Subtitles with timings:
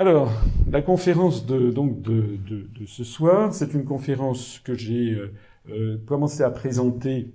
[0.00, 0.32] Alors,
[0.70, 5.34] la conférence de, donc de, de, ce soir, c'est une conférence que j'ai euh,
[5.68, 7.34] euh, commencé à présenter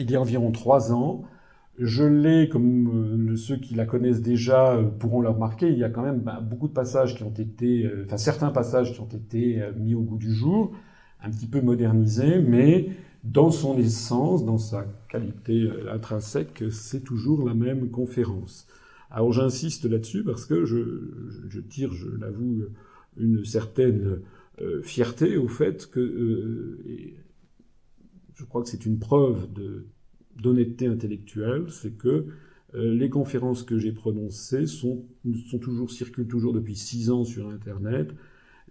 [0.00, 1.22] il y a environ trois ans.
[1.78, 5.88] Je l'ai, comme euh, ceux qui la connaissent déjà pourront le remarquer, il y a
[5.88, 9.62] quand même bah, beaucoup de passages qui ont été, enfin certains passages qui ont été
[9.76, 10.72] mis au goût du jour,
[11.22, 12.88] un petit peu modernisés, mais
[13.22, 18.66] dans son essence, dans sa qualité intrinsèque, c'est toujours la même conférence.
[19.10, 22.64] Alors j'insiste là-dessus parce que je, tire, je l'avoue,
[23.16, 24.20] une certaine
[24.60, 27.14] euh, fierté au fait que, euh,
[28.34, 29.48] je crois que c'est une preuve
[30.36, 32.26] d'honnêteté intellectuelle, c'est que
[32.74, 35.06] euh, les conférences que j'ai prononcées sont,
[35.50, 38.14] sont toujours, circulent toujours depuis six ans sur Internet,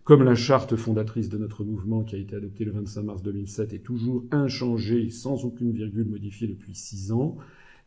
[0.03, 3.73] comme la charte fondatrice de notre mouvement qui a été adoptée le 25 mars 2007
[3.73, 7.37] est toujours inchangée, sans aucune virgule modifiée depuis six ans.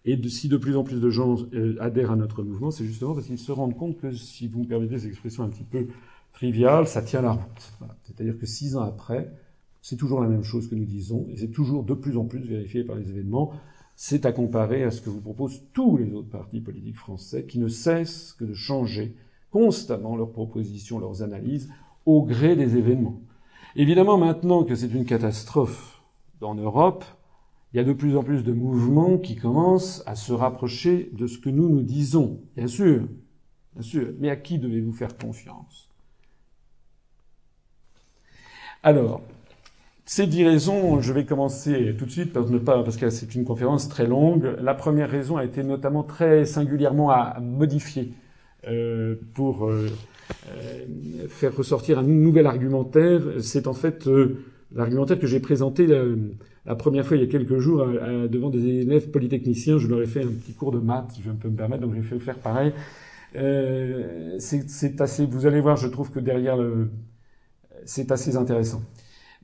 [0.04, 3.14] Et si de plus en plus de gens euh, adhèrent à notre mouvement, c'est justement
[3.14, 5.88] parce qu'ils se rendent compte que, si vous me permettez cette expression un petit peu
[6.32, 7.72] triviale, ça tient la route.
[8.04, 9.30] C'est-à-dire que six ans après,
[9.82, 12.40] c'est toujours la même chose que nous disons, et c'est toujours de plus en plus
[12.40, 13.52] vérifié par les événements.
[13.94, 17.58] C'est à comparer à ce que vous proposent tous les autres partis politiques français, qui
[17.58, 19.14] ne cessent que de changer
[19.50, 21.68] constamment leurs propositions, leurs analyses,
[22.06, 23.20] au gré des événements.
[23.76, 26.02] Évidemment, maintenant que c'est une catastrophe
[26.40, 27.04] en Europe,
[27.72, 31.26] il y a de plus en plus de mouvements qui commencent à se rapprocher de
[31.26, 32.40] ce que nous nous disons.
[32.56, 33.02] Bien sûr,
[33.74, 34.08] bien sûr.
[34.18, 35.88] Mais à qui devez-vous faire confiance?
[38.82, 39.20] Alors,
[40.06, 43.88] ces dix raisons, je vais commencer tout de suite parce, parce que c'est une conférence
[43.88, 44.56] très longue.
[44.60, 48.14] La première raison a été notamment très singulièrement à modifier
[48.66, 49.88] euh, pour euh,
[50.48, 53.20] euh, faire ressortir un nouvel argumentaire.
[53.40, 54.08] C'est en fait
[54.74, 55.86] l'argumentaire que j'ai présenté
[56.66, 57.86] la première fois il y a quelques jours
[58.28, 59.78] devant des élèves polytechniciens.
[59.78, 62.02] Je leur ai fait un petit cours de maths, je peux me permettre, donc j'ai
[62.02, 62.72] fait faire pareil.
[63.36, 65.26] Euh, c'est assez.
[65.26, 66.90] Vous allez voir, je trouve que derrière le,
[67.84, 68.82] c'est assez intéressant.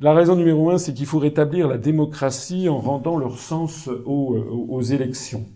[0.01, 4.37] La raison numéro un, c'est qu'il faut rétablir la démocratie en rendant leur sens aux,
[4.69, 5.47] aux élections.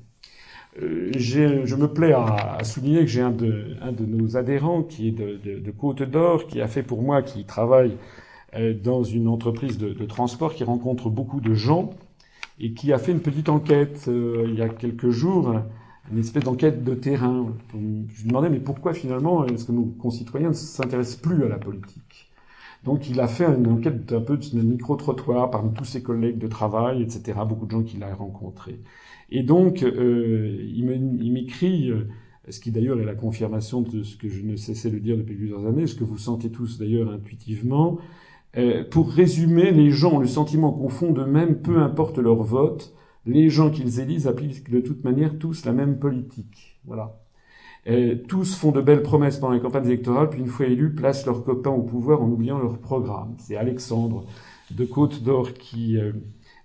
[0.81, 4.83] Euh, je me plais à, à souligner que j'ai un de, un de nos adhérents
[4.83, 7.97] qui est de, de, de Côte d'Or, qui a fait pour moi, qui travaille
[8.83, 11.91] dans une entreprise de, de, transport, qui rencontre beaucoup de gens
[12.61, 15.55] et qui a fait une petite enquête euh, il y a quelques jours,
[16.13, 17.55] une espèce d'enquête de terrain.
[17.73, 21.59] Je lui demandais mais pourquoi finalement est-ce que nos concitoyens ne s'intéressent plus à la
[21.59, 22.31] politique?
[22.85, 26.47] Donc il a fait une enquête un peu de micro-trottoir parmi tous ses collègues de
[26.47, 28.81] travail, etc., beaucoup de gens qu'il a rencontrés.
[29.31, 32.09] Et donc euh, il m'écrit, euh,
[32.49, 35.37] ce qui d'ailleurs est la confirmation de ce que je ne cessais de dire depuis
[35.37, 38.20] plusieurs années, ce que vous sentez tous d'ailleurs intuitivement, euh,
[38.91, 42.95] pour résumer, les gens ont le sentiment qu'au fond d'eux-mêmes, peu importe leur vote,
[43.27, 46.81] les gens qu'ils élisent appliquent de toute manière tous la même politique.
[46.85, 47.21] Voilà.
[47.87, 51.27] Et tous font de belles promesses pendant les campagnes électorales, puis une fois élus, placent
[51.27, 53.35] leurs copains au pouvoir en oubliant leur programme.
[53.39, 54.27] C'est Alexandre
[54.71, 56.13] de Côte d'Or qui euh,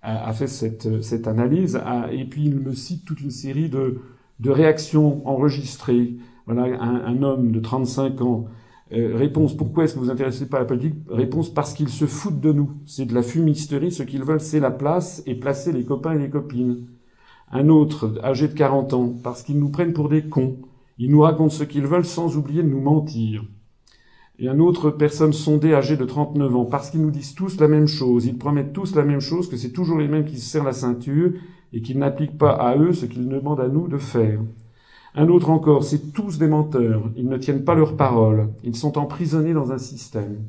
[0.01, 1.81] a, fait cette, cette analyse,
[2.11, 4.01] et puis il me cite toute une série de,
[4.39, 6.15] de réactions enregistrées.
[6.45, 8.45] Voilà, un, homme de 35 ans.
[8.93, 10.95] Euh, réponse, pourquoi est-ce que vous intéressez pas à la politique?
[11.09, 12.71] Réponse, parce qu'ils se foutent de nous.
[12.85, 16.19] C'est de la fumisterie, ce qu'ils veulent, c'est la place et placer les copains et
[16.19, 16.85] les copines.
[17.51, 20.57] Un autre, âgé de 40 ans, parce qu'ils nous prennent pour des cons.
[20.97, 23.43] Ils nous racontent ce qu'ils veulent sans oublier de nous mentir.
[24.37, 27.67] Et un autre personne sondée âgée de 39 ans, parce qu'ils nous disent tous la
[27.67, 30.49] même chose, ils promettent tous la même chose, que c'est toujours les mêmes qui se
[30.49, 31.31] serrent la ceinture
[31.73, 34.39] et qu'ils n'appliquent pas à eux ce qu'ils demandent à nous de faire.
[35.17, 38.97] Un autre encore, c'est tous des menteurs, ils ne tiennent pas leurs paroles, ils sont
[38.97, 40.43] emprisonnés dans un système.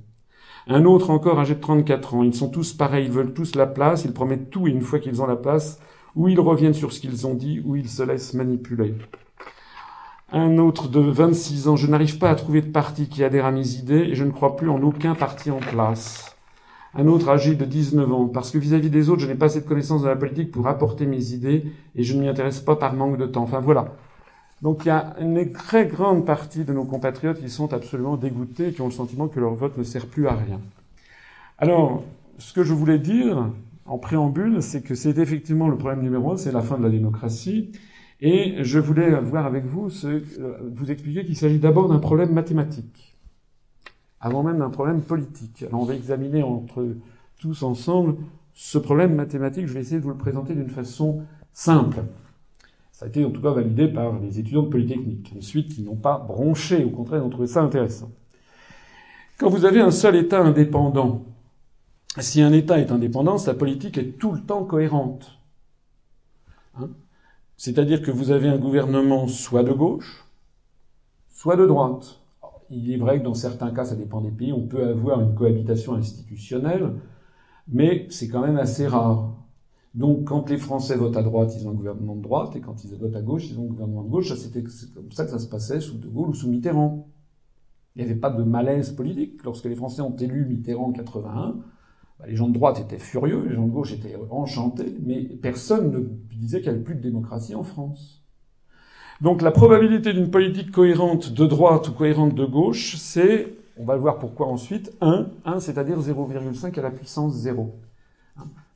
[0.66, 3.66] Un autre encore, âgé de 34 ans, ils sont tous pareils, ils veulent tous la
[3.66, 5.78] place, ils promettent tout et une fois qu'ils ont la place,
[6.16, 8.96] ou ils reviennent sur ce qu'ils ont dit, ou ils se laissent manipuler.
[10.32, 13.52] Un autre de 26 ans, je n'arrive pas à trouver de parti qui adhère à
[13.52, 16.34] mes idées et je ne crois plus en aucun parti en place.
[16.96, 19.46] Un autre âgé de 19 ans, parce que vis-à-vis -vis des autres, je n'ai pas
[19.46, 22.58] assez de connaissances de la politique pour apporter mes idées et je ne m'y intéresse
[22.58, 23.44] pas par manque de temps.
[23.44, 23.94] Enfin voilà.
[24.62, 28.72] Donc il y a une très grande partie de nos compatriotes qui sont absolument dégoûtés,
[28.72, 30.60] qui ont le sentiment que leur vote ne sert plus à rien.
[31.58, 32.04] Alors,
[32.38, 33.50] ce que je voulais dire
[33.84, 36.90] en préambule, c'est que c'est effectivement le problème numéro un, c'est la fin de la
[36.90, 37.72] démocratie.
[38.20, 40.20] Et je voulais voir avec vous, euh,
[40.74, 43.16] vous expliquer qu'il s'agit d'abord d'un problème mathématique,
[44.20, 45.64] avant même d'un problème politique.
[45.68, 46.96] Alors on va examiner entre
[47.38, 48.16] tous ensemble
[48.54, 49.66] ce problème mathématique.
[49.66, 51.22] Je vais essayer de vous le présenter d'une façon
[51.52, 52.04] simple.
[52.96, 55.30] Ça a été en tout cas validé par les étudiants de Polytechnique.
[55.36, 58.10] Ensuite, ils n'ont pas bronché, au contraire, ils ont trouvé ça intéressant.
[59.36, 61.26] Quand vous avez un seul État indépendant,
[62.18, 65.38] si un État est indépendant, sa politique est tout le temps cohérente.
[66.80, 66.88] Hein?
[67.58, 70.24] C'est-à-dire que vous avez un gouvernement soit de gauche,
[71.34, 72.22] soit de droite.
[72.70, 75.34] il est vrai que dans certains cas, ça dépend des pays, on peut avoir une
[75.34, 76.94] cohabitation institutionnelle,
[77.68, 79.34] mais c'est quand même assez rare.
[79.96, 82.84] Donc, quand les Français votent à droite, ils ont un gouvernement de droite, et quand
[82.84, 84.32] ils votent à gauche, ils ont un gouvernement de gauche.
[84.34, 87.08] C'était comme ça que ça se passait sous De Gaulle ou sous Mitterrand.
[87.94, 89.42] Il n'y avait pas de malaise politique.
[89.42, 91.56] Lorsque les Français ont élu Mitterrand en 81,
[92.18, 95.90] bah, les gens de droite étaient furieux, les gens de gauche étaient enchantés, mais personne
[95.90, 96.00] ne
[96.36, 98.22] disait qu'il n'y avait plus de démocratie en France.
[99.22, 103.94] Donc la probabilité d'une politique cohérente de droite ou cohérente de gauche, c'est, on va
[103.94, 107.74] le voir pourquoi ensuite, 1, 1 c'est-à-dire 0,5 à la puissance 0.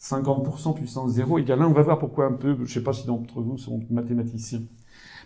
[0.00, 1.66] 50% puissance 0 égale 1.
[1.66, 4.62] On va voir pourquoi un peu, je ne sais pas si d'entre vous sont mathématiciens.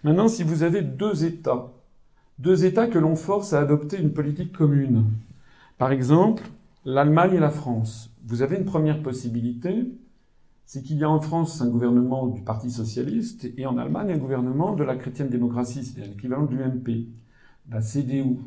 [0.02, 1.72] Maintenant, si vous avez deux États,
[2.38, 5.04] deux États que l'on force à adopter une politique commune,
[5.78, 6.42] par exemple,
[6.84, 9.86] l'Allemagne et la France, vous avez une première possibilité,
[10.66, 14.18] c'est qu'il y a en France un gouvernement du Parti socialiste et en Allemagne un
[14.18, 17.06] gouvernement de la chrétienne démocratie, c'est-à-dire l'équivalent de l'UMP,
[17.70, 18.38] la CDU.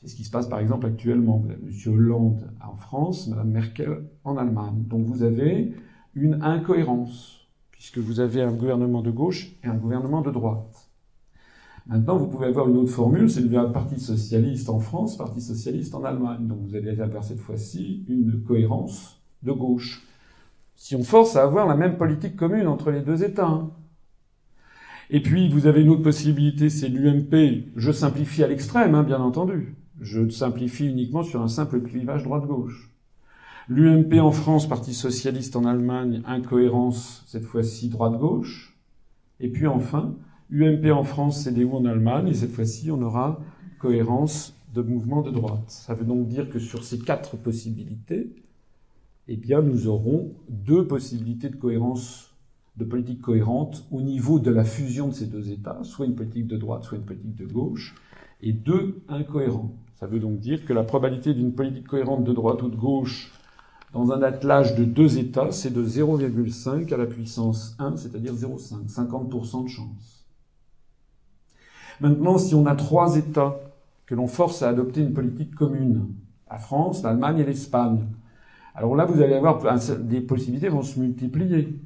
[0.00, 1.38] C'est ce qui se passe par exemple actuellement.
[1.38, 1.94] Vous avez M.
[1.94, 4.84] Hollande en France, Mme Merkel en Allemagne.
[4.86, 5.74] Donc vous avez
[6.14, 10.88] une incohérence, puisque vous avez un gouvernement de gauche et un gouvernement de droite.
[11.86, 15.94] Maintenant, vous pouvez avoir une autre formule, c'est le Parti socialiste en France, Parti socialiste
[15.94, 16.46] en Allemagne.
[16.46, 20.04] Donc vous allez avoir cette fois-ci une cohérence de gauche
[20.78, 23.48] si on force à avoir la même politique commune entre les deux États.
[23.48, 23.70] Hein.
[25.10, 27.72] Et puis, vous avez une autre possibilité, c'est l'UMP.
[27.74, 29.74] Je simplifie à l'extrême, hein, bien entendu.
[30.00, 32.90] Je simplifie uniquement sur un simple clivage droite-gauche.
[33.68, 38.76] L'UMP en France, Parti socialiste en Allemagne, incohérence, cette fois-ci droite-gauche.
[39.40, 40.14] Et puis enfin,
[40.50, 43.40] UMP en France, CDU en Allemagne, et cette fois-ci, on aura
[43.78, 45.64] cohérence de mouvement de droite.
[45.66, 48.30] Ça veut donc dire que sur ces quatre possibilités,
[49.26, 52.34] eh bien, nous aurons deux possibilités de cohérence,
[52.76, 56.46] de politique cohérente au niveau de la fusion de ces deux États, soit une politique
[56.46, 57.94] de droite, soit une politique de gauche,
[58.40, 59.74] et deux incohérents.
[59.98, 63.32] Ça veut donc dire que la probabilité d'une politique cohérente de droite ou de gauche
[63.92, 68.88] dans un attelage de deux États, c'est de 0,5 à la puissance 1, c'est-à-dire 0,5,
[68.88, 70.24] 50% de chance.
[72.00, 73.58] Maintenant, si on a trois États
[74.06, 76.14] que l'on force à adopter une politique commune,
[76.48, 78.06] la France, l'Allemagne et l'Espagne,
[78.76, 79.60] alors là, vous allez avoir
[79.98, 81.76] des possibilités vont se multiplier.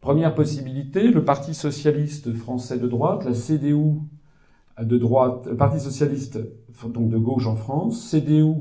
[0.00, 3.98] Première possibilité, le Parti socialiste français de droite, la CDU
[4.82, 6.38] de droite, le Parti socialiste
[6.84, 8.54] donc de gauche en France, CDU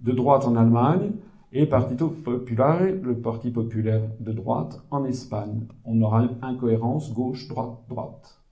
[0.00, 1.12] de droite en Allemagne
[1.52, 5.66] et Partito Populaire, le Parti populaire de droite en Espagne.
[5.84, 7.86] On aura incohérence gauche-droite-droite.
[7.88, 8.42] droite.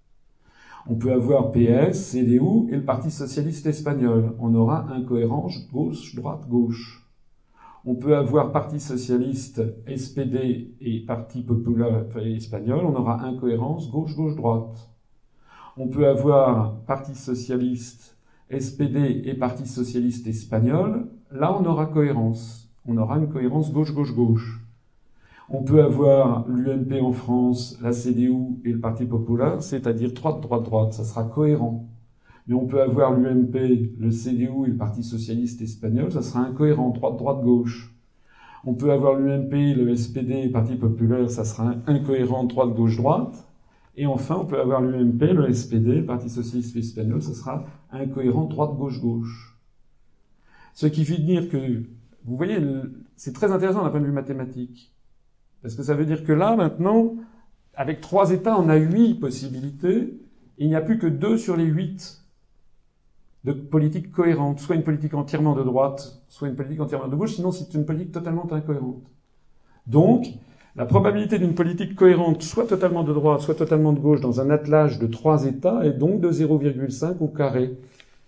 [0.87, 4.35] On peut avoir PS, CDU et le Parti socialiste espagnol.
[4.39, 7.11] On aura incohérence gauche-droite-gauche.
[7.85, 12.85] On peut avoir Parti socialiste, SPD et Parti populaire espagnol.
[12.87, 14.94] On aura incohérence gauche-gauche-droite.
[15.77, 18.17] On peut avoir Parti socialiste,
[18.51, 21.09] SPD et Parti socialiste espagnol.
[21.31, 22.71] Là, on aura cohérence.
[22.87, 24.61] On aura une cohérence gauche-gauche-gauche.
[25.49, 30.93] On peut avoir l'UNP en France, la CDU et le Parti populaire, c'est-à-dire droite-droite-droite.
[30.93, 31.89] Ça sera cohérent
[32.47, 33.55] mais on peut avoir l'UMP,
[33.99, 37.95] le CDU et le Parti socialiste espagnol, ça sera incohérent, droite-droite-gauche.
[38.67, 43.44] On peut avoir l'UMP, le SPD et Parti populaire, ça sera incohérent, droite-gauche-droite.
[43.97, 49.57] Et enfin, on peut avoir l'UMP, le SPD, Parti socialiste espagnol, ça sera incohérent, droite-gauche-gauche.
[50.73, 51.85] Ce qui veut dire que,
[52.25, 52.59] vous voyez,
[53.17, 54.93] c'est très intéressant d'un point de vue mathématique.
[55.63, 57.15] Parce que ça veut dire que là, maintenant,
[57.75, 60.21] avec trois États, on a huit possibilités,
[60.59, 62.23] il n'y a plus que deux sur les huit
[63.45, 67.35] de politique cohérente, soit une politique entièrement de droite, soit une politique entièrement de gauche,
[67.35, 69.05] sinon c'est une politique totalement incohérente.
[69.87, 70.27] Donc,
[70.77, 74.51] la probabilité d'une politique cohérente, soit totalement de droite, soit totalement de gauche, dans un
[74.51, 77.79] attelage de trois États, est donc de 0,5 au carré.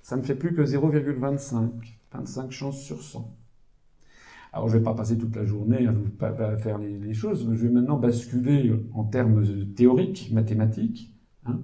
[0.02, 1.70] Ça ne fait plus que 0,25.
[2.12, 3.34] 25 chances sur 100.
[4.52, 5.86] Alors, je ne vais pas passer toute la journée
[6.20, 11.12] à faire les, choses, mais je vais maintenant basculer en termes théoriques, mathématiques.
[11.44, 11.60] Hein.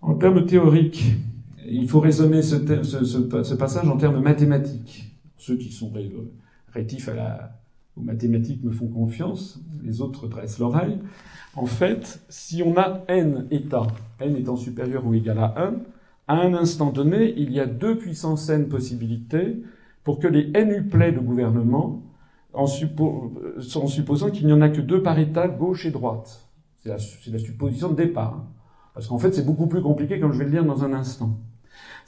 [0.00, 1.04] En termes théoriques,
[1.66, 5.14] il faut raisonner ce, passage en termes mathématiques.
[5.36, 5.92] Ceux qui sont
[6.72, 7.57] rétifs à la,
[8.02, 10.98] mathématiques me font confiance, les autres dressent l'oreille.
[11.56, 13.86] En fait, si on a n états,
[14.20, 15.74] n étant supérieur ou égal à 1,
[16.28, 19.62] à un instant donné, il y a deux puissances n possibilités
[20.04, 22.02] pour que les n uplets de gouvernement,
[22.52, 26.48] en, supposant qu'il n'y en a que deux par état, gauche et droite.
[26.80, 26.96] C'est la,
[27.32, 28.34] la, supposition de départ.
[28.34, 28.46] Hein.
[28.94, 31.38] Parce qu'en fait, c'est beaucoup plus compliqué, comme je vais le dire dans un instant.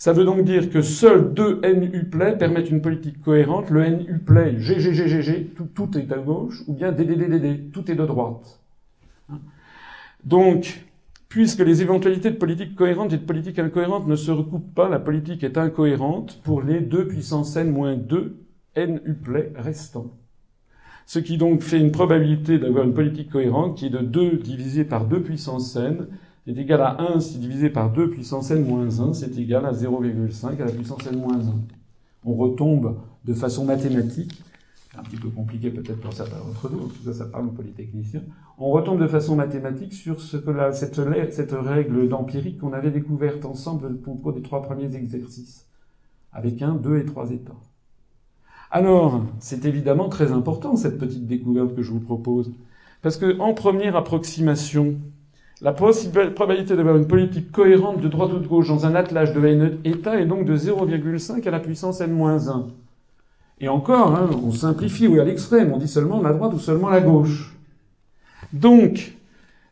[0.00, 3.68] Ça veut donc dire que seuls deux NU-play permettent une politique cohérente.
[3.68, 8.62] Le NU-play, GGGGG, tout, tout est à gauche, ou bien DDDDD, tout est de droite.
[10.24, 10.86] Donc,
[11.28, 15.00] puisque les éventualités de politique cohérente et de politique incohérente ne se recoupent pas, la
[15.00, 18.38] politique est incohérente pour les 2 puissance n moins 2
[18.76, 20.12] n uplets restants.
[21.04, 24.84] Ce qui donc fait une probabilité d'avoir une politique cohérente qui est de 2 divisé
[24.84, 26.06] par 2 puissance n
[26.50, 29.72] est égal à 1 si divisé par 2 puissance n moins 1, c'est égal à
[29.72, 31.54] 0,5 à la puissance n moins 1.
[32.24, 34.42] On retombe de façon mathématique
[34.98, 38.22] un petit peu compliqué peut-être pour certains d'entre nous, tout cas ça parle aux polytechniciens,
[38.58, 43.44] on retombe de façon mathématique sur ce que cette, cette règle d'empirique qu'on avait découverte
[43.44, 45.66] ensemble au cours des trois premiers exercices,
[46.32, 47.56] avec un, deux et trois états.
[48.72, 52.52] Alors, c'est évidemment très important cette petite découverte que je vous propose,
[53.02, 54.96] parce que en première approximation,
[55.62, 59.44] la probabilité d'avoir une politique cohérente de droite ou de gauche dans un attelage de
[59.44, 62.66] n état est donc de 0,5 à la puissance n-1.
[63.60, 66.88] Et encore, hein, on simplifie, oui, à l'extrême, on dit seulement la droite ou seulement
[66.88, 67.54] la gauche.
[68.54, 69.12] Donc,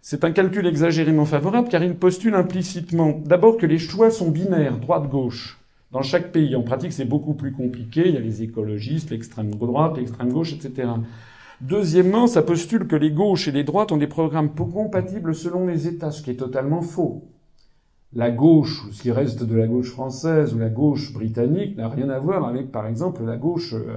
[0.02, 4.76] c'est un calcul exagérément favorable car il postule implicitement d'abord que les choix sont binaires,
[4.76, 5.59] droite-gauche.
[5.90, 8.09] Dans chaque pays, en pratique, c'est beaucoup plus compliqué.
[8.09, 10.88] Il y a les écologistes, l'extrême droite, l'extrême gauche, etc.
[11.61, 15.88] Deuxièmement, ça postule que les gauches et les droites ont des programmes compatibles selon les
[15.88, 17.25] États, ce qui est totalement faux
[18.15, 22.09] la gauche, ce qui reste de la gauche française ou la gauche britannique, n'a rien
[22.09, 23.95] à voir avec, par exemple, la gauche, euh,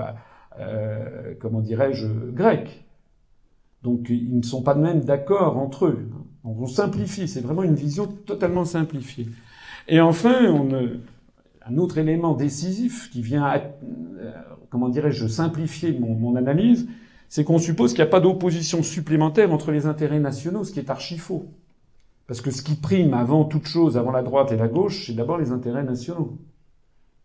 [0.60, 2.86] euh comment dirais-je, grecque.
[3.84, 6.10] Donc ils ne sont pas de même d'accord entre eux.
[6.44, 9.28] On simplifie, c'est vraiment une vision totalement simplifiée.
[9.88, 10.70] Et enfin, on,
[11.66, 14.32] un autre élément décisif qui vient, euh,
[14.70, 16.88] comment dirais-je, simplifier mon analyse,
[17.32, 20.80] c'est qu'on suppose qu'il n'y a pas d'opposition supplémentaire entre les intérêts nationaux, ce qui
[20.80, 21.46] est archi faux.
[22.28, 25.14] Parce que ce qui prime avant toute chose, avant la droite et la gauche, c'est
[25.14, 26.38] d'abord les intérêts nationaux.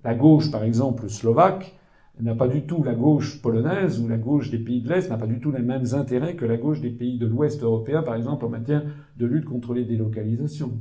[0.05, 1.75] La gauche, par exemple, slovaque,
[2.21, 5.17] n'a pas du tout la gauche polonaise ou la gauche des pays de l'Est n'a
[5.17, 8.15] pas du tout les mêmes intérêts que la gauche des pays de l'Ouest européen, par
[8.15, 8.85] exemple, en matière
[9.17, 10.81] de lutte contre les délocalisations.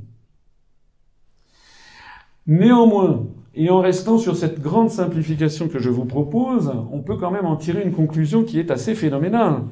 [2.46, 7.30] Néanmoins, et en restant sur cette grande simplification que je vous propose, on peut quand
[7.30, 9.62] même en tirer une conclusion qui est assez phénoménale.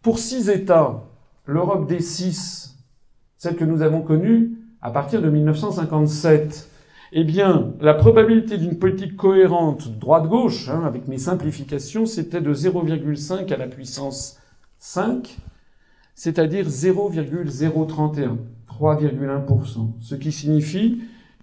[0.00, 1.02] Pour six États,
[1.46, 2.66] l'Europe des six
[3.38, 6.70] celle que nous avons connue à partir de 1957,
[7.12, 13.52] eh bien, la probabilité d'une politique cohérente droite-gauche, hein, avec mes simplifications, c'était de 0,5
[13.52, 14.38] à la puissance
[14.78, 15.36] 5,
[16.14, 19.92] c'est-à-dire 0,031, 3,1%.
[20.00, 21.00] Ce qui signifie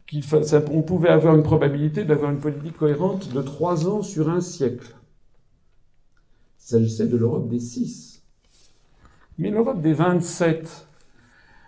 [0.09, 4.95] qu'on pouvait avoir une probabilité d'avoir une politique cohérente de 3 ans sur un siècle.
[6.59, 8.23] Il s'agissait de l'Europe des 6.
[9.37, 10.87] Mais l'Europe des 27,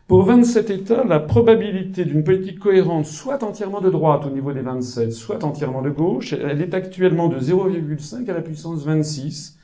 [0.07, 4.61] pour 27 États, la probabilité d'une politique cohérente, soit entièrement de droite au niveau des
[4.61, 9.57] 27, soit entièrement de gauche, elle est actuellement de 0,5 à la puissance 26,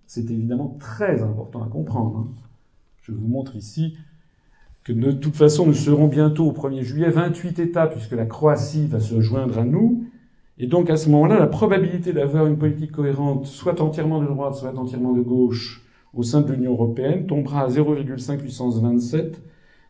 [0.08, 2.20] C'est évidemment très important à comprendre.
[2.20, 2.28] Hein.
[3.02, 3.98] Je vous montre ici
[4.84, 8.86] que de toute façon, nous serons bientôt au 1er juillet 28 États, puisque la Croatie
[8.86, 10.06] va se joindre à nous.
[10.58, 14.56] Et donc à ce moment-là, la probabilité d'avoir une politique cohérente, soit entièrement de droite,
[14.56, 15.82] soit entièrement de gauche,
[16.14, 19.42] au sein de l'Union européenne tombera à 0,5 puissance 27,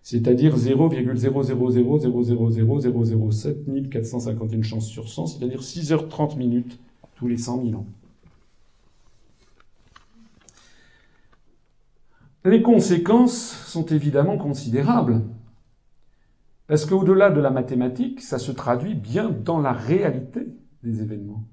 [0.02, 6.80] c'est-à-dire 0,000000007 1451 chances sur 100, c'est-à-dire 6h30 minutes
[7.16, 7.86] tous les 100 000 ans.
[12.46, 15.24] Les conséquences sont évidemment considérables.
[16.68, 20.48] Parce qu'au-delà de la mathématique, ça se traduit bien dans la réalité
[20.84, 21.44] des événements.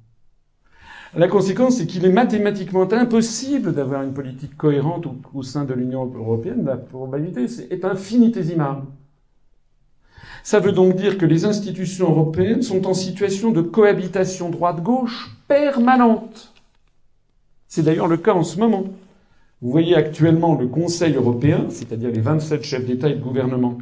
[1.15, 6.05] La conséquence, c'est qu'il est mathématiquement impossible d'avoir une politique cohérente au, sein de l'Union
[6.15, 6.65] européenne.
[6.65, 8.83] La probabilité est infinitésimale.
[10.43, 16.53] Ça veut donc dire que les institutions européennes sont en situation de cohabitation droite-gauche permanente.
[17.69, 18.85] C'est d'ailleurs le cas en ce moment.
[19.63, 23.79] Vous voyez actuellement le Conseil européen, c'est-à-dire les 27 chefs d'État et de gouvernement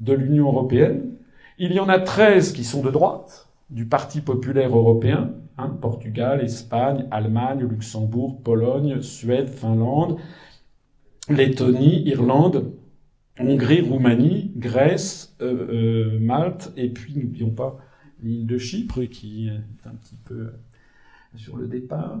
[0.00, 1.12] de l'Union européenne.
[1.58, 6.40] Il y en a 13 qui sont de droite, du Parti populaire européen, Hein, Portugal,
[6.40, 10.20] Espagne, Allemagne, Luxembourg, Pologne, Suède, Finlande,
[11.28, 12.72] Lettonie, Irlande,
[13.40, 17.76] Hongrie, Roumanie, Grèce, euh, euh, Malte, et puis n'oublions pas
[18.22, 20.52] l'île de Chypre qui est un petit peu
[21.34, 22.20] sur le départ.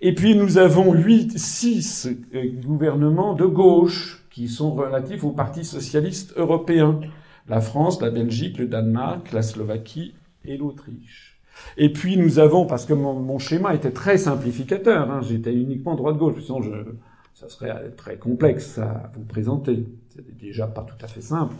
[0.00, 5.64] Et puis nous avons huit, six euh, gouvernements de gauche qui sont relatifs au Parti
[5.64, 7.00] socialiste européen.
[7.48, 10.14] La France, la Belgique, le Danemark, la Slovaquie
[10.44, 11.40] et l'Autriche.
[11.76, 16.44] Et puis nous avons, parce que mon, schéma était très simplificateur, hein, j'étais uniquement droite-gauche,
[16.44, 16.60] sinon
[17.34, 19.84] ça serait très complexe à vous présenter.
[20.10, 21.56] C'est déjà pas tout à fait simple.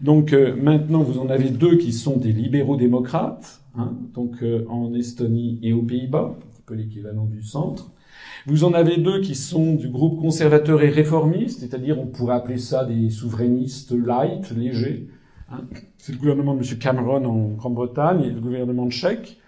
[0.00, 4.66] Donc euh, maintenant, vous en avez deux qui sont des libéraux démocrates, hein, donc euh,
[4.68, 6.36] en Estonie et aux Pays-Bas,
[6.74, 7.90] l'équivalent du centre.
[8.46, 12.58] Vous en avez deux qui sont du groupe conservateur et réformiste, c'est-à-dire on pourrait appeler
[12.58, 15.08] ça des souverainistes light, légers.
[15.50, 15.64] Hein?
[15.98, 16.78] C'est le gouvernement de M.
[16.78, 19.38] Cameron en Grande-Bretagne et le gouvernement tchèque.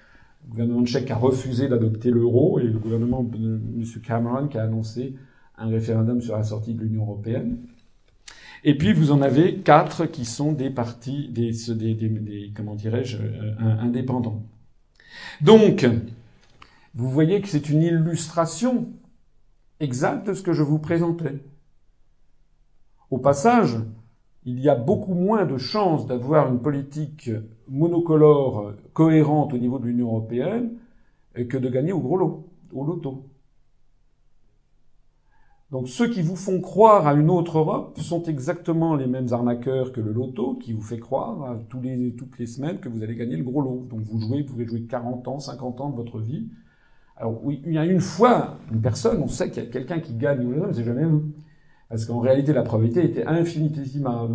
[0.44, 3.84] Le gouvernement tchèque a refusé d'adopter l'euro et le gouvernement de M.
[4.04, 5.14] Cameron qui a annoncé
[5.56, 7.58] un référendum sur la sortie de l'Union européenne.
[8.64, 11.52] Et puis vous en avez quatre qui sont des partis, des,
[12.54, 14.42] comment dirais-je, euh, indépendants.
[15.40, 15.86] Donc,
[16.94, 18.92] vous voyez que c'est une illustration
[19.80, 21.42] exacte de ce que je vous présentais.
[23.10, 23.78] Au passage,
[24.44, 27.30] il y a beaucoup moins de chances d'avoir une politique
[27.68, 30.78] monocolore cohérente au niveau de l'Union européenne
[31.34, 33.28] que de gagner au gros lot, au loto.
[35.70, 39.92] Donc ceux qui vous font croire à une autre Europe sont exactement les mêmes arnaqueurs
[39.92, 43.14] que le loto qui vous fait croire tous les, toutes les semaines que vous allez
[43.14, 43.86] gagner le gros lot.
[43.88, 46.50] Donc vous jouez, vous pouvez jouer 40 ans, 50 ans de votre vie.
[47.16, 50.14] Alors il y a une fois, une personne, on sait qu'il y a quelqu'un qui
[50.14, 51.24] gagne, mais c'est jamais vous.
[51.88, 54.30] Parce qu'en réalité, la probabilité était infinitésimale.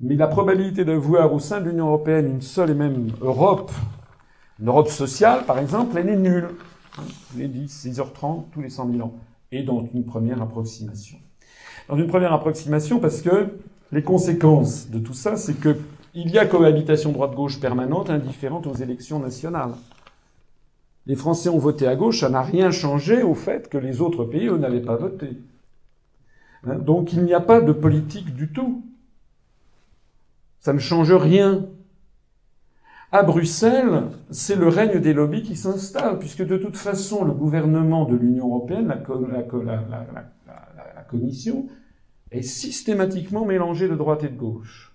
[0.00, 3.72] Mais la probabilité de voir au sein de l'Union européenne une seule et même Europe,
[4.60, 6.48] une Europe sociale par exemple, elle est nulle.
[7.30, 9.14] Tous les 10, 6h30, tous les 100 000 ans
[9.50, 11.18] et dans une première approximation.
[11.88, 13.58] Dans une première approximation parce que
[13.92, 15.76] les conséquences de tout ça, c'est que
[16.14, 19.72] il y a cohabitation droite-gauche permanente indifférente aux élections nationales.
[21.06, 24.24] Les Français ont voté à gauche, ça n'a rien changé au fait que les autres
[24.24, 25.38] pays, n'avaient pas voté.
[26.66, 28.82] Hein, donc il n'y a pas de politique du tout.
[30.60, 31.66] Ça ne change rien.
[33.12, 38.06] À Bruxelles, c'est le règne des lobbies qui s'installe, puisque de toute façon, le gouvernement
[38.06, 38.96] de l'Union européenne, la,
[41.08, 41.68] Commission,
[42.32, 44.92] est systématiquement mélangé de droite et de gauche.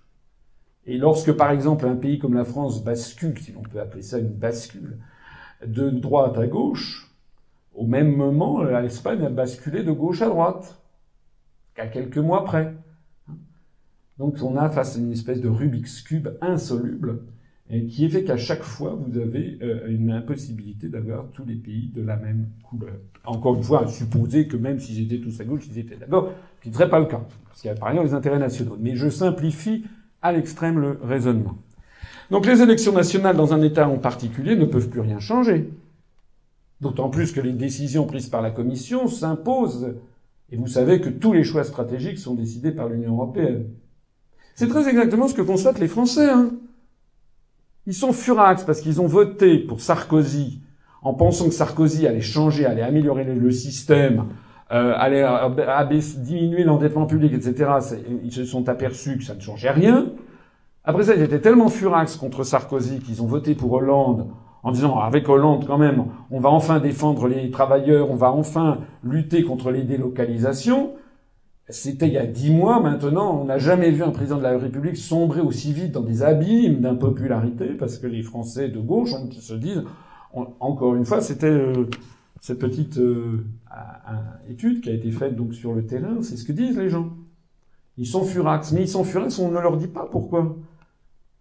[0.86, 4.18] Et lorsque, par exemple, un pays comme la France bascule, si l'on peut appeler ça
[4.18, 4.98] une bascule,
[5.66, 7.10] de droite à gauche,
[7.74, 10.80] au même moment, l'Espagne a basculé de gauche à droite,
[11.74, 12.74] qu'à quelques mois près.
[14.18, 17.22] Donc on a face à une espèce de Rubik's Cube insoluble,
[17.88, 22.02] qui fait qu'à chaque fois, vous avez euh, une impossibilité d'avoir tous les pays de
[22.02, 22.96] la même couleur.
[23.24, 26.62] Encore une fois, supposer que même s'ils étaient tous à gauche, ils étaient d'accord, ce
[26.62, 28.76] qui ne serait pas le cas, parce qu'il y a par ailleurs les intérêts nationaux.
[28.80, 29.84] Mais je simplifie
[30.20, 31.56] à l'extrême le raisonnement.
[32.30, 35.70] Donc les élections nationales dans un État en particulier ne peuvent plus rien changer.
[36.80, 39.94] D'autant plus que les décisions prises par la Commission s'imposent.
[40.50, 43.66] Et vous savez que tous les choix stratégiques sont décidés par l'Union européenne.
[44.54, 46.30] C'est très exactement ce que constatent les Français.
[46.30, 46.50] Hein.
[47.86, 50.60] Ils sont furax parce qu'ils ont voté pour Sarkozy
[51.02, 54.26] en pensant que Sarkozy allait changer, allait améliorer le système,
[54.70, 55.24] euh, allait
[56.18, 57.70] diminuer l'endettement public, etc.
[58.22, 60.10] Ils se sont aperçus que ça ne changeait rien.
[60.90, 64.26] Après ça, ils étaient tellement furax contre Sarkozy qu'ils ont voté pour Hollande
[64.64, 68.78] en disant avec Hollande quand même, on va enfin défendre les travailleurs, on va enfin
[69.04, 70.94] lutter contre les délocalisations.
[71.68, 74.58] C'était il y a dix mois maintenant, on n'a jamais vu un président de la
[74.58, 79.30] République sombrer aussi vite dans des abîmes d'impopularité, parce que les Français de gauche on,
[79.30, 79.84] se disent,
[80.32, 81.86] encore une fois, c'était euh,
[82.40, 83.44] cette petite euh,
[84.48, 87.10] étude qui a été faite donc sur le terrain, c'est ce que disent les gens.
[87.96, 90.56] Ils sont furax, mais ils sont furax, on ne leur dit pas pourquoi.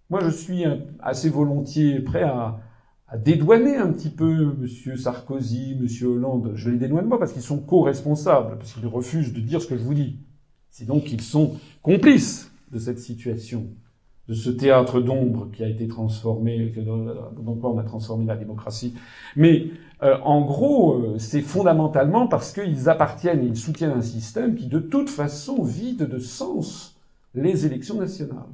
[0.09, 0.63] Moi, je suis
[0.99, 2.59] assez volontiers prêt à,
[3.07, 4.97] à dédouaner un petit peu M.
[4.97, 5.87] Sarkozy, M.
[6.07, 6.51] Hollande.
[6.55, 9.77] Je les dédouane pas parce qu'ils sont co-responsables, parce qu'ils refusent de dire ce que
[9.77, 10.19] je vous dis.
[10.69, 13.67] C'est donc qu'ils sont complices de cette situation,
[14.27, 18.93] de ce théâtre d'ombre qui a été transformé, dans quoi on a transformé la démocratie.
[19.35, 19.71] Mais
[20.03, 24.67] euh, en gros, euh, c'est fondamentalement parce qu'ils appartiennent et ils soutiennent un système qui
[24.67, 26.99] de toute façon vide de sens
[27.33, 28.45] les élections nationales.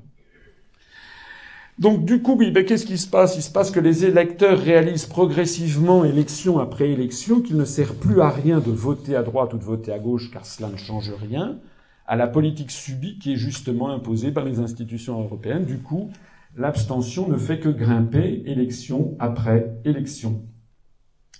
[1.77, 3.35] Donc du coup, oui, ben, qu'est-ce qui se passe?
[3.35, 8.21] Il se passe que les électeurs réalisent progressivement, élection après élection, qu'il ne sert plus
[8.21, 11.11] à rien de voter à droite ou de voter à gauche, car cela ne change
[11.13, 11.59] rien,
[12.07, 15.65] à la politique subie qui est justement imposée par les institutions européennes.
[15.65, 16.11] Du coup,
[16.55, 20.43] l'abstention ne fait que grimper élection après élection.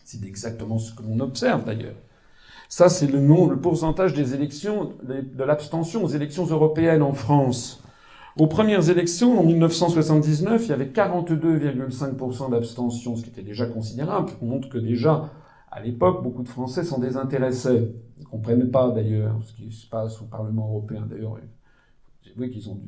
[0.04, 1.95] C'est exactement ce que l'on observe d'ailleurs.
[2.67, 7.85] Ça, c'est le nom, le pourcentage des élections, de l'abstention aux élections européennes en France.
[8.38, 14.32] Aux premières élections, en 1979, il y avait 42,5% d'abstention, ce qui était déjà considérable.
[14.41, 15.32] On montre que déjà,
[15.76, 17.93] À l'époque, beaucoup de Français s'en désintéressaient.
[18.17, 21.06] Ils ne comprennent pas d'ailleurs ce qui se passe au Parlement européen.
[21.06, 21.38] D'ailleurs,
[22.38, 22.80] voyez qu'ils ont,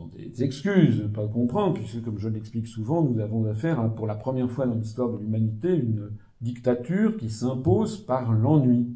[0.00, 3.80] ont des excuses de ne pas comprendre, puisque comme je l'explique souvent, nous avons affaire
[3.80, 8.94] à, pour la première fois dans l'histoire de l'humanité, une dictature qui s'impose par l'ennui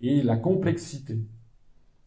[0.00, 1.18] et la complexité.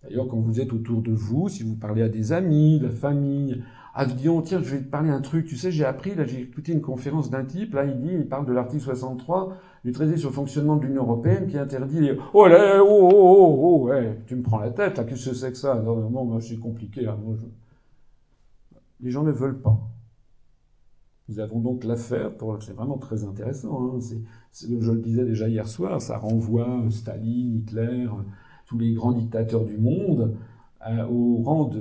[0.03, 3.63] D'ailleurs, quand vous êtes autour de vous, si vous parlez à des amis, la famille,
[3.95, 5.45] ah, vous dites, oh, tiens, je vais te parler un truc.
[5.45, 8.27] Tu sais, j'ai appris, là, j'ai écouté une conférence d'un type, là, il dit, il
[8.27, 12.17] parle de l'article 63 du traité sur le fonctionnement de l'Union Européenne qui interdit les,
[12.33, 15.35] oh là, oh, oh, oh, oh, ouais, tu me prends la tête, là, qu'est-ce que
[15.35, 15.75] c'est que ça?
[15.75, 17.17] Non, non, moi, c'est compliqué, là,
[18.99, 19.79] Les gens ne veulent pas.
[21.29, 22.61] Nous avons donc l'affaire, pour...
[22.61, 23.99] c'est vraiment très intéressant, hein.
[24.01, 28.07] c'est, je le disais déjà hier soir, ça renvoie Staline, Hitler,
[28.65, 30.35] tous les grands dictateurs du monde,
[30.87, 31.71] euh, au rang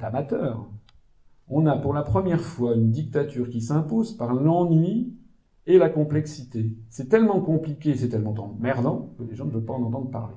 [0.00, 0.66] d'amateurs.
[1.48, 5.12] On a pour la première fois une dictature qui s'impose par l'ennui
[5.66, 6.72] et la complexité.
[6.88, 10.34] C'est tellement compliqué, c'est tellement emmerdant que les gens ne veulent pas en entendre parler.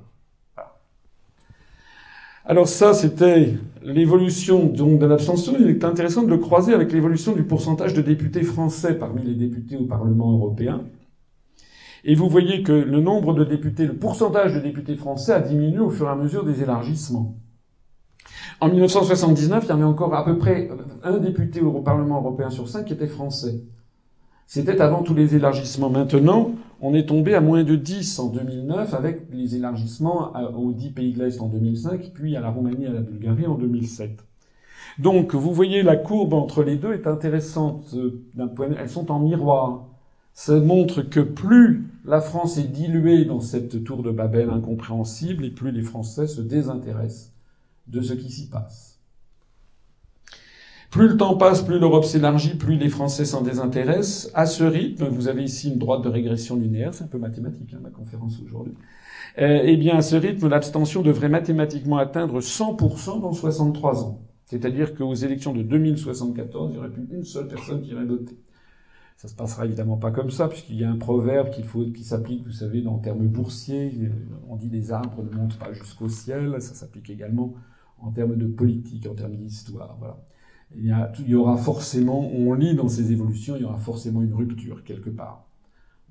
[2.45, 3.53] Alors ça, c'était
[3.83, 5.53] l'évolution de l'abstention.
[5.59, 9.35] Il est intéressant de le croiser avec l'évolution du pourcentage de députés français parmi les
[9.35, 10.83] députés au Parlement européen.
[12.03, 15.79] Et vous voyez que le nombre de députés, le pourcentage de députés français a diminué
[15.79, 17.37] au fur et à mesure des élargissements.
[18.61, 20.69] En 1979, il y avait encore à peu près
[21.03, 23.61] un député au Parlement européen sur cinq qui était français.
[24.47, 25.89] C'était avant tous les élargissements.
[25.89, 30.89] Maintenant, on est tombé à moins de 10 en 2009 avec les élargissements aux dix
[30.89, 34.23] pays de l'Est en 2005, puis à la Roumanie et à la Bulgarie en 2007.
[34.97, 38.23] Donc, vous voyez, la courbe entre les deux est intéressante euh,
[38.77, 39.85] elles sont en miroir.
[40.33, 45.51] Ça montre que plus la France est diluée dans cette tour de Babel incompréhensible et
[45.51, 47.33] plus les Français se désintéressent
[47.87, 48.99] de ce qui s'y passe.
[50.91, 54.31] Plus le temps passe, plus l'Europe s'élargit, plus les Français s'en désintéressent.
[54.33, 57.73] À ce rythme, vous avez ici une droite de régression linéaire, c'est un peu mathématique,
[57.75, 58.73] hein, ma conférence aujourd'hui.
[59.37, 64.21] Euh, eh bien, à ce rythme, l'abstention devrait mathématiquement atteindre 100% dans 63 ans.
[64.45, 68.35] C'est-à-dire qu'aux élections de 2074, il n'y aurait plus une seule personne qui irait voter.
[69.19, 72.05] Ça se passera évidemment pas comme ça, puisqu'il y a un proverbe qu'il faut, qui
[72.05, 74.09] s'applique, vous savez, dans termes boursiers.
[74.47, 76.55] On dit les arbres ne montent pas jusqu'au ciel.
[76.61, 77.53] Ça s'applique également
[77.97, 79.97] en termes de politique, en termes d'histoire.
[80.73, 84.21] Il y, il y aura forcément, on lit dans ces évolutions, il y aura forcément
[84.21, 85.49] une rupture quelque part.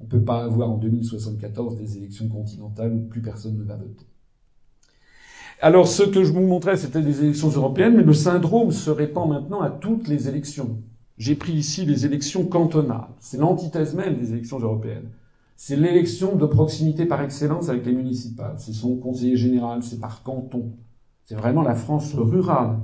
[0.01, 3.77] On ne peut pas avoir en 2074 des élections continentales où plus personne ne va
[3.77, 4.07] voter.
[5.63, 9.31] Alors, ce que je vous montrais, c'était des élections européennes, mais le syndrome se répand
[9.31, 10.83] maintenant à toutes les élections.
[11.19, 13.09] J'ai pris ici les élections cantonales.
[13.19, 15.11] C'est l'antithèse même des élections européennes.
[15.57, 18.55] C'est l'élection de proximité par excellence avec les municipales.
[18.59, 20.71] C'est son conseiller général, c'est par canton.
[21.25, 22.79] C'est vraiment la France rurale.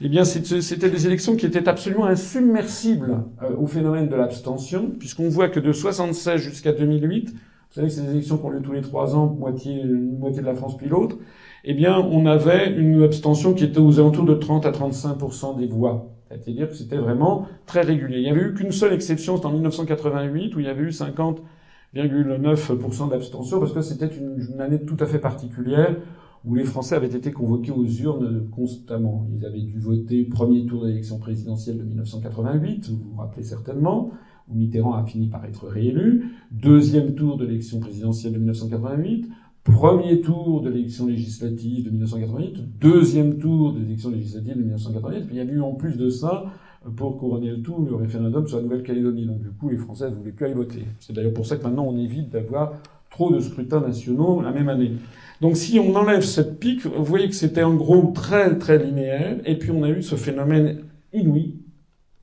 [0.00, 5.28] Eh bien, c'était des élections qui étaient absolument insubmersibles euh, au phénomène de l'abstention, puisqu'on
[5.28, 7.36] voit que de 76 jusqu'à 2008, vous
[7.70, 10.54] savez que ces élections qui ont lieu tous les trois ans, moitié, moitié de la
[10.54, 11.16] France puis l'autre,
[11.64, 15.66] eh bien, on avait une abstention qui était aux alentours de 30 à 35% des
[15.66, 16.08] voix.
[16.40, 18.18] C'est-à-dire que c'était vraiment très régulier.
[18.18, 20.90] Il n'y avait eu qu'une seule exception, c'était en 1988, où il y avait eu
[20.90, 25.96] 50,9% d'abstention, parce que c'était une, année tout à fait particulière,
[26.44, 29.26] où les Français avaient été convoqués aux urnes constamment.
[29.36, 34.10] Ils avaient dû voter premier tour d'élection présidentielle de 1988, vous vous rappelez certainement,
[34.48, 39.28] où Mitterrand a fini par être réélu, deuxième tour de l'élection présidentielle de 1988,
[39.64, 45.36] premier tour de l'élection législative de 1988, deuxième tour de l'élection législative de 1988, puis
[45.36, 46.52] il y a eu en plus de ça,
[46.96, 49.26] pour couronner le tout, le référendum sur la Nouvelle-Calédonie.
[49.26, 50.84] Donc du coup, les Français ne voulaient plus aller voter.
[51.00, 52.74] C'est d'ailleurs pour ça que maintenant on évite d'avoir
[53.10, 54.92] trop de scrutins nationaux la même année.
[55.40, 59.40] Donc si on enlève cette pique, vous voyez que c'était en gros très très linéaire,
[59.44, 60.80] et puis on a eu ce phénomène
[61.12, 61.56] inouï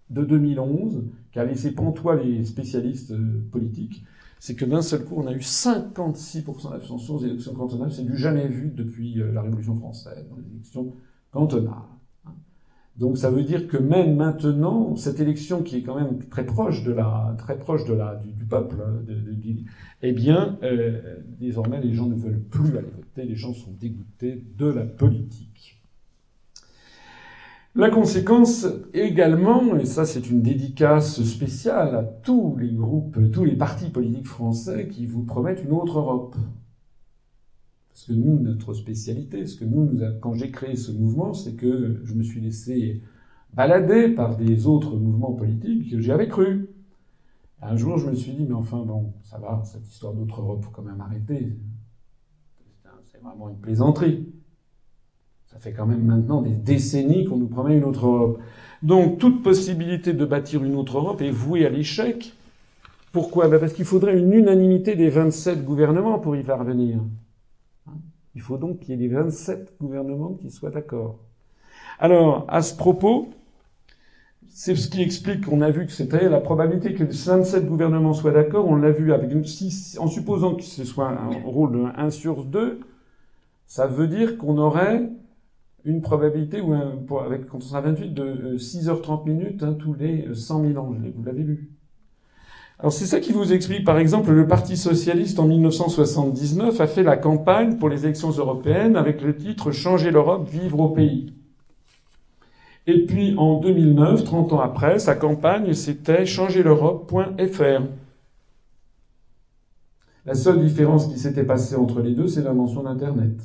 [0.09, 4.03] de 2011 qui a laissé pantois les spécialistes euh, politiques,
[4.39, 8.17] c'est que d'un seul coup on a eu 56% d'abstention aux élections cantonales, c'est du
[8.17, 10.93] jamais vu depuis euh, la Révolution française, dans les élections
[11.31, 11.75] cantonales.
[12.99, 16.83] Donc ça veut dire que même maintenant, cette élection qui est quand même très proche
[16.83, 19.15] de la, très proche de la, du, peuple, hein, de,
[20.01, 24.43] eh bien, euh, désormais les gens ne veulent plus aller voter, les gens sont dégoûtés
[24.57, 25.48] de la politique.
[27.79, 33.55] La conséquence également, et ça c'est une dédicace spéciale à tous les groupes, tous les
[33.55, 36.35] partis politiques français qui vous promettent une autre Europe.
[37.87, 42.01] Parce que nous, notre spécialité, ce que nous, quand j'ai créé ce mouvement, c'est que
[42.03, 43.01] je me suis laissé
[43.53, 46.67] balader par des autres mouvements politiques que j'y avais cru.
[47.61, 50.65] Un jour, je me suis dit, mais enfin, bon, ça va, cette histoire d'autre Europe,
[50.65, 51.57] faut quand même arrêter.
[53.05, 54.27] C'est vraiment une plaisanterie.
[55.51, 58.39] Ça fait quand même maintenant des décennies qu'on nous promet une autre Europe.
[58.83, 62.33] Donc toute possibilité de bâtir une autre Europe est vouée à l'échec.
[63.11, 63.47] Pourquoi?
[63.47, 66.99] Ben Parce qu'il faudrait une unanimité des 27 gouvernements pour y parvenir.
[68.35, 71.17] Il faut donc qu'il y ait les 27 gouvernements qui soient d'accord.
[71.97, 73.29] Alors, à ce propos,
[74.47, 78.13] c'est ce qui explique qu'on a vu que c'était la probabilité que les 27 gouvernements
[78.13, 78.67] soient d'accord.
[78.67, 82.09] On l'a vu avec une, six, en supposant que ce soit un rôle de 1
[82.11, 82.79] sur 2,
[83.65, 85.09] ça veut dire qu'on aurait
[85.85, 86.93] une probabilité ou un,
[87.25, 90.77] avec, quand on sera 28 de euh, 6h30 minutes hein, tous les euh, 100 000
[90.77, 90.93] ans.
[91.15, 91.69] Vous l'avez lu.
[92.79, 97.03] Alors c'est ça qui vous explique, par exemple, le Parti socialiste en 1979 a fait
[97.03, 101.33] la campagne pour les élections européennes avec le titre Changer l'Europe, vivre au pays.
[102.87, 107.83] Et puis en 2009, 30 ans après, sa campagne c'était changerl'europe.fr.
[110.25, 113.41] La seule différence qui s'était passée entre les deux, c'est l'invention d'Internet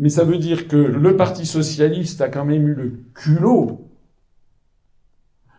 [0.00, 3.86] mais ça veut dire que le Parti socialiste a quand même eu le culot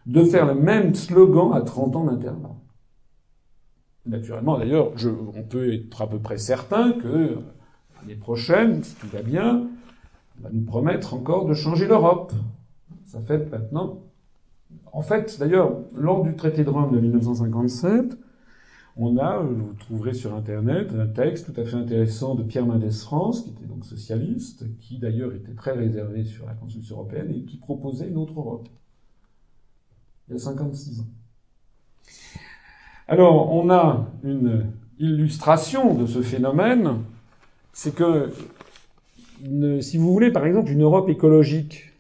[0.07, 2.55] de faire le même slogan à 30 ans d'intervalle.
[4.07, 4.93] Naturellement, d'ailleurs,
[5.35, 7.37] on peut être à peu près certain que
[7.95, 9.67] l'année prochaine, si tout va bien,
[10.39, 12.33] on va nous promettre encore de changer l'Europe.
[13.05, 13.99] Ça fait maintenant.
[14.91, 18.17] En fait, d'ailleurs, lors du traité de Rome de 1957,
[19.01, 22.65] on a, euh, vous trouverez sur Internet, un texte tout à fait intéressant de Pierre
[22.65, 27.31] Mendès France, qui était donc socialiste, qui d'ailleurs était très réservé sur la construction européenne
[27.31, 28.67] et qui proposait une autre Europe,
[30.27, 31.07] il y a 56 ans.
[33.07, 34.67] Alors, on a une
[34.99, 36.99] illustration de ce phénomène,
[37.73, 38.31] c'est que,
[39.81, 41.91] si vous voulez, par exemple, une Europe écologique,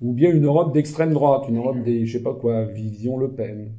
[0.00, 3.16] ou bien une Europe d'extrême droite, une Europe des, je ne sais pas quoi, Vision
[3.16, 3.72] Le Pen,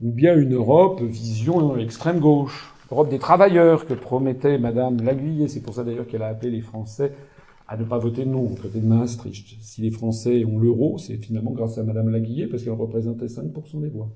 [0.00, 5.48] ou bien une Europe vision extrême gauche, Europe des travailleurs que promettait Madame Laguillet.
[5.48, 7.12] C'est pour ça d'ailleurs qu'elle a appelé les Français
[7.68, 9.56] à ne pas voter non au traité de Maastricht.
[9.60, 13.80] Si les Français ont l'euro, c'est finalement grâce à Madame Laguillet parce qu'elle représentait 5%
[13.80, 14.10] des voix.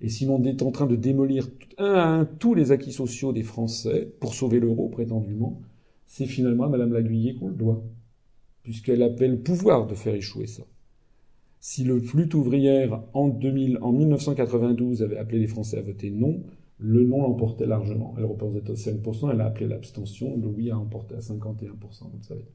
[0.00, 3.32] Et si l'on est en train de démolir un à un tous les acquis sociaux
[3.32, 5.60] des Français pour sauver l'euro, prétendument,
[6.06, 7.82] c'est finalement à Madame Laguillet qu'on le doit,
[8.62, 10.64] puisqu'elle appelle le pouvoir de faire échouer ça.
[11.60, 16.40] Si le flûte ouvrière en, 2000, en 1992 avait appelé les Français à voter non,
[16.78, 18.14] le non l'emportait largement.
[18.16, 22.46] Elle représentait 5%, elle a appelé l'abstention, le oui a emporté à 51%, vous savez.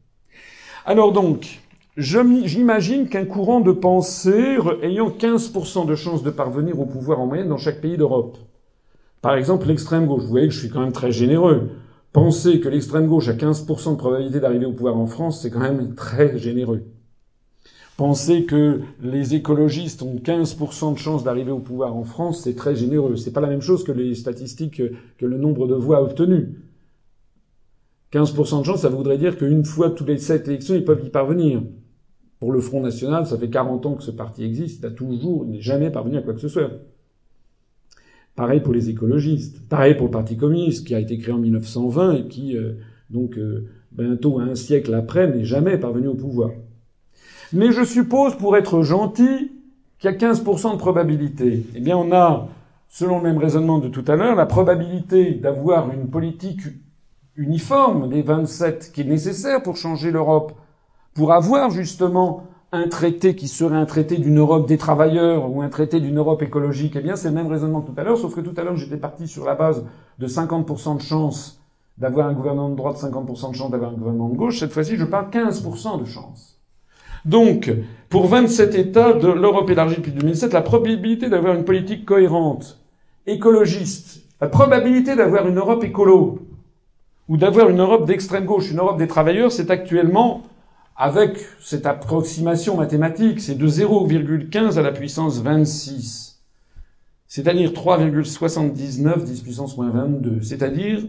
[0.86, 1.60] Alors donc,
[1.98, 7.50] j'imagine qu'un courant de pensée ayant 15% de chances de parvenir au pouvoir en moyenne
[7.50, 8.38] dans chaque pays d'Europe,
[9.22, 11.72] par exemple l'extrême gauche, vous voyez que je suis quand même très généreux,
[12.14, 15.60] penser que l'extrême gauche a 15% de probabilité d'arriver au pouvoir en France, c'est quand
[15.60, 16.86] même très généreux.
[18.04, 22.76] Penser que les écologistes ont 15% de chances d'arriver au pouvoir en France, c'est très
[22.76, 23.16] généreux.
[23.16, 24.82] C'est pas la même chose que les statistiques,
[25.18, 26.50] que le nombre de voix obtenues.
[28.12, 31.10] 15% de chance, ça voudrait dire qu'une fois toutes les sept élections, ils peuvent y
[31.12, 31.64] parvenir.
[32.42, 35.46] Pour le Front National, ça fait 40 ans que ce parti existe, il a toujours,
[35.46, 36.72] il n'est jamais parvenu à quoi que ce soit.
[38.36, 39.66] Pareil pour les écologistes.
[39.70, 42.74] Pareil pour le Parti communiste, qui a été créé en 1920 et qui, euh,
[43.10, 46.50] donc, euh, bientôt un siècle après, n'est jamais parvenu au pouvoir.
[47.54, 49.52] Mais je suppose, pour être gentil,
[50.00, 51.66] qu'il y a 15% de probabilité.
[51.76, 52.48] Eh bien, on a,
[52.90, 56.62] selon le même raisonnement de tout à l'heure, la probabilité d'avoir une politique
[57.36, 60.54] uniforme des 27 qui est nécessaire pour changer l'Europe,
[61.14, 65.70] pour avoir justement un traité qui serait un traité d'une Europe des travailleurs ou un
[65.70, 68.34] traité d'une Europe écologique, eh bien c'est le même raisonnement que tout à l'heure, sauf
[68.34, 69.86] que tout à l'heure j'étais parti sur la base
[70.18, 71.62] de 50% de chance
[72.00, 74.60] d'avoir un gouvernement de droite, 50% de chance d'avoir un gouvernement de gauche.
[74.60, 76.53] Cette fois-ci, je parle 15% de chance.
[77.26, 77.72] Donc,
[78.10, 82.80] pour 27 États de l'Europe élargie depuis 2007, la probabilité d'avoir une politique cohérente,
[83.26, 86.40] écologiste, la probabilité d'avoir une Europe écolo,
[87.30, 90.44] ou d'avoir une Europe d'extrême gauche, une Europe des travailleurs, c'est actuellement,
[90.96, 96.42] avec cette approximation mathématique, c'est de 0,15 à la puissance 26.
[97.28, 100.42] C'est-à-dire 3,79 10 puissance moins 22.
[100.42, 101.00] C'est-à-dire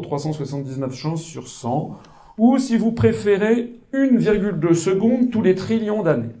[0.00, 1.98] 379 chances sur 100,
[2.38, 6.36] ou si vous préférez 1,2 secondes tous les trillions d'années.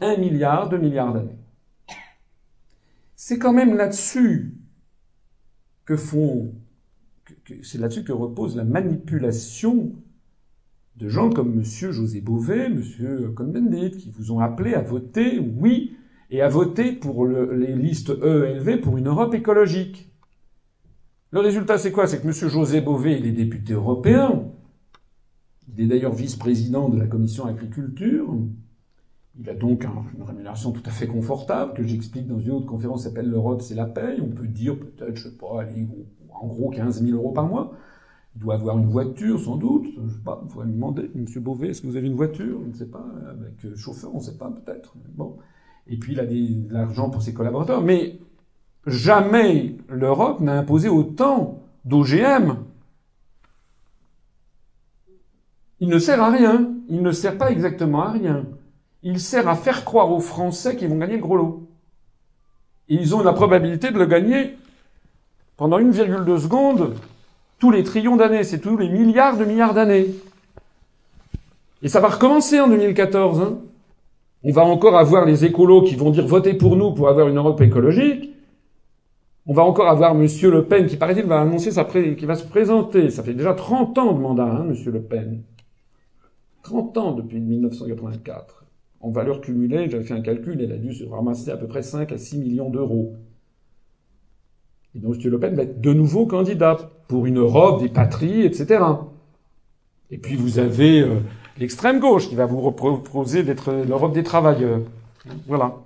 [0.00, 1.36] 1 milliard, 2 milliards d'années.
[3.16, 4.54] C'est quand même là-dessus
[5.84, 6.54] que font,
[7.62, 9.96] c'est là-dessus que repose la manipulation
[10.96, 11.64] de gens comme M.
[11.64, 12.82] José Bové, M.
[13.34, 15.96] Cohn-Bendit, qui vous ont appelé à voter oui
[16.30, 20.10] et à voter pour les listes E et LV pour une Europe écologique.
[21.32, 22.06] Le résultat, c'est quoi?
[22.06, 22.32] C'est que M.
[22.32, 24.44] José Bové, il est député européen.
[25.68, 28.36] Il est d'ailleurs vice-président de la commission agriculture.
[29.38, 33.02] Il a donc une rémunération tout à fait confortable, que j'explique dans une autre conférence
[33.02, 34.20] qui s'appelle L'Europe, c'est la paye.
[34.20, 35.86] On peut dire peut-être, je sais pas, allez,
[36.32, 37.72] en gros 15 000 euros par mois.
[38.36, 39.86] Il doit avoir une voiture, sans doute.
[39.96, 41.10] Je sais pas, il faudrait lui demander.
[41.14, 42.60] Monsieur Beauvais, est-ce que vous avez une voiture?
[42.64, 43.04] Je ne sais pas.
[43.28, 44.94] Avec euh, chauffeur, on ne sait pas, peut-être.
[45.88, 47.82] Et puis, il a de l'argent pour ses collaborateurs.
[47.82, 48.18] Mais
[48.86, 52.56] jamais l'Europe n'a imposé autant d'OGM.
[55.80, 56.72] Il ne sert à rien.
[56.88, 58.46] Il ne sert pas exactement à rien.
[59.02, 61.68] Il sert à faire croire aux Français qu'ils vont gagner le gros lot.
[62.88, 64.56] Et ils ont la probabilité de le gagner
[65.56, 66.94] pendant 1,2 seconde
[67.60, 70.06] tous les trillions d'années, c'est tous les milliards de milliards d'années.
[71.82, 73.40] Et ça va recommencer en 2014.
[73.40, 73.58] Hein.
[74.42, 77.36] On va encore avoir les écolos qui vont dire votez pour nous pour avoir une
[77.36, 78.34] Europe écologique.
[79.46, 82.46] On va encore avoir Monsieur Le Pen qui, paraît-il, va annoncer sa qui va se
[82.46, 83.10] présenter.
[83.10, 85.42] Ça fait déjà 30 ans de mandat, hein, Monsieur Le Pen.
[86.62, 88.64] 30 ans depuis 1984.
[89.00, 91.82] En valeur cumulée, j'avais fait un calcul, elle a dû se ramasser à peu près
[91.82, 93.14] 5 à 6 millions d'euros.
[94.94, 95.22] Et donc.
[95.22, 98.84] Le Pen va être de nouveau candidat pour une Europe des patries, etc.
[100.10, 101.20] Et puis vous avez euh,
[101.58, 104.80] l'extrême gauche qui va vous proposer d'être l'Europe des travailleurs.
[105.46, 105.76] Voilà.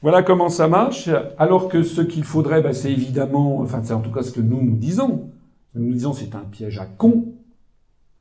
[0.00, 1.10] Voilà comment ça marche.
[1.38, 4.40] Alors que ce qu'il faudrait, bah, c'est évidemment, enfin c'est en tout cas ce que
[4.40, 5.30] nous nous disons.
[5.74, 7.34] Nous disons c'est un piège à con.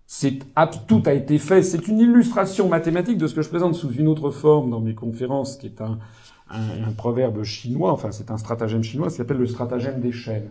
[0.06, 0.40] C'est
[0.88, 1.62] tout a été fait.
[1.64, 4.96] C'est une illustration mathématique de ce que je présente sous une autre forme dans mes
[4.96, 6.00] conférences, qui est un,
[6.50, 10.50] un, proverbe chinois, enfin c'est un stratagème chinois, qui s'appelle le stratagème des chaînes.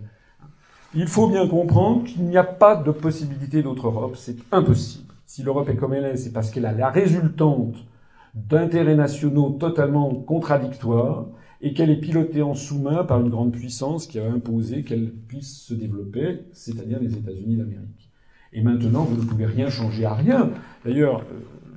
[0.94, 5.12] Il faut bien comprendre qu'il n'y a pas de possibilité d'autre Europe, c'est impossible.
[5.26, 7.76] Si l'Europe est comme elle est, c'est parce qu'elle a la résultante
[8.34, 11.26] d'intérêts nationaux totalement contradictoires
[11.62, 15.62] et qu'elle est pilotée en sous-main par une grande puissance qui a imposé qu'elle puisse
[15.62, 18.10] se développer, c'est-à-dire les États-Unis d'Amérique.
[18.52, 20.50] Et maintenant, vous ne pouvez rien changer à rien.
[20.84, 21.24] D'ailleurs,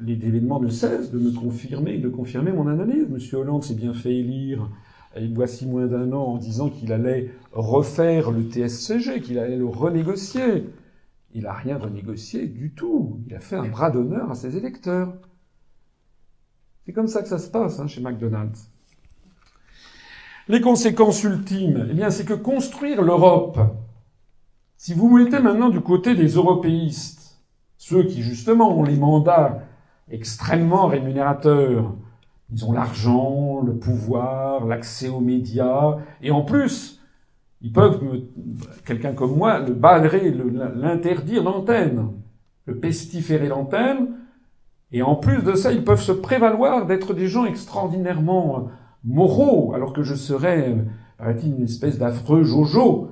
[0.02, 3.08] les événements ne cessent de me confirmer, de confirmer mon analyse.
[3.10, 4.70] Monsieur Hollande s'est bien fait élire
[5.34, 10.70] voici moins d'un an en disant qu'il allait refaire le TSCG, qu'il allait le renégocier.
[11.34, 13.20] Il n'a rien renégocié du tout.
[13.28, 15.14] Il a fait un bras d'honneur à ses électeurs.
[16.86, 18.70] C'est comme ça que ça se passe hein, chez McDonald's.
[20.48, 23.60] Les conséquences ultimes, eh bien, c'est que construire l'Europe,
[24.78, 27.40] si vous vous mettez maintenant du côté des européistes,
[27.78, 29.64] ceux qui justement ont les mandats
[30.12, 31.94] extrêmement rémunérateurs.
[32.52, 37.00] Ils ont l'argent, le pouvoir, l'accès aux médias, et en plus,
[37.62, 38.00] ils peuvent,
[38.86, 40.32] quelqu'un comme moi, le badrer,
[40.76, 42.08] l'interdire d'antenne,
[42.66, 44.16] le pestiférer d'antenne,
[44.92, 48.70] et en plus de ça, ils peuvent se prévaloir d'être des gens extraordinairement
[49.04, 50.76] moraux, alors que je serais,
[51.18, 53.12] paraît-il, une espèce d'affreux jojo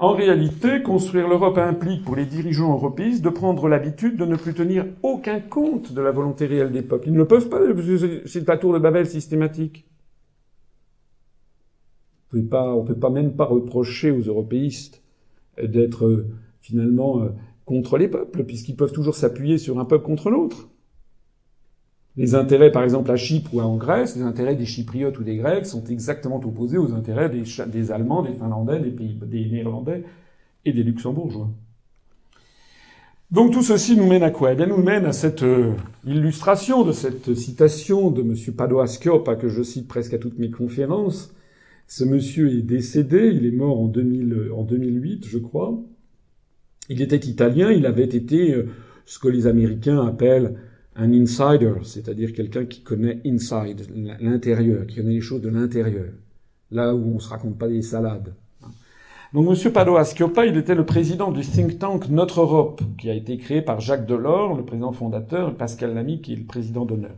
[0.00, 4.54] en réalité, construire l'Europe implique pour les dirigeants européistes de prendre l'habitude de ne plus
[4.54, 7.08] tenir aucun compte de la volonté réelle des peuples.
[7.08, 7.60] Ils ne le peuvent pas,
[8.26, 9.86] c'est la tour de Babel systématique.
[12.32, 15.02] On ne peut pas même pas reprocher aux européistes
[15.60, 16.26] d'être euh,
[16.60, 17.28] finalement euh,
[17.64, 20.68] contre les peuples, puisqu'ils peuvent toujours s'appuyer sur un peuple contre l'autre.
[22.18, 25.36] Les intérêts, par exemple, à Chypre ou en Grèce, les intérêts des Chypriotes ou des
[25.36, 30.02] Grecs sont exactement opposés aux intérêts des, Allemands, des Finlandais, des, pays, des Néerlandais
[30.64, 31.48] et des Luxembourgeois.
[33.30, 34.52] Donc tout ceci nous mène à quoi?
[34.52, 38.34] Eh bien, nous mène à cette euh, illustration de cette citation de M.
[38.52, 41.32] Padoa Schioppa que je cite presque à toutes mes conférences.
[41.86, 45.78] Ce monsieur est décédé, il est mort en, 2000, en 2008, je crois.
[46.88, 48.66] Il était italien, il avait été euh,
[49.06, 50.56] ce que les Américains appellent
[50.98, 53.86] un insider, c'est-à-dire quelqu'un qui connaît inside,
[54.20, 56.12] l'intérieur, qui connaît les choses de l'intérieur,
[56.70, 58.34] là où on se raconte pas des salades.
[59.32, 59.72] Donc M.
[59.72, 63.62] Padoa Schioppa, il était le président du think tank Notre Europe, qui a été créé
[63.62, 67.14] par Jacques Delors, le président fondateur, et Pascal Lamy, qui est le président d'honneur.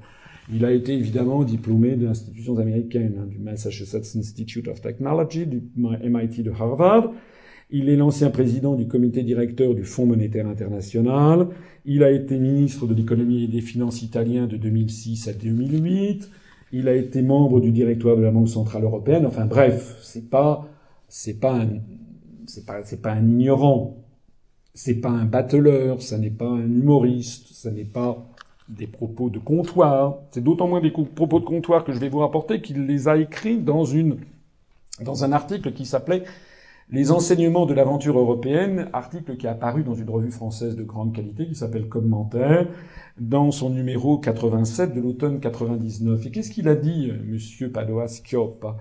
[0.53, 5.62] Il a été évidemment diplômé des institutions américaines, hein, du Massachusetts Institute of Technology, du
[5.77, 7.12] MIT de Harvard.
[7.72, 11.48] Il est l'ancien président du comité directeur du Fonds monétaire international.
[11.85, 16.28] Il a été ministre de l'économie et des finances italien de 2006 à 2008.
[16.72, 19.25] Il a été membre du directoire de la Banque centrale européenne.
[19.25, 20.68] Enfin bref, c'est pas,
[21.08, 21.68] c'est pas un,
[22.46, 23.96] c'est pas, c'est pas un ignorant.
[24.75, 26.02] C'est pas un battleur.
[26.02, 27.52] Ça n'est pas un humoriste.
[27.52, 28.27] Ça n'est pas
[28.68, 30.18] des propos de comptoir.
[30.33, 33.16] C'est d'autant moins des propos de comptoir que je vais vous rapporter qu'il les a
[33.16, 34.18] écrits dans une,
[35.00, 36.25] dans un article qui s'appelait
[36.93, 41.15] les enseignements de l'aventure européenne, article qui est apparu dans une revue française de grande
[41.15, 42.67] qualité qui s'appelle Commentaire,
[43.19, 46.27] dans son numéro 87 de l'automne 99.
[46.27, 48.77] Et qu'est-ce qu'il a dit, monsieur Padoa Schioppa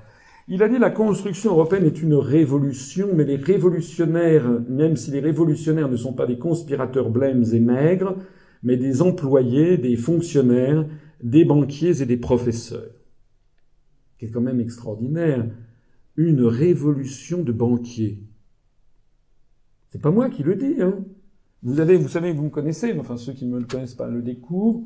[0.48, 5.20] Il a dit la construction européenne est une révolution, mais les révolutionnaires, même si les
[5.20, 8.16] révolutionnaires ne sont pas des conspirateurs blêmes et maigres,
[8.64, 10.86] mais des employés, des fonctionnaires,
[11.22, 12.90] des banquiers et des professeurs.
[14.20, 15.46] C'est quand même extraordinaire
[16.20, 18.20] une révolution de banquiers.
[19.90, 20.82] C'est pas moi qui le dis.
[20.82, 20.96] Hein.
[21.64, 23.96] Vous avez, vous savez, vous me connaissez, mais enfin ceux qui ne me le connaissent
[23.96, 24.84] pas le découvrent.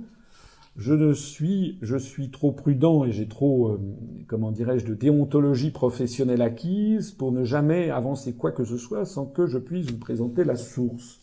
[0.76, 3.80] Je suis trop prudent et j'ai trop, euh,
[4.28, 9.26] comment dirais-je, de déontologie professionnelle acquise pour ne jamais avancer quoi que ce soit sans
[9.26, 11.20] que je puisse vous présenter la source.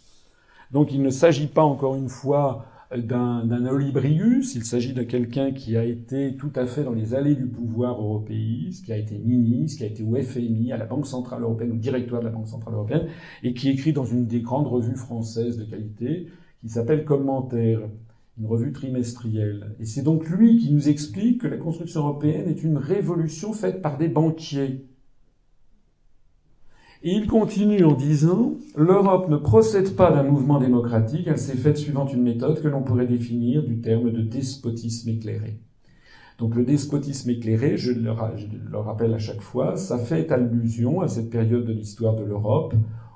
[0.72, 5.76] Donc il ne s'agit pas encore une fois d'un Olibrius, il s'agit de quelqu'un qui
[5.76, 9.78] a été tout à fait dans les allées du pouvoir européiste, qui a été ministre,
[9.78, 12.48] qui a été au FMI, à la Banque Centrale Européenne, au directoire de la Banque
[12.48, 13.06] Centrale Européenne,
[13.44, 16.26] et qui écrit dans une des grandes revues françaises de qualité,
[16.60, 17.80] qui s'appelle Commentaire,
[18.38, 19.76] une revue trimestrielle.
[19.78, 23.82] Et c'est donc lui qui nous explique que la construction européenne est une révolution faite
[23.82, 24.84] par des banquiers.
[27.02, 32.06] Il continue en disant L'Europe ne procède pas d'un mouvement démocratique, elle s'est faite suivant
[32.06, 35.58] une méthode que l'on pourrait définir du terme de despotisme éclairé.
[36.38, 41.30] Donc le despotisme éclairé, je le, rappelle à chaque fois, ça fait allusion à cette
[41.30, 42.74] période de l'histoire de l'Europe,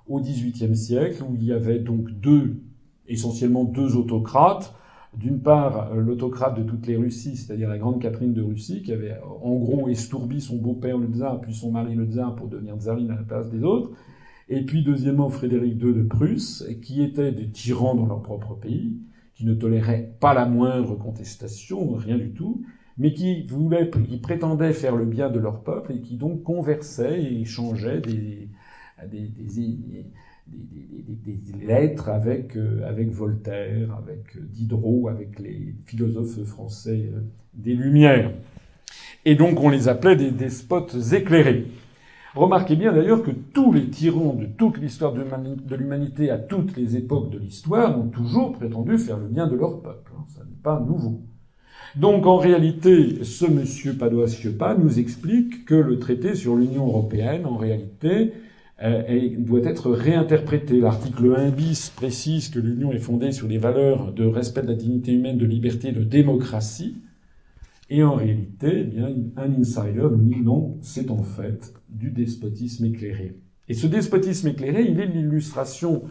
[0.08, 2.62] au XVIIIe siècle, où il y avait donc deux,
[3.06, 4.74] essentiellement deux autocrates,
[5.16, 8.92] d'une part, euh, l'autocrate de toutes les Russies, c'est-à-dire la grande Catherine de Russie, qui
[8.92, 12.76] avait en gros estourbi son beau-père le tsar, puis son mari le tsar pour devenir
[12.76, 13.90] tsarine à la place des autres.
[14.48, 18.98] Et puis deuxièmement, Frédéric II de Prusse, qui étaient des tyrans dans leur propre pays,
[19.34, 22.62] qui ne toléraient pas la moindre contestation, rien du tout,
[22.98, 27.20] mais qui voulaient, qui prétendaient faire le bien de leur peuple et qui donc conversaient
[27.22, 28.48] et échangeaient des
[30.46, 37.20] des, lettres avec, euh, avec Voltaire, avec euh, Diderot, avec les philosophes français euh,
[37.54, 38.30] des Lumières.
[39.24, 41.66] Et donc on les appelait des despotes éclairés.
[42.34, 46.96] Remarquez bien d'ailleurs que tous les tyrans de toute l'histoire de l'humanité à toutes les
[46.96, 50.12] époques de l'histoire ont toujours prétendu faire le bien de leur peuple.
[50.16, 50.24] Hein.
[50.28, 51.22] Ça n'est pas nouveau.
[51.96, 57.56] Donc en réalité, ce monsieur Padoa-Schioppa nous explique que le traité sur l'Union européenne, en
[57.56, 58.32] réalité,
[58.84, 60.78] euh, doit être réinterprété.
[60.78, 64.74] L'article 1 bis précise que l'Union est fondée sur les valeurs de respect de la
[64.74, 66.96] dignité humaine, de liberté, de démocratie.
[67.88, 72.84] Et en réalité, eh bien, un insider nous dit non, c'est en fait du despotisme
[72.84, 73.36] éclairé.
[73.68, 76.02] Et ce despotisme éclairé, il est l'illustration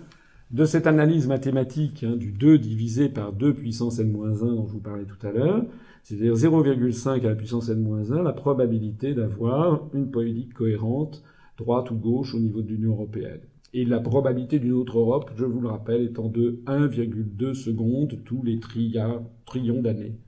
[0.51, 4.79] de cette analyse mathématique hein, du 2 divisé par 2 puissance n-1 dont je vous
[4.79, 5.65] parlais tout à l'heure,
[6.03, 11.23] c'est-à-dire 0,5 à la puissance n-1, la probabilité d'avoir une politique cohérente
[11.63, 13.41] droite ou gauche au niveau de l'Union européenne.
[13.73, 18.43] Et la probabilité d'une autre Europe, je vous le rappelle, étant de 1,2 secondes tous
[18.43, 20.19] les trillions d'années.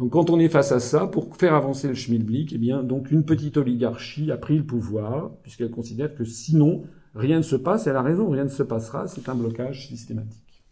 [0.00, 3.12] Donc quand on est face à ça, pour faire avancer le schmilblick, eh bien, donc
[3.12, 6.82] une petite oligarchie a pris le pouvoir, puisqu'elle considère que sinon,
[7.14, 10.64] rien ne se passe, elle a raison, rien ne se passera, c'est un blocage systématique.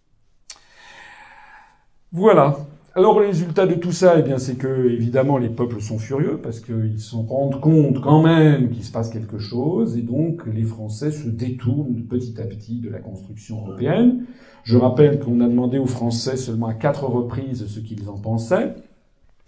[2.11, 2.57] Voilà.
[2.95, 6.39] Alors le résultat de tout ça, eh bien, c'est que évidemment les peuples sont furieux
[6.43, 10.65] parce qu'ils se rendent compte quand même qu'il se passe quelque chose, et donc les
[10.65, 14.27] Français se détournent petit à petit de la construction européenne.
[14.65, 18.75] Je rappelle qu'on a demandé aux Français seulement à quatre reprises ce qu'ils en pensaient.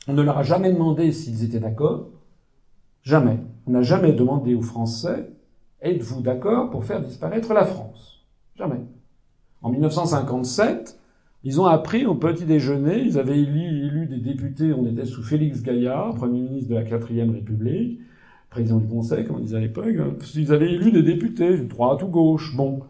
[0.09, 2.09] On ne leur a jamais demandé s'ils étaient d'accord.
[3.03, 3.40] Jamais.
[3.66, 5.28] On n'a jamais demandé aux Français
[5.82, 8.24] êtes-vous d'accord pour faire disparaître la France?
[8.57, 8.80] Jamais.
[9.61, 10.99] En 1957,
[11.45, 15.62] ils ont appris au petit déjeuner, ils avaient élu, des députés, on était sous Félix
[15.62, 18.01] Gaillard, Premier ministre de la Quatrième République,
[18.49, 22.03] président du Conseil, comme on disait à l'époque, hein, ils avaient élu des députés, droite
[22.03, 22.80] ou gauche, bon.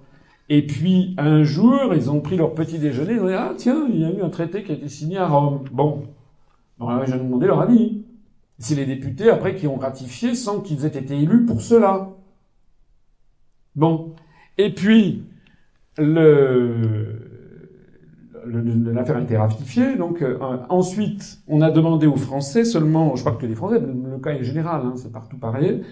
[0.49, 3.89] Et puis, un jour, ils ont pris leur petit déjeuner, ils ont dit, ah tiens,
[3.93, 5.65] il y a eu un traité qui a été signé à Rome.
[5.73, 6.05] Bon.
[6.79, 8.03] Bon, alors, j'ai demandé leur avis.
[8.59, 12.11] C'est les députés, après, qui ont ratifié sans qu'ils aient été élus pour cela.
[13.75, 14.15] Bon.
[14.59, 15.25] Et puis,
[15.97, 17.24] le,
[18.47, 19.97] l'affaire a été ratifiée.
[19.97, 20.39] Donc euh,
[20.69, 24.45] ensuite, on a demandé aux Français seulement, je crois que les Français, le, cas est
[24.45, 25.83] général, hein, c'est partout pareil.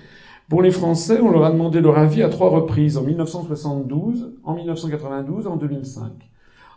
[0.49, 4.55] Pour les Français, on leur a demandé leur avis à trois reprises, en 1972, en
[4.55, 6.11] 1992, en 2005.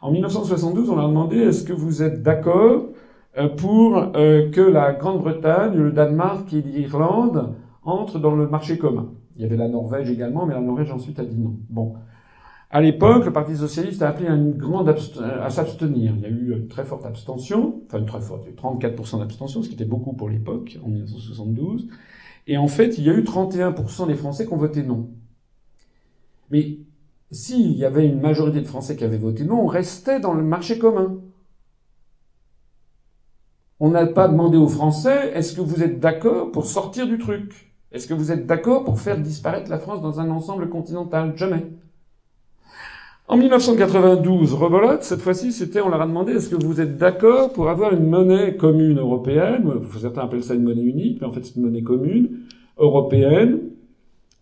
[0.01, 2.83] En 1972, on leur a demandé est-ce que vous êtes d'accord
[3.37, 9.09] euh, pour euh, que la Grande-Bretagne, le Danemark et l'Irlande entrent dans le marché commun?
[9.35, 11.55] Il y avait la Norvège également, mais la Norvège ensuite a dit non.
[11.69, 11.95] Bon.
[12.71, 16.13] À l'époque, le Parti socialiste a appelé à une grande à s'abstenir.
[16.17, 19.69] Il y a eu une très forte abstention, enfin une très forte, 34% d'abstention, ce
[19.69, 21.87] qui était beaucoup pour l'époque, en 1972.
[22.47, 25.09] Et en fait, il y a eu 31% des Français qui ont voté non.
[26.49, 26.79] Mais
[27.31, 30.43] s'il y avait une majorité de Français qui avaient voté non, on restait dans le
[30.43, 31.19] marché commun.
[33.79, 37.73] On n'a pas demandé aux Français, est-ce que vous êtes d'accord pour sortir du truc?
[37.91, 41.37] Est-ce que vous êtes d'accord pour faire disparaître la France dans un ensemble continental?
[41.37, 41.65] Jamais.
[43.27, 47.53] En 1992, rebolote, cette fois-ci, c'était, on leur a demandé, est-ce que vous êtes d'accord
[47.53, 49.67] pour avoir une monnaie commune européenne,
[49.99, 52.41] certains appellent ça une monnaie unique, mais en fait c'est une monnaie commune,
[52.77, 53.61] européenne,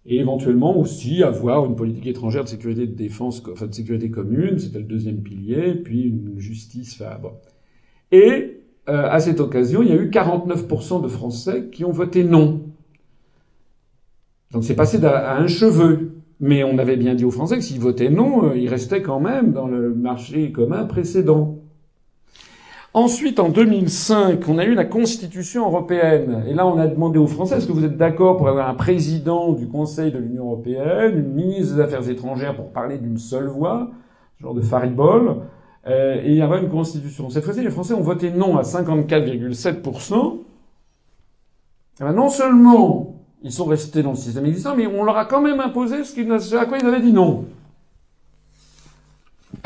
[0.06, 4.60] et éventuellement aussi avoir une politique étrangère de sécurité de défense, enfin de sécurité commune,
[4.60, 7.02] c'était le deuxième pilier, puis une justice.
[7.02, 7.22] Enfin.
[8.12, 12.26] Et euh, à cette occasion, il y a eu 49% de Français qui ont voté
[12.26, 12.64] non.
[14.52, 16.12] Donc c'est passé à un cheveu.
[16.46, 19.22] Mais on avait bien dit aux Français que s'ils votaient non, euh, ils restaient quand
[19.22, 21.60] même dans le marché commun précédent.
[22.94, 26.44] Ensuite, en 2005, on a eu la Constitution européenne.
[26.46, 28.74] Et là, on a demandé aux Français, est-ce que vous êtes d'accord pour avoir un
[28.74, 33.48] président du Conseil de l'Union européenne, une ministre des Affaires étrangères pour parler d'une seule
[33.48, 33.92] voix,
[34.42, 35.44] genre de faribole,
[35.88, 37.30] euh, et avoir une Constitution?
[37.30, 40.40] Cette fois-ci, les Français ont voté non à 54,7%.
[42.02, 43.13] Eh ben, non seulement
[43.44, 46.56] ils sont restés dans le système existant, mais on leur a quand même imposé ce,
[46.56, 47.46] à quoi ils avaient dit non.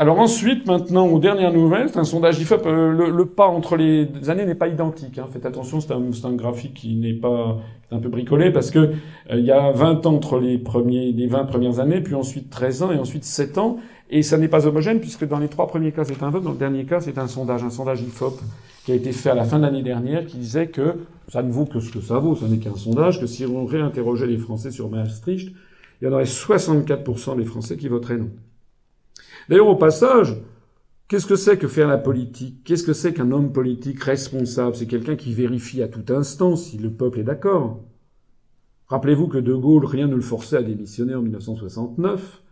[0.00, 2.66] Alors ensuite, maintenant, aux dernières nouvelles, c'est un sondage IFOP.
[2.66, 5.18] Euh, le, pas entre les années n'est pas identique.
[5.18, 5.26] Hein.
[5.32, 7.56] Faites attention, c'est un, graphique qui n'est pas
[7.90, 8.92] un peu bricolé parce que euh,
[9.30, 12.82] il y a 20 ans entre les premiers, les 20 premières années, puis ensuite 13
[12.82, 13.78] ans et ensuite 7 ans.
[14.10, 16.52] Et ça n'est pas homogène puisque dans les trois premiers cas c'est un vote, dans
[16.52, 18.40] le dernier cas c'est un sondage, un sondage IFOP
[18.84, 20.94] qui a été fait à la fin de l'année dernière qui disait que
[21.28, 23.66] ça ne vaut que ce que ça vaut, ça n'est qu'un sondage, que si on
[23.66, 25.52] réinterrogeait les Français sur Maastricht,
[26.00, 28.30] il y en aurait 64% des Français qui voteraient non.
[29.48, 30.36] D'ailleurs, au passage,
[31.08, 32.62] qu'est-ce que c'est que faire la politique?
[32.64, 34.76] Qu'est-ce que c'est qu'un homme politique responsable?
[34.76, 37.80] C'est quelqu'un qui vérifie à tout instant si le peuple est d'accord.
[38.86, 42.42] Rappelez-vous que De Gaulle, rien ne le forçait à démissionner en 1969,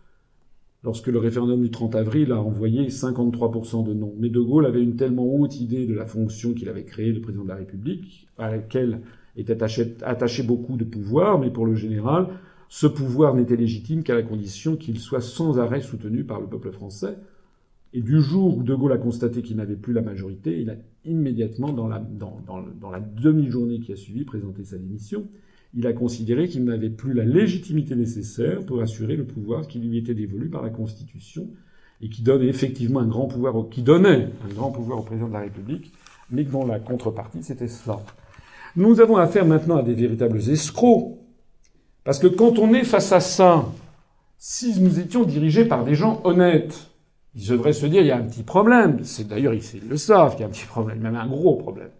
[0.87, 4.13] lorsque le référendum du 30 avril a envoyé 53% de non.
[4.17, 7.19] Mais De Gaulle avait une tellement haute idée de la fonction qu'il avait créée de
[7.19, 9.01] président de la République, à laquelle
[9.35, 12.29] était attaché beaucoup de pouvoir, mais pour le général,
[12.69, 16.71] ce pouvoir n'était légitime qu'à la condition qu'il soit sans arrêt soutenu par le peuple
[16.71, 17.17] français.
[17.91, 20.75] Et du jour où De Gaulle a constaté qu'il n'avait plus la majorité, il a
[21.03, 25.27] immédiatement, dans la, dans, dans, la demi-journée qui a suivi, présenté sa démission.
[25.77, 29.99] Il a considéré qu'il n'avait plus la légitimité nécessaire pour assurer le pouvoir qui lui
[29.99, 31.47] était dévolu par la Constitution
[32.01, 35.27] et qui donne effectivement un grand pouvoir, au, qui donnait un grand pouvoir au président
[35.27, 35.93] de la République,
[36.31, 37.99] mais dont la contrepartie c'était cela.
[38.75, 41.19] Nous avons affaire maintenant à des véritables escrocs
[42.03, 43.71] parce que quand on est face à ça,
[44.39, 46.89] si nous étions dirigés par des gens honnêtes,
[47.35, 49.01] ils devraient se dire il y a un petit problème.
[49.03, 51.91] C'est d'ailleurs ils le savent qu'il y a un petit problème, même un gros problème.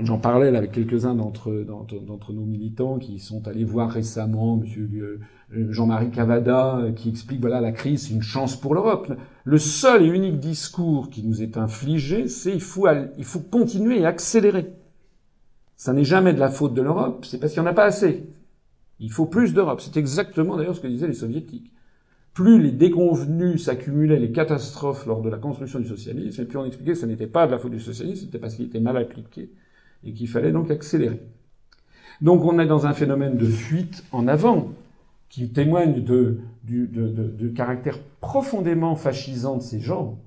[0.00, 4.88] J'en parlais avec quelques-uns d'entre, d'entre nos militants qui sont allés voir récemment Monsieur
[5.54, 9.12] euh, Jean-Marie Cavada euh, qui explique voilà la crise c'est une chance pour l'Europe.
[9.44, 12.86] Le seul et unique discours qui nous est infligé, c'est il faut
[13.18, 14.72] il faut continuer et accélérer.
[15.76, 17.84] Ça n'est jamais de la faute de l'Europe, c'est parce qu'il n'y en a pas
[17.84, 18.26] assez.
[18.98, 19.80] Il faut plus d'Europe.
[19.80, 21.72] C'est exactement d'ailleurs ce que disaient les soviétiques.
[22.34, 26.64] Plus les déconvenus s'accumulaient, les catastrophes lors de la construction du socialisme, et plus on
[26.64, 28.96] expliquait que ce n'était pas de la faute du socialisme, c'était parce qu'il était mal
[28.96, 29.50] appliqué,
[30.04, 31.20] et qu'il fallait donc accélérer.
[32.20, 34.70] Donc on est dans un phénomène de fuite en avant,
[35.28, 40.18] qui témoigne de, du caractère profondément fascisant de ces gens,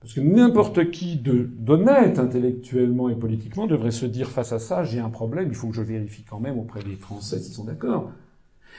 [0.00, 5.00] parce que n'importe qui d'honnête intellectuellement et politiquement devrait se dire face à ça, j'ai
[5.00, 8.12] un problème, il faut que je vérifie quand même auprès des Français s'ils sont d'accord.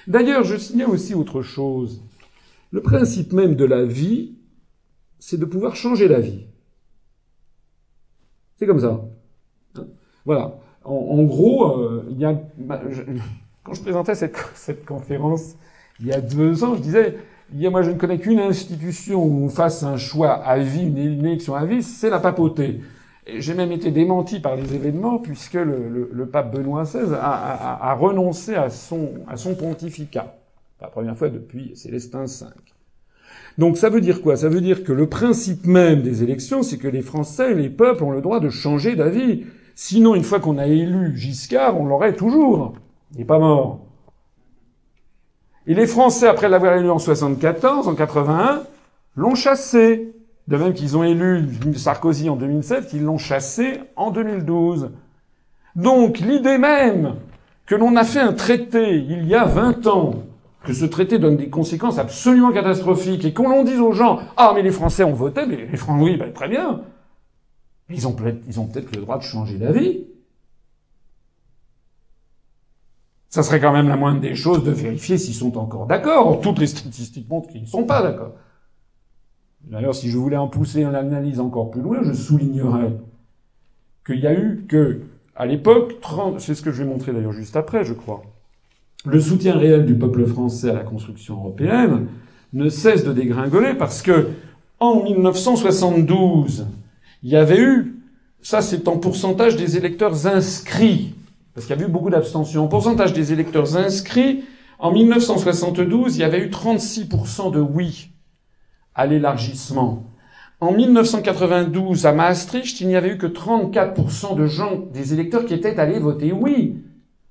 [0.08, 2.02] D'ailleurs, je signale aussi autre chose.
[2.72, 4.36] Le principe même de la vie,
[5.18, 6.46] c'est de pouvoir changer la vie.
[8.58, 9.09] C'est comme ça.
[10.30, 10.52] Voilà.
[10.84, 12.40] En, gros, euh, il y a,
[13.64, 15.56] quand je présentais cette, cette conférence
[16.00, 17.16] il y a deux ans, je disais,
[17.52, 21.56] moi, je ne connais qu'une institution où on fasse un choix à vie, une élection
[21.56, 22.82] à vie, c'est la papauté.
[23.26, 27.90] J'ai même été démenti par les événements puisque le, le, pape Benoît XVI a, a,
[27.90, 30.36] a, renoncé à son, à son pontificat.
[30.80, 32.46] La première fois depuis Célestin V.
[33.58, 34.36] Donc ça veut dire quoi?
[34.36, 38.04] Ça veut dire que le principe même des élections, c'est que les Français, les peuples
[38.04, 39.44] ont le droit de changer d'avis.
[39.82, 42.74] Sinon, une fois qu'on a élu Giscard, on l'aurait toujours.
[43.14, 43.80] Il n'est pas mort.
[45.68, 48.64] Et les Français, après l'avoir élu en 74, en 81,
[49.16, 50.14] l'ont chassé.
[50.50, 54.92] De même qu'ils ont élu Sarkozy en 2007, qu'ils l'ont chassé en 2012.
[55.78, 57.16] Donc l'idée même
[57.66, 60.12] que l'on a fait un traité il y a 20 ans,
[60.66, 64.52] que ce traité donne des conséquences absolument catastrophiques, et qu'on l'on dise aux gens, ah
[64.54, 66.82] mais les Français ont voté, mais les Français, oui, ben, très bien.
[67.90, 70.06] Ils ont peut-être le droit de changer d'avis.
[73.30, 76.40] Ça serait quand même la moindre des choses de vérifier s'ils sont encore d'accord.
[76.42, 78.34] Toutes les statistiques montrent qu'ils ne sont pas d'accord.
[79.64, 82.94] D'ailleurs, si je voulais en pousser une analyse encore plus loin, je soulignerais
[84.06, 85.02] qu'il y a eu que,
[85.36, 85.98] à l'époque,
[86.40, 88.24] c'est ce que je vais montrer d'ailleurs juste après, je crois,
[89.06, 92.08] le soutien réel du peuple français à la construction européenne
[92.54, 94.30] ne cesse de dégringoler parce que,
[94.80, 96.66] en 1972,
[97.24, 98.02] il y avait eu,
[98.42, 101.14] ça c'est en pourcentage des électeurs inscrits
[101.54, 102.64] Parce qu'il y a eu beaucoup d'abstention.
[102.64, 104.44] En pourcentage des électeurs inscrits,
[104.80, 108.12] en 1972, il y avait eu 36% de oui
[108.96, 110.06] à l'élargissement.
[110.62, 115.54] En 1992, à Maastricht, il n'y avait eu que 34% de gens, des électeurs qui
[115.54, 116.78] étaient allés voter oui.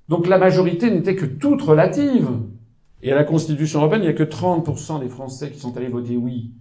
[0.09, 2.27] Donc la majorité n'était que toute relative.
[3.01, 5.87] Et à la Constitution européenne, il n'y a que 30% des Français qui sont allés
[5.87, 6.51] voter oui.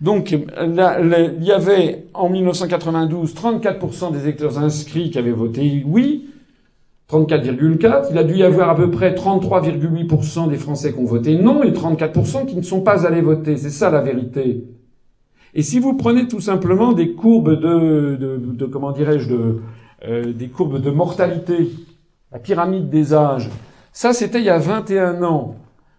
[0.00, 6.30] Donc il y avait en 1992 34% des électeurs inscrits qui avaient voté oui,
[7.10, 8.08] 34,4.
[8.10, 11.62] Il a dû y avoir à peu près 33,8% des Français qui ont voté non
[11.62, 13.56] et 34% qui ne sont pas allés voter.
[13.56, 14.64] C'est ça la vérité.
[15.54, 19.60] Et si vous prenez tout simplement des courbes de, comment dirais-je, de,
[20.06, 21.70] euh, des courbes de mortalité,
[22.30, 23.48] la pyramide des âges,
[23.92, 25.56] ça c'était il y a 21 ans.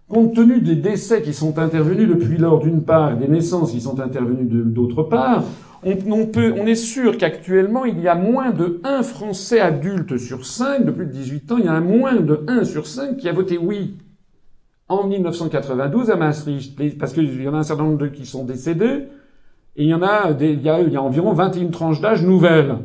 [0.10, 3.99] Compte tenu des décès qui sont intervenus depuis lors d'une part, des naissances qui sont
[3.99, 5.43] intervenues d'autre part,
[5.84, 10.47] on, peut, on est sûr qu'actuellement, il y a moins de 1 Français adulte sur
[10.47, 13.30] 5 de plus de 18 ans, il y a moins de 1 sur 5 qui
[13.30, 13.97] a voté oui.
[14.88, 19.10] En 1992 à Maastricht, parce qu'il y en a un certain nombre qui sont décédés,
[19.76, 22.01] et il y en a, des, il, y a, il y a environ 21 tranches
[22.01, 22.80] d'âge nouvelles.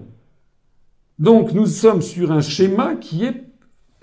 [1.18, 3.44] Donc nous sommes sur un schéma qui est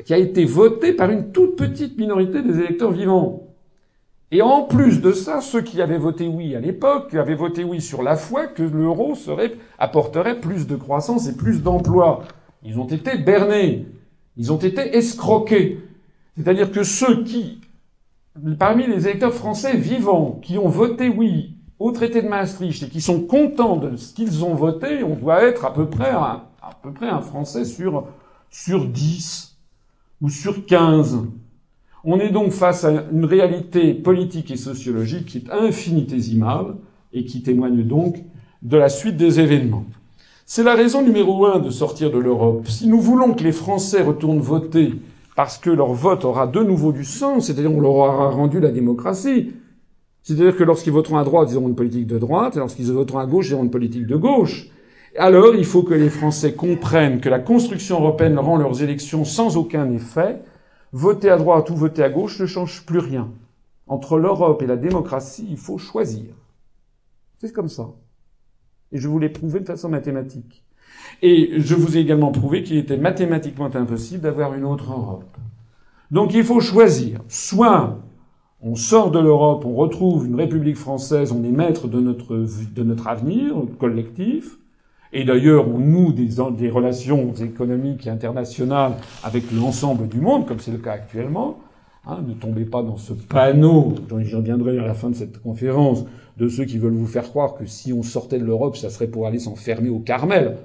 [0.06, 3.48] qui a été voté par une toute petite minorité des électeurs vivants.
[4.32, 7.82] Et en plus de ça, ceux qui avaient voté oui à l'époque avaient voté oui
[7.82, 9.14] sur la foi que l'euro
[9.78, 12.24] apporterait plus de croissance et plus d'emplois.
[12.64, 13.88] Ils ont été bernés.
[14.38, 15.82] Ils ont été escroqués.
[16.38, 17.60] C'est-à-dire que ceux qui,
[18.58, 23.02] parmi les électeurs français vivants, qui ont voté oui au traité de Maastricht et qui
[23.02, 26.70] sont contents de ce qu'ils ont voté, on doit être à peu près un, à
[26.82, 28.08] peu près un Français sur,
[28.50, 29.51] sur 10
[30.22, 31.20] ou sur 15.
[32.04, 36.76] On est donc face à une réalité politique et sociologique qui est infinitésimale
[37.14, 38.24] et qui témoigne donc
[38.62, 39.86] de la suite des événements.
[40.46, 42.68] C'est la raison numéro un de sortir de l'Europe.
[42.68, 44.94] Si nous voulons que les Français retournent voter
[45.36, 48.70] parce que leur vote aura de nouveau du sens, c'est-à-dire on leur aura rendu la
[48.70, 49.54] démocratie,
[50.24, 53.20] c'est-à-dire que lorsqu'ils voteront à droite, ils auront une politique de droite, et lorsqu'ils voteront
[53.20, 54.68] à gauche, ils auront une politique de gauche.
[55.18, 59.58] Alors il faut que les Français comprennent que la construction européenne rend leurs élections sans
[59.58, 60.42] aucun effet,
[60.94, 63.32] Voter à droite ou voter à gauche ne change plus rien.
[63.88, 66.36] Entre l'Europe et la démocratie, il faut choisir.
[67.40, 67.92] C'est comme ça.
[68.92, 70.66] Et je vous l'ai prouvé de façon mathématique.
[71.22, 75.38] Et je vous ai également prouvé qu'il était mathématiquement impossible d'avoir une autre Europe.
[76.12, 77.22] Donc il faut choisir.
[77.30, 78.00] Soit
[78.60, 82.84] on sort de l'Europe, on retrouve une République française, on est maître de notre, de
[82.84, 84.58] notre avenir collectif,
[85.14, 88.94] et d'ailleurs, on noue des, des, relations économiques et internationales
[89.24, 91.60] avec l'ensemble du monde, comme c'est le cas actuellement.
[92.06, 96.06] Hein, ne tombez pas dans ce panneau, j'y reviendrai à la fin de cette conférence,
[96.38, 99.08] de ceux qui veulent vous faire croire que si on sortait de l'Europe, ça serait
[99.08, 100.58] pour aller s'enfermer au Carmel.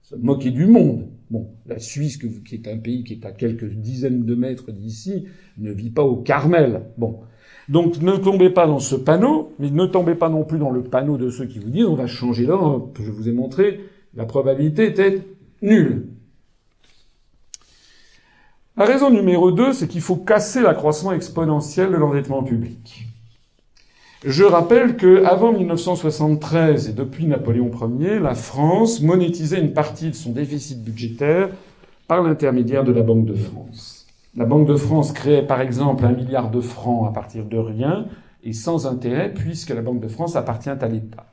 [0.00, 1.06] Se moquer du monde.
[1.30, 5.26] Bon, la Suisse, qui est un pays qui est à quelques dizaines de mètres d'ici,
[5.58, 6.82] ne vit pas au Carmel.
[6.98, 7.20] Bon.
[7.68, 10.82] Donc ne tombez pas dans ce panneau, mais ne tombez pas non plus dans le
[10.82, 12.98] panneau de ceux qui vous disent on va changer d'Europe.
[13.00, 13.80] Je vous ai montré,
[14.14, 15.22] la probabilité était
[15.62, 16.08] nulle.
[18.76, 23.06] La raison numéro 2, c'est qu'il faut casser la croissance exponentielle de l'endettement public.
[24.24, 30.14] Je rappelle que avant 1973 et depuis Napoléon Ier, la France monétisait une partie de
[30.14, 31.50] son déficit budgétaire
[32.06, 33.91] par l'intermédiaire de la Banque de France.
[34.34, 38.06] La Banque de France créait par exemple un milliard de francs à partir de rien
[38.42, 41.26] et sans intérêt puisque la Banque de France appartient à l'État.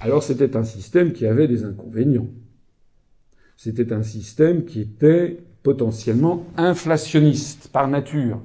[0.00, 2.28] Alors c'était un système qui avait des inconvénients.
[3.56, 8.40] C'était un système qui était potentiellement inflationniste par nature.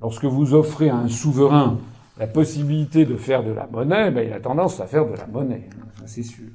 [0.00, 1.78] Lorsque vous offrez à un souverain
[2.18, 5.26] la possibilité de faire de la monnaie, ben, il a tendance à faire de la
[5.26, 6.48] monnaie, hein, c'est sûr.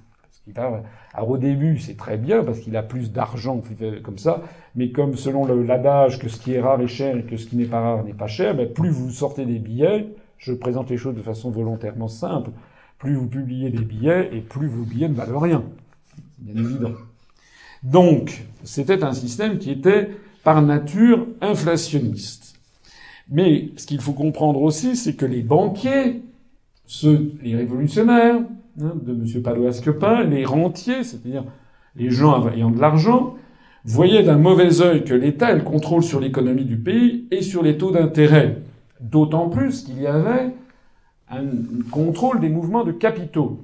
[0.55, 3.61] Alors au début, c'est très bien parce qu'il a plus d'argent
[4.03, 4.41] comme ça,
[4.75, 7.55] mais comme selon l'adage que ce qui est rare est cher et que ce qui
[7.55, 10.97] n'est pas rare n'est pas cher, ben plus vous sortez des billets, je présente les
[10.97, 12.51] choses de façon volontairement simple,
[12.97, 15.63] plus vous publiez des billets et plus vos billets ne valent rien.
[16.35, 16.91] C'est bien évident.
[17.83, 20.09] Donc, c'était un système qui était
[20.43, 22.59] par nature inflationniste.
[23.29, 26.21] Mais ce qu'il faut comprendre aussi, c'est que les banquiers,
[26.85, 28.41] ceux, les révolutionnaires,
[28.81, 29.43] Hein, de M.
[29.43, 31.43] Pado Asquepin, les rentiers, c'est-à-dire
[31.95, 33.35] les gens ayant de l'argent,
[33.85, 37.61] voyaient d'un mauvais œil que l'État ait le contrôle sur l'économie du pays et sur
[37.61, 38.63] les taux d'intérêt.
[38.99, 40.55] D'autant plus qu'il y avait
[41.29, 41.43] un
[41.91, 43.63] contrôle des mouvements de capitaux.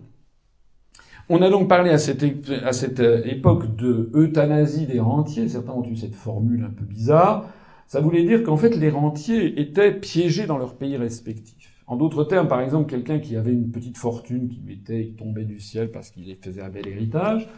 [1.28, 2.24] On a donc parlé à cette,
[2.64, 5.48] à cette époque de euthanasie des rentiers.
[5.48, 7.46] Certains ont eu cette formule un peu bizarre.
[7.88, 11.59] Ça voulait dire qu'en fait, les rentiers étaient piégés dans leur pays respectif.
[11.90, 15.44] En d'autres termes, par exemple, quelqu'un qui avait une petite fortune qui lui était tombée
[15.44, 17.50] du ciel parce qu'il faisait un bel héritage,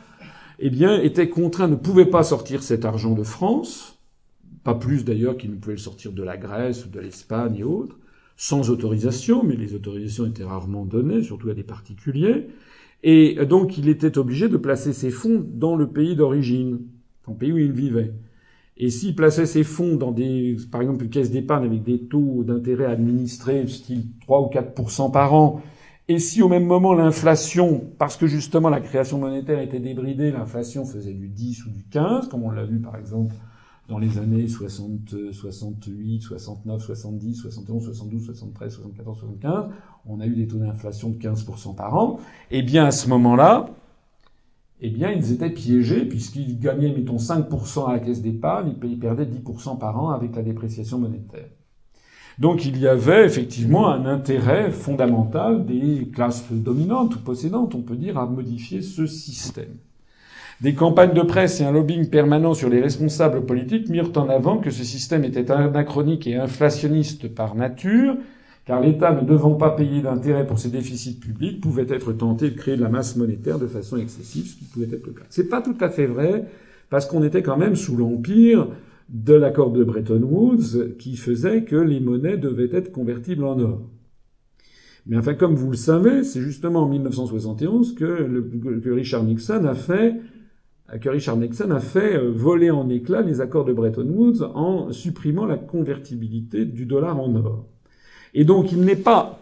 [0.57, 3.99] eh bien, était contraint, ne pouvait pas sortir cet argent de France,
[4.63, 7.63] pas plus d'ailleurs qu'il ne pouvait le sortir de la Grèce ou de l'Espagne et
[7.65, 7.99] autres,
[8.38, 12.47] sans autorisation, mais les autorisations étaient rarement données, surtout à des particuliers.
[13.03, 16.79] Et donc, il était obligé de placer ses fonds dans le pays d'origine,
[17.27, 18.13] dans le pays où il vivait.
[18.84, 22.43] Et s'il plaçait ses fonds dans des, par exemple, une caisse d'épargne avec des taux
[22.43, 25.61] d'intérêt administrés, style 3 ou 4% par an,
[26.07, 30.84] et si au même moment l'inflation, parce que justement la création monétaire était débridée, l'inflation
[30.84, 33.36] faisait du 10 ou du 15, comme on l'a vu par exemple
[33.88, 39.65] dans les années 60, 68, 69, 70, 71, 72, 73, 74, 75,
[40.07, 42.19] on a eu des taux d'inflation de 15% par an,
[42.49, 43.69] et eh bien à ce moment-là,
[44.82, 49.25] eh bien ils étaient piégés puisqu'ils gagnaient, mettons, 5% à la caisse d'épargne, ils perdaient
[49.25, 51.47] 10% par an avec la dépréciation monétaire.
[52.39, 57.95] Donc il y avait effectivement un intérêt fondamental des classes dominantes ou possédantes, on peut
[57.95, 59.77] dire, à modifier ce système.
[60.61, 64.57] Des campagnes de presse et un lobbying permanent sur les responsables politiques mirent en avant
[64.57, 68.15] que ce système était anachronique et inflationniste par nature,
[68.66, 72.55] car l'État ne devant pas payer d'intérêt pour ses déficits publics pouvait être tenté de
[72.55, 75.26] créer de la masse monétaire de façon excessive, ce qui pouvait être le cas.
[75.30, 76.45] C'est pas tout à fait vrai,
[76.89, 78.68] parce qu'on était quand même sous l'empire
[79.09, 83.82] de l'accord de Bretton Woods qui faisait que les monnaies devaient être convertibles en or.
[85.07, 90.16] Mais enfin, comme vous le savez, c'est justement en 1971 que, Richard Nixon a fait
[90.99, 94.91] que Richard Nixon a fait euh, voler en éclats les accords de Bretton Woods en
[94.91, 97.66] supprimant la convertibilité du dollar en or.
[98.34, 99.39] Et donc, il n'est pas,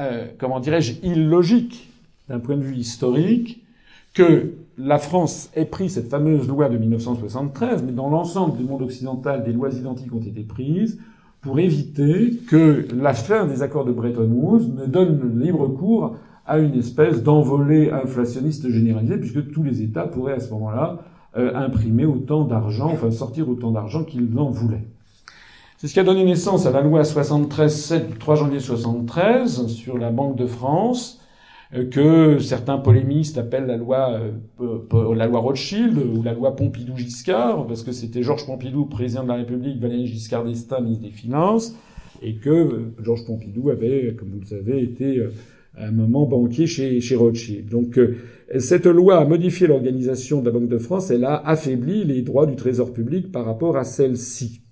[0.00, 1.90] euh, comment dirais-je, illogique
[2.28, 3.62] d'un point de vue historique
[4.14, 8.82] que la France ait pris cette fameuse loi de 1973, mais dans l'ensemble du monde
[8.82, 10.98] occidental, des lois identiques ont été prises
[11.40, 16.16] pour éviter que la fin des accords de Bretton Woods ne donne libre cours
[16.46, 20.98] à une espèce d'envolée inflationniste généralisée, puisque tous les États pourraient à ce moment-là
[21.36, 24.84] euh, imprimer autant d'argent, enfin sortir autant d'argent qu'ils en voulaient.
[25.80, 29.96] C'est ce qui a donné naissance à la loi 73-7 du 3 janvier 73 sur
[29.96, 31.20] la Banque de France,
[31.72, 34.20] euh, que certains polémistes appellent la loi,
[34.60, 39.28] euh, la loi Rothschild ou la loi Pompidou-Giscard, parce que c'était Georges Pompidou, président de
[39.28, 41.76] la République, Valéry Giscard d'Estaing, ministre des Finances,
[42.22, 45.22] et que euh, Georges Pompidou avait, comme vous le savez, été
[45.76, 47.68] à un moment banquier chez, chez Rothschild.
[47.68, 48.00] Donc
[48.58, 52.46] cette loi a modifié l'organisation de la Banque de France, elle a affaibli les droits
[52.46, 54.62] du Trésor public par rapport à celle-ci.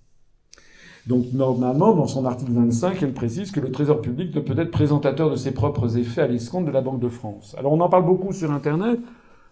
[1.06, 4.72] Donc normalement, dans son article 25, elle précise que le Trésor public ne peut être
[4.72, 7.54] présentateur de ses propres effets à l'escompte de la Banque de France.
[7.58, 8.98] Alors on en parle beaucoup sur Internet.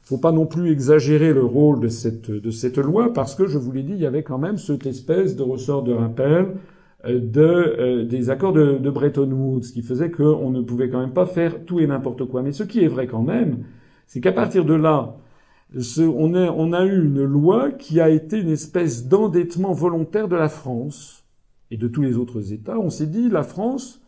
[0.02, 3.56] Faut pas non plus exagérer le rôle de cette, de cette loi parce que je
[3.56, 6.56] vous l'ai dit, il y avait quand même cette espèce de ressort de rappel
[7.06, 11.00] euh, de, euh, des accords de, de, Bretton Woods qui faisait qu'on ne pouvait quand
[11.00, 12.42] même pas faire tout et n'importe quoi.
[12.42, 13.64] Mais ce qui est vrai quand même,
[14.06, 15.16] c'est qu'à partir de là,
[15.78, 20.36] ce, on, on a eu une loi qui a été une espèce d'endettement volontaire de
[20.36, 21.23] la France
[21.74, 24.00] et de tous les autres États, on s'est dit la France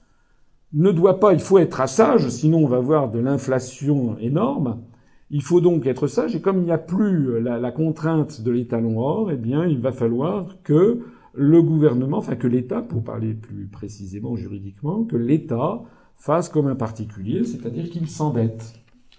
[0.73, 4.83] ne doit pas, il faut être sage, sinon on va avoir de l'inflation énorme.
[5.31, 9.01] Il faut donc être sage, et comme il n'y a plus la, contrainte de l'étalon
[9.01, 11.01] or, eh bien, il va falloir que
[11.35, 15.83] le gouvernement, enfin que l'État, pour parler plus précisément juridiquement, que l'État
[16.15, 18.75] fasse comme un particulier, c'est-à-dire qu'il s'endette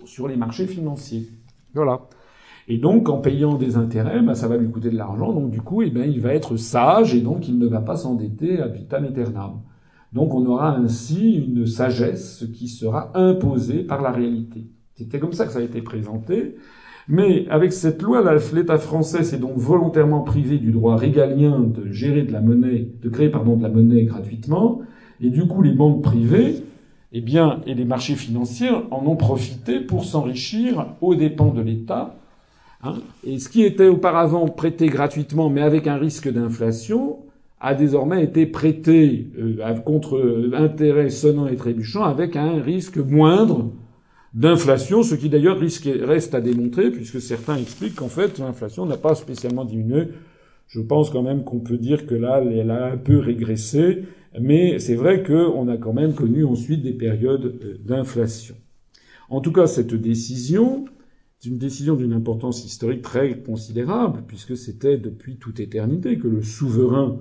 [0.05, 1.27] sur les marchés financiers.
[1.73, 2.07] Voilà.
[2.69, 5.31] Et donc, en payant des intérêts, ben, ça va lui coûter de l'argent.
[5.31, 7.95] Donc, du coup, eh ben, il va être sage et donc il ne va pas
[7.95, 9.61] s'endetter à vitam aeternam.
[10.11, 14.67] Donc, on aura ainsi une sagesse qui sera imposée par la réalité.
[14.95, 16.55] C'était comme ça que ça a été présenté.
[17.07, 18.21] Mais avec cette loi,
[18.53, 23.09] l'État français s'est donc volontairement privé du droit régalien de gérer de la monnaie, de
[23.09, 24.81] créer pardon de la monnaie gratuitement.
[25.21, 26.63] Et du coup, les banques privées,
[27.13, 32.17] eh bien, et les marchés financiers en ont profité pour s'enrichir aux dépens de l'État
[32.83, 37.19] Hein et ce qui était auparavant prêté gratuitement, mais avec un risque d'inflation,
[37.59, 43.71] a désormais été prêté euh, contre intérêt sonnant et trébuchant, avec un risque moindre
[44.33, 49.15] d'inflation, ce qui d'ailleurs reste à démontrer, puisque certains expliquent qu'en fait l'inflation n'a pas
[49.15, 50.09] spécialement diminué.
[50.67, 54.03] Je pense quand même qu'on peut dire que là, elle a un peu régressé,
[54.39, 58.55] mais c'est vrai qu'on a quand même connu ensuite des périodes euh, d'inflation.
[59.29, 60.85] En tout cas, cette décision,
[61.39, 66.41] c'est une décision d'une importance historique très considérable, puisque c'était depuis toute éternité que le
[66.41, 67.19] souverain,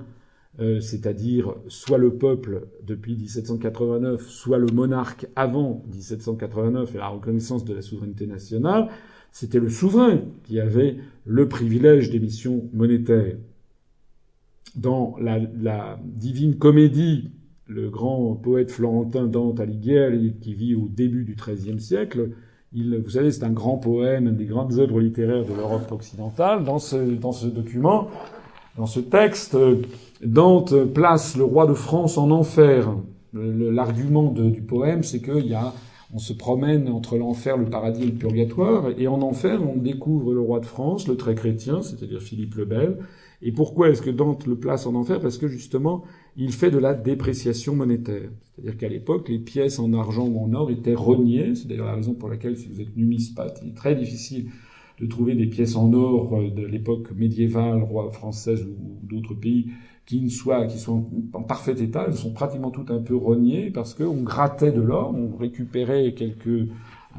[0.59, 7.65] euh, c'est-à-dire soit le peuple depuis 1789, soit le monarque avant 1789 et la reconnaissance
[7.67, 8.89] de la souveraineté nationale,
[9.33, 10.97] c'était le souverain qui avait
[11.27, 13.37] le privilège d'émission monétaire.
[14.77, 17.31] Dans la, la, Divine Comédie,
[17.67, 22.31] le grand poète florentin Dante Alighieri, qui vit au début du XIIIe siècle,
[22.79, 26.63] Il, vous savez, c'est un grand poème, une des grandes œuvres littéraires de l'Europe occidentale.
[26.63, 28.09] Dans ce, dans ce document,
[28.77, 29.57] dans ce texte,
[30.23, 32.95] Dante place le roi de France en enfer.
[33.33, 35.73] L'argument du poème, c'est qu'il y a,
[36.13, 40.35] on se promène entre l'enfer, le paradis et le purgatoire, et en enfer, on découvre
[40.35, 42.99] le roi de France, le très chrétien, c'est-à-dire Philippe le Bel.
[43.41, 45.19] Et pourquoi est-ce que Dante le place en enfer?
[45.21, 46.05] Parce que justement,
[46.37, 48.31] il fait de la dépréciation monétaire.
[48.55, 51.55] C'est-à-dire qu'à l'époque, les pièces en argent ou en or étaient reniées.
[51.55, 54.51] C'est d'ailleurs la raison pour laquelle, si vous êtes numismate, il est très difficile
[55.01, 59.71] de trouver des pièces en or euh, de l'époque médiévale, roi française ou d'autres pays,
[60.07, 62.05] qui ne soient, qui sont en parfait état.
[62.07, 66.69] Elles sont pratiquement toutes un peu reniées parce qu'on grattait de l'or, on récupérait quelques,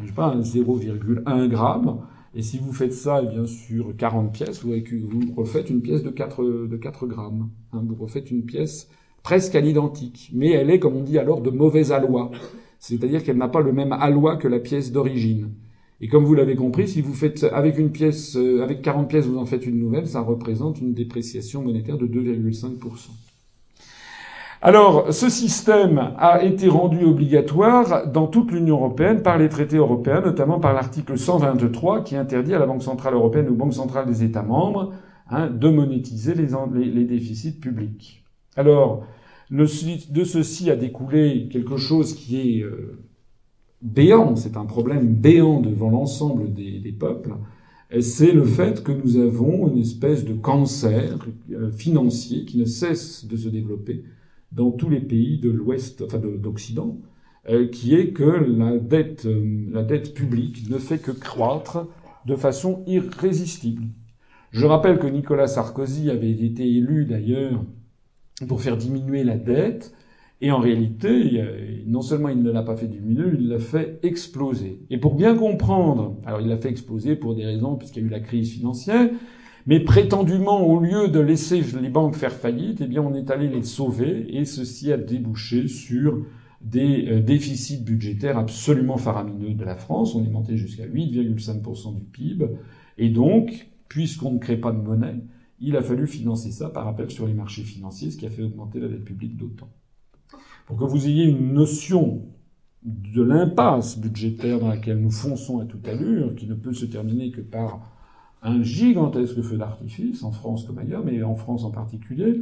[0.01, 2.01] je sais pas, 0,1 gramme.
[2.35, 6.03] Et si vous faites ça, et bien sûr, 40 pièces, vous, vous refaites une pièce
[6.03, 7.49] de 4, de 4 grammes.
[7.73, 8.89] Hein, vous refaites une pièce
[9.23, 10.31] presque à l'identique.
[10.33, 12.31] Mais elle est, comme on dit alors, de mauvaise aloi.
[12.79, 15.51] C'est-à-dire qu'elle n'a pas le même aloi que la pièce d'origine.
[15.99, 19.25] Et comme vous l'avez compris, si vous faites avec une pièce, euh, avec 40 pièces,
[19.25, 23.09] vous en faites une nouvelle, ça représente une dépréciation monétaire de 2,5%.
[24.61, 30.21] Alors, ce système a été rendu obligatoire dans toute l'Union européenne par les traités européens,
[30.21, 34.23] notamment par l'article 123 qui interdit à la Banque centrale européenne ou Banque centrale des
[34.23, 34.93] États membres
[35.29, 38.23] hein, de monétiser les, déficits publics.
[38.57, 39.05] Alors,
[39.51, 42.97] de ceci a découlé quelque chose qui est euh,
[43.83, 47.35] béant, c'est un problème béant devant l'ensemble des, peuples,
[48.01, 51.19] c'est le fait que nous avons une espèce de cancer
[51.51, 54.03] euh, financier qui ne cesse de se développer
[54.51, 56.97] dans tous les pays de l'Ouest, enfin d'Occident,
[57.49, 59.27] euh, qui est que la dette,
[59.71, 61.87] la dette publique ne fait que croître
[62.25, 63.83] de façon irrésistible.
[64.49, 67.63] Je rappelle que Nicolas Sarkozy avait été élu d'ailleurs
[68.47, 69.93] pour faire diminuer la dette,
[70.39, 71.41] et en réalité,
[71.87, 74.79] non seulement il ne l'a pas fait diminuer, il l'a fait exploser.
[74.91, 78.07] Et pour bien comprendre, alors il l'a fait exploser pour des raisons, puisqu'il y a
[78.07, 79.09] eu la crise financière,
[79.67, 83.49] mais prétendument, au lieu de laisser les banques faire faillite, eh bien, on est allé
[83.49, 86.23] les sauver, et ceci a débouché sur
[86.61, 90.15] des euh, déficits budgétaires absolument faramineux de la France.
[90.15, 92.45] On est monté jusqu'à 8,5% du PIB.
[92.97, 95.15] Et donc, puisqu'on ne crée pas de monnaie,
[95.59, 98.43] il a fallu financer ça par appel sur les marchés financiers, ce qui a fait
[98.43, 99.69] augmenter la dette publique d'autant
[100.67, 102.25] pour que vous ayez une notion
[102.83, 107.31] de l'impasse budgétaire dans laquelle nous fonçons à toute allure, qui ne peut se terminer
[107.31, 107.89] que par
[108.43, 112.41] un gigantesque feu d'artifice, en France comme ailleurs, mais en France en particulier,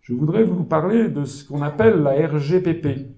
[0.00, 3.16] je voudrais vous parler de ce qu'on appelle la RGPP.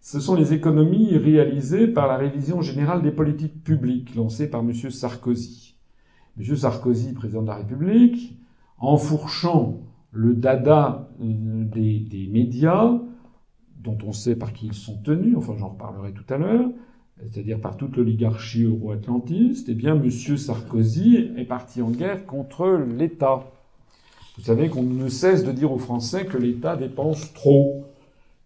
[0.00, 4.72] Ce sont les économies réalisées par la révision générale des politiques publiques lancée par M.
[4.72, 5.76] Sarkozy.
[6.36, 6.56] M.
[6.56, 8.36] Sarkozy, président de la République,
[8.78, 9.80] enfourchant
[10.12, 12.92] le dada euh, des, médias,
[13.82, 16.70] dont on sait par qui ils sont tenus, enfin j'en reparlerai tout à l'heure,
[17.20, 20.10] c'est-à-dire par toute l'oligarchie euro-atlantiste, eh bien M.
[20.10, 22.66] Sarkozy est parti en guerre contre
[22.98, 23.50] l'État.
[24.36, 27.84] Vous savez qu'on ne cesse de dire aux Français que l'État dépense trop,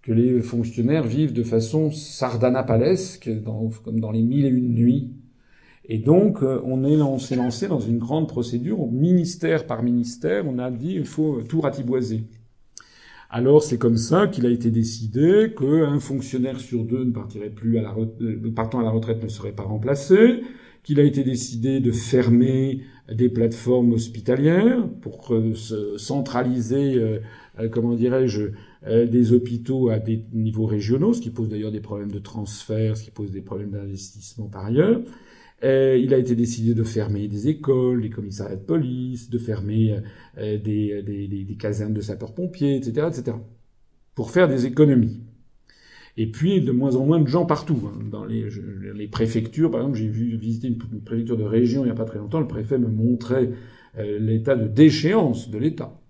[0.02, 3.30] que les fonctionnaires vivent de façon sardanapalesque,
[3.84, 5.12] comme dans les mille et une nuits.
[5.88, 10.44] Et donc, euh, on, est, on s'est lancé dans une grande procédure, ministère par ministère,
[10.46, 12.24] on a dit il faut tout ratiboiser.
[13.30, 17.76] Alors c'est comme ça qu'il a été décidé qu'un fonctionnaire sur deux ne partirait plus
[17.76, 20.40] à la euh, partant à la retraite ne serait pas remplacé,
[20.82, 22.82] qu'il a été décidé de fermer
[23.12, 25.32] des plateformes hospitalières pour
[25.96, 28.50] centraliser, euh, comment dirais-je,
[28.86, 32.96] euh, des hôpitaux à des niveaux régionaux, ce qui pose d'ailleurs des problèmes de transfert,
[32.96, 35.00] ce qui pose des problèmes d'investissement par ailleurs.
[35.64, 40.00] Euh, il a été décidé de fermer des écoles, des commissariats de police, de fermer
[40.38, 43.36] euh, des, des, des, casernes de sapeurs-pompiers, etc., etc.,
[44.14, 45.20] pour faire des économies.
[46.16, 47.80] Et puis de moins en moins de gens partout.
[47.86, 47.98] Hein.
[48.10, 48.48] Dans les,
[48.94, 52.04] les, préfectures, par exemple, j'ai vu visiter une, préfecture de région il n'y a pas
[52.04, 52.40] très longtemps.
[52.40, 53.50] Le préfet me montrait
[53.98, 56.00] euh, l'état de déchéance de l'État,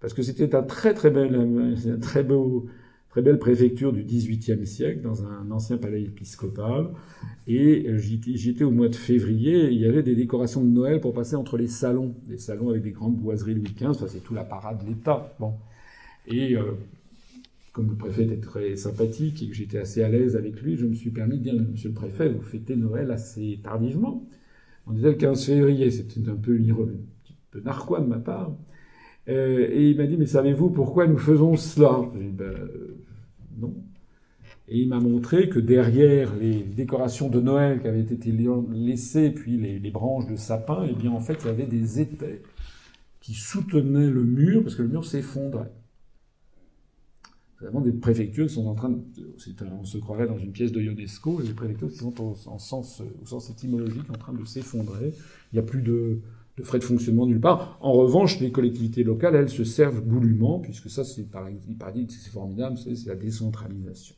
[0.00, 2.66] parce que c'était un très très bel, un très beau
[3.12, 6.88] très belle préfecture du XVIIIe siècle, dans un ancien palais épiscopal.
[7.46, 10.98] Et euh, j'y étais au mois de février, il y avait des décorations de Noël
[10.98, 14.24] pour passer entre les salons, des salons avec des grandes boiseries Louis XV, enfin c'est
[14.24, 15.34] tout la parade de l'État.
[15.38, 15.52] Bon.
[16.26, 16.72] Et euh,
[17.74, 20.86] comme le préfet était très sympathique et que j'étais assez à l'aise avec lui, je
[20.86, 24.26] me suis permis de dire, Monsieur le préfet, vous fêtez Noël assez tardivement.
[24.86, 26.86] On disait le 15 février, c'était un peu, un
[27.24, 28.56] petit peu narquois de ma part.
[29.28, 32.00] Euh, et il m'a dit, mais savez-vous pourquoi nous faisons cela?
[32.14, 32.54] Dit, ben,
[34.68, 38.32] Et il m'a montré que derrière les décorations de Noël qui avaient été
[38.72, 42.42] laissées, puis les, branches de sapin, eh bien en fait il y avait des étais
[43.20, 45.72] qui soutenaient le mur, parce que le mur s'effondrait.
[47.60, 49.02] Vraiment des préfectures qui sont en train de,
[49.70, 52.58] on se croirait dans une pièce de Ionesco, et les préfectures qui sont au, en
[52.58, 55.14] sens, au sens étymologique en train de s'effondrer.
[55.52, 56.20] Il n'y a plus de,
[56.58, 57.78] de frais de fonctionnement nulle part.
[57.80, 61.26] En revanche, les collectivités locales, elles se servent goulûment, puisque ça, c'est
[62.08, 64.14] c'est formidable, c'est la décentralisation.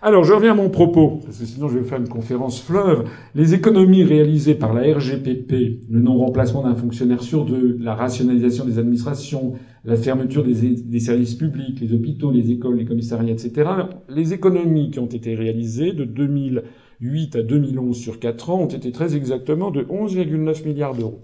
[0.00, 3.08] Alors, je reviens à mon propos, parce que sinon je vais faire une conférence fleuve.
[3.34, 5.50] Les économies réalisées par la RGPP,
[5.90, 9.54] le non-remplacement d'un fonctionnaire sur deux, la rationalisation des administrations,
[9.84, 13.68] la fermeture des, des, services publics, les hôpitaux, les écoles, les commissariats, etc.
[14.08, 18.92] Les économies qui ont été réalisées de 2008 à 2011 sur 4 ans ont été
[18.92, 21.22] très exactement de 11,9 milliards d'euros.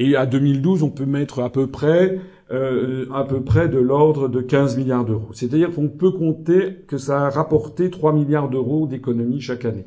[0.00, 2.20] Et à 2012, on peut mettre à peu près,
[2.52, 5.32] euh, à peu près de l'ordre de 15 milliards d'euros.
[5.32, 9.86] C'est-à-dire qu'on peut compter que ça a rapporté 3 milliards d'euros d'économie chaque année.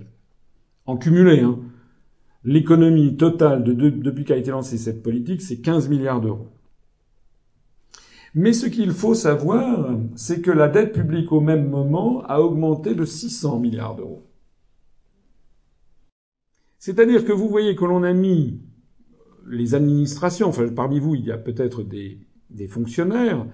[0.85, 1.59] En cumulé, hein.
[2.43, 6.49] L'économie totale de, depuis qu'a été lancée cette politique, c'est 15 milliards d'euros.
[8.35, 12.95] Mais ce qu'il faut savoir, c'est que la dette publique au même moment a augmenté
[12.95, 14.27] de 600 milliards d'euros.
[16.79, 18.59] C'est-à-dire que vous voyez que l'on a mis
[19.47, 22.19] les administrations, enfin parmi vous, il y a peut-être des,
[22.49, 23.45] des, fonctionnaires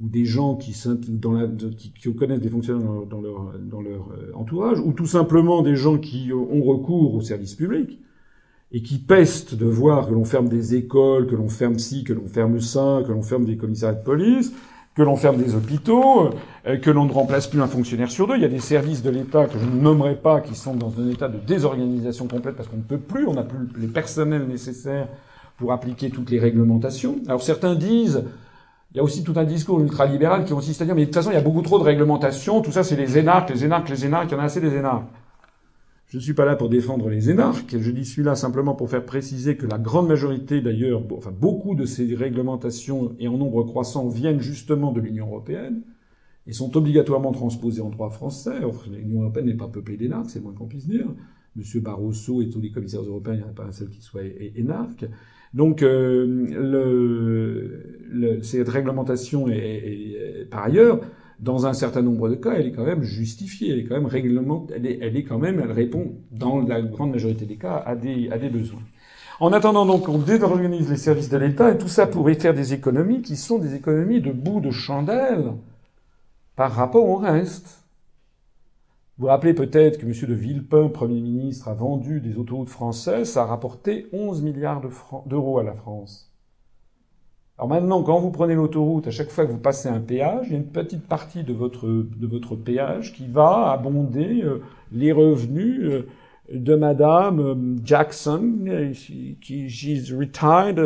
[0.00, 0.74] ou des gens qui,
[1.08, 5.62] dans la, qui, connaissent des fonctionnaires dans leur, dans leur euh, entourage, ou tout simplement
[5.62, 8.00] des gens qui ont recours au service public
[8.72, 12.12] et qui pestent de voir que l'on ferme des écoles, que l'on ferme ci, que
[12.12, 14.52] l'on ferme ça, que l'on ferme des commissariats de police,
[14.94, 16.30] que l'on ferme des hôpitaux,
[16.66, 18.36] euh, que l'on ne remplace plus un fonctionnaire sur deux.
[18.36, 20.92] Il y a des services de l'État que je ne nommerai pas qui sont dans
[21.00, 24.46] un état de désorganisation complète parce qu'on ne peut plus, on n'a plus les personnels
[24.46, 25.08] nécessaires
[25.58, 27.16] pour appliquer toutes les réglementations.
[27.26, 28.24] Alors certains disent,
[28.92, 31.14] il y a aussi tout un discours ultralibéral qui consiste à dire, mais de toute
[31.14, 33.88] façon, il y a beaucoup trop de réglementations, tout ça c'est les énarques, les énarques,
[33.88, 35.04] les énarques, il y en a assez des énarques.
[36.10, 38.90] Je ne suis pas là pour défendre les énarques, je dis suis là simplement pour
[38.90, 43.62] faire préciser que la grande majorité d'ailleurs, enfin beaucoup de ces réglementations et en nombre
[43.62, 45.82] croissant viennent justement de l'Union européenne
[46.48, 48.64] et sont obligatoirement transposées en droit français.
[48.64, 51.06] Or, l'Union européenne n'est pas peuplée d'énarques, c'est moins qu'on puisse dire.
[51.54, 54.02] Monsieur Barroso et tous les commissaires européens, il n'y en a pas un seul qui
[54.02, 54.24] soit
[54.56, 55.06] énarque.
[55.54, 61.02] Donc, euh, le, le, cette réglementation est, par ailleurs
[61.40, 64.06] dans un certain nombre de cas, elle est quand même justifiée, elle est quand même
[64.06, 67.82] réglement, elle est, elle est quand même, elle répond dans la grande majorité des cas
[67.86, 68.82] à des, à des besoins.
[69.40, 72.74] En attendant donc, on désorganise les services de l'État et tout ça pourrait faire des
[72.74, 75.54] économies qui sont des économies de bout de chandelle
[76.56, 77.84] par rapport au reste.
[79.16, 80.12] Vous vous rappelez peut-être que M.
[80.12, 84.82] de Villepin, Premier ministre, a vendu des autoroutes françaises, ça a rapporté 11 milliards
[85.26, 86.29] d'euros à la France.
[87.60, 90.52] Alors maintenant, quand vous prenez l'autoroute, à chaque fois que vous passez un péage, il
[90.52, 95.12] y a une petite partie de votre, de votre péage qui va abonder euh, les
[95.12, 96.08] revenus euh,
[96.50, 98.50] de Madame euh, Jackson,
[99.42, 100.80] qui she's retired,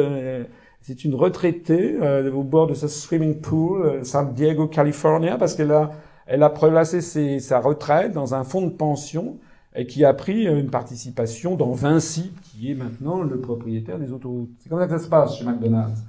[0.81, 1.97] c'est une retraitée
[2.35, 5.93] au bord de sa swimming pool, San Diego, California, parce qu'elle a,
[6.27, 7.01] elle a placé
[7.39, 9.39] sa retraite dans un fonds de pension
[9.77, 14.51] et qui a pris une participation dans Vinci, qui est maintenant le propriétaire des autoroutes.
[14.59, 16.03] C'est comme ça que ça se passe chez McDonald's.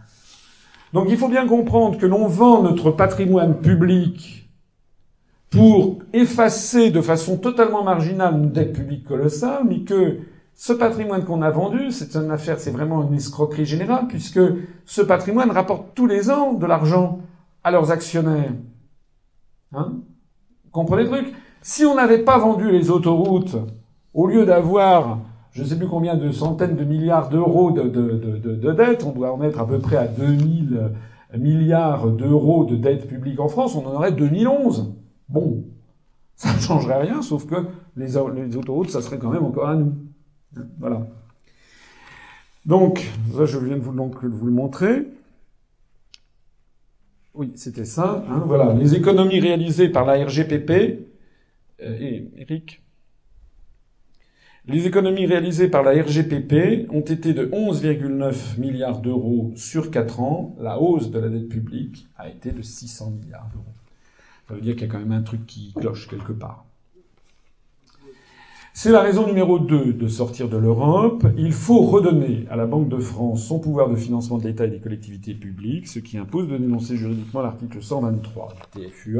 [0.95, 4.49] Donc il faut bien comprendre que l'on vend notre patrimoine public
[5.51, 10.19] pour effacer de façon totalement marginale une dette publique colossale, mais que
[10.53, 14.39] ce patrimoine qu'on a vendu, c'est une affaire, c'est vraiment une escroquerie générale, puisque
[14.85, 17.19] ce patrimoine rapporte tous les ans de l'argent
[17.61, 18.53] à leurs actionnaires.
[19.73, 19.95] Hein?
[20.71, 21.33] Comprenez le truc?
[21.61, 23.57] Si on n'avait pas vendu les autoroutes,
[24.13, 25.19] au lieu d'avoir
[25.55, 29.05] je ne sais plus combien de centaines de milliards d'euros de, de, de, de, dettes,
[29.05, 30.91] on doit en être à peu près à 2000
[31.37, 34.93] milliards d'euros de dettes publiques en France, on en aurait 2011.
[35.29, 35.63] Bon,
[36.35, 37.55] ça ne changerait rien, sauf que
[37.95, 39.93] les, autoroutes, ça serait quand même encore à nous.
[40.77, 41.07] Voilà.
[42.65, 45.07] Donc, ça, je viens de vous le montrer.
[47.33, 48.25] Oui, c'était ça.
[48.29, 51.07] Hein, voilà, les économies réalisées par la RGPP.
[51.81, 52.81] Euh, et Eric
[54.67, 60.55] les économies réalisées par la RGPP ont été de 11,9 milliards d'euros sur 4 ans.
[60.59, 63.65] La hausse de la dette publique a été de 600 milliards d'euros.
[64.47, 66.65] Ça veut dire qu'il y a quand même un truc qui cloche quelque part.
[68.73, 71.25] C'est la raison numéro 2 de sortir de l'Europe.
[71.37, 74.69] Il faut redonner à la Banque de France son pouvoir de financement de l'État et
[74.69, 79.19] des collectivités publiques, ce qui impose de dénoncer juridiquement l'article 123 du TFUE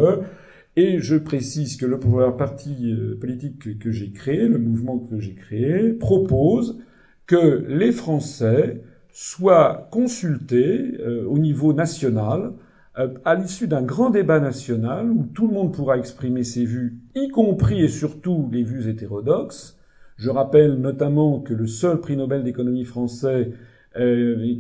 [0.76, 5.20] et je précise que le pouvoir parti euh, politique que j'ai créé, le mouvement que
[5.20, 6.80] j'ai créé, propose
[7.28, 12.54] que les Français soient consultés euh, au niveau national
[12.98, 17.00] euh, à l'issue d'un grand débat national où tout le monde pourra exprimer ses vues,
[17.16, 19.80] y compris et surtout les vues hétérodoxes.
[20.18, 23.52] Je rappelle notamment que le seul prix Nobel d'économie français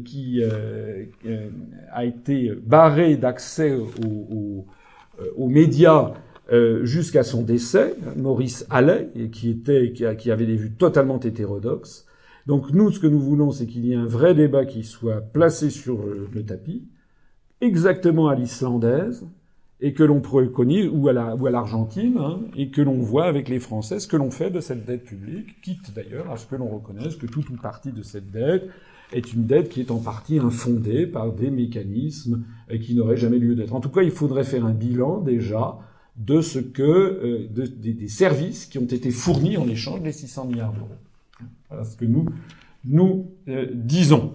[0.05, 0.41] qui
[1.91, 4.65] a été barré d'accès au,
[5.35, 6.13] aux médias
[6.83, 12.05] jusqu'à son décès, Maurice Allais, qui était qui, avait des vues totalement hétérodoxes.
[12.45, 15.21] Donc nous, ce que nous voulons, c'est qu'il y ait un vrai débat qui soit
[15.21, 15.99] placé sur
[16.31, 16.87] le tapis,
[17.61, 19.25] exactement à l'islandaise,
[19.81, 23.99] et que l'on préconise, ou à l'Argentine, hein, et que l'on voit avec les Français
[23.99, 27.15] ce que l'on fait de cette dette publique, quitte d'ailleurs à ce que l'on reconnaisse
[27.15, 28.69] que toute ou partie de cette dette
[29.13, 33.37] est une dette qui est en partie infondée par des mécanismes et qui n'auraient jamais
[33.37, 33.73] lieu d'être.
[33.73, 35.77] En tout cas, il faudrait faire un bilan déjà
[36.17, 40.45] de ce que euh, de, des, services qui ont été fournis en échange des 600
[40.45, 40.87] milliards d'euros.
[41.69, 42.25] Voilà ce que nous
[42.85, 44.31] nous euh, disons.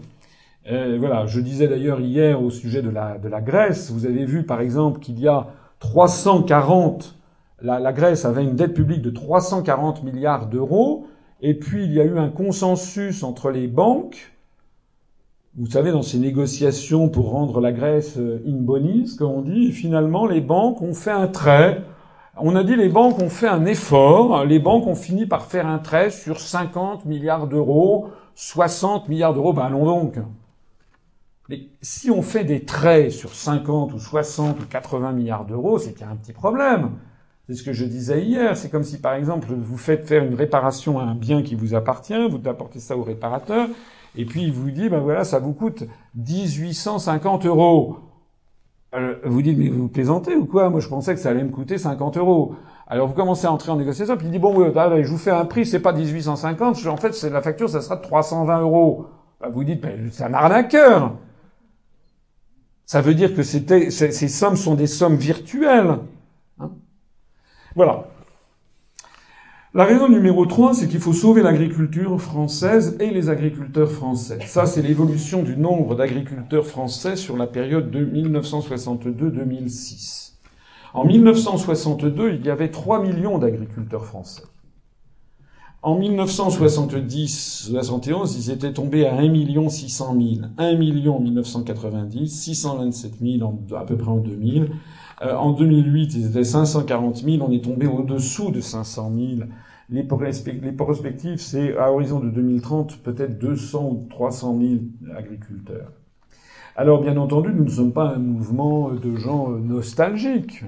[0.70, 4.24] Euh, voilà, je disais d'ailleurs hier au sujet de la, de la Grèce, vous avez
[4.26, 5.48] vu par exemple qu'il y a
[5.78, 7.16] 340,
[7.62, 11.06] la, la Grèce avait une dette publique de 340 milliards d'euros,
[11.40, 14.32] et puis il y a eu un consensus entre les banques,
[15.56, 19.72] vous savez, dans ces négociations pour rendre la Grèce euh, in bonis, comme on dit,
[19.72, 21.82] finalement les banques ont fait un trait.
[22.36, 25.66] On a dit les banques ont fait un effort, les banques ont fini par faire
[25.66, 30.14] un trait sur 50 milliards d'euros, 60 milliards d'euros, ben allons donc.
[31.48, 35.92] Mais si on fait des traits sur 50 ou 60 ou 80 milliards d'euros, c'est
[35.92, 36.92] qu'il y a un petit problème.
[37.48, 38.56] C'est ce que je disais hier.
[38.56, 41.74] C'est comme si, par exemple, vous faites faire une réparation à un bien qui vous
[41.74, 43.68] appartient, vous apportez ça au réparateur,
[44.16, 45.84] et puis il vous dit, ben voilà, ça vous coûte
[46.16, 47.98] 1850 euros.
[49.24, 50.70] vous dites, mais vous plaisantez ou quoi?
[50.70, 52.54] Moi, je pensais que ça allait me coûter 50 euros.
[52.86, 55.44] Alors vous commencez à entrer en négociation, puis il dit, bon, je vous fais un
[55.44, 59.06] prix, c'est pas 1850, en fait, la facture, ça sera de 320 euros.
[59.40, 61.14] Ben, vous dites, ben, c'est un arnaqueur.
[62.84, 65.98] Ça veut dire que ces sommes sont des sommes virtuelles.
[66.58, 66.70] Hein.
[67.76, 68.06] voilà.
[69.72, 74.40] La raison numéro 3, c'est qu'il faut sauver l'agriculture française et les agriculteurs français.
[74.44, 80.32] Ça, c'est l'évolution du nombre d'agriculteurs français sur la période de 1962-2006.
[80.92, 84.42] En 1962, il y avait 3 millions d'agriculteurs français.
[85.82, 90.30] En 1970-71, ils étaient tombés à 1 600 000.
[90.58, 94.72] 1 million en 1990, 627 000 à peu près en 2000.
[95.22, 97.44] Euh, en 2008, ils étaient 540 000.
[97.46, 99.48] On est tombé au-dessous de 500 000.
[99.90, 100.06] Les,
[100.62, 104.70] les perspectives, c'est à horizon de 2030, peut-être 200 ou 300 000
[105.16, 105.92] agriculteurs.
[106.76, 110.64] Alors, bien entendu, nous ne sommes pas un mouvement de gens nostalgiques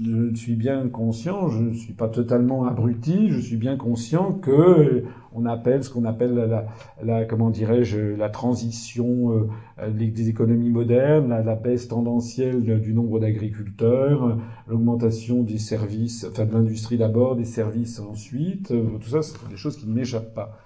[0.00, 5.04] je suis bien conscient, je ne suis pas totalement abruti, je suis bien conscient que
[5.32, 6.66] on appelle ce qu'on appelle la,
[7.02, 9.48] la, comment dirais-je la transition
[9.80, 14.38] euh, des économies modernes, la, baisse tendancielle du nombre d'agriculteurs,
[14.68, 19.56] l'augmentation des services, enfin de l'industrie d'abord, des services ensuite, euh, tout ça, c'est des
[19.56, 20.58] choses qui ne m'échappent pas.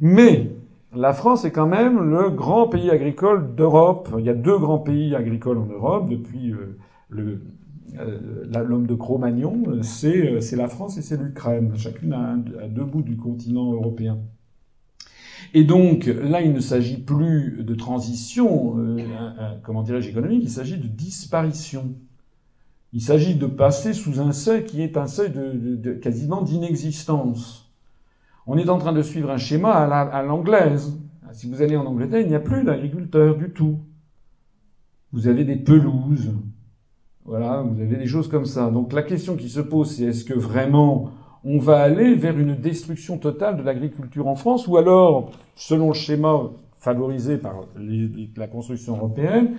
[0.00, 0.50] Mais
[0.94, 4.10] la France est quand même le grand pays agricole d'Europe.
[4.18, 7.40] Il y a deux grands pays agricoles en Europe depuis euh, le euh,
[8.62, 12.36] l'homme de Cro-Magnon, euh, c'est la France et c'est l'Ukraine, chacune à,
[12.68, 14.18] deux bouts du continent européen.
[15.54, 18.98] Et donc là, il ne s'agit plus de transition, euh,
[19.62, 21.94] comment dirais-je, économique, il s'agit de disparition.
[22.94, 27.70] Il s'agit de passer sous un seuil qui est un seuil de, quasiment d'inexistence.
[28.46, 30.98] On est en train de suivre un schéma à l'anglaise.
[31.32, 33.78] Si vous allez en Angleterre, il n'y a plus d'agriculteurs du tout.
[35.12, 36.32] Vous avez des pelouses,
[37.24, 38.70] voilà, vous avez des choses comme ça.
[38.70, 41.10] Donc la question qui se pose, c'est est-ce que vraiment
[41.44, 45.94] on va aller vers une destruction totale de l'agriculture en France, ou alors, selon le
[45.94, 47.64] schéma favorisé par
[48.36, 49.52] la construction européenne,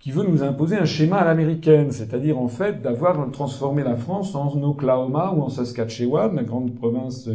[0.00, 4.34] qui veut nous imposer un schéma à l'américaine, c'est-à-dire en fait d'avoir transformé la France
[4.34, 7.28] en Oklahoma ou en Saskatchewan, la grande province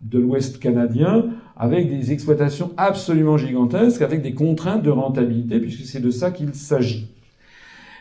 [0.00, 1.26] de l'Ouest canadien,
[1.56, 6.54] avec des exploitations absolument gigantesques, avec des contraintes de rentabilité, puisque c'est de ça qu'il
[6.54, 7.08] s'agit.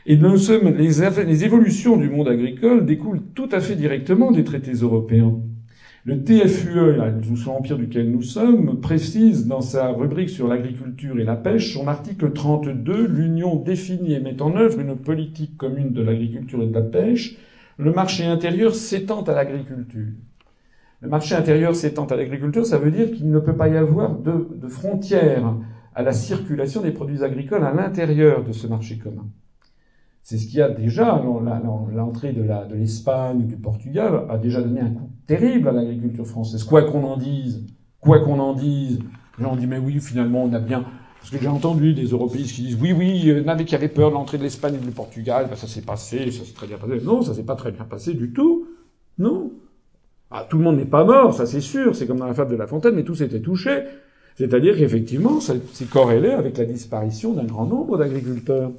[0.10, 4.46] Et nous sommes, les, les évolutions du monde agricole découlent tout à fait directement des
[4.46, 5.36] traités européens.
[6.06, 11.36] Le TFUE, sous l'empire duquel nous sommes, précise dans sa rubrique sur l'agriculture et la
[11.36, 16.64] pêche, son article 32, l'Union définit et met en œuvre une politique commune de l'agriculture
[16.64, 17.36] et de la pêche.
[17.78, 20.14] Le marché intérieur s'étend à l'agriculture.
[21.02, 24.18] Le marché intérieur s'étend à l'agriculture, ça veut dire qu'il ne peut pas y avoir
[24.18, 25.54] de, de frontières
[25.94, 29.28] à la circulation des produits agricoles à l'intérieur de ce marché commun.
[30.30, 31.24] C'est ce qui a déjà,
[31.96, 32.44] l'entrée de
[32.76, 36.66] l'Espagne ou du Portugal a déjà donné un coup terrible à l'agriculture française.
[36.66, 37.66] Quoi qu'on en dise,
[38.02, 39.00] quoi qu'on en dise,
[39.38, 40.84] les gens mais oui, finalement on a bien...
[41.22, 43.74] Parce que j'ai entendu des européistes qui disent oui, oui, il y en avait qui
[43.74, 46.54] avaient peur de l'entrée de l'Espagne et du Portugal, ben, ça s'est passé, ça s'est
[46.54, 47.00] très bien passé.
[47.06, 48.68] Non, ça s'est pas très bien passé du tout.
[49.18, 49.54] Non.
[50.30, 52.52] Ah, tout le monde n'est pas mort, ça c'est sûr, c'est comme dans la fable
[52.52, 53.84] de La Fontaine, mais tout s'était touché.
[54.36, 58.74] C'est-à-dire qu'effectivement, c'est corrélé avec la disparition d'un grand nombre d'agriculteurs.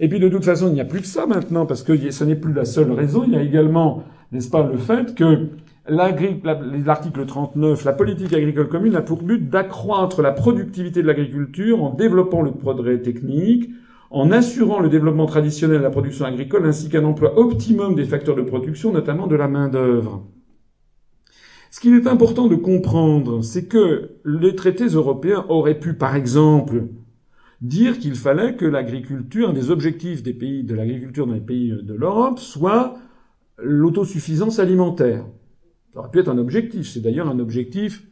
[0.00, 2.24] Et puis de toute façon, il n'y a plus que ça maintenant, parce que ce
[2.24, 3.24] n'est plus la seule raison.
[3.26, 5.48] Il y a également, n'est-ce pas, le fait que
[5.88, 11.90] l'article 39, la politique agricole commune a pour but d'accroître la productivité de l'agriculture en
[11.90, 13.70] développant le progrès technique,
[14.10, 18.36] en assurant le développement traditionnel de la production agricole ainsi qu'un emploi optimum des facteurs
[18.36, 20.26] de production, notamment de la main-d'œuvre.
[21.70, 26.84] Ce qu'il est important de comprendre, c'est que les traités européens auraient pu, par exemple,
[27.60, 31.70] dire qu'il fallait que l'agriculture, un des objectifs des pays de l'agriculture dans les pays
[31.70, 32.96] de l'Europe, soit
[33.58, 35.24] l'autosuffisance alimentaire.
[35.92, 36.88] Ça aurait pu être un objectif.
[36.88, 38.06] C'est d'ailleurs un objectif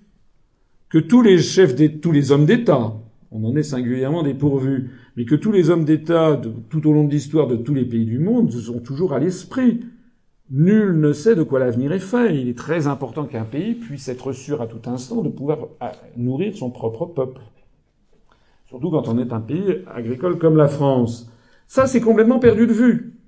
[0.88, 2.94] que tous les chefs, tous les hommes d'État,
[3.30, 6.40] on en est singulièrement dépourvus, mais que tous les hommes d'État,
[6.70, 9.18] tout au long de l'histoire de tous les pays du monde, se sont toujours à
[9.18, 9.80] l'esprit.
[10.50, 12.40] Nul ne sait de quoi l'avenir est fait.
[12.40, 15.88] Il est très important qu'un pays puisse être sûr à tout instant de pouvoir euh,
[16.16, 17.40] nourrir son propre peuple.
[18.74, 21.30] Surtout quand on est un pays agricole comme la France.
[21.68, 23.20] Ça, c'est complètement perdu de vue.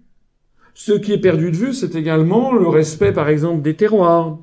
[0.75, 4.39] Ce qui est perdu de vue, c'est également le respect, par exemple, des terroirs,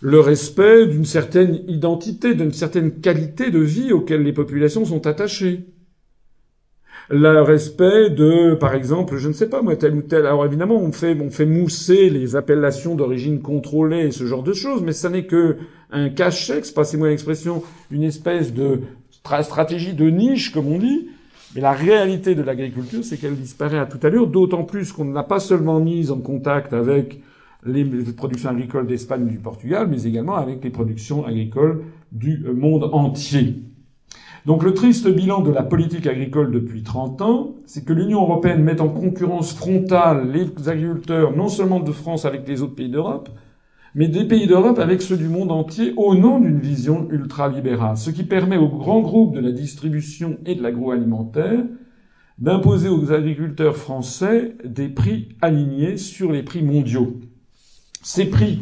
[0.00, 5.66] le respect d'une certaine identité, d'une certaine qualité de vie auxquelles les populations sont attachées.
[7.08, 10.26] Le respect de, par exemple, je ne sais pas moi, tel ou tel.
[10.26, 14.54] Alors évidemment, on fait, on fait mousser les appellations d'origine contrôlée et ce genre de
[14.54, 15.56] choses, mais ça n'est que
[15.92, 17.62] un cachet, passez-moi l'expression,
[17.92, 18.80] une espèce de
[19.42, 21.08] stratégie de niche, comme on dit.
[21.54, 25.14] Mais la réalité de l'agriculture, c'est qu'elle disparaît à toute allure, d'autant plus qu'on ne
[25.14, 27.20] l'a pas seulement mise en contact avec
[27.66, 31.82] les productions agricoles d'Espagne ou du Portugal, mais également avec les productions agricoles
[32.12, 33.62] du monde entier.
[34.46, 38.62] Donc le triste bilan de la politique agricole depuis 30 ans, c'est que l'Union européenne
[38.62, 43.28] met en concurrence frontale les agriculteurs, non seulement de France avec les autres pays d'Europe,
[43.94, 48.10] mais des pays d'Europe avec ceux du monde entier au nom d'une vision ultralibérale, ce
[48.10, 51.64] qui permet aux grands groupes de la distribution et de l'agroalimentaire
[52.38, 57.20] d'imposer aux agriculteurs français des prix alignés sur les prix mondiaux.
[58.02, 58.60] Ces prix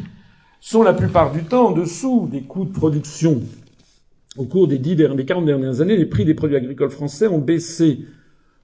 [0.60, 3.40] sont la plupart du temps en dessous des coûts de production.
[4.36, 7.38] Au cours des, dix, des 40 dernières années, les prix des produits agricoles français ont
[7.38, 8.00] baissé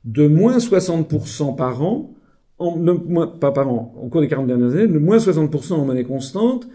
[0.04, 2.13] de moins 60% par an
[2.58, 6.04] en, pas par an, au cours des 40 dernières années, de moins 60% en monnaie
[6.04, 6.66] constante,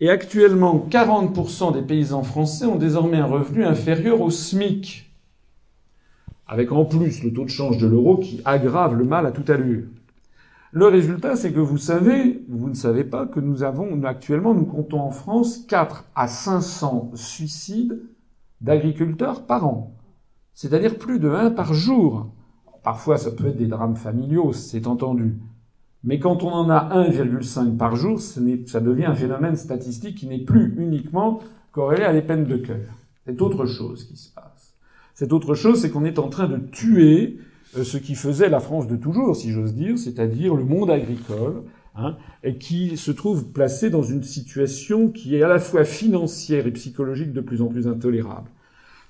[0.00, 5.10] et actuellement 40% des paysans français ont désormais un revenu inférieur au SMIC,
[6.46, 9.50] avec en plus le taux de change de l'euro qui aggrave le mal à toute
[9.50, 9.84] allure.
[10.72, 14.66] Le résultat, c'est que vous savez, vous ne savez pas que nous avons, actuellement, nous
[14.66, 18.00] comptons en France 4 à 500 suicides
[18.60, 19.96] d'agriculteurs par an.
[20.54, 22.32] C'est-à-dire plus de 1 par jour.
[22.90, 25.36] Parfois, ça peut être des drames familiaux, c'est entendu.
[26.02, 30.40] Mais quand on en a 1,5 par jour, ça devient un phénomène statistique qui n'est
[30.40, 31.38] plus uniquement
[31.70, 32.88] corrélé à des peines de cœur.
[33.24, 34.74] C'est autre chose qui se passe.
[35.14, 37.38] C'est autre chose, c'est qu'on est en train de tuer
[37.76, 41.62] euh, ce qui faisait la France de toujours, si j'ose dire, c'est-à-dire le monde agricole,
[41.94, 46.66] hein, et qui se trouve placé dans une situation qui est à la fois financière
[46.66, 48.50] et psychologique de plus en plus intolérable.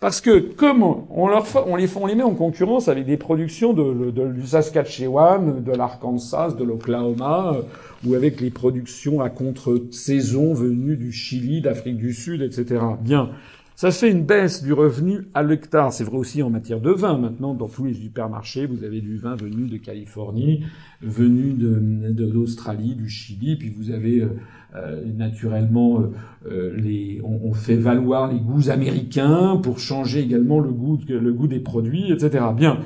[0.00, 3.74] Parce que comme on, leur, on, les, on les met en concurrence avec des productions
[3.74, 7.62] de, de, du Saskatchewan, de l'Arkansas, de l'Oklahoma, euh,
[8.06, 12.80] ou avec les productions à contre-saison venues du Chili, d'Afrique du Sud, etc.
[13.02, 13.30] Bien.
[13.76, 15.92] Ça fait une baisse du revenu à l'hectare.
[15.92, 17.18] C'est vrai aussi en matière de vin.
[17.18, 20.64] Maintenant, dans tous les supermarchés, vous avez du vin venu de Californie,
[21.02, 24.26] venu d'Australie, du Chili, puis vous avez
[24.74, 26.02] euh, euh, naturellement
[26.46, 31.46] euh, les, on, fait valoir les goûts américains pour changer également le goût, le goût
[31.46, 32.44] des produits, etc.
[32.56, 32.78] Bien.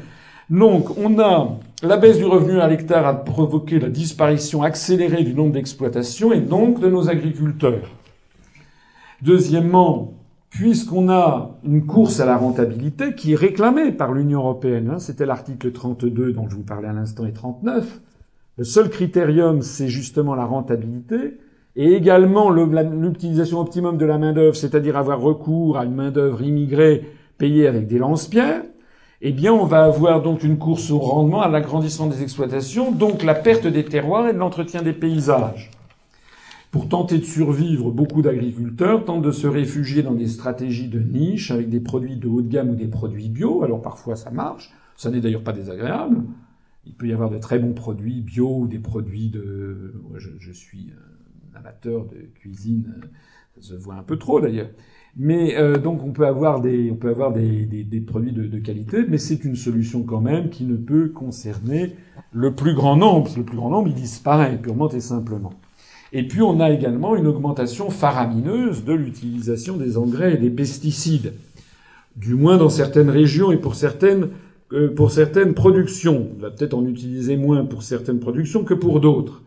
[0.51, 5.35] Donc, on a la baisse du revenu à l'hectare a provoqué la disparition accélérée du
[5.35, 7.91] nombre d'exploitations et donc de nos agriculteurs.
[9.23, 10.15] Deuxièmement,
[10.51, 14.91] puisqu'on a une course à la rentabilité qui est réclamée par l'Union européenne.
[14.91, 18.01] Hein, C'était l'article 32 dont je vous parlais à l'instant et 39.
[18.57, 21.39] Le seul critérium, c'est justement la rentabilité
[21.77, 27.05] et également l'utilisation optimum de la main-d'œuvre, c'est-à-dire avoir recours à une main-d'œuvre immigrée
[27.39, 28.63] payée avec des lance-pierres.
[29.23, 33.23] Eh bien, on va avoir donc une course au rendement, à l'agrandissement des exploitations, donc
[33.23, 35.71] la perte des terroirs et de l'entretien des paysages.
[36.75, 41.53] Pour tenter de survivre, beaucoup d'agriculteurs tentent de se réfugier dans des stratégies de niche
[41.53, 43.63] avec des produits de haut de gamme ou des produits bio.
[43.63, 46.25] Alors parfois ça marche, ça n'est d'ailleurs pas désagréable.
[46.85, 49.95] Il peut y avoir de très bons produits bio ou des produits de...
[50.17, 51.14] Je, suis un
[51.57, 52.95] amateur de cuisine,
[53.57, 54.71] ça se voit un peu trop d'ailleurs.
[55.17, 58.59] Mais euh, donc on peut avoir des, on peut avoir des, des, produits de, de,
[58.59, 61.93] qualité, mais c'est une solution quand même qui ne peut concerner
[62.33, 63.31] le plus grand nombre.
[63.37, 65.53] le plus grand nombre, il disparaît purement et simplement.
[66.13, 71.35] Et puis on a également une augmentation faramineuse de l'utilisation des engrais et des pesticides.
[72.17, 74.31] Du moins dans certaines régions et pour certaines
[74.97, 76.29] pour certaines productions.
[76.37, 79.43] On va peut-être en utiliser moins pour certaines productions que pour d'autres.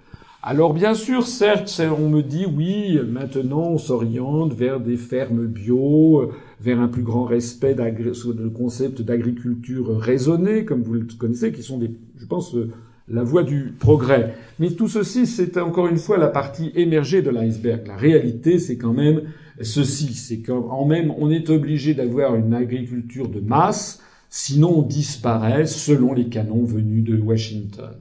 [0.49, 6.31] Alors bien sûr, certes, on me dit oui, maintenant on s'oriente vers des fermes bio,
[6.61, 11.77] vers un plus grand respect du concept d'agriculture raisonnée, comme vous le connaissez, qui sont
[11.77, 12.71] des, je pense, euh,
[13.09, 14.35] la voie du progrès.
[14.57, 17.85] Mais tout ceci, c'est encore une fois la partie émergée de l'iceberg.
[17.85, 19.23] La réalité, c'est quand même
[19.59, 25.65] ceci, c'est qu'en même on est obligé d'avoir une agriculture de masse, sinon on disparaît
[25.65, 27.95] selon les canons venus de Washington.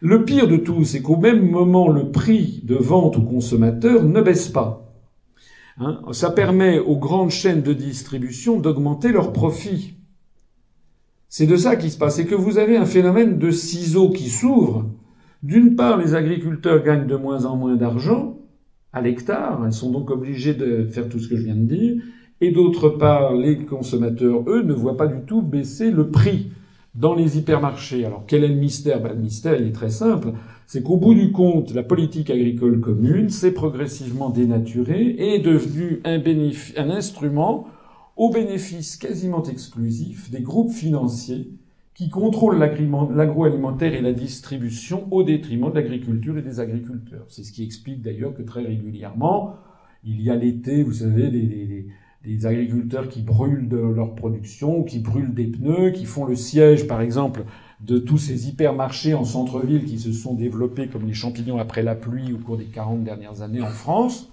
[0.00, 4.20] Le pire de tout, c'est qu'au même moment, le prix de vente aux consommateurs ne
[4.20, 4.94] baisse pas.
[5.78, 9.94] Hein Ça permet aux grandes chaînes de distribution d'augmenter leurs profits.
[11.28, 12.16] C'est de ça qui se passe.
[12.16, 14.86] C'est que vous avez un phénomène de ciseaux qui s'ouvre.
[15.42, 18.38] D'une part, les agriculteurs gagnent de moins en moins d'argent
[18.92, 19.62] à l'hectare.
[19.66, 22.02] Ils sont donc obligés de faire tout ce que je viens de dire.
[22.40, 26.50] Et d'autre part, les consommateurs, eux, ne voient pas du tout baisser le prix
[26.96, 28.04] dans les hypermarchés.
[28.04, 29.00] Alors quel est le mystère?
[29.00, 30.32] Ben, Le mystère, il est très simple.
[30.66, 36.00] C'est qu'au bout du compte, la politique agricole commune s'est progressivement dénaturée et est devenue
[36.04, 37.68] un, instrument
[38.16, 41.52] au bénéfice quasiment exclusif des groupes financiers
[41.94, 47.24] qui contrôlent l'agroalimentaire et la distribution au détriment de l'agriculture et des agriculteurs.
[47.28, 49.54] C'est ce qui explique d'ailleurs que très régulièrement,
[50.04, 51.86] il y a l'été, vous savez, des
[52.44, 57.00] agriculteurs qui brûlent de leur production, qui brûlent des pneus, qui font le siège, par
[57.00, 57.44] exemple,
[57.80, 61.94] de tous ces hypermarchés en centre-ville qui se sont développés comme les champignons après la
[61.94, 64.30] pluie au cours des 40 dernières années en France.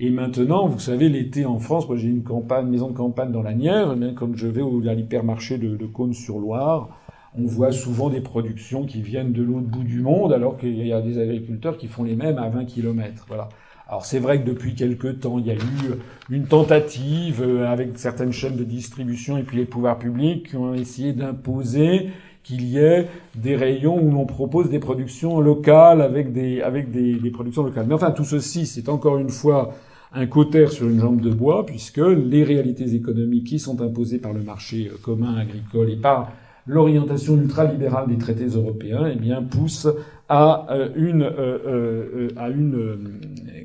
[0.00, 3.42] Et maintenant, vous savez, l'été en France, moi j'ai une campagne, maison de campagne dans
[3.42, 6.90] la Nièvre, mais quand je vais à l'hypermarché de, de Cône-sur-Loire,
[7.36, 10.92] on voit souvent des productions qui viennent de l'autre bout du monde, alors qu'il y
[10.92, 13.24] a des agriculteurs qui font les mêmes à 20 km.
[13.28, 13.48] Voilà.
[13.88, 15.96] Alors c'est vrai que depuis quelque temps, il y a eu
[16.28, 20.74] une tentative euh, avec certaines chaînes de distribution et puis les pouvoirs publics qui ont
[20.74, 22.10] essayé d'imposer
[22.42, 27.14] qu'il y ait des rayons où l'on propose des productions locales avec des avec des,
[27.14, 27.86] des productions locales.
[27.88, 29.74] Mais enfin tout ceci, c'est encore une fois
[30.12, 34.34] un cotère sur une jambe de bois puisque les réalités économiques qui sont imposées par
[34.34, 36.30] le marché euh, commun agricole et par
[36.68, 39.88] l'orientation ultralibérale des traités européens, eh bien, pousse
[40.28, 42.98] à euh, une, euh, euh, à une,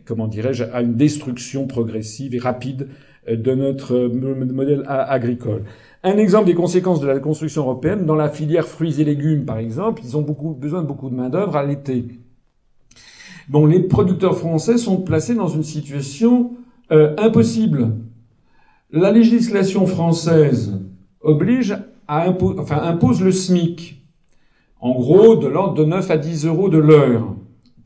[0.05, 2.87] comment dirais-je, à une destruction progressive et rapide
[3.29, 5.63] de notre modèle agricole.
[6.03, 9.59] Un exemple des conséquences de la construction européenne dans la filière fruits et légumes, par
[9.59, 12.05] exemple, ils ont beaucoup besoin de beaucoup de main d'œuvre à l'été.
[13.47, 16.51] Bon, les producteurs français sont placés dans une situation
[16.89, 17.91] impossible.
[18.91, 20.81] La législation française
[21.21, 21.77] oblige
[22.07, 24.01] impose le SMIC.
[24.79, 27.35] En gros, de l'ordre de 9 à 10 euros de l'heure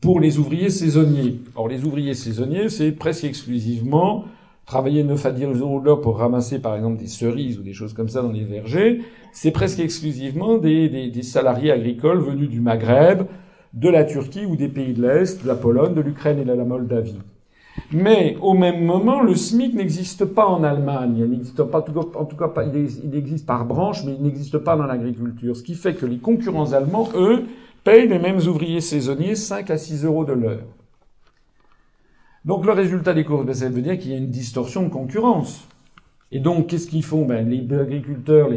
[0.00, 1.40] pour les ouvriers saisonniers.
[1.54, 4.24] Or, les ouvriers saisonniers, c'est presque exclusivement
[4.66, 7.72] travailler 9 à 10 euros de l'heure pour ramasser, par exemple, des cerises ou des
[7.72, 9.00] choses comme ça dans les vergers.
[9.32, 13.22] C'est presque exclusivement des salariés agricoles venus du Maghreb,
[13.74, 16.52] de la Turquie ou des pays de l'Est, de la Pologne, de l'Ukraine et de
[16.52, 17.18] la Moldavie.
[17.92, 21.16] Mais au même moment, le SMIC n'existe pas en Allemagne.
[21.18, 24.86] Il n'existe pas, en tout cas, il existe par branche, mais il n'existe pas dans
[24.86, 25.56] l'agriculture.
[25.56, 27.44] Ce qui fait que les concurrents allemands, eux,
[27.84, 30.64] payent les mêmes ouvriers saisonniers 5 à 6 euros de l'heure.
[32.44, 34.88] Donc le résultat des courses, ben, ça veut dire qu'il y a une distorsion de
[34.88, 35.68] concurrence.
[36.30, 37.24] Et donc, qu'est-ce qu'ils font?
[37.24, 38.50] Ben, Les agriculteurs,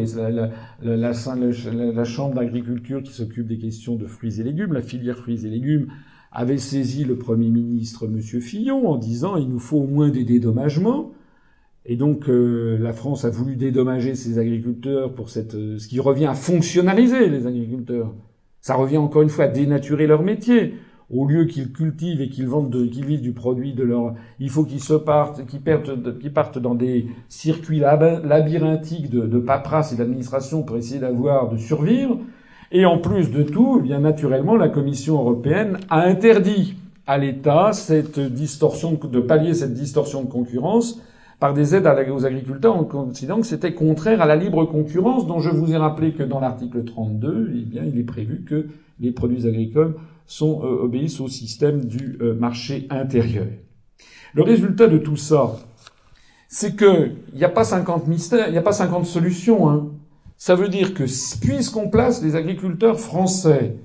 [0.83, 5.49] la chambre d'agriculture qui s'occupe des questions de fruits et légumes, la filière fruits et
[5.49, 5.87] légumes,
[6.31, 8.21] avait saisi le Premier ministre M.
[8.21, 11.11] Fillon en disant il nous faut au moins des dédommagements.
[11.85, 15.99] Et donc euh, la France a voulu dédommager ses agriculteurs pour cette, euh, ce qui
[15.99, 18.13] revient à fonctionnaliser les agriculteurs.
[18.61, 20.75] Ça revient encore une fois à dénaturer leur métier.
[21.09, 24.63] Au lieu qu'ils cultivent et qu'ils vendent, qu'ils vivent du produit de leur, il faut
[24.63, 29.97] qu'ils se partent, qu'ils partent, qu'ils partent dans des circuits labyrinthiques de, de paperasse et
[29.97, 32.17] d'administration pour essayer d'avoir, de survivre.
[32.71, 36.75] Et en plus de tout, eh bien naturellement, la Commission européenne a interdit
[37.05, 41.01] à l'État cette distorsion de pallier cette distorsion de concurrence
[41.41, 45.39] par des aides aux agriculteurs en considérant que c'était contraire à la libre concurrence dont
[45.39, 48.67] je vous ai rappelé que dans l'article 32, eh bien, il est prévu que
[48.99, 49.95] les produits agricoles
[50.27, 53.47] sont, euh, obéissent au système du euh, marché intérieur.
[54.33, 55.57] Le résultat de tout ça,
[56.47, 59.69] c'est que il n'y a pas 50 mystères, il n'y a pas 50 solutions.
[59.69, 59.90] Hein.
[60.43, 61.03] Ça veut dire que
[61.39, 63.75] puisqu'on place les agriculteurs français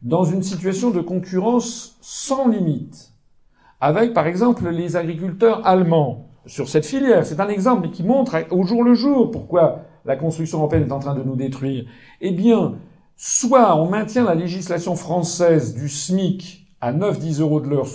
[0.00, 3.12] dans une situation de concurrence sans limite,
[3.78, 8.38] avec par exemple les agriculteurs allemands sur cette filière, c'est un exemple mais qui montre
[8.50, 11.84] au jour le jour pourquoi la construction européenne est en train de nous détruire,
[12.22, 12.76] eh bien,
[13.18, 17.86] soit on maintient la législation française du SMIC à 9-10 euros de l'heure,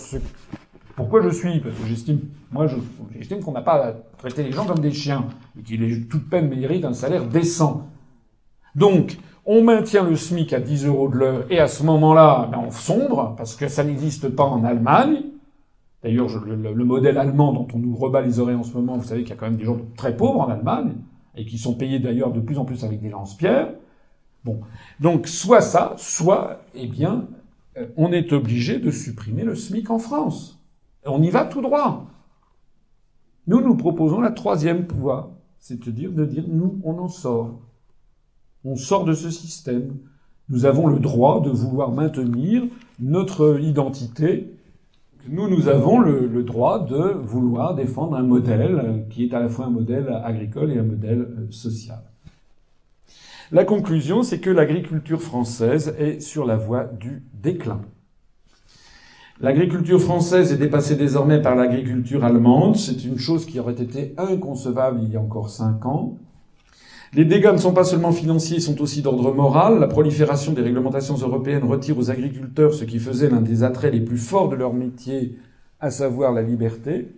[0.96, 2.20] pourquoi je suis Parce que j'estime,
[2.52, 2.68] moi,
[3.12, 5.26] j'estime qu'on n'a pas à traiter les gens comme des chiens,
[5.58, 7.88] et qu'ils, toute peine méritent un salaire décent.
[8.76, 12.60] Donc, on maintient le SMIC à 10 euros de l'heure et à ce moment-là, ben,
[12.66, 15.24] on sombre parce que ça n'existe pas en Allemagne.
[16.02, 19.22] D'ailleurs, le, modèle allemand dont on nous rebat les oreilles en ce moment, vous savez
[19.22, 20.96] qu'il y a quand même des gens très pauvres en Allemagne
[21.36, 23.74] et qui sont payés d'ailleurs de plus en plus avec des lance-pierres.
[24.44, 24.60] Bon,
[25.00, 27.28] donc soit ça, soit, eh bien,
[27.78, 30.60] euh, on est obligé de supprimer le SMIC en France.
[31.06, 32.06] On y va tout droit.
[33.48, 35.30] Nous, nous proposons la troisième pouvoir,
[35.60, 37.60] c'est-à-dire de dire nous, on en sort.
[38.66, 39.98] On sort de ce système.
[40.50, 42.64] Nous avons le droit de vouloir maintenir
[43.00, 44.54] notre identité.
[45.28, 49.66] Nous, nous avons le, droit de vouloir défendre un modèle qui est à la fois
[49.66, 52.02] un modèle agricole et un modèle euh, social.
[53.52, 57.82] La conclusion, c'est que l'agriculture française est sur la voie du déclin.
[59.42, 62.78] L'agriculture française est dépassée désormais par l'agriculture allemande.
[62.78, 66.18] C'est une chose qui aurait été inconcevable il y a encore cinq ans.
[67.16, 69.80] Les dégâts ne sont pas seulement financiers, ils sont aussi d'ordre moral.
[69.80, 74.02] La prolifération des réglementations européennes retire aux agriculteurs ce qui faisait l'un des attraits les
[74.02, 75.38] plus forts de leur métier,
[75.80, 77.10] à savoir la liberté.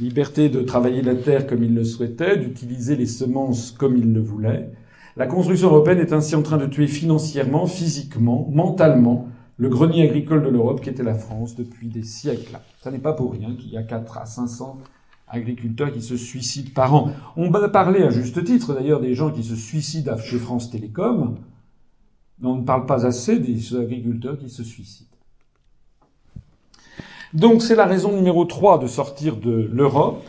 [0.00, 4.20] Liberté de travailler la terre comme ils le souhaitaient, d'utiliser les semences comme ils le
[4.20, 4.70] voulaient.
[5.18, 9.28] La construction européenne est ainsi en train de tuer financièrement, physiquement, mentalement
[9.58, 12.58] le grenier agricole de l'Europe qui était la France depuis des siècles.
[12.82, 14.78] Ça n'est pas pour rien qu'il y a 4 à 500
[15.28, 17.10] agriculteurs qui se suicident par an.
[17.36, 21.36] On va parler à juste titre d'ailleurs des gens qui se suicident chez France Télécom,
[22.40, 25.10] mais on ne parle pas assez des agriculteurs qui se suicident.
[27.34, 30.24] Donc c'est la raison numéro 3 de sortir de l'Europe.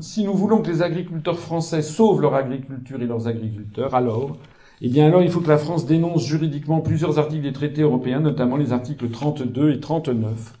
[0.00, 4.36] Si nous voulons que les agriculteurs français sauvent leur agriculture et leurs agriculteurs, alors,
[4.80, 8.20] eh bien alors il faut que la France dénonce juridiquement plusieurs articles des traités européens,
[8.20, 10.54] notamment les articles 32 et 39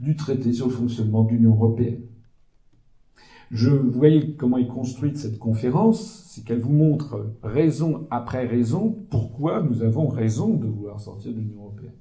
[0.00, 2.00] du traité sur le fonctionnement de l'Union européenne.
[3.52, 4.00] Je, vous
[4.38, 10.08] comment est construite cette conférence, c'est qu'elle vous montre raison après raison pourquoi nous avons
[10.08, 11.92] raison de vouloir sortir de l'Union européenne.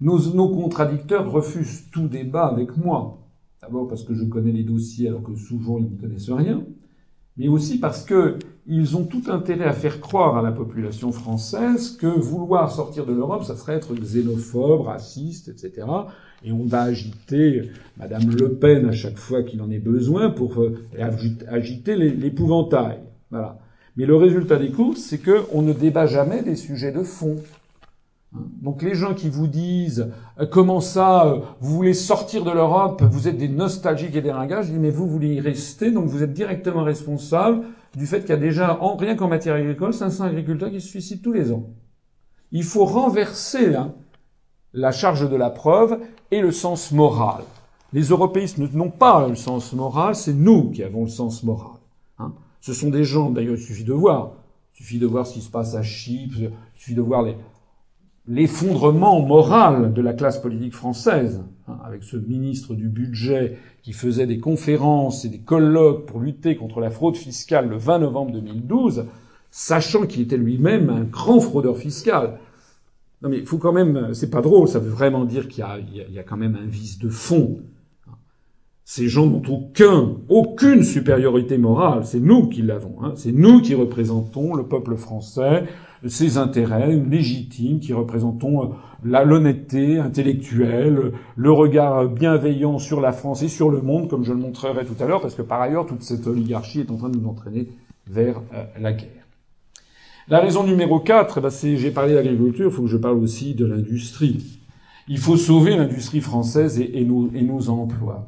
[0.00, 3.28] Nos, nos, contradicteurs refusent tout débat avec moi.
[3.60, 6.64] D'abord parce que je connais les dossiers alors que souvent ils ne connaissent rien,
[7.36, 11.94] mais aussi parce que ils ont tout intérêt à faire croire à la population française
[11.98, 15.84] que vouloir sortir de l'Europe, ça serait être xénophobe, raciste, etc
[16.44, 20.60] et on va agiter Madame Le Pen à chaque fois qu'il en est besoin pour
[20.60, 20.78] euh,
[21.48, 22.98] agiter l'épouvantail.
[23.30, 23.58] Voilà.
[23.96, 27.36] Mais le résultat des courses, c'est qu'on ne débat jamais des sujets de fond.
[28.34, 28.42] Hein.
[28.60, 33.02] Donc les gens qui vous disent euh, comment ça, euh, vous voulez sortir de l'Europe,
[33.10, 36.06] vous êtes des nostalgiques et des ringards, je dis mais vous voulez y rester, donc
[36.06, 37.64] vous êtes directement responsable
[37.96, 40.88] du fait qu'il y a déjà, en, rien qu'en matière agricole, 500 agriculteurs qui se
[40.88, 41.70] suicident tous les ans.
[42.50, 43.94] Il faut renverser hein,
[44.74, 47.44] la charge de la preuve et le sens moral.
[47.92, 51.78] Les européistes n'ont pas le sens moral, c'est nous qui avons le sens moral.
[52.18, 52.32] Hein.
[52.60, 54.32] Ce sont des gens, d'ailleurs, il suffit de voir.
[54.74, 57.24] Il suffit de voir ce qui se passe à Chypre, il suffit de voir
[58.26, 64.26] l'effondrement moral de la classe politique française, hein, avec ce ministre du budget qui faisait
[64.26, 69.04] des conférences et des colloques pour lutter contre la fraude fiscale le 20 novembre 2012,
[69.52, 72.40] sachant qu'il était lui-même un grand fraudeur fiscal.
[73.24, 75.64] Non mais il faut quand même, c'est pas drôle, ça veut vraiment dire qu'il
[75.94, 77.60] y, a, quand même un vice de fond.
[78.84, 82.04] Ces gens n'ont aucun, aucune supériorité morale.
[82.04, 82.96] C'est nous qui l'avons.
[83.02, 83.14] Hein.
[83.16, 85.64] C'est nous qui représentons le peuple français,
[86.06, 93.48] ses intérêts légitimes, qui représentons euh, l'honnêteté intellectuelle, le regard bienveillant sur la France et
[93.48, 96.02] sur le monde, comme je le montrerai tout à l'heure, parce que par ailleurs, toute
[96.02, 97.68] cette oligarchie est en train de nous entraîner
[98.06, 99.23] vers euh, la guerre.
[100.28, 103.54] La raison numéro 4, bah c'est, j'ai parlé d'agriculture, il faut que je parle aussi
[103.54, 104.58] de l'industrie.
[105.06, 108.26] Il faut sauver l'industrie française et, nos emplois.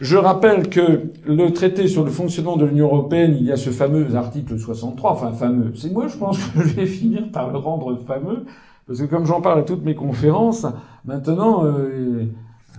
[0.00, 3.68] Je rappelle que le traité sur le fonctionnement de l'Union européenne, il y a ce
[3.68, 5.72] fameux article 63, enfin fameux.
[5.74, 8.46] C'est moi, je pense que je vais finir par le rendre fameux,
[8.86, 10.66] parce que comme j'en parle à toutes mes conférences,
[11.04, 12.24] maintenant, euh,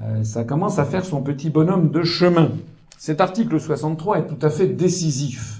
[0.01, 2.49] euh, ça commence à faire son petit bonhomme de chemin.
[2.97, 5.56] Cet article 63 est tout à fait décisif.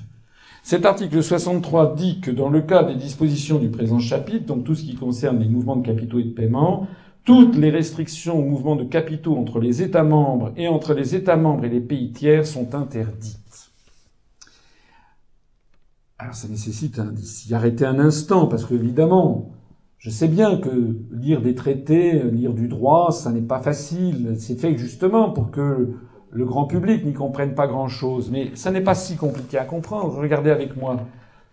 [0.67, 4.75] Cet article 63 dit que dans le cas des dispositions du présent chapitre, donc tout
[4.75, 6.89] ce qui concerne les mouvements de capitaux et de paiement,
[7.23, 11.37] toutes les restrictions aux mouvements de capitaux entre les États membres et entre les États
[11.37, 13.71] membres et les pays tiers sont interdites.
[16.17, 19.53] Alors ça nécessite d'y arrêter un instant, parce que évidemment,
[19.99, 24.35] je sais bien que lire des traités, lire du droit, ça n'est pas facile.
[24.37, 25.93] C'est fait justement pour que
[26.37, 30.13] le grand public n'y comprenne pas grand-chose, mais ça n'est pas si compliqué à comprendre.
[30.19, 30.99] Regardez avec moi.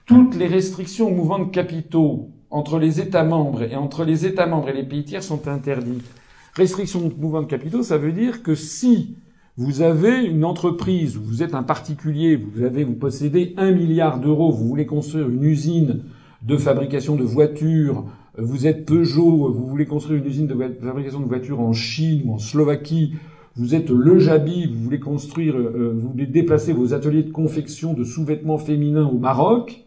[0.05, 4.45] Toutes les restrictions au mouvement de capitaux entre les États membres et entre les États
[4.47, 6.05] membres et les pays tiers sont interdites.
[6.53, 9.17] Restriction au mouvement de capitaux, ça veut dire que si
[9.57, 14.51] Vous avez une entreprise, vous êtes un particulier, vous avez, vous possédez un milliard d'euros,
[14.51, 16.03] vous voulez construire une usine
[16.43, 18.05] de fabrication de voitures,
[18.37, 22.33] vous êtes Peugeot, vous voulez construire une usine de fabrication de voitures en Chine ou
[22.33, 23.15] en Slovaquie,
[23.57, 27.95] vous êtes le Jabi, vous voulez construire, euh, vous voulez déplacer vos ateliers de confection
[27.95, 29.85] de sous-vêtements féminins au Maroc,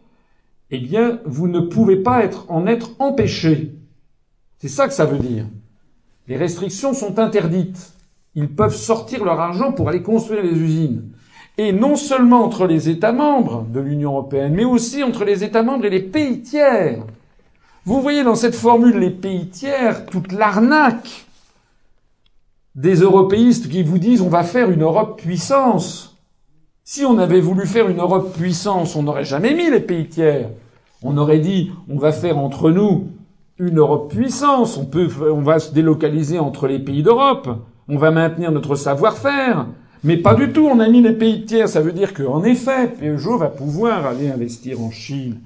[0.70, 3.74] eh bien, vous ne pouvez pas être, en être empêché.
[4.58, 5.46] C'est ça que ça veut dire.
[6.28, 7.94] Les restrictions sont interdites
[8.38, 11.10] ils peuvent sortir leur argent pour aller construire les usines.
[11.56, 15.64] Et non seulement entre les États membres de l'Union européenne, mais aussi entre les États
[15.64, 17.02] membres et les pays tiers.
[17.84, 21.26] Vous voyez dans cette formule les pays tiers toute l'arnaque
[22.78, 26.16] des européistes qui vous disent on va faire une Europe puissance.
[26.84, 30.48] Si on avait voulu faire une Europe puissance, on n'aurait jamais mis les pays tiers.
[31.02, 33.08] On aurait dit on va faire entre nous
[33.58, 37.48] une Europe puissance, on peut, on va se délocaliser entre les pays d'Europe
[37.88, 39.66] on va maintenir notre savoir-faire.
[40.04, 41.68] Mais pas du tout, on a mis les pays tiers.
[41.68, 45.40] Ça veut dire qu'en effet, Peugeot va pouvoir aller investir en Chine.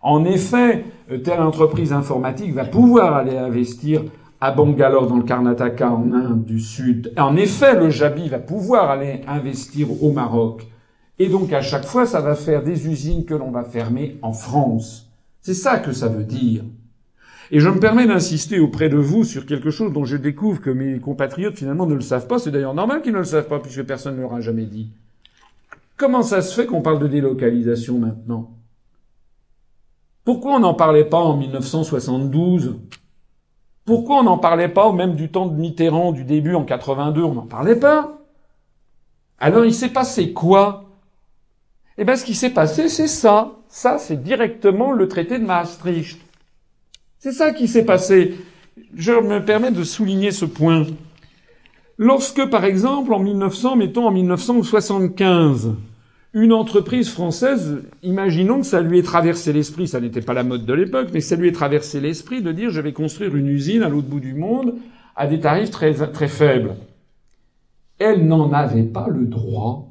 [0.00, 4.02] En effet, euh, telle entreprise informatique va pouvoir aller investir
[4.40, 7.12] à Bangalore dans le Karnataka en Inde du Sud.
[7.16, 10.66] En effet, le Jabi va pouvoir aller investir au Maroc.
[11.18, 14.32] Et donc à chaque fois, ça va faire des usines que l'on va fermer en
[14.32, 15.08] France.
[15.40, 16.62] C'est ça que ça veut dire.
[17.50, 20.70] Et je me permets d'insister auprès de vous sur quelque chose dont je découvre que
[20.70, 22.38] mes compatriotes finalement ne le savent pas.
[22.38, 24.90] C'est d'ailleurs normal qu'ils ne le savent pas puisque personne ne leur a jamais dit.
[25.96, 28.50] Comment ça se fait qu'on parle de délocalisation maintenant?
[30.24, 32.76] Pourquoi on n'en parlait pas en 1972
[33.88, 37.22] Pourquoi on n'en parlait pas au même du temps de Mitterrand, du début en 82
[37.22, 38.18] On n'en parlait pas?
[39.38, 40.84] Alors il s'est passé quoi?
[41.96, 43.52] Eh bien ce qui s'est passé, c'est ça.
[43.66, 46.20] Ça, c'est directement le traité de Maastricht.
[47.18, 48.36] C'est ça qui s'est passé.
[48.94, 50.84] Je me permets de souligner ce point.
[51.96, 55.72] Lorsque, par exemple, en 1900, mettons en 1975,
[56.34, 60.66] une entreprise française, imaginons que ça lui ait traversé l'esprit, ça n'était pas la mode
[60.66, 63.82] de l'époque, mais ça lui ait traversé l'esprit de dire je vais construire une usine
[63.82, 64.74] à l'autre bout du monde
[65.16, 66.76] à des tarifs très, très faibles.
[67.98, 69.88] Elle n'en avait pas le droit.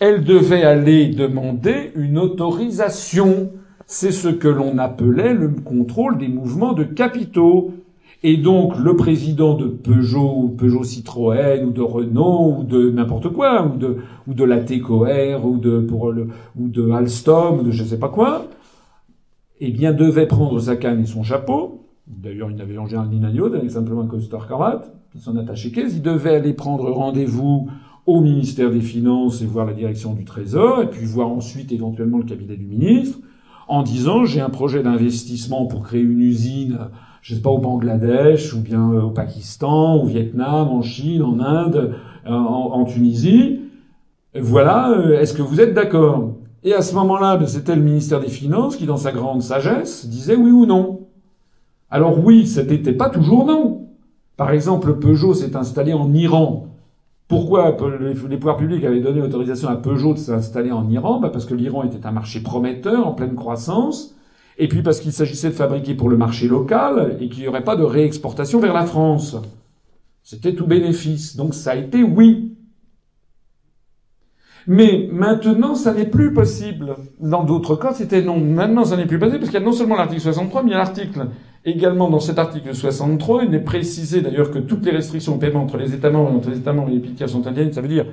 [0.00, 3.50] Elle devait aller demander une autorisation
[3.86, 7.74] c'est ce que l'on appelait le contrôle des mouvements de capitaux.
[8.26, 13.66] Et donc le président de Peugeot, Peugeot Citroën, ou de Renault, ou de n'importe quoi,
[13.66, 16.28] ou de, ou de la TECOR, ou de, pour le,
[16.58, 18.46] ou de Alstom, ou de je sais pas quoi,
[19.60, 21.86] eh bien devait prendre sa canne et son chapeau.
[22.06, 25.92] D'ailleurs, il n'avait en général ni il avait simplement un costard cravate, son attaché caisse.
[25.94, 27.68] Il devait aller prendre rendez-vous
[28.06, 32.18] au ministère des Finances et voir la direction du Trésor, et puis voir ensuite éventuellement
[32.18, 33.18] le cabinet du ministre
[33.68, 36.78] en disant j'ai un projet d'investissement pour créer une usine,
[37.24, 41.40] je sais pas au Bangladesh ou bien euh, au Pakistan, au Vietnam, en Chine, en
[41.40, 41.94] Inde,
[42.26, 43.60] euh, en, Tunisie.
[44.38, 46.34] Voilà, euh, est-ce que vous êtes d'accord?
[46.64, 50.06] Et à ce moment-là, ben, c'était le ministère des Finances qui, dans sa grande sagesse,
[50.06, 51.06] disait oui ou non.
[51.90, 53.88] Alors oui, ce n'était pas toujours non.
[54.36, 56.66] Par exemple, Peugeot s'est installé en Iran.
[57.26, 57.74] Pourquoi
[58.28, 61.20] les pouvoirs publics avaient donné l'autorisation à Peugeot de s'installer en Iran?
[61.20, 64.14] Bah Parce que l'Iran était un marché prometteur, en pleine croissance,
[64.58, 67.64] et puis parce qu'il s'agissait de fabriquer pour le marché local et qu'il n'y aurait
[67.64, 69.36] pas de réexportation vers la France.
[70.22, 71.36] C'était tout bénéfice.
[71.36, 72.56] Donc ça a été oui.
[74.66, 76.96] Mais maintenant, ça n'est plus possible.
[77.20, 78.40] Dans d'autres cas, c'était non.
[78.40, 80.72] Maintenant, ça n'est plus possible parce qu'il y a non seulement l'article 63, mais il
[80.72, 81.26] y a l'article
[81.66, 83.44] également dans cet article 63.
[83.44, 86.36] Il est précisé d'ailleurs que toutes les restrictions au paiement entre les États membres et
[86.36, 87.74] entre les États membres et les pays tiers sont interdites.
[87.74, 88.06] Ça veut dire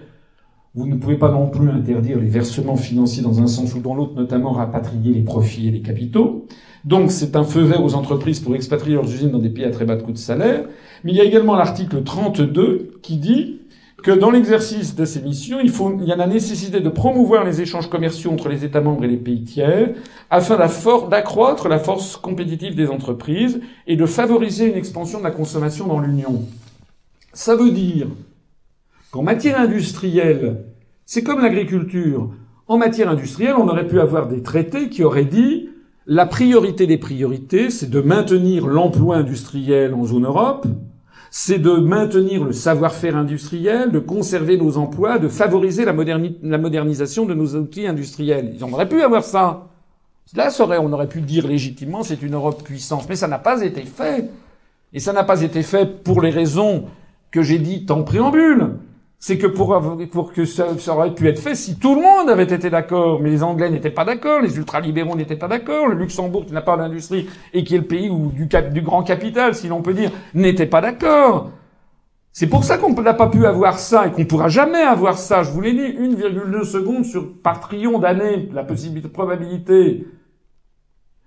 [0.73, 3.93] vous ne pouvez pas non plus interdire les versements financiers dans un sens ou dans
[3.93, 6.47] l'autre, notamment rapatrier les profits et les capitaux.
[6.85, 9.71] Donc c'est un feu vert aux entreprises pour expatrier leurs usines dans des pays à
[9.71, 10.65] très bas de coûts de salaire.
[11.03, 13.59] Mais il y a également l'article 32 qui dit
[14.01, 15.71] que dans l'exercice de ces missions, il,
[16.01, 19.07] il y a la nécessité de promouvoir les échanges commerciaux entre les États membres et
[19.07, 19.93] les pays tiers,
[20.29, 25.85] afin d'accroître la force compétitive des entreprises et de favoriser une expansion de la consommation
[25.85, 26.45] dans l'Union.
[27.33, 28.07] Ça veut dire
[29.11, 30.63] qu'en matière industrielle,
[31.05, 32.31] c'est comme l'agriculture.
[32.67, 35.69] En matière industrielle, on aurait pu avoir des traités qui auraient dit
[36.07, 40.65] la priorité des priorités, c'est de maintenir l'emploi industriel en zone Europe,
[41.29, 47.33] c'est de maintenir le savoir-faire industriel, de conserver nos emplois, de favoriser la, modernisation de
[47.33, 48.53] nos outils industriels.
[48.55, 49.67] Ils auraient pu avoir ça.
[50.35, 50.49] Là,
[50.81, 54.29] on aurait pu dire légitimement c'est une Europe puissante, mais ça n'a pas été fait.
[54.93, 56.85] Et ça n'a pas été fait pour les raisons
[57.31, 58.77] que j'ai dites en préambule
[59.21, 62.71] c'est que pour, que ça, aurait pu être fait si tout le monde avait été
[62.71, 66.53] d'accord, mais les Anglais n'étaient pas d'accord, les ultralibéraux n'étaient pas d'accord, le Luxembourg qui
[66.53, 69.83] n'a pas d'industrie et qui est le pays où, du, du grand capital, si l'on
[69.83, 71.51] peut dire, n'était pas d'accord.
[72.31, 75.43] C'est pour ça qu'on n'a pas pu avoir ça et qu'on pourra jamais avoir ça.
[75.43, 80.07] Je vous l'ai dit, 1,2 secondes sur, par trillion d'années, la possibilité, probabilité.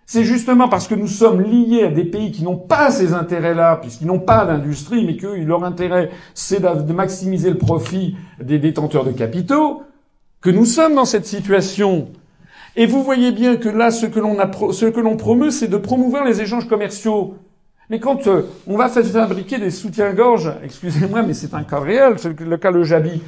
[0.06, 3.76] C'est justement parce que nous sommes liés à des pays qui n'ont pas ces intérêts-là,
[3.76, 9.05] puisqu'ils n'ont pas d'industrie, mais que leur intérêt, c'est de maximiser le profit des détenteurs
[9.05, 9.82] de capitaux,
[10.43, 12.09] que nous sommes dans cette situation.
[12.76, 14.20] Et vous voyez bien que là, ce que
[15.01, 17.36] l'on promeut, c'est de promouvoir les échanges commerciaux.
[17.89, 22.39] Mais quand euh, on va fabriquer des soutiens-gorge, excusez-moi, mais c'est un cas réel, c'est
[22.40, 23.22] le cas de Jabi,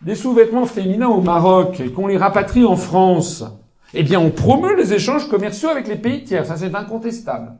[0.00, 3.44] des sous-vêtements féminins au Maroc et qu'on les rapatrie en France,
[3.96, 7.52] eh bien on promeut les échanges commerciaux avec les pays tiers, ça c'est incontestable.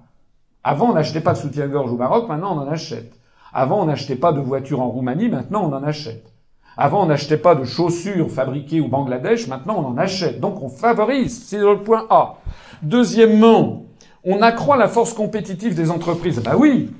[0.62, 3.12] Avant on n'achetait pas de soutien-gorge au Maroc, maintenant on en achète.
[3.52, 6.32] Avant on n'achetait pas de voitures en Roumanie, maintenant on en achète.
[6.76, 10.40] Avant on n'achetait pas de chaussures fabriquées au Bangladesh, maintenant on en achète.
[10.40, 12.36] Donc on favorise, c'est le point A.
[12.82, 13.84] Deuxièmement,
[14.22, 16.42] on accroît la force compétitive des entreprises.
[16.42, 16.90] Ben oui,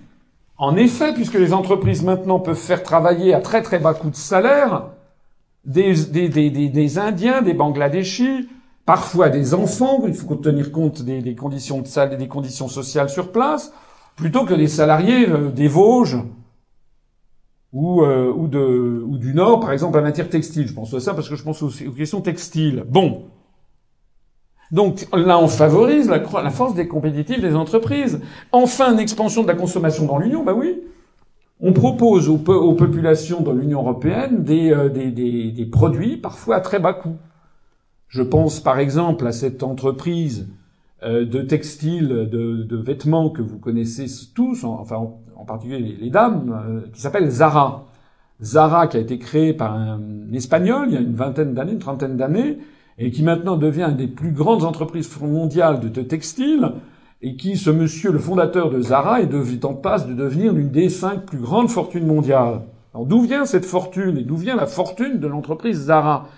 [0.56, 4.16] en effet, puisque les entreprises maintenant peuvent faire travailler à très très bas coût de
[4.16, 4.84] salaire
[5.66, 8.48] des, des, des, des Indiens, des Bangladeshis,
[8.86, 13.10] parfois des enfants, il faut tenir compte des, conditions de salle et des conditions sociales
[13.10, 13.72] sur place,
[14.14, 16.18] plutôt que des salariés euh, des Vosges
[17.72, 20.66] ou, euh, ou, du Nord, par exemple, en matière textile.
[20.66, 22.84] Je pense à ça parce que je pense aux questions textiles.
[22.88, 23.24] Bon,
[24.72, 28.20] donc là, on favorise la, force des compétitifs des entreprises.
[28.52, 30.80] Enfin, une expansion de la consommation dans l'Union, bah oui.
[31.60, 36.92] On propose aux, populations dans l'Union européenne euh, des, des, produits parfois à très bas
[36.92, 37.16] coût.
[38.08, 40.48] Je pense par exemple à cette entreprise
[41.02, 44.96] euh, de textile, de, vêtements que vous connaissez tous, enfin
[45.36, 47.86] en, particulier les, dames, euh, qui s'appelle Zara.
[48.42, 50.00] Zara qui a été créée par un
[50.32, 52.58] Espagnol il y a une vingtaine d'années, une trentaine d'années,
[52.98, 56.72] et qui maintenant devient une des plus grandes entreprises mondiales de textile,
[57.22, 60.88] et qui, ce monsieur, le fondateur de Zara, est en passe de devenir l'une des
[60.88, 62.62] cinq plus grandes fortunes mondiales.
[62.94, 66.28] Alors d'où vient cette fortune et d'où vient la fortune de l'entreprise Zara?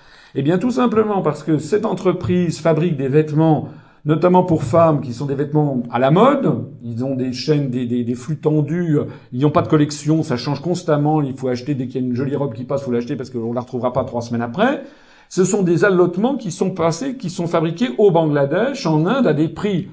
[0.40, 3.70] Eh bien tout simplement parce que cette entreprise fabrique des vêtements,
[4.04, 6.68] notamment pour femmes, qui sont des vêtements à la mode.
[6.84, 8.98] Ils ont des chaînes, des, des, flux tendus.
[9.32, 11.22] Ils n'ont pas de collection, ça change constamment.
[11.22, 13.16] Il faut acheter dès qu'il y a une jolie robe qui passe, il faut l'acheter
[13.16, 14.84] parce qu'on la retrouvera pas trois semaines après.
[15.28, 19.34] Ce sont des allotements qui sont passés, qui sont fabriqués au Bangladesh, en Inde, à
[19.34, 19.88] des prix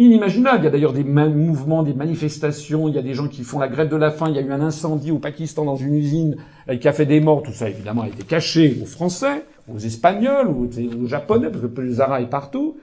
[0.00, 0.62] inimaginables.
[0.62, 3.58] Il y a d'ailleurs des mouvements, des manifestations, il y a des gens qui font
[3.58, 5.94] la grève de la faim, il y a eu un incendie au Pakistan dans une
[5.94, 6.36] usine
[6.68, 9.78] euh, qui a fait des morts, tout ça évidemment a été caché aux Français, aux
[9.78, 12.78] Espagnols, aux, Japonais, parce que le Zara est partout.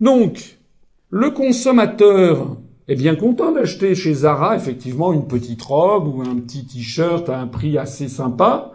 [0.00, 0.58] Donc,
[1.10, 2.56] le consommateur
[2.88, 7.38] est bien content d'acheter chez Zara effectivement une petite robe ou un petit t-shirt à
[7.38, 8.72] un prix assez sympa,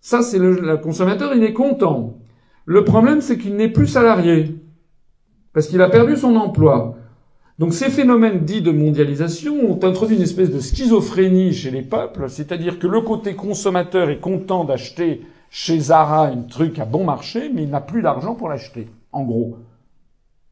[0.00, 2.18] ça, c'est le, consommateur, il est content.
[2.64, 4.56] Le problème, c'est qu'il n'est plus salarié.
[5.52, 6.96] Parce qu'il a perdu son emploi.
[7.58, 12.30] Donc ces phénomènes dits de mondialisation ont introduit une espèce de schizophrénie chez les peuples,
[12.30, 17.50] c'est-à-dire que le côté consommateur est content d'acheter chez Zara un truc à bon marché,
[17.52, 19.58] mais il n'a plus d'argent pour l'acheter, en gros.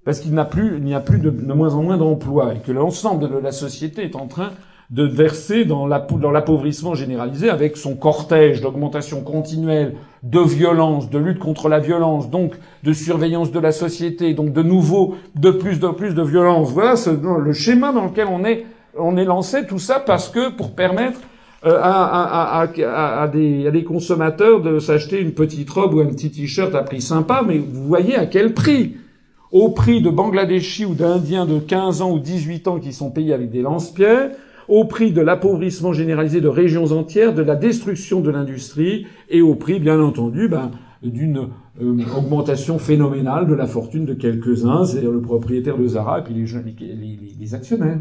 [0.04, 2.72] Parce qu'il plus, il n'y a plus de, de moins en moins d'emplois et que
[2.72, 4.50] l'ensemble de la société est en train
[4.90, 11.69] de verser dans l'appauvrissement généralisé avec son cortège d'augmentation continuelle de violence, de lutte contre
[11.69, 12.55] la violence, donc
[12.85, 16.73] de surveillance de la société, donc de nouveau de plus de plus de violence.
[16.73, 16.94] Voilà
[17.39, 18.65] le schéma dans lequel on est
[18.97, 21.20] on est lancé tout ça parce que pour permettre
[21.66, 26.06] euh, à, à, à, des, à des consommateurs de s'acheter une petite robe ou un
[26.06, 28.97] petit t-shirt à prix sympa, mais vous voyez à quel prix?
[29.51, 33.32] Au prix de Bangladeshis ou d'Indiens de 15 ans ou 18 ans qui sont payés
[33.32, 34.31] avec des lance-pierres,
[34.68, 39.54] au prix de l'appauvrissement généralisé de régions entières, de la destruction de l'industrie et au
[39.54, 40.70] prix, bien entendu, ben,
[41.02, 41.48] d'une
[41.80, 46.34] euh, augmentation phénoménale de la fortune de quelques-uns, c'est-à-dire le propriétaire de Zara et puis
[46.34, 48.00] les, actionnaires.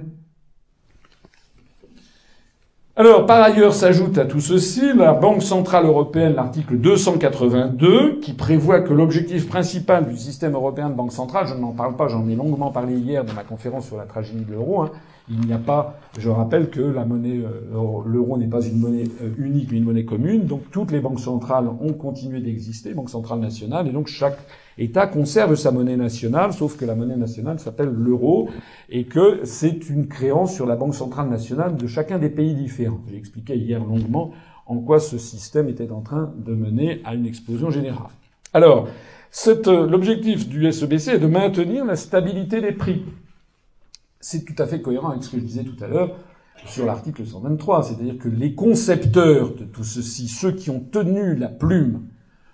[2.95, 8.79] Alors, par ailleurs, s'ajoute à tout ceci la Banque Centrale Européenne, l'article 282, qui prévoit
[8.79, 12.35] que l'objectif principal du système européen de banque centrale, je n'en parle pas, j'en ai
[12.35, 14.91] longuement parlé hier dans ma conférence sur la tragédie de l'euro, hein,
[15.29, 19.05] il n'y a pas, je rappelle que la monnaie, euh, l'euro n'est pas une monnaie
[19.21, 20.45] euh, unique, mais une monnaie commune.
[20.45, 24.37] Donc toutes les banques centrales ont continué d'exister, banque centrale nationale, et donc chaque
[24.77, 28.49] État conserve sa monnaie nationale, sauf que la monnaie nationale s'appelle l'euro,
[28.89, 33.01] et que c'est une créance sur la banque centrale nationale de chacun des pays différents.
[33.09, 34.31] J'ai expliqué hier longuement
[34.65, 38.11] en quoi ce système était en train de mener à une explosion générale.
[38.53, 38.87] Alors,
[39.47, 43.03] euh, l'objectif du SEBC est de maintenir la stabilité des prix
[44.29, 46.17] c'est tout à fait cohérent avec ce que je disais tout à l'heure
[46.65, 51.47] sur l'article 123, c'est-à-dire que les concepteurs de tout ceci, ceux qui ont tenu la
[51.47, 52.07] plume,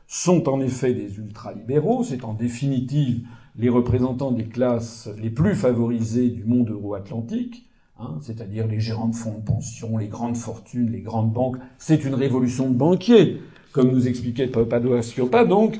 [0.05, 3.25] sont en effet des ultralibéraux, c'est en définitive
[3.55, 7.67] les représentants des classes les plus favorisées du monde euro-atlantique,
[7.99, 11.57] Hein, c'est-à-dire les gérants de fonds de pension, les grandes fortunes, les grandes banques.
[11.77, 13.39] C'est une révolution de banquiers,
[13.73, 15.43] comme nous expliquait Papadou Asciopa.
[15.43, 15.79] Donc,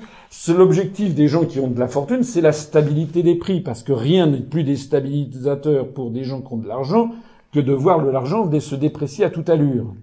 [0.50, 3.94] l'objectif des gens qui ont de la fortune, c'est la stabilité des prix, parce que
[3.94, 7.12] rien n'est plus déstabilisateur pour des gens qui ont de l'argent
[7.54, 9.94] que de voir l'argent se déprécier à toute allure.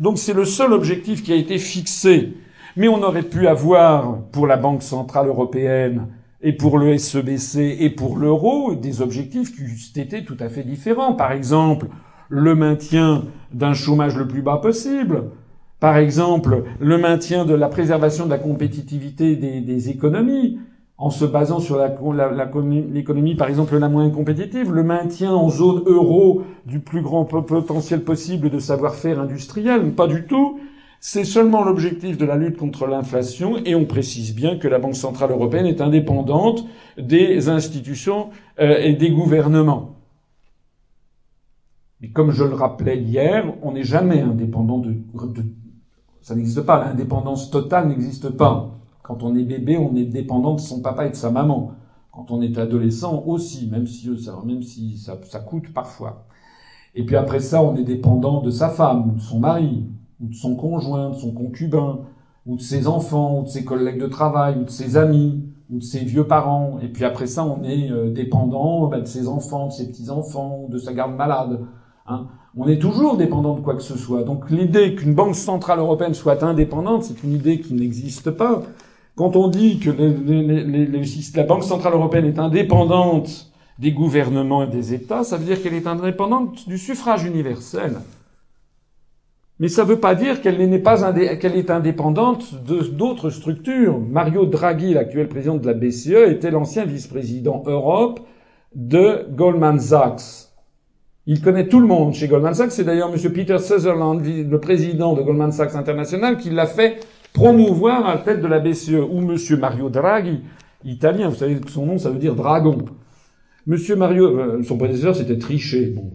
[0.00, 2.34] Donc c'est le seul objectif qui a été fixé.
[2.76, 6.08] Mais on aurait pu avoir, pour la Banque Centrale Européenne,
[6.42, 10.62] et pour le SEBC et pour l'euro des objectifs qui eussent été tout à fait
[10.62, 11.12] différents.
[11.12, 11.88] Par exemple,
[12.28, 15.24] le maintien d'un chômage le plus bas possible.
[15.80, 20.58] Par exemple, le maintien de la préservation de la compétitivité des, économies
[20.98, 26.42] en se basant sur l'économie, par exemple, la moins compétitive, le maintien en zone euro
[26.66, 30.60] du plus grand potentiel possible de savoir-faire industriel, pas du tout.
[31.02, 34.96] C'est seulement l'objectif de la lutte contre l'inflation et on précise bien que la Banque
[34.96, 36.66] centrale européenne est indépendante
[36.98, 38.28] des institutions
[38.60, 39.96] euh, et des gouvernements.
[42.02, 45.42] Mais comme je le rappelais hier, on n'est jamais indépendant de, de
[46.22, 48.70] ça n'existe pas, l'indépendance totale n'existe pas.
[49.02, 51.72] Quand on est bébé, on est dépendant de son papa et de sa maman.
[52.12, 56.26] Quand on est adolescent aussi, même si, ça, même si ça, ça coûte parfois.
[56.94, 59.86] Et puis après ça, on est dépendant de sa femme, ou de son mari,
[60.20, 62.00] ou de son conjoint, de son concubin,
[62.46, 65.78] ou de ses enfants, ou de ses collègues de travail, ou de ses amis, ou
[65.78, 66.78] de ses vieux parents.
[66.82, 70.66] Et puis après ça, on est euh, dépendant bah, de ses enfants, de ses petits-enfants,
[70.68, 71.60] de sa garde malade.
[72.06, 72.26] Hein.
[72.56, 74.24] On est toujours dépendant de quoi que ce soit.
[74.24, 78.62] Donc l'idée qu'une banque centrale européenne soit indépendante, c'est une idée qui n'existe pas.
[79.14, 85.24] Quand on dit que la Banque centrale européenne est indépendante des gouvernements et des États,
[85.24, 87.98] ça veut dire qu'elle est indépendante du suffrage universel.
[89.58, 94.00] Mais ça ne veut pas dire qu'elle n'est pas qu'elle est indépendante d'autres structures.
[94.00, 98.20] Mario Draghi, l'actuel président de la BCE, était l'ancien vice-président Europe
[98.74, 100.49] de Goldman Sachs.
[101.32, 102.72] Il connaît tout le monde chez Goldman Sachs.
[102.72, 103.32] C'est d'ailleurs M.
[103.32, 108.40] Peter Sutherland, le président de Goldman Sachs International, qui l'a fait promouvoir à la tête
[108.40, 110.40] de la BCE, ou Monsieur Mario Draghi,
[110.84, 112.78] italien, vous savez que son nom, ça veut dire dragon.
[113.64, 115.92] Monsieur Mario, euh, son prédécesseur, c'était Trichet.
[115.94, 116.10] Bon.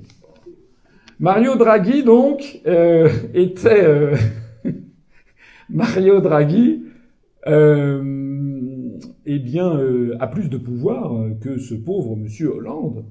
[1.22, 3.86] Mario Draghi, donc, euh, était...
[3.86, 4.18] Euh,
[5.70, 6.84] Mario Draghi,
[7.48, 9.80] eh bien,
[10.20, 13.06] a plus de pouvoir que ce pauvre Monsieur Hollande.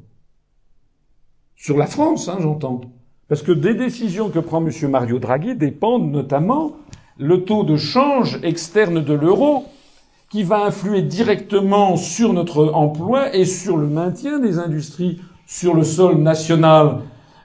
[1.64, 2.82] Sur la France, hein, j'entends.
[3.26, 6.72] Parce que des décisions que prend Monsieur Mario Draghi dépendent notamment
[7.16, 9.64] le taux de change externe de l'euro
[10.28, 15.84] qui va influer directement sur notre emploi et sur le maintien des industries sur le
[15.84, 16.98] sol national.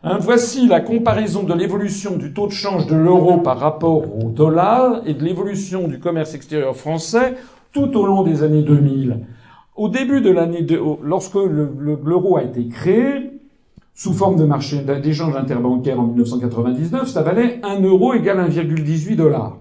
[0.04, 4.32] Hein, voici la comparaison de l'évolution du taux de change de l'euro par rapport au
[4.32, 7.36] dollar et de l'évolution du commerce extérieur français
[7.72, 9.22] tout au long des années 2000.
[9.78, 10.68] Au début de l'année,
[11.04, 13.39] lorsque l'euro a été créé,
[14.00, 19.58] sous forme de marché d'échange interbancaire en 1999, ça valait 1 euro égale 1,18 dollars.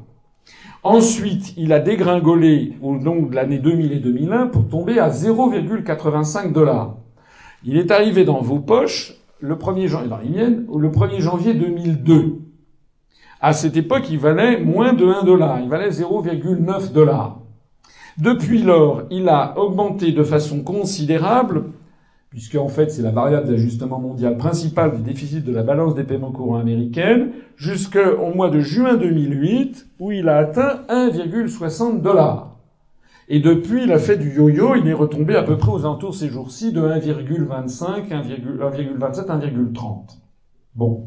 [0.85, 6.53] Ensuite, il a dégringolé au long de l'année 2000 et 2001 pour tomber à 0,85
[6.53, 6.95] dollars.
[7.65, 11.55] Il est arrivé dans vos poches le 1er janvier, dans les miennes, le 1er janvier
[11.55, 12.39] 2002.
[13.41, 15.59] À cette époque, il valait moins de 1 dollar.
[15.61, 17.41] Il valait 0,9 dollars.
[18.19, 21.73] Depuis lors, il a augmenté de façon considérable
[22.39, 26.05] puisque en fait c'est la variable d'ajustement mondial principale du déficit de la balance des
[26.05, 32.55] paiements courants américaine, jusqu'au mois de juin 2008, où il a atteint 1,60 dollars.
[33.29, 36.15] Et depuis, il a fait du yo-yo, il est retombé à peu près aux alentours
[36.15, 40.19] ces jours-ci de 1,25, 1,27, 1,30.
[40.77, 41.07] Bon.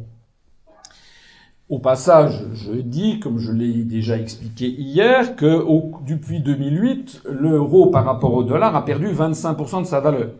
[1.69, 5.63] Au passage, je dis, comme je l'ai déjà expliqué hier, que
[6.05, 10.31] depuis 2008, l'euro par rapport au dollar a perdu 25% de sa valeur.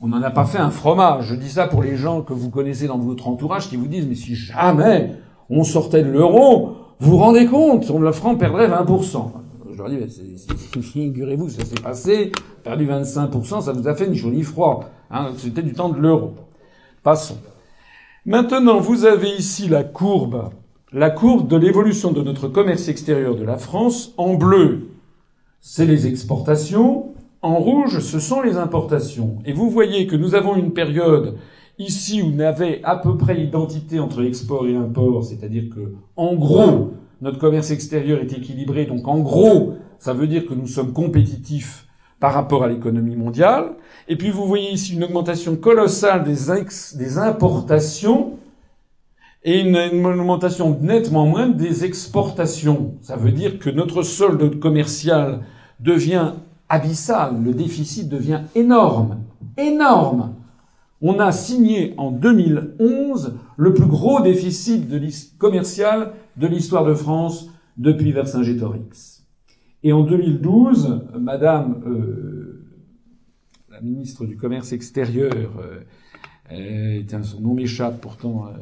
[0.00, 1.26] On n'en a pas fait un fromage.
[1.26, 4.06] Je dis ça pour les gens que vous connaissez dans votre entourage qui vous disent,
[4.06, 5.14] mais si jamais
[5.48, 9.30] on sortait de l'euro, vous vous rendez compte, le franc perdrait 20%.
[9.72, 9.96] Je leur dis,
[10.82, 12.32] figurez-vous, ça s'est passé,
[12.62, 14.84] perdu 25%, ça vous a fait chaud ni froid.
[15.10, 16.34] Hein, C'était du temps de l'euro.
[17.02, 17.38] Passons.
[18.26, 20.50] Maintenant, vous avez ici la courbe,
[20.92, 24.12] la courbe de l'évolution de notre commerce extérieur de la France.
[24.16, 24.88] En bleu,
[25.60, 27.14] c'est les exportations.
[27.46, 29.38] En rouge, ce sont les importations.
[29.44, 31.36] Et vous voyez que nous avons une période
[31.78, 36.34] ici où on avait à peu près identité entre export et import, c'est-à-dire que, en
[36.34, 36.90] gros,
[37.20, 41.86] notre commerce extérieur est équilibré, donc en gros, ça veut dire que nous sommes compétitifs
[42.18, 43.76] par rapport à l'économie mondiale.
[44.08, 48.40] Et puis vous voyez ici une augmentation colossale des, importations
[49.44, 52.94] et une, une, augmentation nettement moindre des exportations.
[53.02, 55.42] Ça veut dire que notre solde commercial
[55.78, 56.32] devient
[56.68, 57.42] abyssal.
[57.42, 59.22] Le déficit devient énorme.
[59.56, 60.34] Énorme.
[61.02, 65.00] On a signé en 2011 le plus gros déficit de
[65.38, 69.24] commercial de l'histoire de France depuis Vercingétorix.
[69.82, 72.66] Et en 2012, Madame euh,
[73.70, 75.32] la ministre du Commerce extérieur,
[76.50, 78.52] euh, son nom m'échappe pourtant euh,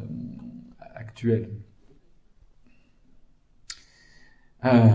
[0.80, 1.50] actuel.
[4.64, 4.88] Euh,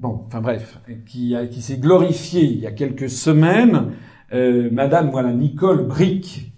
[0.00, 3.92] bon, enfin bref, qui, qui s'est glorifié il y a quelques semaines,
[4.32, 6.52] euh, Madame voilà Nicole Brick,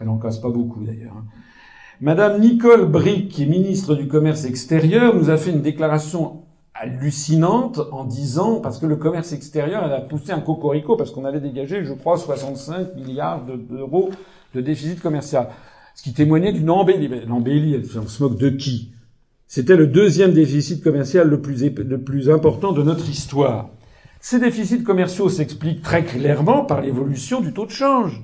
[0.00, 1.14] elle en casse pas beaucoup d'ailleurs.
[1.16, 1.24] Hein.
[2.00, 6.42] Madame Nicole Brick, qui est ministre du Commerce extérieur, nous a fait une déclaration
[6.74, 11.24] hallucinante en disant, parce que le commerce extérieur, elle a poussé un cocorico, parce qu'on
[11.24, 14.10] avait dégagé, je crois, 65 milliards d'euros
[14.54, 15.48] de déficit commercial.
[15.94, 17.08] Ce qui témoignait d'une embellie.
[17.26, 18.92] L'embellie, on se moque de qui?
[19.48, 23.70] C'était le deuxième déficit commercial le plus, important de notre histoire.
[24.20, 28.22] Ces déficits commerciaux s'expliquent très clairement par l'évolution du taux de change.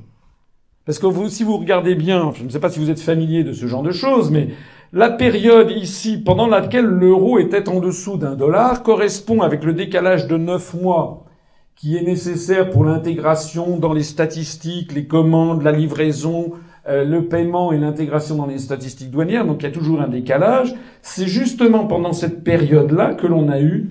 [0.84, 3.52] Parce que si vous regardez bien, je ne sais pas si vous êtes familier de
[3.52, 4.48] ce genre de choses, mais
[4.92, 10.26] la période ici pendant laquelle l'euro était en dessous d'un dollar correspond avec le décalage
[10.26, 11.26] de neuf mois
[11.76, 16.52] qui est nécessaire pour l'intégration dans les statistiques, les commandes, la livraison,
[16.88, 19.46] euh, le paiement et l'intégration dans les statistiques douanières.
[19.46, 20.74] Donc il y a toujours un décalage.
[21.00, 23.90] C'est justement pendant cette période-là que l'on a eu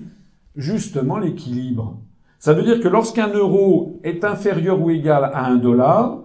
[0.56, 1.96] justement l'équilibre.
[2.38, 6.18] Ça veut dire que lorsqu'un euro est inférieur ou égal à un dollar,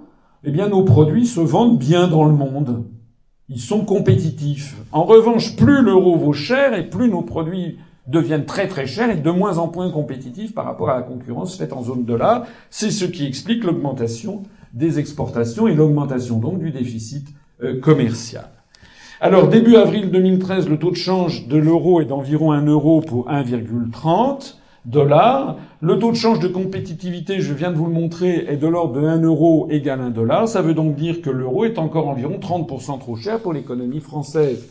[0.44, 2.84] eh bien nos produits se vendent bien dans le monde.
[3.50, 4.76] Ils sont compétitifs.
[4.92, 7.78] En revanche, plus l'euro vaut cher et plus nos produits
[8.08, 11.56] deviennent très très chers et de moins en moins compétitifs par rapport à la concurrence
[11.56, 12.46] faite en zone dollar.
[12.70, 17.28] C'est ce qui explique l'augmentation des exportations et l'augmentation donc du déficit
[17.64, 18.50] euh, commercial.
[19.20, 23.28] Alors début avril 2013, le taux de change de l'euro est d'environ 1 euro pour
[23.30, 25.58] 1,30 dollars.
[25.82, 29.02] Le taux de change de compétitivité, je viens de vous le montrer, est de l'ordre
[29.02, 30.48] de 1 euro égale 1 dollar.
[30.48, 34.68] Ça veut donc dire que l'euro est encore environ 30% trop cher pour l'économie française.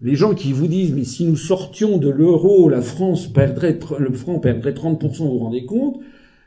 [0.00, 4.12] Les gens qui vous disent, mais si nous sortions de l'euro, la France perdrait, le
[4.12, 5.96] franc perdrait 30%, vous vous rendez compte?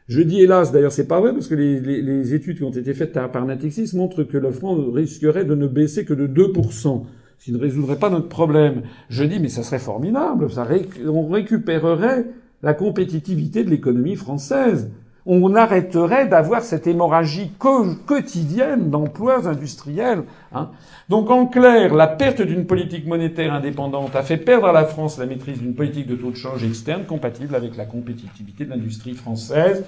[0.08, 3.12] Je dis hélas, d'ailleurs c'est pas vrai, parce que les, études qui ont été faites
[3.14, 7.04] par Natixis montrent que le franc risquerait de ne baisser que de 2%,
[7.40, 8.84] ce qui ne résoudrait pas notre problème.
[9.10, 10.66] Je dis, mais ça serait formidable, ça
[11.06, 12.26] on récupérerait
[12.64, 14.90] la compétitivité de l'économie française
[15.28, 20.24] on arrêterait d'avoir cette hémorragie quotidienne d'emplois industriels.
[20.54, 20.70] Hein.
[21.10, 25.20] Donc en clair, la perte d'une politique monétaire indépendante a fait perdre à la France
[25.20, 29.14] la maîtrise d'une politique de taux de change externe compatible avec la compétitivité de l'industrie
[29.14, 29.84] française,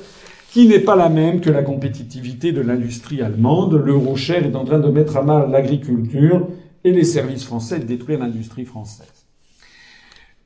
[0.52, 3.74] qui n'est pas la même que la compétitivité de l'industrie allemande.
[3.74, 6.48] L'euro cher est en train de mettre à mal l'agriculture
[6.84, 9.19] et les services français de détruire l'industrie française.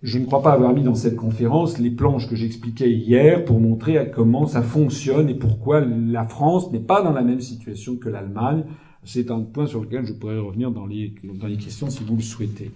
[0.03, 3.61] Je ne crois pas avoir mis dans cette conférence les planches que j'expliquais hier pour
[3.61, 8.09] montrer comment ça fonctionne et pourquoi la France n'est pas dans la même situation que
[8.09, 8.65] l'Allemagne.
[9.05, 11.13] C'est un point sur lequel je pourrais revenir dans les,
[11.57, 12.71] questions si vous le souhaitez.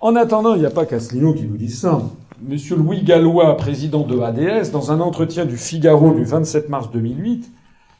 [0.00, 2.00] En attendant, il n'y a pas qu'Asselineau qui nous dit ça.
[2.42, 7.52] Monsieur Louis Gallois, président de ADS, dans un entretien du Figaro du 27 mars 2008,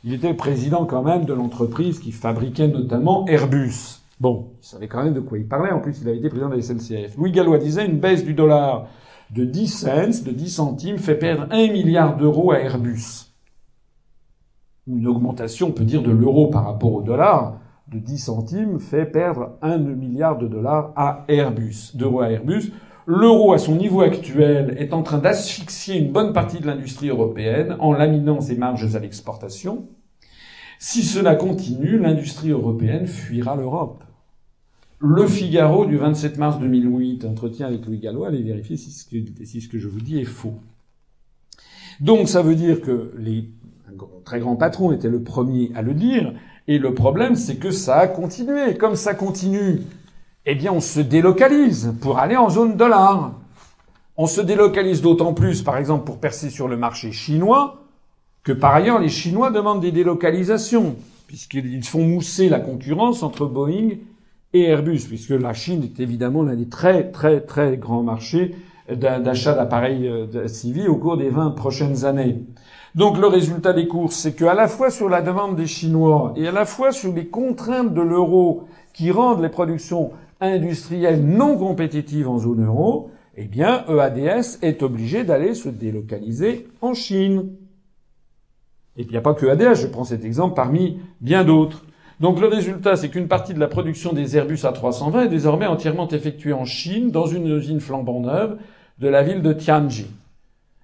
[0.04, 4.01] il était président quand même de l'entreprise qui fabriquait notamment Airbus.
[4.22, 5.72] Bon, il savait quand même de quoi il parlait.
[5.72, 7.16] En plus, il avait été président de la SNCF.
[7.16, 8.86] Louis Gallois disait une baisse du dollar
[9.34, 13.32] de 10 cents, de 10 centimes, fait perdre 1 milliard d'euros à Airbus.
[14.86, 17.58] Une augmentation, on peut dire, de l'euro par rapport au dollar
[17.88, 22.72] de 10 centimes fait perdre 1 milliard de dollars à Airbus, d'euros à Airbus.
[23.06, 27.74] L'euro, à son niveau actuel, est en train d'asphyxier une bonne partie de l'industrie européenne
[27.80, 29.88] en laminant ses marges à l'exportation.
[30.78, 34.04] Si cela continue, l'industrie européenne fuira l'Europe.
[35.04, 39.16] Le Figaro du 27 mars 2008, entretien avec Louis Gallois, allez vérifier si ce, que,
[39.44, 40.54] si ce que je vous dis est faux.
[41.98, 43.48] Donc ça veut dire que les
[44.24, 46.32] très grands patrons étaient le premier à le dire,
[46.68, 48.76] et le problème c'est que ça a continué.
[48.76, 49.80] Comme ça continue,
[50.46, 53.40] eh bien on se délocalise pour aller en zone dollar.
[54.16, 57.82] On se délocalise d'autant plus, par exemple, pour percer sur le marché chinois,
[58.44, 60.94] que par ailleurs les Chinois demandent des délocalisations,
[61.26, 63.96] puisqu'ils font mousser la concurrence entre Boeing
[64.52, 68.54] et Airbus, puisque la Chine est évidemment l'un des très très très grands marchés
[68.90, 72.44] d'achat d'appareils euh, civils au cours des 20 prochaines années.
[72.94, 76.46] Donc le résultat des courses, c'est qu'à la fois sur la demande des Chinois et
[76.46, 80.10] à la fois sur les contraintes de l'euro qui rendent les productions
[80.40, 86.92] industrielles non compétitives en zone euro, eh bien EADS est obligé d'aller se délocaliser en
[86.92, 87.52] Chine.
[88.96, 91.86] Et puis il n'y a pas que EADS, je prends cet exemple parmi bien d'autres.
[92.22, 96.06] Donc le résultat, c'est qu'une partie de la production des Airbus A320 est désormais entièrement
[96.06, 98.58] effectuée en Chine, dans une usine flambant neuve
[99.00, 100.06] de la ville de Tianjin.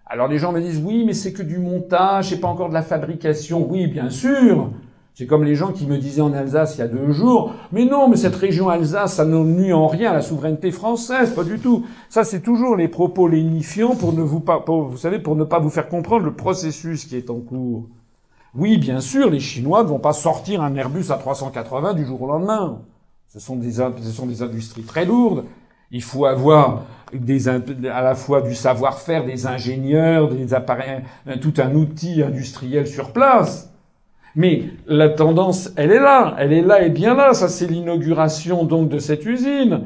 [0.04, 2.74] Alors les gens me disent oui, mais c'est que du montage, c'est pas encore de
[2.74, 3.64] la fabrication.
[3.70, 4.72] Oui, bien sûr,
[5.14, 7.84] C'est comme les gens qui me disaient en Alsace il y a deux jours, mais
[7.84, 11.44] non, mais cette région Alsace, ça ne nuit en rien à la souveraineté française, pas
[11.44, 11.86] du tout.
[12.08, 15.60] Ça, c'est toujours les propos lénifiants pour ne vous pas, vous savez, pour ne pas
[15.60, 17.86] vous faire comprendre le processus qui est en cours.
[18.54, 22.22] Oui, bien sûr, les Chinois ne vont pas sortir un Airbus à 380 du jour
[22.22, 22.80] au lendemain.
[23.28, 25.44] Ce sont des, ce sont des industries très lourdes.
[25.90, 31.02] Il faut avoir des, à la fois du savoir-faire, des ingénieurs, des appareils,
[31.40, 33.72] tout un outil industriel sur place.
[34.34, 37.34] Mais la tendance, elle est là, elle est là et bien là.
[37.34, 39.82] Ça, c'est l'inauguration donc de cette usine.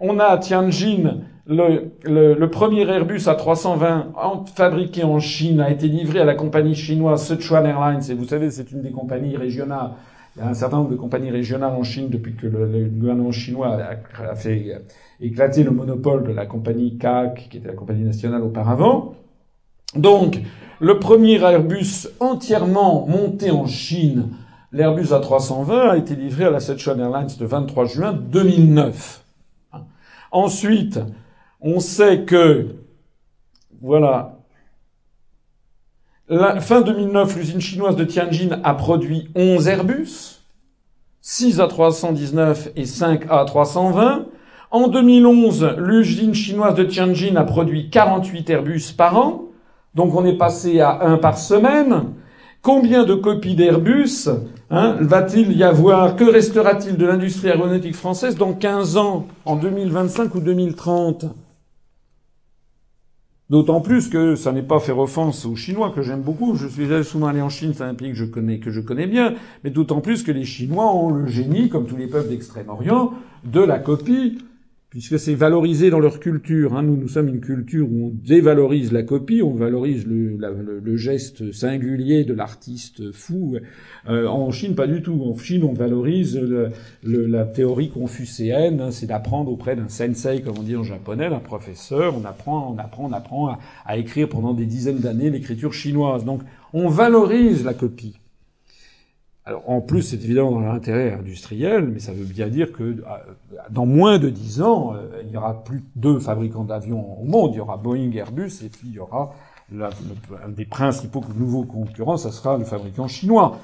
[0.00, 4.12] On a à Tianjin le, le, premier Airbus à 320
[4.54, 8.00] fabriqué en Chine a été livré à la compagnie chinoise Sichuan Airlines.
[8.10, 9.90] Et vous savez, c'est une des compagnies régionales.
[10.36, 13.30] Il y a un certain nombre de compagnies régionales en Chine depuis que le, gouvernement
[13.30, 13.78] chinois
[14.18, 14.82] a, fait
[15.20, 19.14] éclater le monopole de la compagnie CAC, qui était la compagnie nationale auparavant.
[19.94, 20.40] Donc,
[20.80, 24.30] le premier Airbus entièrement monté en Chine,
[24.72, 29.24] l'Airbus A320, a été livré à la Sichuan Airlines le 23 juin 2009.
[30.32, 30.98] Ensuite,
[31.64, 32.76] on sait que,
[33.80, 34.36] voilà,
[36.60, 40.42] fin 2009, l'usine chinoise de Tianjin a produit 11 Airbus,
[41.22, 44.26] 6 A319 et 5 A320.
[44.70, 49.44] En 2011, l'usine chinoise de Tianjin a produit 48 Airbus par an.
[49.94, 52.12] Donc on est passé à un par semaine.
[52.60, 54.28] Combien de copies d'Airbus
[54.70, 60.34] hein, va-t-il y avoir Que restera-t-il de l'industrie aéronautique française dans 15 ans, en 2025
[60.34, 61.26] ou 2030
[63.50, 66.54] D'autant plus que ça n'est pas faire offense aux Chinois que j'aime beaucoup.
[66.54, 69.06] Je suis souvent allé en Chine, c'est un pays que je connais, que je connais
[69.06, 69.34] bien.
[69.62, 73.12] Mais d'autant plus que les Chinois ont le génie, comme tous les peuples d'Extrême-Orient,
[73.44, 74.38] de la copie
[74.94, 76.76] puisque c'est valorisé dans leur culture.
[76.76, 76.84] Hein.
[76.84, 80.38] Nous, nous sommes une culture où on dévalorise la copie, on valorise le,
[80.80, 83.56] le, geste singulier de l'artiste fou.
[84.08, 85.20] Euh, en Chine, pas du tout.
[85.20, 86.40] En Chine, on valorise
[87.02, 91.40] la théorie confucéenne, hein, c'est d'apprendre auprès d'un sensei, comme on dit en japonais, d'un
[91.40, 92.14] professeur.
[92.16, 96.24] On apprend, on apprend, on apprend à, à écrire pendant des dizaines d'années l'écriture chinoise.
[96.24, 96.42] Donc,
[96.72, 98.20] on valorise la copie.
[99.46, 102.94] Alors en plus, c'est évidemment dans l'intérêt industriel, mais ça veut bien dire que euh,
[103.70, 107.50] dans moins de dix ans, euh, il y aura plus deux fabricants d'avions au monde.
[107.52, 109.34] Il y aura Boeing, Airbus, et puis il y aura
[109.72, 113.58] un des principaux nouveaux concurrents, ça sera le fabricant chinois.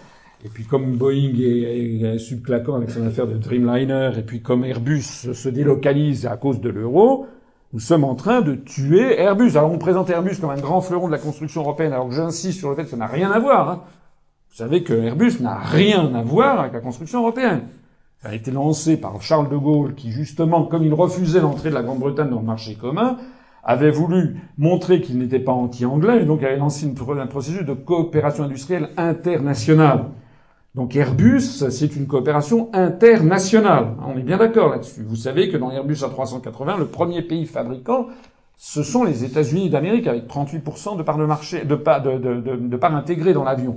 [0.45, 4.65] Et puis comme Boeing est, est subclaquant avec son affaire de Dreamliner, et puis comme
[4.65, 5.03] Airbus
[5.33, 7.27] se délocalise à cause de l'euro,
[7.73, 9.57] nous sommes en train de tuer Airbus.
[9.57, 12.59] Alors on présente Airbus comme un grand fleuron de la construction européenne, alors que j'insiste
[12.59, 13.71] sur le fait que ça n'a rien à voir.
[13.71, 13.81] Hein.
[14.51, 17.63] Vous savez que Airbus n'a rien à voir avec la construction européenne.
[18.21, 21.75] Ça a été lancé par Charles de Gaulle, qui justement, comme il refusait l'entrée de
[21.75, 23.17] la Grande-Bretagne dans le marché commun,
[23.63, 28.43] avait voulu montrer qu'il n'était pas anti-anglais, et donc avait lancé un processus de coopération
[28.45, 30.07] industrielle internationale.
[30.75, 33.95] Donc Airbus, c'est une coopération internationale.
[34.07, 35.05] On est bien d'accord là-dessus.
[35.07, 38.09] Vous savez que dans l'Airbus A380, le premier pays fabricant,
[38.57, 43.45] ce sont les États-Unis d'Amérique, avec 38% de part de marché, de part intégrée dans
[43.45, 43.77] l'avion.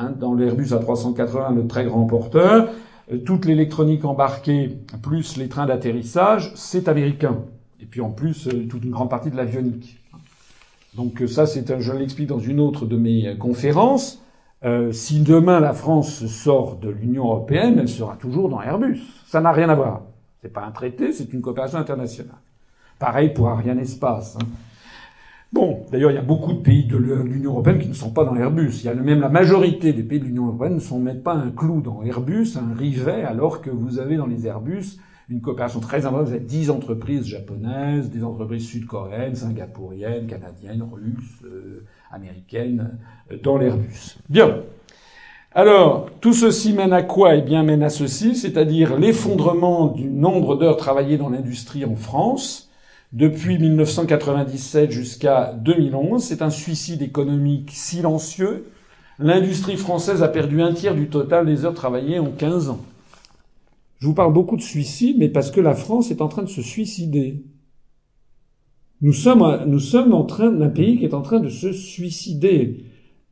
[0.00, 2.68] Hein, dans l'Airbus A380, le très grand porteur,
[3.12, 7.38] euh, toute l'électronique embarquée, plus les trains d'atterrissage, c'est américain.
[7.82, 9.98] Et puis en plus, euh, toute une grande partie de l'avionique.
[10.94, 14.22] Donc euh, ça, c'est je l'explique dans une autre de mes conférences.
[14.92, 19.00] si demain la France sort de l'Union européenne, elle sera toujours dans Airbus.
[19.26, 20.02] Ça n'a rien à voir.
[20.42, 22.38] C'est pas un traité, c'est une coopération internationale.
[23.00, 24.36] Pareil pour Ariane Espace.
[24.36, 24.46] Hein.
[25.50, 28.24] Bon, d'ailleurs, il y a beaucoup de pays de l'Union européenne qui ne sont pas
[28.24, 28.80] dans Airbus.
[28.80, 31.32] Il y a même la majorité des pays de l'Union européenne ne sont même pas
[31.32, 34.98] un clou dans Airbus, un rivet, alors que vous avez dans les Airbus
[35.30, 36.28] une coopération très importante.
[36.28, 42.98] Vous avez dix entreprises japonaises, des entreprises sud-coréennes, singapouriennes, canadiennes, russes, euh, américaines
[43.32, 44.18] euh, dans l'Airbus.
[44.28, 44.60] Bien.
[45.52, 47.36] Alors, tout ceci mène à quoi?
[47.36, 52.67] Eh bien, mène à ceci, c'est-à-dire l'effondrement du nombre d'heures travaillées dans l'industrie en France,
[53.12, 56.22] depuis 1997 jusqu'à 2011.
[56.22, 58.66] C'est un suicide économique silencieux.
[59.18, 62.80] L'industrie française a perdu un tiers du total des heures travaillées en 15 ans.
[63.98, 66.48] Je vous parle beaucoup de suicide, mais parce que la France est en train de
[66.48, 67.42] se suicider.
[69.00, 72.84] Nous sommes, nous sommes en train d'un pays qui est en train de se suicider,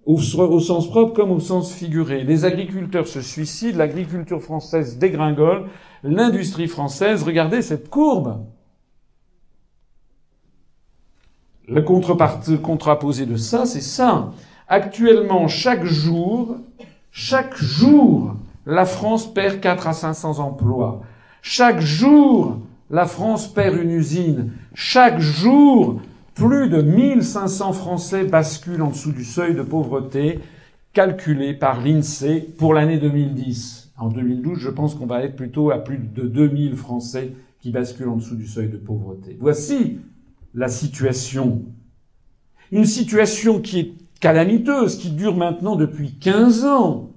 [0.05, 2.25] au, au, sens propre comme au sens figuré.
[2.25, 5.67] Les agriculteurs se suicident, l'agriculture française dégringole,
[6.03, 8.45] l'industrie française, regardez cette courbe.
[11.69, 14.33] Le contrepartie contraposé de ça, c'est ça.
[14.69, 16.59] Actuellement, chaque jour,
[17.11, 18.37] chaque jour,
[18.67, 21.03] la France perd 4 à 500 emplois.
[21.43, 22.61] Chaque jour,
[22.91, 24.53] la France perd une usine.
[24.75, 26.01] Chaque jour,
[26.35, 30.41] plus de 1500 Français basculent en dessous du seuil de pauvreté.
[30.93, 33.93] calculé par l'INSEE pour l'année 2010.
[33.99, 38.09] En 2012, je pense qu'on va être plutôt à plus de 2000 Français qui basculent
[38.09, 39.37] en dessous du seuil de pauvreté.
[39.41, 39.99] Voici
[40.57, 41.63] la situation.
[42.73, 47.11] Une situation qui est calamiteuse, qui dure maintenant depuis 15 ans.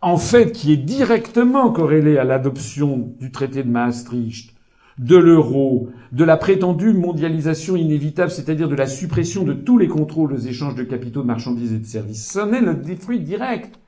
[0.00, 4.52] En fait, qui est directement corrélée à l'adoption du traité de Maastricht,
[4.98, 10.32] de l'euro, de la prétendue mondialisation inévitable, c'est-à-dire de la suppression de tous les contrôles
[10.32, 12.32] aux échanges de capitaux, de marchandises et de services.
[12.32, 13.78] Ce n'est le fruit direct.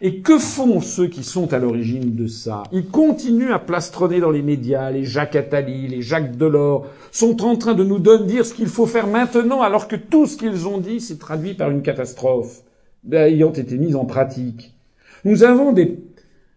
[0.00, 2.62] Et que font ceux qui sont à l'origine de ça?
[2.70, 7.56] Ils continuent à plastronner dans les médias, les Jacques Attali, les Jacques Delors, sont en
[7.56, 10.68] train de nous donner dire ce qu'il faut faire maintenant, alors que tout ce qu'ils
[10.68, 12.62] ont dit s'est traduit par une catastrophe,
[13.10, 14.72] ayant été mise en pratique.
[15.24, 15.98] Nous avons des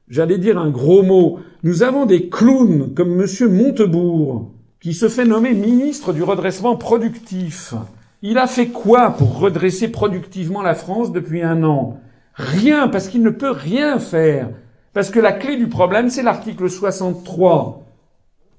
[0.07, 3.27] j'allais dire un gros mot, nous avons des clowns comme M.
[3.49, 7.73] Montebourg, qui se fait nommer ministre du redressement productif.
[8.21, 11.99] Il a fait quoi pour redresser productivement la France depuis un an?
[12.35, 14.49] Rien, parce qu'il ne peut rien faire.
[14.93, 17.85] Parce que la clé du problème, c'est l'article 63.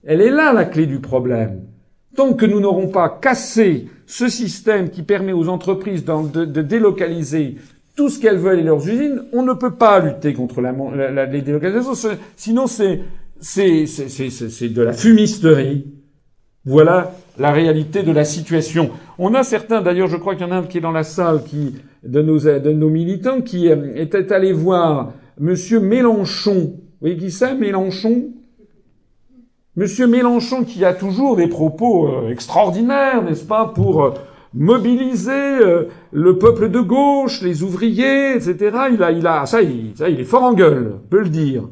[0.04, 1.62] Elle est là, la clé du problème.
[2.16, 7.56] Tant que nous n'aurons pas cassé ce système qui permet aux entreprises de, délocaliser
[7.96, 11.26] tout ce qu'elles veulent et leurs usines, on ne peut pas lutter contre la, la,
[11.26, 12.18] les délocalisations.
[12.36, 13.00] Sinon, c'est
[13.48, 15.86] de la fumisterie.
[16.64, 18.90] Voilà la réalité de la situation.
[19.18, 21.04] On a certains, d'ailleurs, je crois qu'il y en a un qui est dans la
[21.04, 21.74] salle, qui
[22.04, 26.74] de nos de nos militants, qui euh, était allé voir Monsieur Mélenchon.
[26.74, 28.30] Vous voyez qui c'est, Mélenchon?
[29.76, 34.10] Monsieur Mélenchon, qui a toujours des propos euh, extraordinaires, n'est-ce pas, pour euh,
[34.52, 35.58] mobiliser
[36.10, 38.76] le peuple de gauche, les ouvriers, etc.
[38.92, 41.30] Il a, il a, ça, il, ça, il est fort en gueule, on peut le
[41.30, 41.68] dire.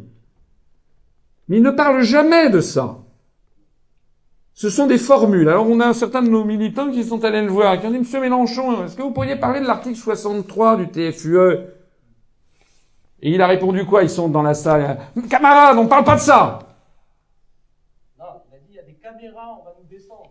[1.48, 2.99] Mais il ne parle jamais de ça.
[4.61, 5.49] Ce sont des formules.
[5.49, 7.91] Alors on a un certain de nos militants qui sont allés le voir, qui ont
[7.91, 11.61] dit, Monsieur Mélenchon, est-ce que vous pourriez parler de l'article 63 du TFUE
[13.23, 14.03] Et il a répondu quoi?
[14.03, 14.99] Ils sont dans la salle.
[15.31, 16.59] Camarades, on parle pas de ça
[18.19, 20.31] Non, il a dit, il y a des caméras, on va nous descendre.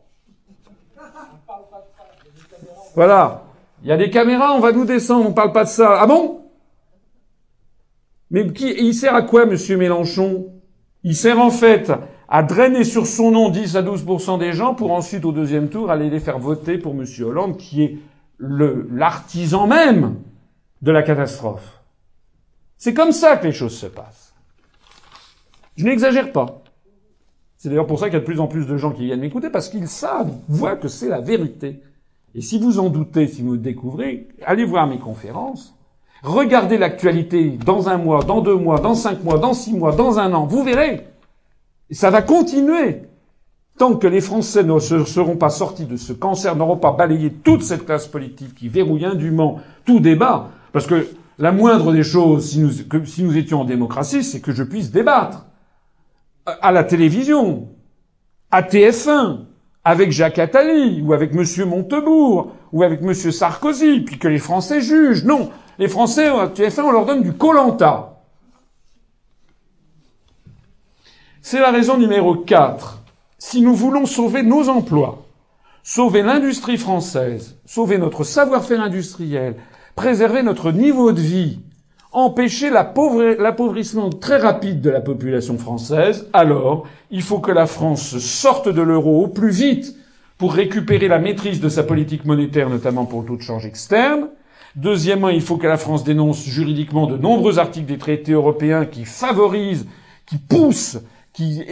[0.95, 2.91] On parle pas de ça.
[2.93, 3.41] Voilà.
[3.81, 5.97] Il y a des caméras, on va nous descendre, on parle pas de ça.
[5.99, 6.43] Ah bon?
[8.29, 10.53] Mais qui, il sert à quoi, monsieur Mélenchon?
[11.03, 11.91] Il sert en fait
[12.29, 15.89] à drainer sur son nom 10 à 12% des gens pour ensuite, au deuxième tour,
[15.89, 17.97] aller les faire voter pour monsieur Hollande, qui est
[18.39, 20.15] l'artisan même
[20.83, 21.81] de la catastrophe.
[22.77, 24.35] C'est comme ça que les choses se passent.
[25.75, 26.61] Je n'exagère pas.
[27.57, 29.19] C'est d'ailleurs pour ça qu'il y a de plus en plus de gens qui viennent
[29.19, 31.81] m'écouter, parce qu'ils savent, voient que c'est la vérité.
[32.35, 35.75] Et si vous en doutez, si vous découvrez, allez voir mes conférences.
[36.21, 40.19] Regardez l'actualité dans un mois, dans deux mois, dans cinq mois, dans six mois, dans
[40.19, 40.45] un an.
[40.45, 41.07] Vous verrez.
[41.89, 43.03] Et ça va continuer.
[43.77, 47.63] Tant que les Français ne seront pas sortis de ce cancer, n'auront pas balayé toute
[47.63, 51.07] cette classe politique qui verrouille indûment tout débat, parce que
[51.37, 52.71] la moindre des choses, si nous,
[53.05, 55.45] si nous étions en démocratie, c'est que je puisse débattre.
[56.45, 57.69] À la télévision,
[58.51, 59.45] à TF1,
[59.85, 61.45] avec Jacques Attali, ou avec M.
[61.69, 63.13] Montebourg, ou avec M.
[63.13, 65.23] Sarkozy, puis que les Français jugent.
[65.23, 68.18] Non, les Français, à TF1, on leur donne du colanta.
[71.41, 73.01] C'est la raison numéro 4.
[73.37, 75.25] Si nous voulons sauver nos emplois,
[75.83, 79.55] sauver l'industrie française, sauver notre savoir-faire industriel,
[79.95, 81.59] préserver notre niveau de vie,
[82.11, 88.67] empêcher l'appauvrissement très rapide de la population française, alors il faut que la France sorte
[88.67, 89.95] de l'euro au plus vite
[90.37, 94.27] pour récupérer la maîtrise de sa politique monétaire, notamment pour le taux de change externe.
[94.75, 99.05] Deuxièmement, il faut que la France dénonce juridiquement de nombreux articles des traités européens qui
[99.05, 99.87] favorisent,
[100.25, 100.99] qui poussent
[101.33, 101.63] qui,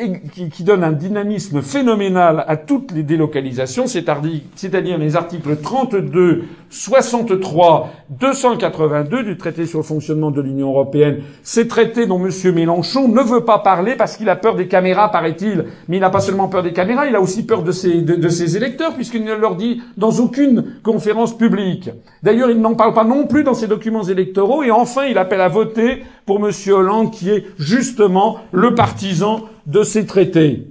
[0.51, 9.23] qui, donne un dynamisme phénoménal à toutes les délocalisations, c'est-à-dire les articles 32, 63, 282
[9.23, 11.21] du traité sur le fonctionnement de l'Union européenne.
[11.43, 12.31] Ces traités dont M.
[12.53, 15.65] Mélenchon ne veut pas parler parce qu'il a peur des caméras, paraît-il.
[15.87, 18.29] Mais il n'a pas seulement peur des caméras, il a aussi peur de ses, de
[18.29, 21.89] ses électeurs, puisqu'il ne leur dit dans aucune conférence publique.
[22.21, 24.63] D'ailleurs, il n'en parle pas non plus dans ses documents électoraux.
[24.63, 26.51] Et enfin, il appelle à voter pour M.
[26.71, 30.65] Hollande, qui est justement le partisan de ces traités.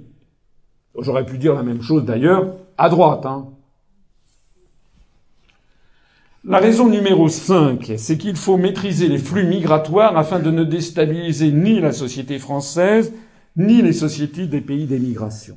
[0.99, 3.25] J'aurais pu dire la même chose d'ailleurs à droite.
[3.25, 3.47] Hein.
[6.43, 11.51] La raison numéro 5, c'est qu'il faut maîtriser les flux migratoires afin de ne déstabiliser
[11.51, 13.13] ni la société française,
[13.55, 15.55] ni les sociétés des pays d'émigration.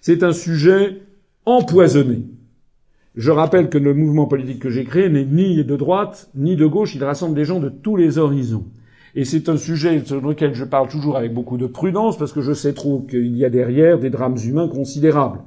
[0.00, 1.02] C'est un sujet
[1.44, 2.22] empoisonné.
[3.14, 6.66] Je rappelle que le mouvement politique que j'ai créé n'est ni de droite, ni de
[6.66, 8.66] gauche, il rassemble des gens de tous les horizons.
[9.16, 12.42] Et c'est un sujet sur lequel je parle toujours avec beaucoup de prudence parce que
[12.42, 15.40] je sais trop qu'il y a derrière des drames humains considérables.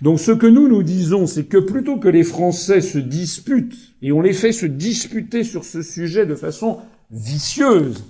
[0.00, 4.12] Donc ce que nous nous disons, c'est que plutôt que les Français se disputent, et
[4.12, 6.78] on les fait se disputer sur ce sujet de façon
[7.10, 8.04] vicieuse,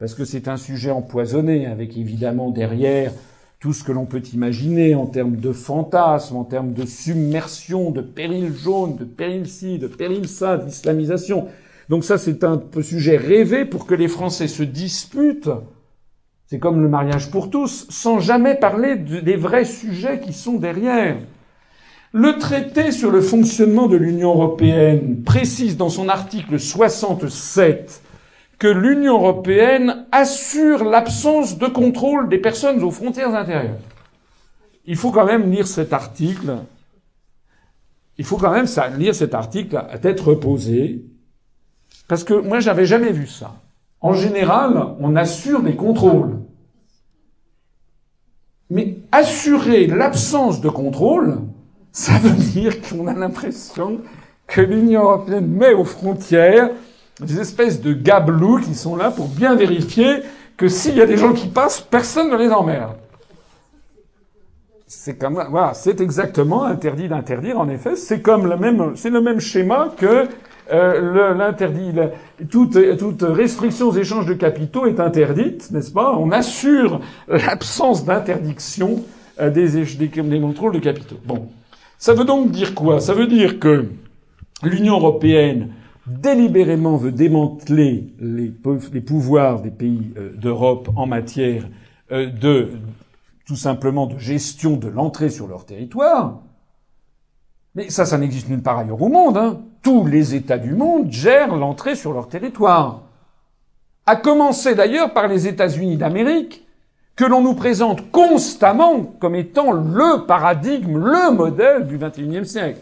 [0.00, 3.12] parce que c'est un sujet empoisonné, avec évidemment derrière
[3.60, 8.00] tout ce que l'on peut imaginer en termes de fantasmes, en termes de submersion, de
[8.00, 11.46] péril jaune, de péril ci, de péril ça, d'islamisation.
[11.90, 15.50] Donc ça, c'est un sujet rêvé pour que les Français se disputent.
[16.46, 21.16] C'est comme le mariage pour tous, sans jamais parler des vrais sujets qui sont derrière.
[22.12, 28.02] Le traité sur le fonctionnement de l'Union européenne précise dans son article 67
[28.60, 33.78] que l'Union européenne assure l'absence de contrôle des personnes aux frontières intérieures.
[34.86, 36.58] Il faut quand même lire cet article.
[38.16, 41.09] Il faut quand même lire cet article à tête reposée.
[42.08, 43.54] Parce que moi, j'avais jamais vu ça.
[44.00, 46.38] En général, on assure des contrôles.
[48.70, 51.38] Mais assurer l'absence de contrôle,
[51.92, 54.00] ça veut dire qu'on a l'impression
[54.46, 56.70] que l'Union européenne met aux frontières
[57.20, 60.22] des espèces de gablous qui sont là pour bien vérifier
[60.56, 62.96] que s'il y a des gens qui passent, personne ne les emmerde.
[64.86, 67.58] C'est comme voilà, c'est exactement interdit d'interdire.
[67.58, 70.28] En effet, c'est comme le même, c'est le même schéma que
[70.72, 71.92] euh, l'interdit.
[72.50, 76.16] Toute, toute restriction aux échanges de capitaux est interdite, n'est-ce pas?
[76.16, 79.02] On assure l'absence d'interdiction
[79.40, 81.18] euh, des, des, des contrôles de capitaux.
[81.26, 81.48] Bon,
[81.98, 83.00] ça veut donc dire quoi?
[83.00, 83.86] Ça veut dire que
[84.62, 85.68] l'Union européenne
[86.06, 88.52] délibérément veut démanteler les,
[88.92, 91.68] les pouvoirs des pays euh, d'Europe en matière
[92.10, 92.70] euh, de
[93.46, 96.40] tout simplement de gestion de l'entrée sur leur territoire.
[97.74, 99.36] Mais ça, ça n'existe nulle part ailleurs au monde.
[99.36, 99.60] Hein.
[99.82, 103.02] Tous les États du monde gèrent l'entrée sur leur territoire.
[104.06, 106.66] À commencer d'ailleurs par les États-Unis d'Amérique,
[107.16, 112.80] que l'on nous présente constamment comme étant le paradigme, le modèle du XXIe siècle.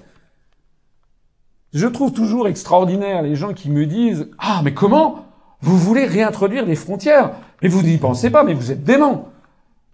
[1.74, 5.26] Je trouve toujours extraordinaire les gens qui me disent Ah, mais comment
[5.60, 7.32] Vous voulez réintroduire les frontières?
[7.62, 9.28] Mais vous n'y pensez pas, mais vous êtes dément.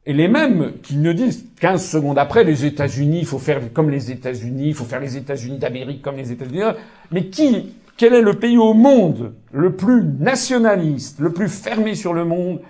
[0.06, 3.88] Et les mêmes qui me disent 15 secondes après, les États-Unis, il faut faire comme
[3.90, 6.60] les États-Unis, il faut faire les États-Unis d'Amérique comme les États-Unis.
[7.10, 12.12] Mais qui, quel est le pays au monde le plus nationaliste, le plus fermé sur
[12.12, 12.60] le monde,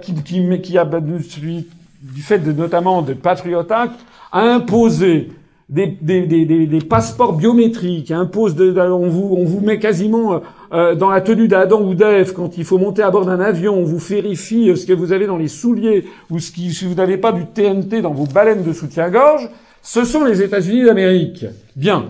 [0.00, 4.00] qui, qui, qui a, du fait de, notamment de Patriot Act,
[4.32, 5.32] a imposé
[5.68, 10.40] des, des, des, des, passeports biométriques, impose de, on, vous, on vous met quasiment
[10.72, 13.74] euh, dans la tenue d'Adam ou d'Ève quand il faut monter à bord d'un avion,
[13.74, 16.86] on vous vérifie euh, ce que vous avez dans les souliers ou ce qui, si
[16.86, 19.48] vous n'avez pas du TNT dans vos baleines de soutien-gorge,
[19.82, 21.46] ce sont les États-Unis d'Amérique.
[21.74, 22.06] Bien.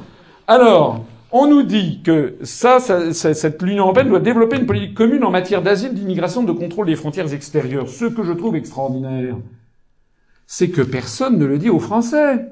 [0.47, 5.25] Alors, on nous dit que ça, ça, cette l'Union européenne doit développer une politique commune
[5.25, 7.89] en matière d'asile, d'immigration, de contrôle des frontières extérieures.
[7.89, 9.37] Ce que je trouve extraordinaire,
[10.47, 12.47] c'est que personne ne le dit aux Français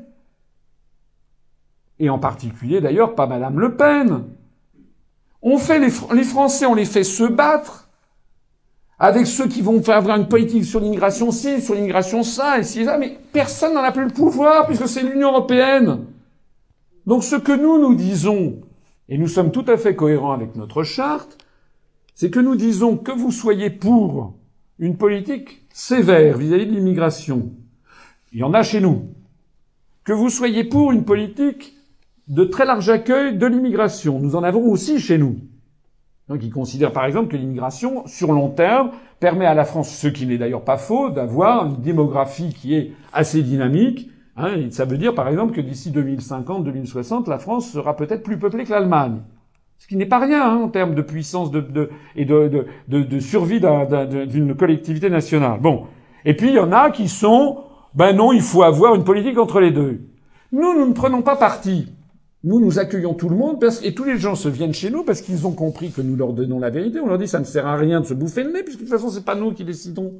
[1.99, 4.25] et en particulier d'ailleurs pas Madame Le Pen.
[5.43, 5.91] On fait les,
[6.25, 7.89] Français, on les fait se battre
[8.99, 12.85] avec ceux qui vont faire une politique sur l'immigration ci, sur l'immigration ça, et ci,
[12.85, 16.07] ça, mais personne n'en a plus le pouvoir puisque c'est l'Union européenne.
[17.07, 18.61] Donc ce que nous nous disons,
[19.09, 21.39] et nous sommes tout à fait cohérents avec notre charte,
[22.15, 24.35] c'est que nous disons que vous soyez pour
[24.81, 27.53] une politique sévère vis-à-vis de l'immigration.
[28.33, 29.09] Il y en a chez nous.
[30.03, 31.78] Que vous soyez pour une politique
[32.29, 34.19] de très large accueil de l'immigration.
[34.19, 35.37] Nous en avons aussi chez nous.
[36.29, 40.09] Donc ils considèrent par exemple que l'immigration, sur long terme, permet à la France, ce
[40.09, 44.11] qui n'est d'ailleurs pas faux, d'avoir une démographie qui est assez dynamique.
[44.37, 48.65] Hein, ça veut dire par exemple que d'ici 2050-2060, la France sera peut-être plus peuplée
[48.65, 49.23] que l'Allemagne.
[49.79, 51.51] Ce qui n'est pas rien hein, en termes de puissance
[52.15, 55.61] et de survie d'une collectivité nationale.
[55.61, 55.87] Bon.
[56.25, 57.65] Et puis il y en a qui sont,
[57.95, 60.01] ben non, il faut avoir une politique entre les deux.
[60.53, 61.93] Nous, nous ne prenons pas parti.
[62.45, 65.23] Nous, nous accueillons tout le monde et tous les gens se viennent chez nous parce
[65.23, 67.01] qu'ils ont compris que nous leur donnons la vérité.
[67.01, 68.85] On leur dit ça ne sert à rien de se bouffer le nez puisque de
[68.85, 70.15] toute façon c'est pas nous qui décidons.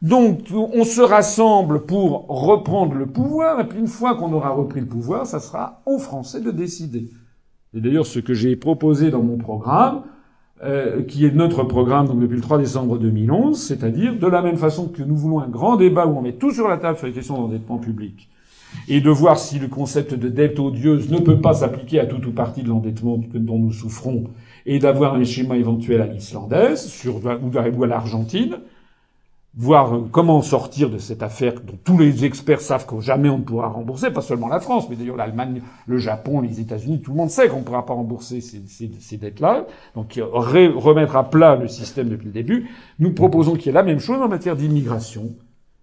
[0.00, 4.80] Donc on se rassemble pour reprendre le pouvoir et puis une fois qu'on aura repris
[4.80, 7.10] le pouvoir, ça sera aux Français de décider.
[7.74, 10.02] C'est d'ailleurs ce que j'ai proposé dans mon programme,
[10.64, 14.88] euh, qui est notre programme depuis le 3 décembre 2011, c'est-à-dire de la même façon
[14.88, 17.12] que nous voulons un grand débat où on met tout sur la table sur les
[17.12, 18.30] questions d'endettement public
[18.88, 22.26] et de voir si le concept de dette odieuse ne peut pas s'appliquer à tout
[22.26, 24.24] ou partie de l'endettement dont nous souffrons,
[24.66, 28.58] et d'avoir un schéma éventuel à l'islandaise sur, ou à l'Argentine,
[29.56, 33.42] voir comment sortir de cette affaire dont tous les experts savent que jamais on ne
[33.42, 37.16] pourra rembourser, pas seulement la France, mais d'ailleurs l'Allemagne, le Japon, les États-Unis, tout le
[37.16, 39.66] monde sait qu'on ne pourra pas rembourser ces, dettes-là.
[39.94, 42.68] Donc remettre à plat le système depuis le début.
[42.98, 45.30] Nous proposons qu'il y ait la même chose en matière d'immigration,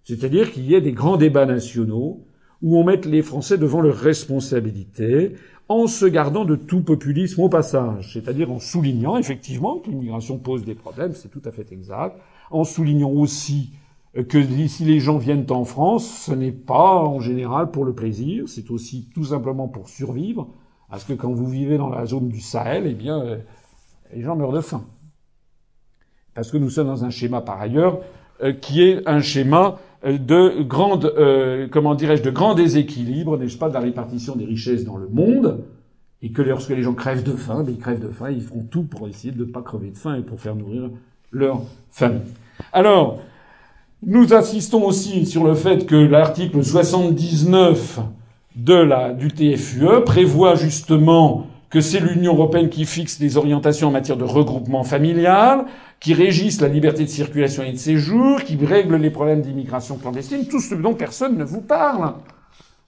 [0.04, 2.24] c'est-à-dire qu'il y ait des grands débats nationaux
[2.64, 5.34] où on mette les Français devant leurs responsabilités,
[5.68, 10.64] en se gardant de tout populisme au passage, c'est-à-dire en soulignant effectivement que l'immigration pose
[10.64, 12.18] des problèmes, c'est tout à fait exact,
[12.50, 13.74] en soulignant aussi
[14.28, 18.48] que si les gens viennent en France, ce n'est pas en général pour le plaisir,
[18.48, 20.48] c'est aussi tout simplement pour survivre,
[20.88, 23.38] parce que quand vous vivez dans la zone du Sahel, eh bien, euh,
[24.14, 24.84] les gens meurent de faim.
[26.34, 28.00] Parce que nous sommes dans un schéma par ailleurs
[28.42, 31.12] euh, qui est un schéma euh, de grande,
[31.70, 35.64] comment dirais-je, de grand déséquilibre, n'est-ce pas, de la répartition des richesses dans le monde,
[36.22, 38.64] et que lorsque les gens crèvent de faim, ben, ils crèvent de faim, ils font
[38.70, 40.90] tout pour essayer de ne pas crever de faim et pour faire nourrir
[41.30, 42.22] leur famille.
[42.72, 43.18] Alors,
[44.06, 48.00] nous insistons aussi sur le fait que l'article 79
[48.56, 53.90] de la, du TFUE prévoit justement que c'est l'Union européenne qui fixe les orientations en
[53.90, 55.64] matière de regroupement familial,
[56.00, 60.46] qui régisse la liberté de circulation et de séjour, qui règle les problèmes d'immigration clandestine,
[60.46, 62.14] tout ce dont personne ne vous parle.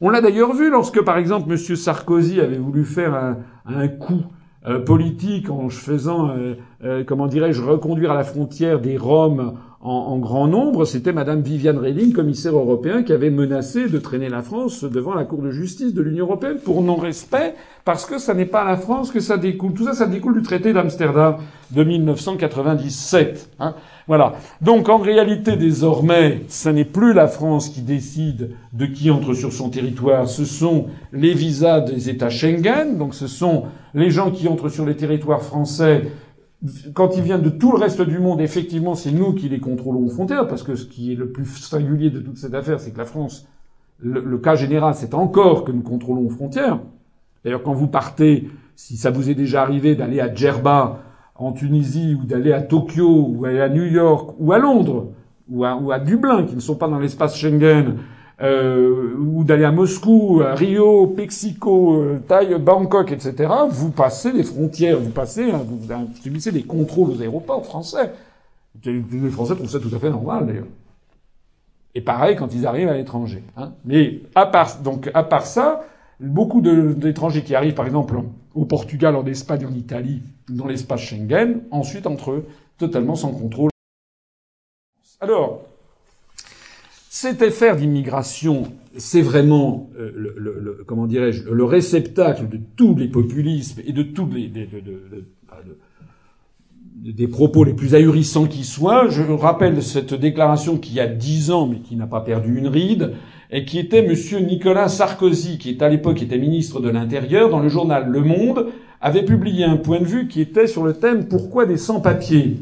[0.01, 1.57] On l'a d'ailleurs vu lorsque, par exemple, M.
[1.57, 4.23] Sarkozy avait voulu faire un, un coup
[4.67, 9.55] euh, politique en faisant, euh, euh, comment dirais-je, reconduire à la frontière des Roms
[9.87, 14.43] en, grand nombre, c'était Madame Viviane Reding, commissaire européen, qui avait menacé de traîner la
[14.43, 17.55] France devant la Cour de justice de l'Union européenne pour non-respect,
[17.85, 19.75] parce que ça n'est pas la France que ça découle.
[19.75, 21.37] Tout ça, ça découle du traité d'Amsterdam
[21.71, 23.51] de 1997.
[23.61, 23.75] Hein.
[24.09, 24.35] Voilà.
[24.61, 29.53] Donc en réalité, désormais, ce n'est plus la France qui décide de qui entre sur
[29.53, 33.65] son territoire, ce sont les visas des États Schengen, donc ce sont
[33.95, 36.11] les gens qui entrent sur les territoires français
[36.95, 40.05] quand ils viennent de tout le reste du monde, effectivement, c'est nous qui les contrôlons
[40.07, 42.93] aux frontières, parce que ce qui est le plus singulier de toute cette affaire, c'est
[42.93, 43.47] que la France,
[44.01, 46.81] le, cas général, c'est encore que nous contrôlons aux frontières.
[47.45, 51.01] D'ailleurs, quand vous partez, si ça vous est déjà arrivé d'aller à Djerba,
[51.35, 55.13] en Tunisie, ou d'aller à Tokyo, ou à New York, ou à Londres,
[55.51, 57.97] ou à, ou à Dublin, qui ne sont pas dans l'espace Schengen,
[58.43, 64.99] euh, ou d'aller à Moscou, à Rio, Mexico, euh, Bangkok, etc., vous passez les frontières,
[64.99, 65.81] vous passez, hein, vous,
[66.21, 68.13] subissez des contrôles aux aéroports français.
[68.85, 70.67] Les Français trouvent ça tout à fait normal, d'ailleurs.
[71.95, 73.43] Et pareil quand ils arrivent à l'étranger.
[73.57, 73.73] Hein.
[73.87, 75.87] Mais à part, donc, à part ça,
[76.21, 78.21] beaucoup d'étrangers qui arrivent, par exemple,
[78.55, 82.47] au Portugal, en Espagne, en Italie, dans l'espace Schengen, ensuite entre eux,
[82.77, 83.71] totalement sans contrôle.
[85.21, 85.63] Alors,
[87.19, 88.65] cet affaire d'immigration,
[88.99, 94.29] c'est vraiment, euh, le, comment dirais-je, le réceptacle de tous les populismes et de tous
[94.31, 94.53] les
[96.97, 99.09] des propos les plus ahurissants qui soient.
[99.09, 103.13] Je rappelle cette déclaration qui a dix ans, mais qui n'a pas perdu une ride,
[103.51, 107.71] et qui était Monsieur Nicolas Sarkozy, qui à l'époque était ministre de l'Intérieur, dans le
[107.71, 111.65] journal Le Monde, avait publié un point de vue qui était sur le thème Pourquoi
[111.65, 112.59] des sans-papiers?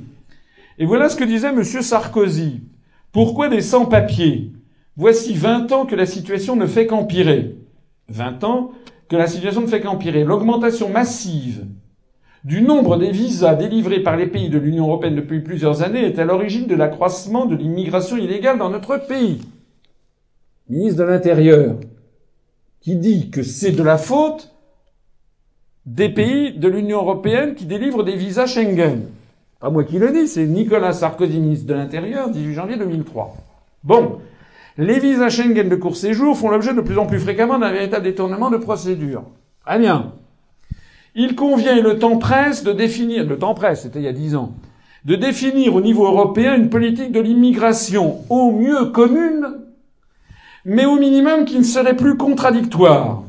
[0.79, 2.61] Et voilà ce que disait Monsieur Sarkozy.
[3.15, 4.51] Pourquoi des sans-papiers?
[4.97, 7.55] Voici 20 ans que la situation ne fait qu'empirer.
[8.09, 8.73] 20 ans
[9.09, 10.25] que la situation ne fait qu'empirer.
[10.25, 11.65] L'augmentation massive
[12.43, 16.19] du nombre des visas délivrés par les pays de l'Union européenne depuis plusieurs années est
[16.19, 19.43] à l'origine de l'accroissement de l'immigration illégale dans notre pays.
[20.69, 21.77] Ministre de l'Intérieur,
[22.81, 24.53] qui dit que c'est de la faute
[25.87, 29.03] des pays de l'Union européenne qui délivrent des visas Schengen.
[29.65, 33.35] Pas moi qui le dis, c'est Nicolas Sarkozy, ministre de l'Intérieur, 18 janvier 2003.
[33.83, 34.19] Bon.
[34.77, 38.05] Les visas Schengen de court séjour font l'objet de plus en plus fréquemment d'un véritable
[38.05, 39.23] détournement de procédure.
[39.65, 40.13] Très bien.
[41.15, 44.13] Il convient, et le temps presse, de définir, le temps presse, c'était il y a
[44.13, 44.53] dix ans,
[45.07, 49.47] de définir au niveau européen une politique de l'immigration au mieux commune,
[50.67, 53.23] mais au minimum qui ne serait plus contradictoire.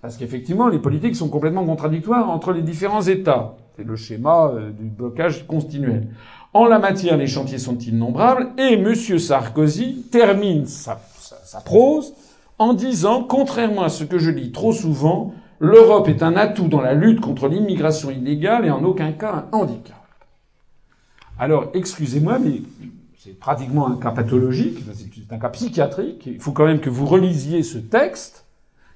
[0.00, 3.56] Parce qu'effectivement, les politiques sont complètement contradictoires entre les différents États.
[3.84, 6.08] Le schéma euh, du blocage continuel.
[6.52, 8.94] En la matière, les chantiers sont innombrables et M.
[8.94, 12.12] Sarkozy termine sa, sa, prose
[12.58, 16.80] en disant, contrairement à ce que je lis trop souvent, l'Europe est un atout dans
[16.80, 19.96] la lutte contre l'immigration illégale et en aucun cas un handicap.
[21.38, 22.62] Alors, excusez-moi, mais
[23.16, 26.26] c'est pratiquement un cas pathologique, c'est un cas psychiatrique.
[26.26, 28.44] Il faut quand même que vous relisiez ce texte.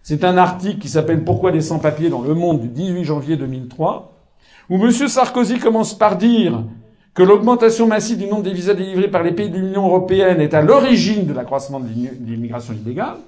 [0.02, 4.13] C'est un article qui s'appelle Pourquoi les sans-papiers dans le monde du 18 janvier 2003
[4.70, 4.90] où M.
[4.90, 6.62] Sarkozy commence par dire
[7.14, 10.54] que l'augmentation massive du nombre des visas délivrés par les pays de l'Union européenne est
[10.54, 13.18] à l'origine de l'accroissement de l'immigration illégale.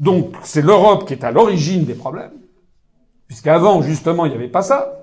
[0.00, 2.32] Donc c'est l'Europe qui est à l'origine des problèmes,
[3.28, 5.00] puisqu'avant justement il n'y avait pas ça.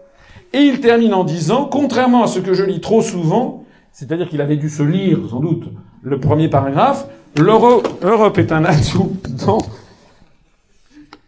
[0.53, 3.63] Et il termine en disant, contrairement à ce que je lis trop souvent,
[3.93, 5.69] c'est-à-dire qu'il avait dû se lire sans doute
[6.03, 7.07] le premier paragraphe,
[7.38, 9.13] l'Europe est un atout
[9.45, 9.59] dans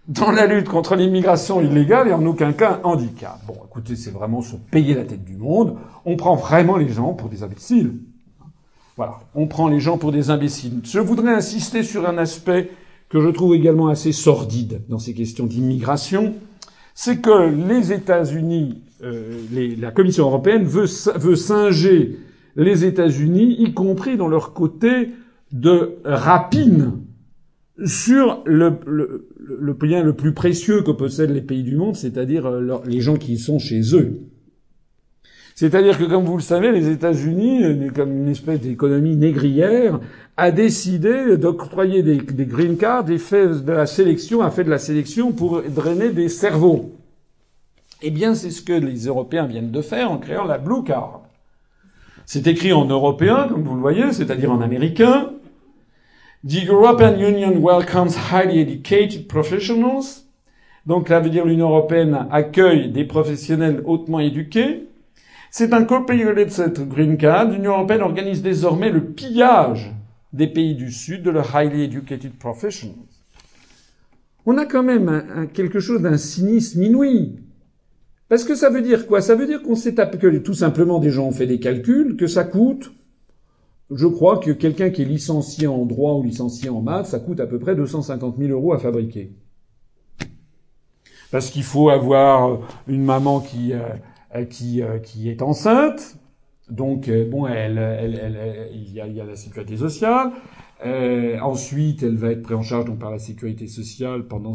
[0.07, 3.39] dans la lutte contre l'immigration illégale et en aucun cas un handicap.
[3.47, 5.77] Bon, écoutez, c'est vraiment se payer la tête du monde.
[6.05, 7.93] On prend vraiment les gens pour des imbéciles.
[8.97, 10.81] Voilà, on prend les gens pour des imbéciles.
[10.83, 12.69] Je voudrais insister sur un aspect
[13.09, 16.33] que je trouve également assez sordide dans ces questions d'immigration,
[16.95, 19.39] c'est que les États-Unis, euh,
[19.79, 22.17] la Commission européenne veut, veut singer
[22.55, 25.09] les États-Unis, y compris dans leur côté
[25.51, 27.02] de rapine
[27.85, 32.45] sur le, le, le, bien le plus précieux que possèdent les pays du monde, c'est-à-dire
[32.45, 34.21] euh, les gens qui sont chez eux.
[35.55, 39.99] C'est-à-dire que, comme vous le savez, les États-Unis, euh, comme une espèce d'économie négrière,
[40.37, 44.69] a décidé d'octroyer des, des, green cards et fait de la sélection, a fait de
[44.69, 46.91] la sélection pour drainer des cerveaux.
[48.01, 51.21] Eh bien, c'est ce que les Européens viennent de faire en créant la blue card.
[52.25, 55.31] C'est écrit en européen, comme vous le voyez, c'est-à-dire en américain.
[56.45, 60.25] The European Union welcomes highly educated professionals.
[60.85, 64.89] Donc là veut dire l'Union européenne accueille des professionnels hautement éduqués.
[65.51, 67.49] C'est un copier de cette green card.
[67.49, 69.93] L'Union européenne organise désormais le pillage
[70.33, 72.97] des pays du Sud de leurs highly educated professionals.
[74.45, 77.37] On a quand même quelque chose d'un cynisme inouï.
[78.27, 79.21] Parce que ça veut dire quoi?
[79.21, 82.27] Ça veut dire qu'on s'est que tout simplement des gens ont fait des calculs, que
[82.27, 82.91] ça coûte
[83.95, 87.39] je crois que quelqu'un qui est licencié en droit ou licencié en maths, ça coûte
[87.39, 89.31] à peu près 250 000 euros à fabriquer.
[91.31, 96.17] Parce qu'il faut avoir une maman qui, euh, qui, euh, qui est enceinte,
[96.69, 100.31] donc euh, bon, elle, elle, elle, il, y a, il, y a, la sécurité sociale.
[101.41, 104.53] ensuite, elle va être prise en charge donc par la sécurité sociale pendant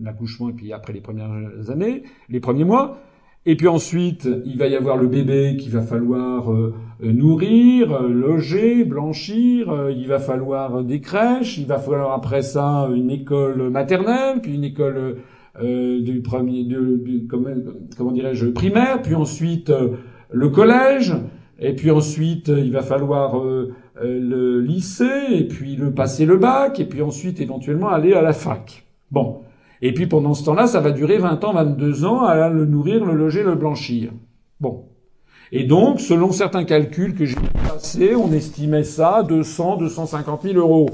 [0.00, 2.98] l'accouchement et puis après les premières années, les premiers mois.
[3.44, 8.08] Et puis ensuite, il va y avoir le bébé qu'il va falloir euh, nourrir, euh,
[8.08, 9.68] loger, blanchir.
[9.68, 11.58] Euh, il va falloir des crèches.
[11.58, 15.16] Il va falloir après ça une école maternelle, puis une école
[15.60, 17.50] du premier, de, comment,
[17.98, 19.70] comment dirais-je, primaire, puis ensuite
[20.30, 21.12] le collège.
[21.58, 23.38] Et puis ensuite, il va falloir
[24.02, 28.32] le lycée, et puis le passer le bac, et puis ensuite éventuellement aller à la
[28.32, 28.86] fac.
[29.10, 29.41] Bon.
[29.82, 33.04] Et puis pendant ce temps-là, ça va durer 20 ans, 22 ans à le nourrir,
[33.04, 34.12] le loger, le blanchir.
[34.60, 34.84] Bon.
[35.50, 37.36] Et donc, selon certains calculs que j'ai
[37.68, 40.88] passés, on estimait ça à 200, 250 000 euros.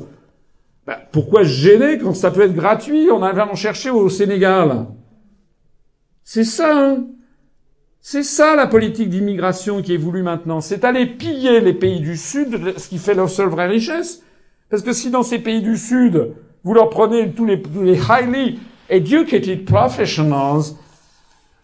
[0.87, 3.11] Ben, pourquoi se gêner quand ça peut être gratuit?
[3.13, 4.87] On va en chercher au Sénégal.
[6.25, 7.07] C'est ça, hein
[8.01, 10.63] c'est ça la politique d'immigration qui est voulue maintenant.
[10.63, 14.23] C'est aller piller les pays du Sud, ce qui fait leur seule vraie richesse.
[14.71, 16.33] Parce que si dans ces pays du Sud,
[16.65, 18.59] vous leur prenez tous les, tous les highly
[18.89, 20.75] educated professionals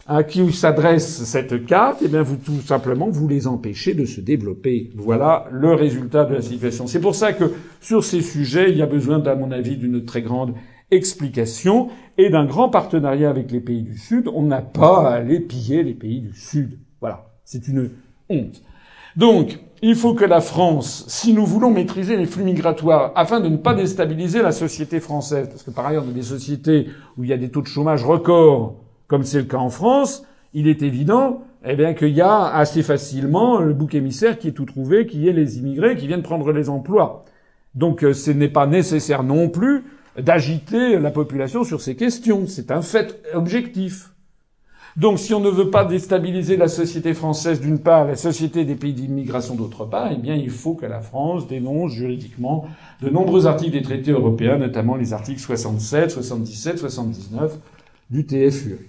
[0.06, 4.20] à qui s'adresse cette carte, eh bien, vous, tout simplement, vous les empêchez de se
[4.20, 4.90] développer.
[4.94, 6.86] Voilà le résultat de la situation.
[6.86, 10.04] C'est pour ça que, sur ces sujets, il y a besoin, à mon avis, d'une
[10.04, 10.54] très grande
[10.90, 11.88] explication
[12.18, 14.28] et d'un grand partenariat avec les pays du Sud.
[14.28, 16.78] On n'a pas à aller piller les pays du Sud.
[17.00, 17.30] Voilà.
[17.44, 17.90] C'est une
[18.28, 18.62] honte.
[19.16, 23.50] Donc, il faut que la France, si nous voulons maîtriser les flux migratoires, afin de
[23.50, 26.88] ne pas déstabiliser la société française, parce que par ailleurs, dans des sociétés
[27.18, 28.76] où il y a des taux de chômage records,
[29.08, 30.24] comme c'est le cas en France,
[30.54, 34.52] il est évident, eh bien, qu'il y a assez facilement le bouc émissaire qui est
[34.52, 37.26] tout trouvé, qui est les immigrés qui viennent prendre les emplois.
[37.74, 39.84] Donc, euh, ce n'est pas nécessaire non plus
[40.18, 42.46] d'agiter la population sur ces questions.
[42.46, 44.13] C'est un fait objectif.
[44.96, 48.76] Donc si on ne veut pas déstabiliser la société française d'une part, la société des
[48.76, 52.66] pays d'immigration d'autre part, eh bien il faut que la France dénonce juridiquement
[53.02, 57.58] de nombreux articles des traités européens, notamment les articles 67, 77, 79
[58.10, 58.88] du TFUE.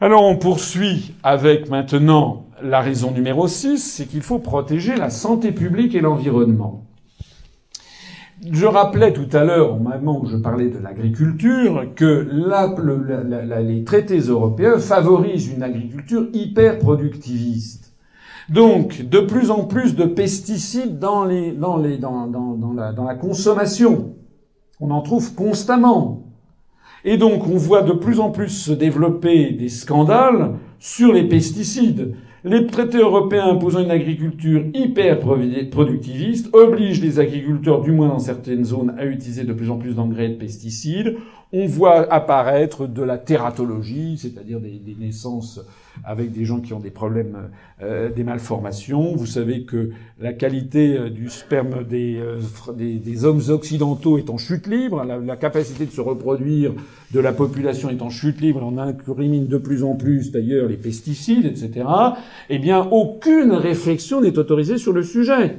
[0.00, 5.52] Alors on poursuit avec maintenant la raison numéro 6, c'est qu'il faut protéger la santé
[5.52, 6.86] publique et l'environnement.
[8.48, 12.26] Je rappelais tout à l'heure, au moment où je parlais de l'agriculture, que
[13.60, 17.92] les traités européens favorisent une agriculture hyper productiviste.
[18.48, 24.14] Donc, de plus en plus de pesticides la, dans la consommation.
[24.80, 26.32] On en trouve constamment.
[27.04, 32.14] Et donc, on voit de plus en plus se développer des scandales sur les pesticides.
[32.42, 38.64] Les traités européens imposant une agriculture hyper productiviste obligent les agriculteurs, du moins dans certaines
[38.64, 41.16] zones, à utiliser de plus en plus d'engrais et de pesticides.
[41.52, 45.60] On voit apparaître de la tératologie, c'est-à-dire des, naissances
[46.04, 47.50] avec des gens qui ont des problèmes,
[47.82, 49.16] euh, des malformations.
[49.16, 49.90] Vous savez que
[50.20, 52.38] la qualité euh, du sperme des, euh,
[52.76, 56.72] des, des hommes occidentaux est en chute libre, la, capacité de se reproduire
[57.12, 60.76] de la population est en chute libre, on incrimine de plus en plus d'ailleurs les
[60.76, 61.84] pesticides, etc.
[62.48, 65.56] Eh bien, aucune réflexion n'est autorisée sur le sujet.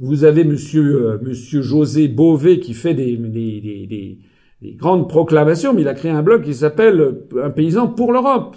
[0.00, 4.18] Vous avez monsieur, monsieur José Beauvais qui fait des, des
[4.62, 8.56] grandes proclamations, mais il a créé un blog qui s'appelle Un paysan pour l'Europe.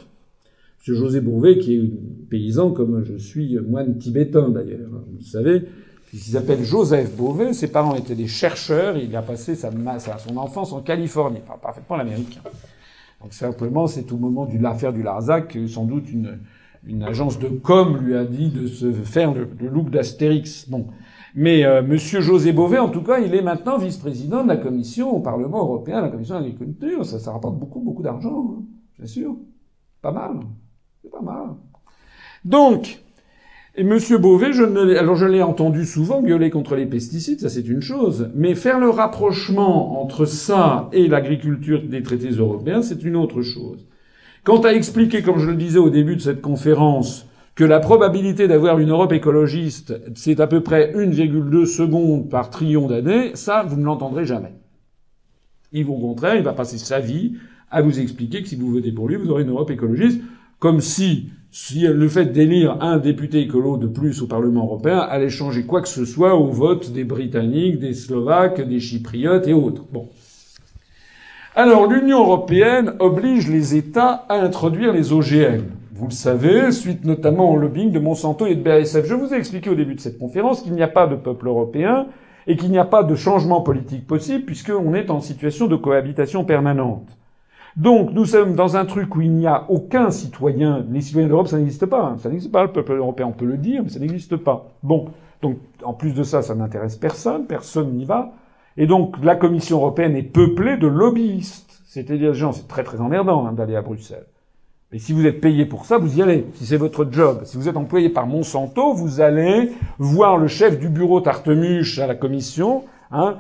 [0.88, 0.96] M.
[0.96, 5.64] José Bouvet, qui est paysan comme je suis moine tibétain d'ailleurs, vous savez,
[6.14, 7.54] Il s'appelle Joseph Beauvais.
[7.54, 8.98] Ses parents étaient des chercheurs.
[8.98, 9.72] Il a passé sa,
[10.20, 11.40] son enfance en Californie.
[11.62, 12.42] Parfaitement l'américain.
[13.22, 16.38] Donc simplement, c'est au moment de l'affaire du Larzac, sans doute une,
[16.86, 20.70] une agence de com lui a dit de se faire le, look d'Astérix.
[20.70, 20.88] Bon.
[21.36, 25.12] Mais euh, Monsieur José Beauvais, en tout cas, il est maintenant vice-président de la commission
[25.12, 27.06] au Parlement européen, la commission d'agriculture.
[27.06, 28.64] Ça, ça rapporte beaucoup, beaucoup d'argent, hein,
[28.98, 29.36] bien sûr.
[30.02, 30.40] Pas mal.
[31.02, 31.56] C'est pas mal.
[32.46, 33.04] Donc,
[33.76, 37.50] et Monsieur Beauvais, je ne, alors je l'ai entendu souvent gueuler contre les pesticides, ça
[37.50, 43.04] c'est une chose, mais faire le rapprochement entre ça et l'agriculture des traités européens, c'est
[43.04, 43.88] une autre chose.
[44.44, 47.26] Quant à expliquer, comme je le disais au début de cette conférence,
[47.56, 52.88] que la probabilité d'avoir une Europe écologiste, c'est à peu près 1,2 secondes par trillion
[52.88, 54.54] d'années, ça, vous ne l'entendrez jamais.
[55.72, 57.34] Il, au contraire, il va passer sa vie
[57.70, 60.22] à vous expliquer que si vous votez pour lui, vous aurez une Europe écologiste,
[60.60, 65.30] comme si si le fait d'élire un député écolo de plus au Parlement européen allait
[65.30, 69.84] changer quoi que ce soit au vote des Britanniques, des Slovaques, des Chypriotes et autres.
[69.94, 70.10] Bon.
[71.56, 75.66] Alors l'Union européenne oblige les États à introduire les OGM.
[75.96, 79.06] Vous le savez, suite notamment au lobbying de Monsanto et de BASF.
[79.06, 81.48] Je vous ai expliqué au début de cette conférence qu'il n'y a pas de peuple
[81.48, 82.08] européen
[82.48, 86.46] et qu'il n'y a pas de changement politique possible puisqu'on est en situation de cohabitation
[86.46, 87.16] permanente.
[87.78, 90.84] Donc nous sommes dans un truc où il n'y a aucun citoyen.
[90.90, 92.06] Les citoyens d'Europe, ça n'existe pas.
[92.06, 92.18] Hein.
[92.18, 92.64] Ça n'existe pas.
[92.64, 94.72] Le peuple européen, on peut le dire, mais ça n'existe pas.
[94.82, 95.10] Bon.
[95.44, 97.46] Donc en plus de ça, ça n'intéresse personne.
[97.46, 98.34] Personne n'y va.
[98.78, 101.84] Et donc la Commission européenne est peuplée de lobbyistes.
[101.86, 104.26] C'est-à-dire c'est très très emmerdant hein, d'aller à Bruxelles.
[104.94, 106.46] Mais si vous êtes payé pour ça, vous y allez.
[106.54, 107.42] Si c'est votre job.
[107.46, 112.06] Si vous êtes employé par Monsanto, vous allez voir le chef du bureau Tartemuche à
[112.06, 113.38] la Commission hein,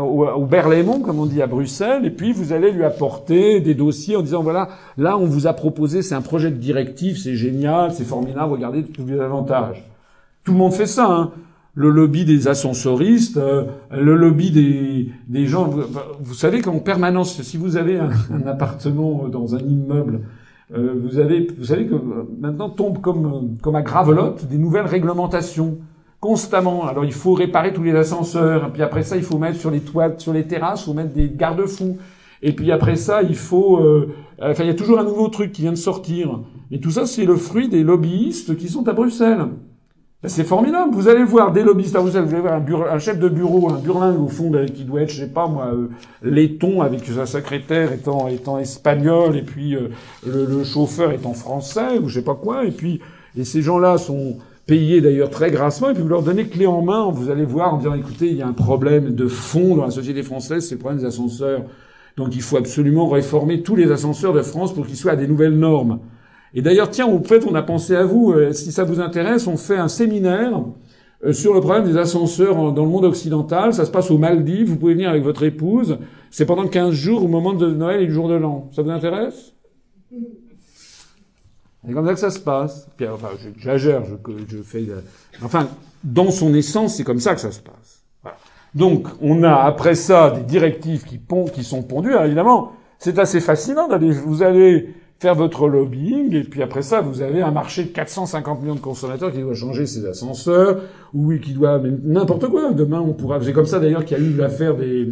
[0.00, 4.14] au, Berlaymont, comme on dit à Bruxelles, et puis vous allez lui apporter des dossiers
[4.14, 7.92] en disant voilà, là on vous a proposé, c'est un projet de directive, c'est génial,
[7.92, 9.84] c'est formidable, regardez tous les avantages.
[10.44, 11.10] Tout le monde fait ça.
[11.10, 11.32] Hein.
[11.74, 15.68] Le lobby des ascensoristes, euh, le lobby des gens.
[16.20, 18.10] Vous, savez qu'en permanence, si vous avez un,
[18.46, 20.20] appartement dans un immeuble,
[20.74, 21.94] euh, vous avez, vous savez que
[22.38, 25.78] maintenant tombe comme comme à gravelotte des nouvelles réglementations
[26.20, 26.86] constamment.
[26.86, 29.80] Alors il faut réparer tous les ascenseurs, puis après ça il faut mettre sur les
[29.80, 31.96] toits, sur les terrasses, il faut mettre des garde-fous.
[32.42, 35.52] Et puis après ça, il faut, euh, enfin, il y a toujours un nouveau truc
[35.52, 36.40] qui vient de sortir.
[36.70, 39.46] Et tout ça, c'est le fruit des lobbyistes qui sont à Bruxelles.
[40.20, 40.92] Ben, c'est formidable.
[40.92, 42.54] Vous allez voir des lobbyistes Bruxelles, vous allez voir
[42.90, 45.46] un, un chef de bureau, un burlingue au fond, qui doit être, je sais pas
[45.46, 45.90] moi, euh,
[46.22, 49.90] laiton avec sa secrétaire étant, étant espagnol, et puis euh,
[50.26, 52.64] le, le, chauffeur étant français ou je sais pas quoi.
[52.64, 53.00] Et puis,
[53.36, 56.82] et ces gens-là sont payés d'ailleurs très grassement, et puis vous leur donnez clé en
[56.82, 59.84] main, vous allez voir en disant, écoutez, il y a un problème de fond dans
[59.84, 61.62] la société française, c'est le problème des ascenseurs.
[62.16, 65.28] Donc il faut absolument réformer tous les ascenseurs de France pour qu'ils soient à des
[65.28, 66.00] nouvelles normes.
[66.54, 69.46] Et d'ailleurs, tiens, au fait, on a pensé à vous, euh, si ça vous intéresse,
[69.46, 70.62] on fait un séminaire
[71.24, 73.74] euh, sur le problème des ascenseurs dans le monde occidental.
[73.74, 75.98] Ça se passe aux Maldives, vous pouvez venir avec votre épouse.
[76.30, 78.68] C'est pendant 15 jours au moment de Noël et du jour de l'an.
[78.72, 79.54] Ça vous intéresse?
[81.86, 82.88] C'est comme ça que ça se passe.
[82.96, 84.86] Puis, enfin, j'exagère, je, fais.
[84.88, 85.00] Euh,
[85.42, 85.68] enfin,
[86.04, 88.04] dans son essence, c'est comme ça que ça se passe.
[88.22, 88.36] Voilà.
[88.74, 91.20] Donc, on a après ça des directives qui,
[91.52, 92.10] qui sont pondues.
[92.10, 94.10] Alors, évidemment, c'est assez fascinant d'aller.
[94.10, 98.62] Vous allez faire votre lobbying, et puis après ça, vous avez un marché de 450
[98.62, 100.82] millions de consommateurs qui doit changer ses ascenseurs,
[101.12, 102.72] ou qui doit n'importe quoi.
[102.72, 103.40] Demain, on pourra.
[103.42, 105.08] C'est comme ça d'ailleurs qu'il y a eu l'affaire des,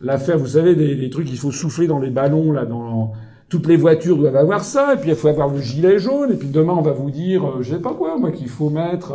[0.00, 3.12] l'affaire, vous savez, des, trucs qu'il faut souffler dans les ballons là, dans
[3.48, 6.36] toutes les voitures doivent avoir ça, et puis il faut avoir le gilet jaune, et
[6.36, 9.12] puis demain on va vous dire, euh, je sais pas quoi, moi, qu'il faut mettre,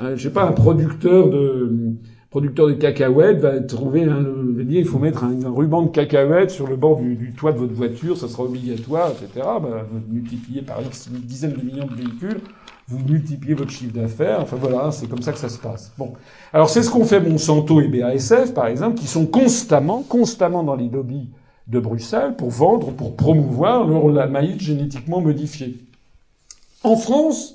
[0.00, 1.72] euh, je sais pas, un producteur de
[2.36, 6.66] producteur de cacahuètes va trouver un, va il faut mettre un, ruban de cacahuètes sur
[6.66, 9.30] le bord du, toit de votre voiture, ça sera obligatoire, etc.
[9.36, 12.40] Bah, vous multipliez par X une dizaine de millions de véhicules,
[12.88, 15.94] vous multipliez votre chiffre d'affaires, enfin voilà, c'est comme ça que ça se passe.
[15.96, 16.12] Bon.
[16.52, 20.76] Alors c'est ce qu'ont fait Monsanto et BASF, par exemple, qui sont constamment, constamment dans
[20.76, 21.30] les lobbies
[21.68, 25.78] de Bruxelles pour vendre, pour promouvoir leur maïs génétiquement modifié.
[26.84, 27.54] En France,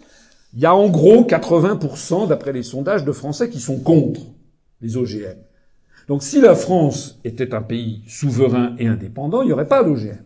[0.55, 4.21] il y a en gros 80%, d'après les sondages, de Français qui sont contre
[4.81, 5.37] les OGM.
[6.07, 10.17] Donc si la France était un pays souverain et indépendant, il n'y aurait pas d'OGM.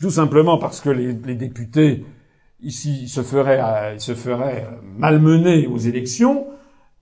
[0.00, 2.04] Tout simplement parce que les, députés
[2.60, 6.46] ici se feraient, se feraient malmener aux élections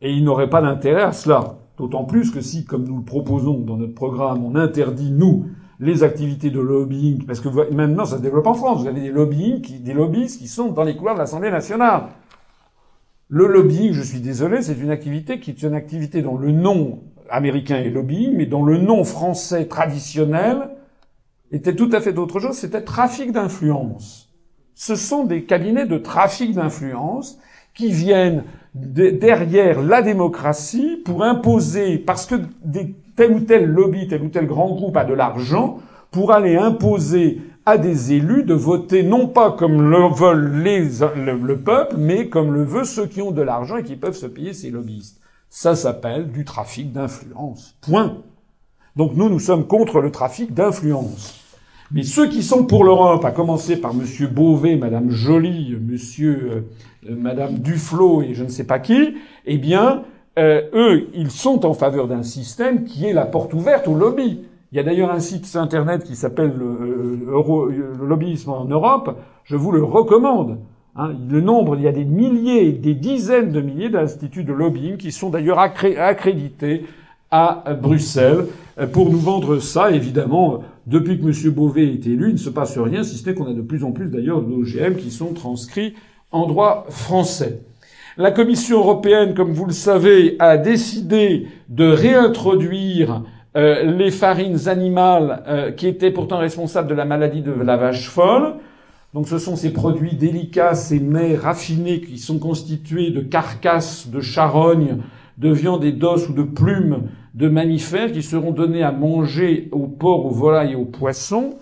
[0.01, 1.59] et ils n'auraient pas d'intérêt à cela.
[1.77, 5.47] D'autant plus que si, comme nous le proposons dans notre programme, on interdit, nous,
[5.79, 9.11] les activités de lobbying, parce que maintenant ça se développe en France, vous avez des
[9.11, 12.05] lobbying, des lobbyistes qui sont dans les couloirs de l'Assemblée nationale.
[13.29, 17.01] Le lobbying, je suis désolé, c'est une activité qui est une activité dont le nom
[17.29, 20.69] américain est lobbying, mais dont le nom français traditionnel
[21.51, 24.33] était tout à fait d'autre chose, c'était trafic d'influence.
[24.77, 27.39] Ce sont des cabinets de trafic d'influence
[27.75, 28.45] qui viennent
[28.75, 32.37] derrière la démocratie pour imposer, parce que
[33.17, 35.79] tel ou tel lobby, tel ou tel grand groupe a de l'argent,
[36.13, 41.59] pour aller imposer à des élus de voter non pas comme le veulent les, le,
[41.59, 44.53] peuple, mais comme le veut ceux qui ont de l'argent et qui peuvent se payer
[44.53, 45.21] ces lobbyistes.
[45.51, 47.75] Ça s'appelle du trafic d'influence.
[47.81, 48.19] Point.
[48.95, 51.43] Donc nous, nous sommes contre le trafic d'influence.
[51.91, 56.67] Mais ceux qui sont pour l'Europe, à commencer par Monsieur Beauvais, Madame Joly, Monsieur,
[57.09, 60.05] euh, Madame Duflot et je ne sais pas qui, eh bien,
[60.39, 64.41] euh, eux, ils sont en faveur d'un système qui est la porte ouverte au lobby.
[64.73, 69.17] Il y a d'ailleurs un site internet qui s'appelle le, euh, le, lobbyisme en Europe.
[69.45, 70.59] Je vous le recommande.
[70.97, 71.13] Hein.
[71.29, 75.13] le nombre, il y a des milliers, des dizaines de milliers d'instituts de lobbying qui
[75.13, 76.87] sont d'ailleurs accrédités
[77.31, 78.47] à Bruxelles
[78.93, 81.53] pour nous vendre ça, évidemment depuis que M.
[81.53, 83.85] Beauvais est élu, il ne se passe rien, si ce n'est qu'on a de plus
[83.85, 85.95] en plus d'ailleurs d'OGM qui sont transcrits
[86.31, 87.61] en droit français.
[88.17, 93.23] La Commission européenne, comme vous le savez, a décidé de réintroduire
[93.57, 98.09] euh, les farines animales euh, qui étaient pourtant responsables de la maladie de la vache
[98.11, 98.57] folle.
[99.15, 104.21] Donc ce sont ces produits délicats, ces mets raffinés qui sont constitués de carcasses de
[104.21, 104.99] charognes,
[105.39, 109.87] de viande et d'os ou de plumes de mammifères qui seront donnés à manger aux
[109.87, 111.55] porcs, aux volailles et aux poissons.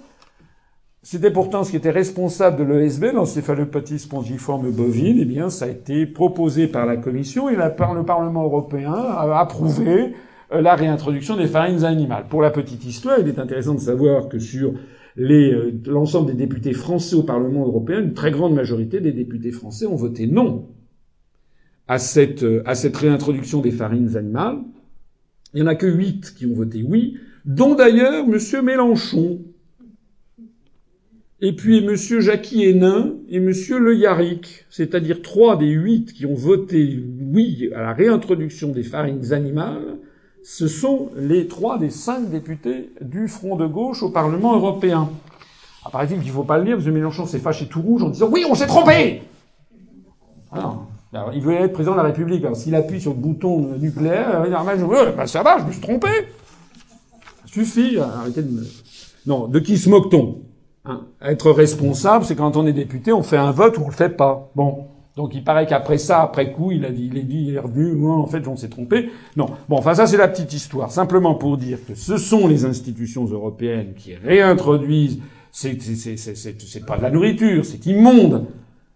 [1.03, 5.19] C'était pourtant ce qui était responsable de l'ESB, l'encéphalopathie spongiforme bovine.
[5.21, 10.15] Eh bien, ça a été proposé par la Commission et le Parlement européen approuvé
[10.51, 12.27] la réintroduction des farines animales.
[12.29, 14.75] Pour la petite histoire, il est intéressant de savoir que sur
[15.19, 19.87] euh, l'ensemble des députés français au Parlement européen, une très grande majorité des députés français
[19.87, 20.69] ont voté non
[21.87, 24.59] à cette, euh, à cette réintroduction des farines animales.
[25.53, 28.65] Il n'y en a que huit qui ont voté oui, dont d'ailleurs M.
[28.65, 29.41] Mélenchon.
[31.41, 31.95] Et puis M.
[31.95, 33.53] Jackie Hénin et M.
[33.79, 39.33] Le Yarrick, c'est-à-dire trois des huit qui ont voté oui à la réintroduction des farines
[39.33, 39.99] animales,
[40.45, 45.09] ce sont les trois des cinq députés du Front de gauche au Parlement européen.
[45.85, 46.93] Apparaît-il qu'il ne faut pas le lire, M.
[46.93, 49.23] Mélenchon s'est fâché tout rouge en disant oui, on s'est trompé.
[50.53, 52.45] Alors, il veut être président de la République.
[52.45, 55.81] Alors, s'il appuie sur le bouton nucléaire, il dire, bah, ça va, je me suis
[55.81, 56.09] trompé.
[56.09, 58.63] Ça suffit, arrêtez de me...
[59.27, 60.43] Non, de qui se moque-t-on?
[60.85, 61.07] Hein?
[61.23, 64.11] Être responsable, c'est quand on est député, on fait un vote ou on le fait
[64.11, 64.51] pas.
[64.55, 64.89] Bon.
[65.17, 67.61] Donc il paraît qu'après ça, après coup, il a dit, il est dit, il est
[67.61, 69.11] revenu, moi, en fait, on s'est trompé.
[69.37, 69.47] Non.
[69.69, 70.91] Bon, enfin, ça, c'est la petite histoire.
[70.91, 75.21] Simplement pour dire que ce sont les institutions européennes qui réintroduisent,
[75.53, 78.47] c'est, c'est, c'est, c'est pas de la nourriture, c'est immonde.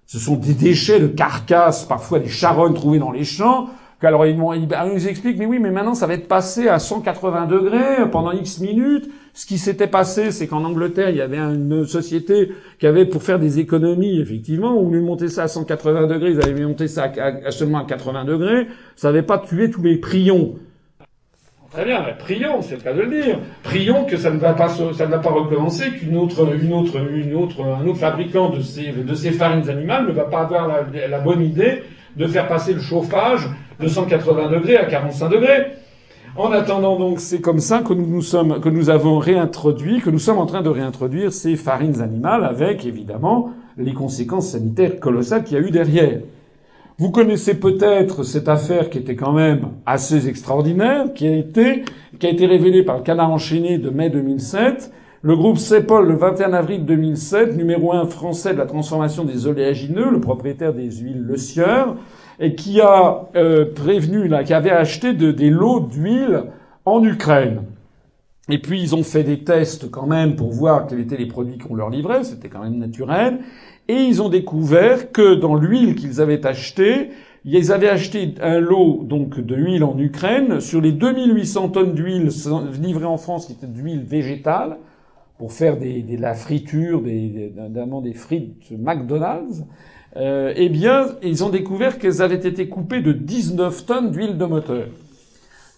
[0.07, 3.69] Ce sont des déchets de carcasses, parfois des charognes trouvées dans les champs.
[4.01, 7.47] Alors ils, ils, nous expliquent, mais oui, mais maintenant ça va être passé à 180
[7.47, 9.09] degrés pendant X minutes.
[9.39, 12.51] Ce qui s'était passé, c'est qu'en Angleterre, il y avait une société
[12.81, 16.43] qui avait, pour faire des économies, effectivement, lieu de monter ça à 180 degrés, ils
[16.43, 18.67] avaient monté ça à, seulement à 80 degrés.
[18.97, 20.57] Ça n'avait pas tué tous les prions.
[21.71, 23.39] Très bien, prions, c'est le cas de le dire.
[23.63, 26.97] Prions que ça ne va pas, ça ne va pas recommencer, qu'une autre, une autre,
[27.09, 30.67] une autre, un autre fabricant de ces, de ces farines animales ne va pas avoir
[30.67, 31.85] la, la bonne idée
[32.17, 35.67] de faire passer le chauffage de 180 degrés à 45 degrés.
[36.37, 40.11] En attendant donc, c'est comme ça que nous, nous sommes, que nous avons réintroduit, que
[40.11, 45.45] nous sommes en train de réintroduire ces farines animales avec évidemment les conséquences sanitaires colossales
[45.45, 46.21] qu'il y a eu derrière.
[46.99, 51.85] Vous connaissez peut-être cette affaire qui était quand même assez extraordinaire, qui a été,
[52.19, 54.93] qui a été révélée par le canard enchaîné de mai 2007.
[55.23, 60.11] Le groupe CEPOL, le 21 avril 2007, numéro un français de la transformation des oléagineux,
[60.11, 61.97] le propriétaire des huiles Le Sieur,
[62.41, 66.45] et qui a euh, prévenu, là, qui avait acheté de, des lots d'huile
[66.85, 67.63] en Ukraine.
[68.51, 71.59] Et puis ils ont fait des tests quand même pour voir quels étaient les produits
[71.59, 73.41] qu'on leur livrait, c'était quand même naturel
[73.89, 77.11] et ils ont découvert que dans l'huile qu'ils avaient achetée,
[77.45, 82.29] ils avaient acheté un lot donc de huile en Ukraine sur les 2800 tonnes d'huile
[82.81, 84.77] livrées en France qui étaient d'huile végétale
[85.39, 89.65] pour faire des, de la friture, des, notamment des frites McDonald's.
[90.17, 94.45] Euh, eh bien, ils ont découvert qu'elles avaient été coupées de 19 tonnes d'huile de
[94.45, 94.87] moteur.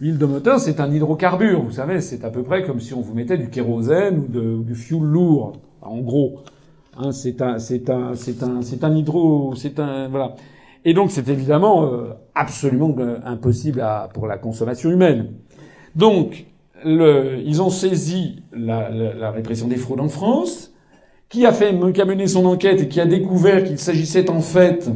[0.01, 3.01] L'huile de moteur, c'est un hydrocarbure, vous savez, c'est à peu près comme si on
[3.01, 5.53] vous mettait du kérosène ou, du fioul lourd,
[5.83, 6.41] en gros.
[6.97, 10.37] Hein, c'est un, c'est un, c'est un, c'est un hydro, c'est un, voilà.
[10.85, 15.33] Et donc c'est évidemment euh, absolument euh, impossible à, pour la consommation humaine.
[15.95, 16.47] Donc
[16.85, 20.70] le, ils ont saisi la, la, répression des fraudes en France,
[21.31, 24.41] qui a fait, qui a mené son enquête et qui a découvert qu'il s'agissait en
[24.41, 24.91] fait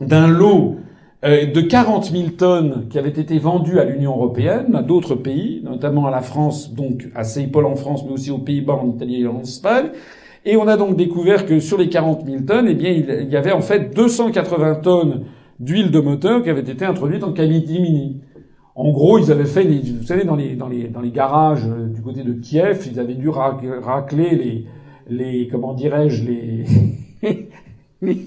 [0.00, 0.76] d'un lot
[1.24, 5.62] euh, de 40 000 tonnes qui avaient été vendues à l'Union européenne, à d'autres pays,
[5.64, 9.22] notamment à la France, donc à Seipol en France, mais aussi aux Pays-Bas, en Italie
[9.22, 9.86] et en Espagne,
[10.44, 13.36] et on a donc découvert que sur les 40 000 tonnes, eh bien, il y
[13.36, 15.24] avait en fait 280 tonnes
[15.58, 18.20] d'huile de moteur qui avait été introduite en Catimini.
[18.74, 21.86] En gros, ils avaient fait, vous savez, dans les, dans les, dans les garages euh,
[21.86, 24.66] du côté de Kiev, ils avaient dû racler les,
[25.08, 26.64] les, comment dirais-je, les,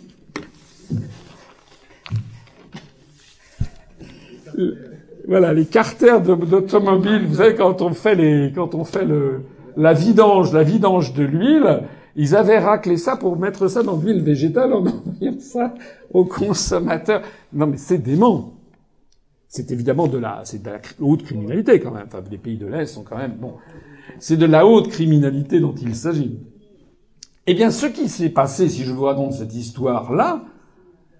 [5.28, 7.26] voilà, les carters d'automobile.
[7.28, 9.42] Vous savez, quand on fait les, quand on fait le,
[9.78, 11.84] la vidange, la vidange de l'huile,
[12.16, 15.74] ils avaient raclé ça pour mettre ça dans l'huile végétale en envoyant ça
[16.12, 17.22] aux consommateurs.
[17.54, 18.56] Non, mais c'est dément.
[19.48, 22.06] C'est évidemment de la, c'est de la haute criminalité quand même.
[22.08, 23.56] Enfin, les pays de l'Est sont quand même bon.
[24.20, 26.40] C'est de la haute criminalité dont il s'agit.
[27.48, 30.42] Eh bien, ce qui s'est passé, si je vous raconte cette histoire-là,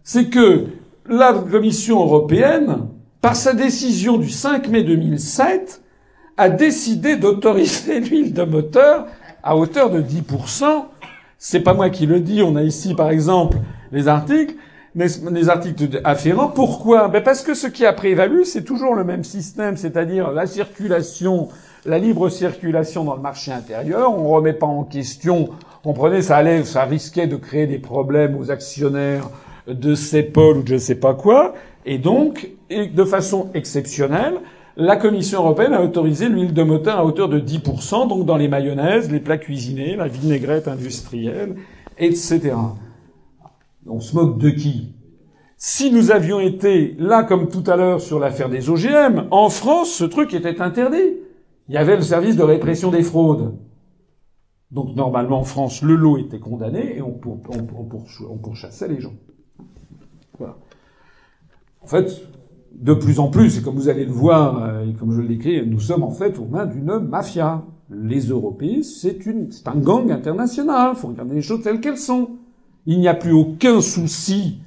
[0.04, 0.68] c'est que
[1.08, 2.88] la Commission européenne,
[3.22, 5.82] par sa décision du 5 mai 2007,
[6.38, 9.08] a décidé d'autoriser l'huile de moteur
[9.44, 10.86] à hauteur de 10%.
[11.38, 12.42] C'est pas moi qui le dis.
[12.44, 13.58] On a ici, par exemple,
[13.92, 14.56] les articles
[14.96, 16.48] les articles afférents.
[16.48, 17.08] Pourquoi?
[17.08, 21.50] Ben Parce que ce qui a prévalu, c'est toujours le même système, c'est-à-dire la circulation,
[21.86, 24.18] la libre circulation dans le marché intérieur.
[24.18, 25.50] On remet pas en question.
[25.84, 29.30] Comprenez, ça allait, ça risquait de créer des problèmes aux actionnaires
[29.68, 31.54] de CEPOL ou de je sais pas quoi.
[31.86, 34.36] Et donc, de façon exceptionnelle,
[34.76, 38.48] la Commission européenne a autorisé l'huile de moteur à hauteur de 10%, donc dans les
[38.48, 41.56] mayonnaises, les plats cuisinés, la vinaigrette industrielle,
[41.98, 42.54] etc.
[43.90, 44.94] On se moque de qui?
[45.58, 49.90] Si nous avions été là comme tout à l'heure sur l'affaire des OGM, en France,
[49.90, 51.18] ce truc était interdit.
[51.68, 53.56] Il y avait le service de répression des fraudes.
[54.72, 57.12] Donc normalement en France, le lot était condamné et on,
[58.42, 59.16] pourchassait les gens.
[60.38, 60.58] Voilà.
[61.82, 62.22] En fait,
[62.74, 65.66] de plus en plus, et comme vous allez le voir, euh, et comme je l'écris,
[65.68, 67.66] nous sommes en fait aux mains d'une mafia.
[67.92, 69.28] Les Européens, c'est
[69.66, 70.92] un gang international.
[70.94, 72.38] Il faut regarder les choses telles qu'elles sont.
[72.92, 74.62] Il n'y a plus aucun souci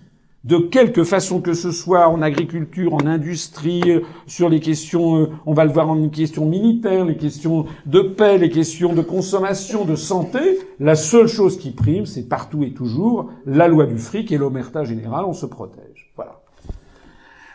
[0.45, 5.31] de quelque façon que ce soit en agriculture, en industrie, euh, sur les questions, euh,
[5.45, 9.03] on va le voir en une question militaire, les questions de paix, les questions de
[9.03, 10.39] consommation, de santé.
[10.79, 14.85] La seule chose qui prime, c'est partout et toujours la loi du fric et l'omerta
[14.85, 16.13] générale, on se protège.
[16.15, 16.43] Voilà.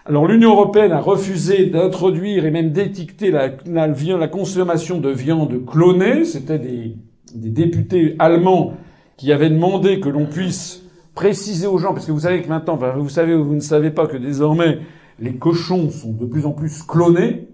[0.06, 6.26] Alors l'Union européenne a refusé d'introduire et même d'étiqueter la, consommation de viande clonée.
[6.26, 6.98] C'était des
[7.34, 8.74] députés allemands
[9.18, 10.84] qui avait demandé que l'on puisse
[11.16, 13.90] préciser aux gens, parce que vous savez que maintenant, vous savez ou vous ne savez
[13.90, 14.80] pas que désormais
[15.20, 17.48] les cochons sont de plus en plus clonés,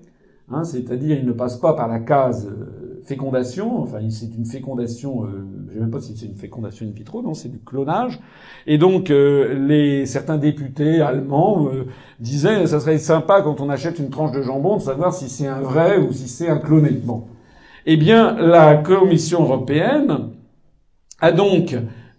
[0.52, 5.24] hein, c'est-à-dire ils ne passent pas par la case euh, fécondation, enfin c'est une fécondation,
[5.24, 8.20] euh, je sais même pas si c'est une fécondation in vitro, non, c'est du clonage,
[8.68, 11.86] et donc euh, les certains députés allemands euh,
[12.20, 15.48] disaient ça serait sympa quand on achète une tranche de jambon de savoir si c'est
[15.48, 16.92] un vrai ou si c'est un cloné.
[16.92, 17.24] Bon,
[17.86, 20.33] eh bien la Commission européenne
[21.24, 21.74] a donc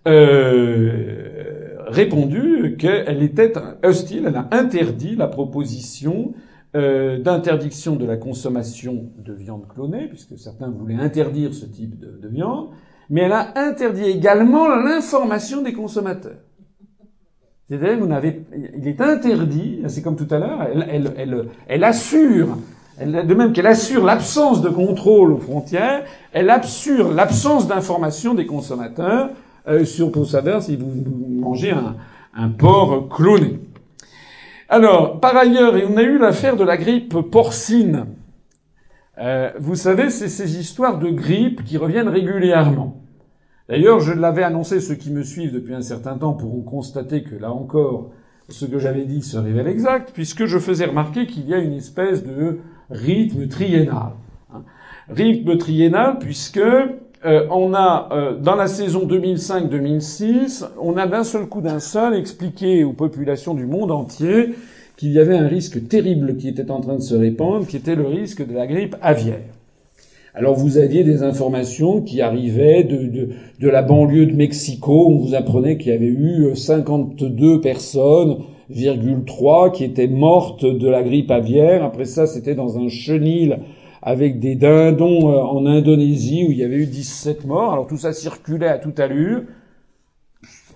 [0.09, 3.53] euh, répondu qu'elle était
[3.83, 6.33] hostile, elle a interdit la proposition
[6.75, 12.29] euh, d'interdiction de la consommation de viande clonée, puisque certains voulaient interdire ce type de,
[12.29, 12.71] viande,
[13.11, 16.41] mais elle a interdit également l'information des consommateurs.
[17.69, 18.43] C'est-à-dire, vous n'avez,
[18.77, 20.67] il est interdit, c'est comme tout à l'heure,
[21.69, 22.57] elle, assure
[23.01, 29.31] de même qu'elle assure l'absence de contrôle aux frontières, elle assure l'absence d'information des consommateurs
[29.67, 30.93] euh, sur pour savoir si vous,
[31.41, 31.97] mangez un,
[32.35, 33.59] un, porc cloné.
[34.69, 38.07] Alors, par ailleurs, on a eu l'affaire de la grippe porcine.
[39.19, 43.01] Euh, vous savez, c'est ces histoires de grippe qui reviennent régulièrement.
[43.69, 47.35] D'ailleurs, je l'avais annoncé, ceux qui me suivent depuis un certain temps pourront constater que
[47.35, 48.11] là encore,
[48.49, 51.73] ce que j'avais dit se révèle exact, puisque je faisais remarquer qu'il y a une
[51.73, 52.59] espèce de
[52.95, 54.13] rythme triennal.
[55.09, 61.47] Rythme triennal puisque euh, on a, euh, dans la saison 2005-2006, on a d'un seul
[61.47, 64.55] coup d'un seul expliqué aux populations du monde entier
[64.97, 67.97] qu'il y avait un risque terrible qui était en train de se répandre, qui était
[67.97, 69.41] le risque de la grippe aviaire.
[70.35, 75.19] Alors vous aviez des informations qui arrivaient de, de, de la banlieue de Mexico, on
[75.19, 78.39] vous apprenait qu'il y avait eu 52 personnes
[79.27, 81.85] 3 qui étaient mortes de la grippe aviaire.
[81.85, 83.59] Après ça, c'était dans un chenil
[84.03, 87.73] avec des dindons euh, en Indonésie où il y avait eu 17 morts.
[87.73, 89.43] Alors tout ça circulait à toute allure.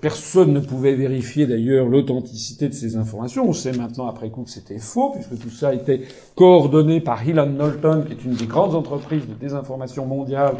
[0.00, 3.49] Personne ne pouvait vérifier d'ailleurs l'authenticité de ces informations.
[3.49, 6.02] On sait maintenant après coup que c'était faux, puisque tout ça été
[6.36, 10.55] coordonné par Hillon Knowlton, qui est une des grandes entreprises de désinformation mondiale,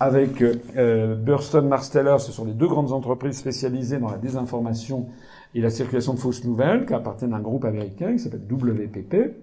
[0.00, 2.16] avec euh, Burston Marsteller.
[2.18, 5.06] Ce sont les deux grandes entreprises spécialisées dans la désinformation
[5.54, 9.34] et la circulation de fausses nouvelles, qui appartiennent à un groupe américain qui s'appelle WPP,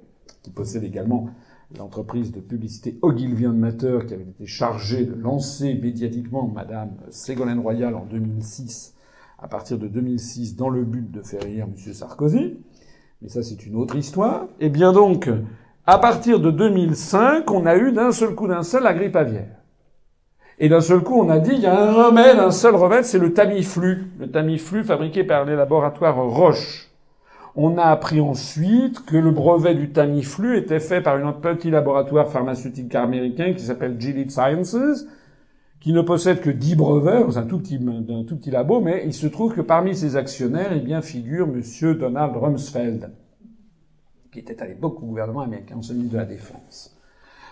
[0.43, 1.29] qui possède également
[1.77, 7.95] l'entreprise de publicité Ogilvy Matter, qui avait été chargée de lancer médiatiquement Madame Ségolène Royal
[7.95, 8.93] en 2006,
[9.39, 11.93] à partir de 2006, dans le but de faire rire M.
[11.93, 12.57] Sarkozy.
[13.21, 14.43] Mais ça, c'est une autre histoire.
[14.59, 15.29] Et eh bien donc,
[15.87, 19.64] à partir de 2005, on a eu d'un seul coup d'un seul la grippe aviaire.
[20.57, 23.03] Et d'un seul coup, on a dit, il y a un remède, un seul remède,
[23.03, 24.05] c'est le Tamiflu.
[24.19, 26.89] Le Tamiflu fabriqué par les laboratoires Roche.
[27.57, 32.29] On a appris ensuite que le brevet du Tamiflu était fait par un petit laboratoire
[32.29, 35.05] pharmaceutique américain qui s'appelle Gilead Sciences,
[35.81, 39.13] qui ne possède que 10 brevets, un tout petit, un tout petit labo, mais il
[39.13, 43.11] se trouve que parmi ses actionnaires, eh bien, figure monsieur Donald Rumsfeld,
[44.31, 46.94] qui était à l'époque au gouvernement américain, celui de la Défense.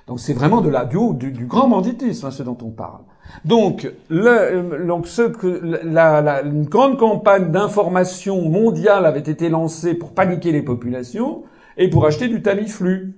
[0.08, 3.02] Donc c'est vraiment de la, du, du, grand banditisme, hein, ce dont on parle.
[3.46, 11.44] Donc, que, la, une grande campagne d'information mondiale avait été lancée pour paniquer les populations
[11.78, 13.14] et pour acheter du Tamiflu.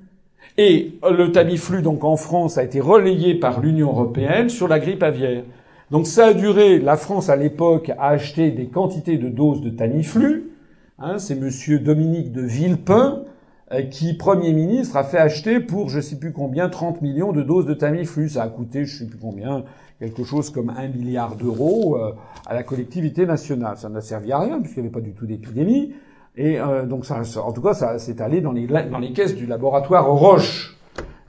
[0.58, 5.04] Et le Tamiflu, donc en France, a été relayé par l'Union européenne sur la grippe
[5.04, 5.44] aviaire.
[5.92, 9.70] Donc ça a duré, la France à l'époque a acheté des quantités de doses de
[9.70, 10.52] Tamiflu.
[10.98, 13.35] Hein, c'est monsieur Dominique de Villepin euh,
[13.84, 17.66] qui, Premier ministre, a fait acheter pour je sais plus combien 30 millions de doses
[17.66, 18.30] de Tamiflu.
[18.30, 19.64] Ça a coûté je sais plus combien,
[20.00, 22.14] quelque chose comme un milliard d'euros euh,
[22.46, 23.78] à la collectivité nationale.
[23.78, 25.94] Ça n'a servi à rien puisqu'il n'y avait pas du tout d'épidémie.
[26.38, 29.36] Et euh, donc ça, en tout cas, ça s'est allé dans les, dans les caisses
[29.36, 30.78] du laboratoire Roche,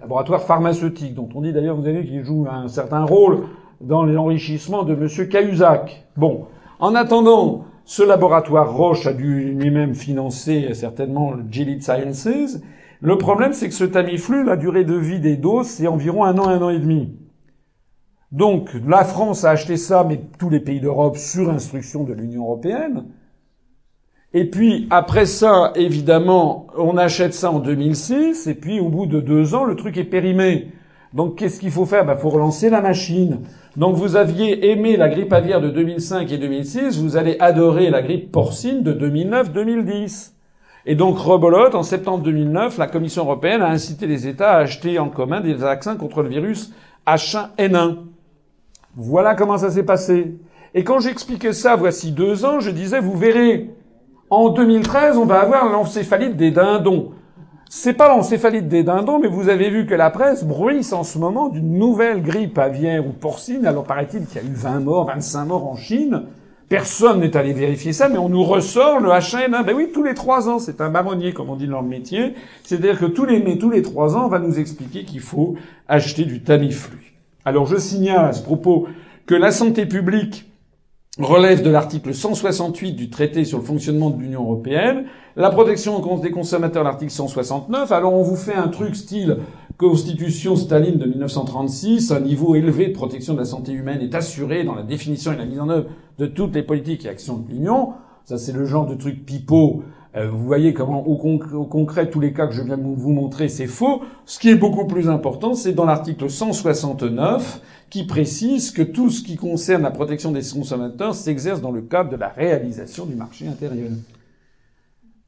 [0.00, 3.44] laboratoire pharmaceutique, dont on dit d'ailleurs, vous avez qu'il joue un certain rôle
[3.80, 6.04] dans l'enrichissement de Monsieur Cahuzac.
[6.16, 6.46] Bon,
[6.80, 12.58] en attendant, ce laboratoire Roche a dû lui-même financer certainement Gilead Sciences.
[13.00, 16.36] Le problème, c'est que ce Tamiflu, la durée de vie des doses, c'est environ un
[16.36, 17.16] an, un an et demi.
[18.32, 22.42] Donc, la France a acheté ça, mais tous les pays d'Europe, sur instruction de l'Union
[22.42, 23.04] européenne.
[24.32, 29.20] Et puis, après ça, évidemment, on achète ça en 2006, et puis, au bout de
[29.20, 30.72] deux ans, le truc est périmé.
[31.14, 32.02] Donc, qu'est-ce qu'il faut faire?
[32.02, 33.42] Il ben, faut relancer la machine.
[33.76, 38.00] Donc vous aviez aimé la grippe aviaire de 2005 et 2006, vous allez adorer la
[38.00, 40.32] grippe porcine de 2009-2010.
[40.86, 44.98] Et donc rebolote, en septembre 2009, la Commission européenne a incité les États à acheter
[44.98, 46.72] en commun des vaccins contre le virus
[47.06, 47.96] H1N1.
[48.94, 50.38] Voilà comment ça s'est passé.
[50.72, 53.70] Et quand j'expliquais ça voici deux ans, je disais, vous verrez,
[54.30, 57.12] en 2013, on va avoir l'encéphalite des dindons.
[57.78, 61.18] C'est pas l'encéphalite des dindons, mais vous avez vu que la presse bruisse en ce
[61.18, 63.66] moment d'une nouvelle grippe aviaire ou porcine.
[63.66, 66.22] Alors paraît-il qu'il y a eu 20 morts, 25 morts en Chine.
[66.70, 69.62] Personne n'est allé vérifier ça, mais on nous ressort le H1N1.
[69.62, 72.32] Ben oui, tous les trois ans, c'est un marronnier, comme on dit dans le métier.
[72.64, 75.56] C'est-à-dire que tous les, tous les trois ans, on va nous expliquer qu'il faut
[75.86, 77.12] acheter du Tamiflu.
[77.44, 78.88] Alors je signale à ce propos
[79.26, 80.50] que la santé publique
[81.18, 85.04] relève de l'article 168 du traité sur le fonctionnement de l'Union européenne,
[85.36, 87.90] la protection des consommateurs, l'article 169.
[87.92, 89.38] Alors on vous fait un truc style
[89.78, 94.64] Constitution Staline de 1936, un niveau élevé de protection de la santé humaine est assuré
[94.64, 95.88] dans la définition et la mise en œuvre
[96.18, 97.92] de toutes les politiques et actions de l'Union.
[98.24, 99.82] Ça, c'est le genre de truc pipeau.
[100.16, 103.48] Euh, vous voyez comment, au, concret, tous les cas que je viens de vous montrer,
[103.48, 104.00] c'est faux.
[104.24, 109.22] Ce qui est beaucoup plus important, c'est dans l'article 169, qui précise que tout ce
[109.22, 113.46] qui concerne la protection des consommateurs s'exerce dans le cadre de la réalisation du marché
[113.46, 113.90] intérieur.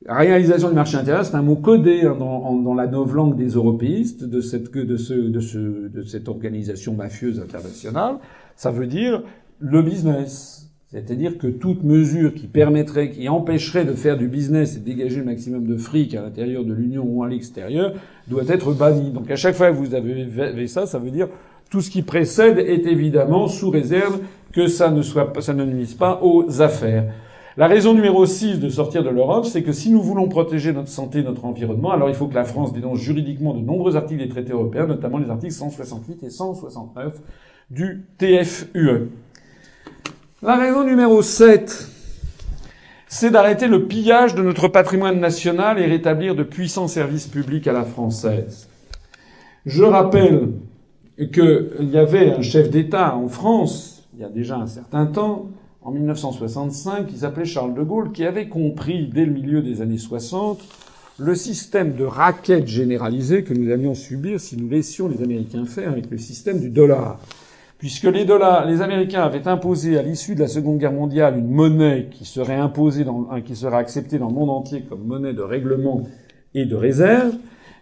[0.07, 4.25] Réalisation du marché intérieur, c'est un mot codé hein, dans, dans, la novlangue des européistes
[4.25, 8.17] de cette, de, ce, de, ce, de cette organisation mafieuse internationale.
[8.57, 9.23] Ça veut dire
[9.59, 10.71] le business.
[10.91, 15.19] C'est-à-dire que toute mesure qui permettrait, qui empêcherait de faire du business et de dégager
[15.19, 17.93] le maximum de fric à l'intérieur de l'Union ou à l'extérieur
[18.27, 19.11] doit être bannie.
[19.11, 21.29] Donc à chaque fois que vous avez ça, ça veut dire
[21.71, 24.21] tout ce qui précède est évidemment sous réserve
[24.53, 27.13] que ça ne soit, nuise pas aux affaires.
[27.57, 30.89] La raison numéro 6 de sortir de l'Europe, c'est que si nous voulons protéger notre
[30.89, 34.29] santé, notre environnement, alors il faut que la France dénonce juridiquement de nombreux articles des
[34.29, 37.15] traités européens, notamment les articles 168 et 169
[37.71, 39.11] du TFUE.
[40.41, 41.89] La raison numéro 7,
[43.09, 47.73] c'est d'arrêter le pillage de notre patrimoine national et rétablir de puissants services publics à
[47.73, 48.69] la française.
[49.67, 50.51] Je rappelle
[51.27, 55.51] qu'il y avait un chef d'État en France, il y a déjà un certain temps,
[55.83, 59.99] en 1965, qui s'appelait Charles de Gaulle, qui avait compris dès le milieu des années
[59.99, 60.61] 60
[61.19, 65.91] le système de raquette généralisé que nous allions subir si nous laissions les Américains faire
[65.91, 67.19] avec le système du dollar.
[67.79, 71.51] Puisque les dollars, les Américains avaient imposé à l'issue de la Seconde Guerre mondiale une
[71.51, 75.43] monnaie qui serait imposée dans, qui serait acceptée dans le monde entier comme monnaie de
[75.43, 76.03] règlement
[76.55, 77.35] et de réserve,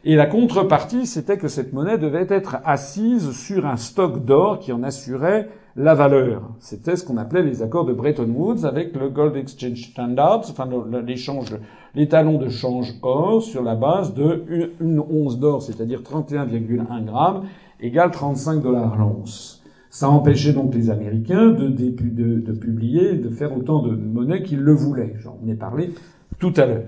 [0.09, 4.73] et la contrepartie, c'était que cette monnaie devait être assise sur un stock d'or qui
[4.73, 6.43] en assurait la valeur.
[6.61, 10.69] C'était ce qu'on appelait les accords de Bretton Woods avec le Gold Exchange Standards, enfin
[11.05, 11.57] l'échange,
[11.97, 14.45] les de change or sur la base de
[14.79, 17.43] une once d'or, c'est-à-dire 31,1 grammes,
[17.81, 19.61] égale 35 dollars l'once.
[19.91, 24.61] Ça empêchait donc les Américains de, de, de, publier, de faire autant de monnaie qu'ils
[24.61, 25.15] le voulaient.
[25.19, 25.91] J'en ai parlé
[26.39, 26.85] tout à l'heure.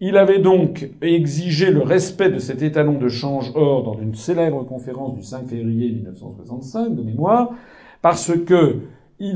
[0.00, 4.62] Il avait donc exigé le respect de cet étalon de change or dans une célèbre
[4.64, 7.54] conférence du 5 février 1965 de mémoire,
[8.02, 8.80] parce que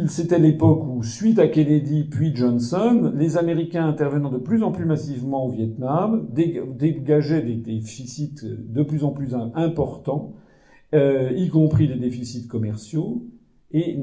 [0.07, 4.85] c'était l'époque où, suite à Kennedy puis Johnson, les Américains intervenant de plus en plus
[4.85, 10.35] massivement au Vietnam dégageaient des déficits de plus en plus importants,
[10.95, 13.23] euh, y compris des déficits commerciaux,
[13.73, 13.97] et,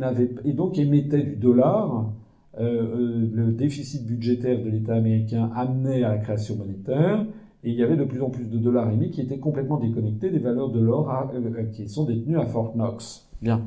[0.45, 2.11] et donc émettaient du dollar.
[2.59, 7.23] Euh, euh, le déficit budgétaire de l'État américain amenait à la création monétaire,
[7.63, 10.31] et il y avait de plus en plus de dollars émis qui étaient complètement déconnectés
[10.31, 11.31] des valeurs de l'or
[11.73, 13.27] qui sont détenues à Fort Knox.
[13.41, 13.61] Bien.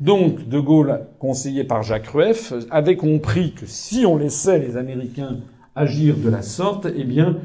[0.00, 5.38] Donc, De Gaulle, conseillé par Jacques Rueff, avait compris que si on laissait les Américains
[5.76, 7.36] agir de la sorte, eh bien,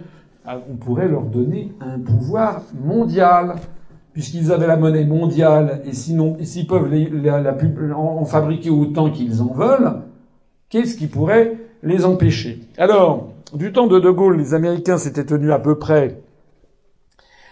[0.47, 3.55] on pourrait leur donner un pouvoir mondial,
[4.13, 6.91] puisqu'ils avaient la monnaie mondiale, et sinon, s'ils peuvent
[7.95, 10.01] en, fabriquer autant qu'ils en veulent,
[10.69, 12.59] qu'est-ce qui pourrait les empêcher?
[12.77, 16.21] Alors, du temps de De Gaulle, les Américains s'étaient tenus à peu près,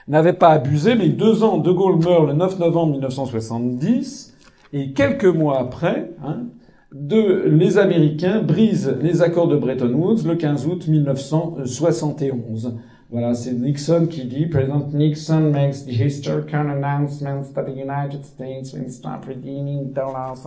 [0.08, 4.36] n'avaient pas abusé, mais deux ans, De Gaulle meurt le 9 novembre 1970,
[4.74, 6.44] et quelques mois après, hein,
[6.92, 12.76] de, les Américains brisent les accords de Bretton Woods le 15 août 1971.
[13.12, 18.74] Voilà, c'est Nixon qui dit, President Nixon makes the historical announcement that the United States
[18.74, 20.46] will start redeeming dollars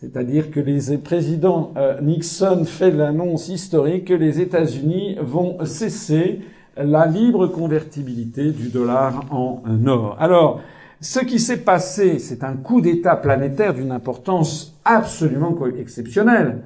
[0.00, 6.40] c'est-à-dire que les présidents euh, Nixon fait l'annonce historique que les États-Unis vont cesser
[6.76, 10.16] la libre convertibilité du dollar en or.
[10.20, 10.60] Alors,
[11.00, 16.62] ce qui s'est passé, c'est un coup d'État planétaire d'une importance absolument exceptionnelle.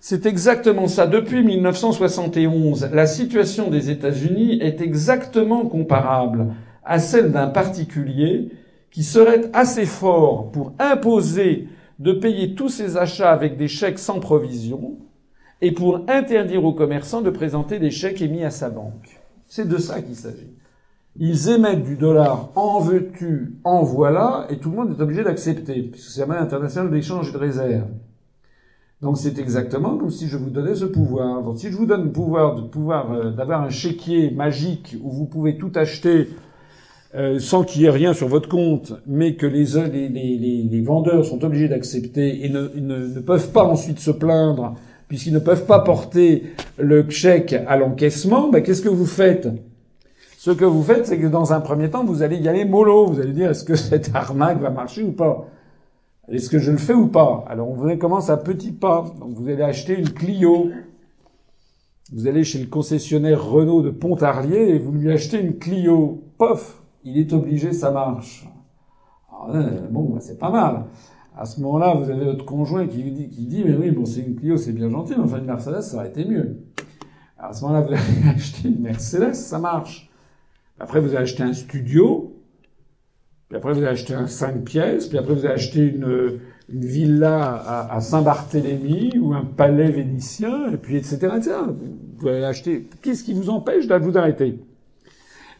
[0.00, 1.06] C'est exactement ça.
[1.06, 6.48] Depuis 1971, la situation des États-Unis est exactement comparable
[6.84, 8.48] à celle d'un particulier
[8.90, 11.68] qui serait assez fort pour imposer
[11.98, 14.98] de payer tous ses achats avec des chèques sans provision
[15.60, 19.20] et pour interdire aux commerçants de présenter des chèques émis à sa banque.
[19.46, 20.50] C'est de ça qu'il s'agit.
[21.16, 25.82] Ils émettent du dollar en veux-tu, en voilà, et tout le monde est obligé d'accepter,
[25.82, 27.88] puisque c'est la monnaie internationale d'échange et de réserve.
[29.02, 31.42] Donc c'est exactement comme si je vous donnais ce pouvoir.
[31.42, 35.26] Donc si je vous donne le pouvoir pouvoir euh, d'avoir un chéquier magique où vous
[35.26, 36.28] pouvez tout acheter
[37.14, 40.80] euh, sans qu'il y ait rien sur votre compte, mais que les, les, les, les
[40.80, 44.74] vendeurs sont obligés d'accepter et ne, ne, ne, peuvent pas ensuite se plaindre
[45.08, 46.44] puisqu'ils ne peuvent pas porter
[46.78, 49.46] le chèque à l'encaissement, ben, qu'est-ce que vous faites?
[50.38, 53.06] Ce que vous faites, c'est que dans un premier temps, vous allez y aller mollo.
[53.06, 55.46] Vous allez dire, est-ce que cette arnaque va marcher ou pas?
[56.28, 57.44] Est-ce que je le fais ou pas?
[57.46, 59.04] Alors, on commence à petits pas.
[59.20, 60.70] Donc, vous allez acheter une Clio.
[62.10, 66.24] Vous allez chez le concessionnaire Renault de Pontarlier et vous lui achetez une Clio.
[66.38, 68.46] Pof Il est obligé, ça marche.
[69.30, 69.56] Alors,
[69.90, 70.84] bon, bah, c'est pas mal.
[71.36, 74.20] À ce moment-là, vous avez votre conjoint qui dit, qui dit mais oui, bon, c'est
[74.20, 76.58] une Clio, c'est bien gentil, mais enfin, une Mercedes, ça aurait été mieux.
[77.38, 80.10] À ce moment-là, vous allez acheter une Mercedes, ça marche.
[80.78, 82.36] Après, vous avez acheté un studio.
[83.48, 85.08] Puis après, vous avez acheté un 5 pièces.
[85.08, 90.72] Puis après, vous avez acheté une, une villa à, à Saint-Barthélemy ou un palais vénitien.
[90.72, 91.54] Et puis, etc., etc.
[92.18, 92.88] Vous allez acheter.
[93.02, 94.58] Qu'est-ce qui vous empêche de vous arrêter?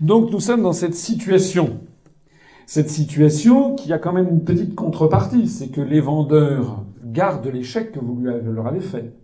[0.02, 1.78] Donc, nous sommes dans cette situation.
[2.66, 5.46] Cette situation qui a quand même une petite contrepartie.
[5.46, 9.14] C'est que les vendeurs gardent les chèques que vous leur avez faits.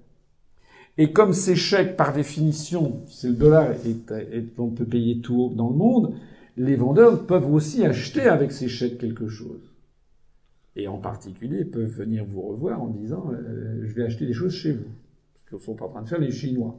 [0.96, 5.68] Et comme ces chèques, par définition, c'est le dollar et, on peut payer tout dans
[5.68, 6.14] le monde,
[6.56, 9.72] les vendeurs peuvent aussi acheter avec ces chèques quelque chose.
[10.76, 14.52] Et en particulier, peuvent venir vous revoir en disant euh, je vais acheter des choses
[14.52, 14.86] chez vous,
[15.38, 16.78] ce que sont en train de faire les Chinois.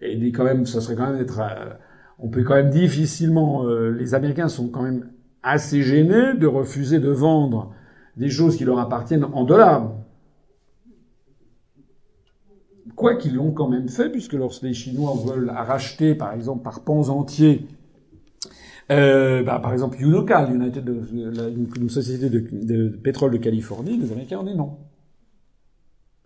[0.00, 1.70] Et quand même, ça serait quand même être, euh,
[2.18, 5.10] on peut quand même difficilement, euh, les Américains sont quand même
[5.42, 7.74] assez gênés de refuser de vendre
[8.16, 9.92] des choses qui leur appartiennent en dollars.
[12.94, 16.80] Quoi qu'ils l'ont quand même fait, puisque lorsque les Chinois veulent racheter, par exemple, par
[16.82, 17.66] pans entiers,
[18.90, 24.44] euh, bah, par exemple, Unocal, United, une, société de, pétrole de Californie, les Américains ont
[24.44, 24.78] dit non.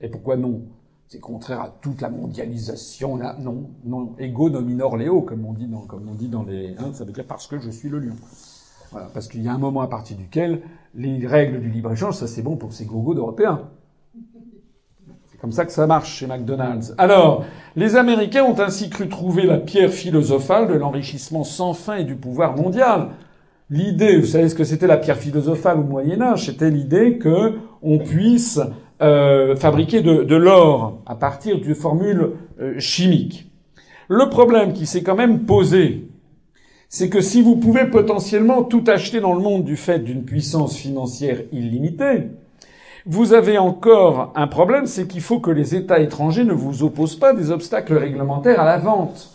[0.01, 0.63] Et pourquoi non?
[1.13, 3.17] C'est contraire à toute la mondialisation.
[3.17, 4.15] Là, non, non.
[4.21, 7.11] Ego nominor leo, comme on dit dans, comme on dit dans les, hein, ça veut
[7.11, 8.15] dire parce que je suis le lion.
[8.93, 10.63] Voilà, parce qu'il y a un moment à partir duquel
[10.95, 13.69] les règles du libre échange, ça c'est bon pour ces gogos d'Européens
[15.41, 16.95] comme ça que ça marche chez McDonald's.
[16.99, 22.05] Alors, les Américains ont ainsi cru trouver la pierre philosophale de l'enrichissement sans fin et
[22.05, 23.13] du pouvoir mondial.
[23.71, 26.45] L'idée, vous savez ce que c'était la pierre philosophale au Moyen Âge?
[26.45, 28.61] C'était l'idée que on puisse
[29.03, 33.51] euh, fabriquer de, l'or à partir de formules euh, chimiques.
[34.09, 36.09] Le problème qui s'est quand même posé,
[36.89, 40.77] c'est que si vous pouvez potentiellement tout acheter dans le monde du fait d'une puissance
[40.77, 42.29] financière illimitée,
[43.07, 47.19] Vous avez encore un problème, c'est qu'il faut que les États étrangers ne vous opposent
[47.19, 49.31] pas des obstacles réglementaires à la vente.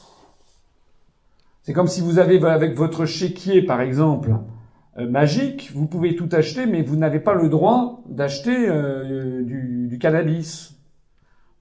[1.64, 4.35] C'est comme si vous avez avec votre chéquier, par exemple,
[5.03, 10.75] magique, vous pouvez tout acheter, mais vous n'avez pas le droit d'acheter euh, du, cannabis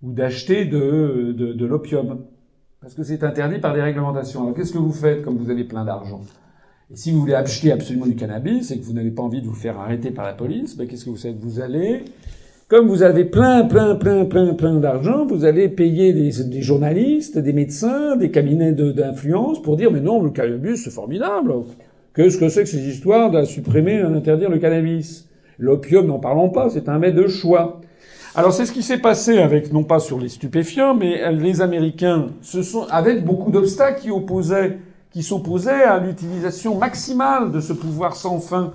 [0.03, 2.25] ou d'acheter de, l'opium,
[2.81, 4.43] parce que c'est interdit par des réglementations.
[4.43, 6.21] Alors qu'est-ce que vous faites comme vous avez plein d'argent?
[6.93, 9.47] Et si vous voulez acheter absolument du cannabis et que vous n'avez pas envie de
[9.47, 11.37] vous faire arrêter par la police, ben qu'est-ce que vous faites?
[11.37, 12.05] Vous allez
[12.67, 17.39] comme vous avez plein, plein, plein, plein, plein d'argent, vous allez payer des, des, journalistes,
[17.39, 21.53] des médecins, des cabinets d'influence pour dire mais non, le cannabis c'est formidable.
[22.15, 25.29] Qu'est-ce que c'est que ces histoires de supprimer, d'interdire le cannabis?
[25.59, 27.81] L'opium, n'en parlons pas, c'est un mets de choix.
[28.37, 32.29] Alors c'est ce qui s'est passé avec, non pas sur les stupéfiants, mais les Américains,
[32.41, 34.79] ce sont, avec beaucoup d'obstacles qui opposaient,
[35.11, 38.73] qui s'opposaient à l'utilisation maximale de ce pouvoir sans fin.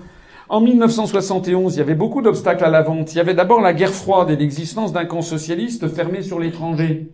[0.50, 3.14] En 1971, il y avait beaucoup d'obstacles à la vente.
[3.14, 7.10] Il y avait d'abord la guerre froide et l'existence d'un camp socialiste fermé sur l'étranger.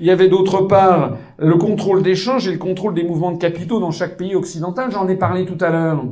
[0.00, 3.80] Il y avait d'autre part le contrôle d'échange et le contrôle des mouvements de capitaux
[3.80, 6.04] dans chaque pays occidental, j'en ai parlé tout à l'heure.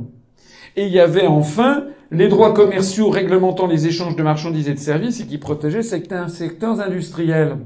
[0.76, 4.78] Et il y avait enfin les droits commerciaux réglementant les échanges de marchandises et de
[4.78, 7.58] services et qui protégeaient certains secteurs industriels.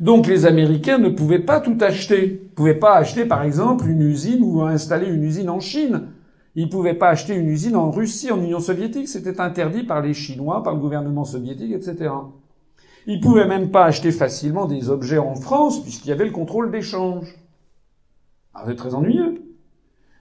[0.00, 2.24] Donc les Américains ne pouvaient pas tout acheter.
[2.24, 6.08] Ils ne pouvaient pas acheter par exemple une usine ou installer une usine en Chine.
[6.54, 9.08] Ils ne pouvaient pas acheter une usine en Russie, en Union soviétique.
[9.08, 12.10] C'était interdit par les Chinois, par le gouvernement soviétique, etc.
[13.06, 16.70] Ils pouvaient même pas acheter facilement des objets en France puisqu'il y avait le contrôle
[16.70, 17.34] d'échange.
[18.54, 19.42] Ah, c'est très ennuyeux.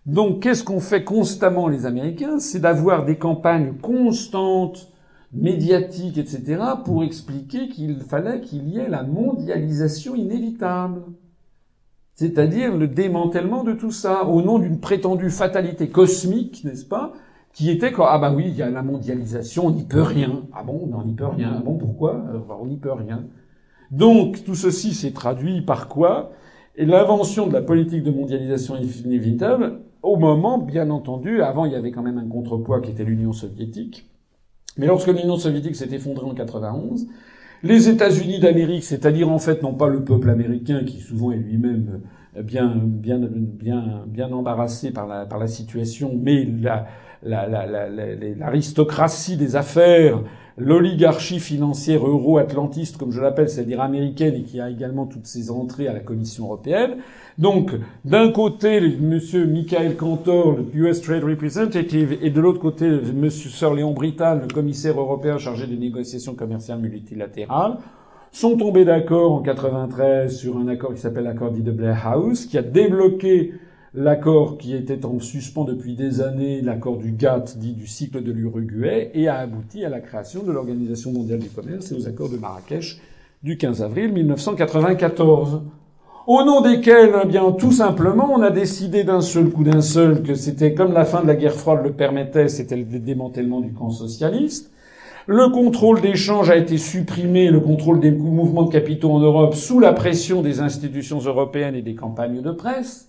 [0.06, 2.40] Donc, qu'est-ce qu'on fait constamment les Américains?
[2.40, 4.92] C'est d'avoir des campagnes constantes,
[5.34, 11.02] médiatiques, etc., pour expliquer qu'il fallait qu'il y ait la mondialisation inévitable.
[12.16, 17.14] C'est-à-dire le démantèlement de tout ça, au nom d'une prétendue fatalité cosmique, n'est-ce pas?
[17.60, 20.44] Qui était quoi ah bah oui, il y a la mondialisation, on n'y peut rien.
[20.54, 21.56] Ah bon, on n'y peut rien.
[21.58, 22.24] Ah bon, pourquoi?
[22.58, 23.26] On n'y peut rien.
[23.92, 26.32] Donc tout ceci s'est traduit par quoi?
[26.78, 31.76] Et l'invention de la politique de mondialisation inévitable, au moment, bien entendu, avant il y
[31.76, 34.10] avait quand même un contrepoids qui était l'Union soviétique.
[34.78, 37.10] Mais lorsque l'Union soviétique s'est effondrée en 91,
[37.64, 42.04] les États-Unis d'Amérique, c'est-à-dire en fait non pas le peuple américain qui souvent est lui-même
[42.42, 46.88] bien bien bien bien embarrassé par la par la situation, mais la
[47.24, 50.20] l'aristocratie des affaires,
[50.58, 55.88] l'oligarchie financière euro-atlantiste, comme je l'appelle, c'est-à-dire américaine, et qui a également toutes ses entrées
[55.88, 56.98] à la Commission européenne.
[57.38, 57.72] Donc,
[58.04, 59.20] d'un côté, M.
[59.48, 63.30] Michael Cantor, le US Trade Representative, et de l'autre côté, M.
[63.30, 67.78] Sir Léon Brittal, le commissaire européen chargé des négociations commerciales multilatérales,
[68.32, 72.58] sont tombés d'accord en 93 sur un accord qui s'appelle l'accord de Blair House, qui
[72.58, 73.54] a débloqué
[73.94, 78.32] l'accord qui était en suspens depuis des années, l'accord du GATT, dit du cycle de
[78.32, 82.30] l'Uruguay, et a abouti à la création de l'Organisation mondiale du commerce et aux accords
[82.30, 83.02] de Marrakech
[83.44, 85.62] du 15 avril 1994.
[86.28, 90.22] Au nom desquels, eh bien, tout simplement, on a décidé d'un seul coup d'un seul
[90.22, 93.74] que c'était comme la fin de la guerre froide le permettait, c'était le démantèlement du
[93.74, 94.72] camp socialiste.
[95.26, 99.80] Le contrôle d'échange a été supprimé, le contrôle des mouvements de capitaux en Europe sous
[99.80, 103.09] la pression des institutions européennes et des campagnes de presse.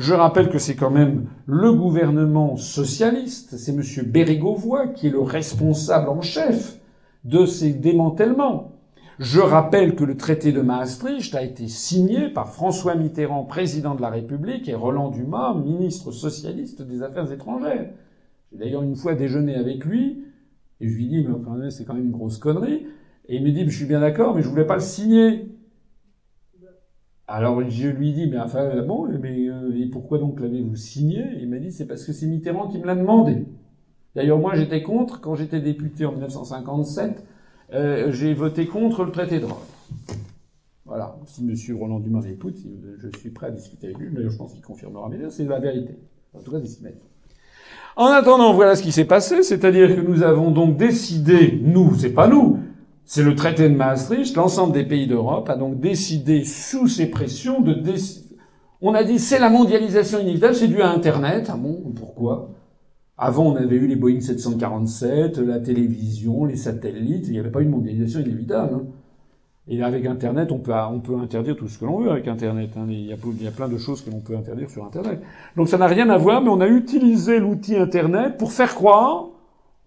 [0.00, 3.82] Je rappelle que c'est quand même le gouvernement socialiste, c'est M.
[4.06, 6.80] Bérégovoy qui est le responsable en chef
[7.24, 8.80] de ces démantèlements.
[9.18, 14.00] Je rappelle que le traité de Maastricht a été signé par François Mitterrand, président de
[14.00, 17.90] la République, et Roland Dumas, ministre socialiste des Affaires étrangères.
[18.50, 20.24] J'ai d'ailleurs une fois déjeuné avec lui,
[20.80, 22.86] et je lui dis, mais c'est quand même une grosse connerie.
[23.28, 25.50] Et il me dit, je suis bien d'accord, mais je voulais pas le signer.
[27.32, 31.24] Alors je lui dis, mais enfin, bon, mais euh, et pourquoi donc l'avez-vous signé?
[31.40, 33.46] Il m'a dit, c'est parce que c'est Mitterrand qui me l'a demandé.
[34.16, 37.24] D'ailleurs, moi, j'étais contre, quand j'étais député en 1957,
[37.72, 39.58] euh, j'ai voté contre le traité de Rome.
[40.84, 41.18] Voilà.
[41.26, 41.76] Si M.
[41.78, 42.56] Roland Dumas écoute,
[42.98, 45.08] je suis prêt à discuter avec lui, mais je pense qu'il confirmera.
[45.08, 45.94] Mais c'est la vérité.
[46.34, 46.90] En tout cas, c'est ce qu'il.
[47.94, 52.12] En attendant, voilà ce qui s'est passé, c'est-à-dire que nous avons donc décidé, nous, c'est
[52.12, 52.58] pas nous,
[53.10, 54.36] c'est le traité de Maastricht.
[54.36, 57.74] L'ensemble des pays d'Europe a donc décidé, sous ces pressions, de
[58.82, 61.50] On a dit c'est la mondialisation inévitable, c'est dû à Internet.
[61.52, 62.50] Ah bon, pourquoi?
[63.18, 67.26] Avant, on avait eu les Boeing 747, la télévision, les satellites.
[67.26, 68.74] Il n'y avait pas une mondialisation inévitable.
[68.74, 68.82] Hein.
[69.66, 70.72] Et avec Internet, on peut,
[71.20, 72.70] interdire tout ce que l'on veut avec Internet.
[72.76, 72.86] Hein.
[72.88, 75.20] Il, y a, plein de choses que l'on peut interdire sur Internet.
[75.56, 79.30] Donc ça n'a rien à voir, mais on a utilisé l'outil Internet pour faire croire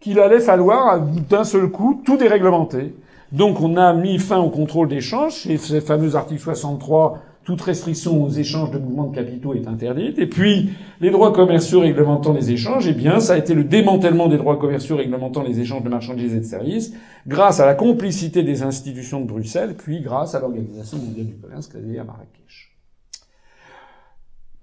[0.02, 2.94] qu'il allait falloir d'un seul coup tout déréglementer.
[3.34, 8.30] Donc on a mis fin au contrôle d'échange, ces fameux articles 63 toute restriction aux
[8.30, 10.18] échanges de mouvements de capitaux est interdite.
[10.18, 10.70] Et puis,
[11.02, 14.58] les droits commerciaux réglementant les échanges, eh bien, ça a été le démantèlement des droits
[14.58, 16.94] commerciaux réglementant les échanges de marchandises et de services,
[17.28, 21.68] grâce à la complicité des institutions de Bruxelles, puis grâce à l'Organisation mondiale du commerce
[21.68, 22.78] créée à Marrakech.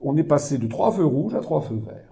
[0.01, 2.10] On est passé de trois feux rouges à trois feux verts.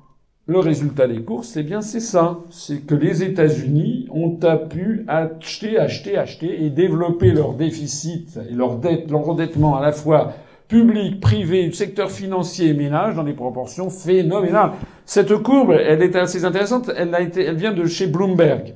[0.50, 2.38] Le résultat des courses, eh bien, c'est ça.
[2.48, 4.38] C'est que les États-Unis ont
[4.70, 9.92] pu acheter, acheter, acheter et développer leur déficit et leur dette, leur endettement à la
[9.92, 10.32] fois
[10.66, 14.72] public, privé, secteur financier et ménage dans des proportions phénoménales.
[15.04, 16.90] Cette courbe, elle est assez intéressante.
[16.96, 18.74] Elle vient de chez Bloomberg.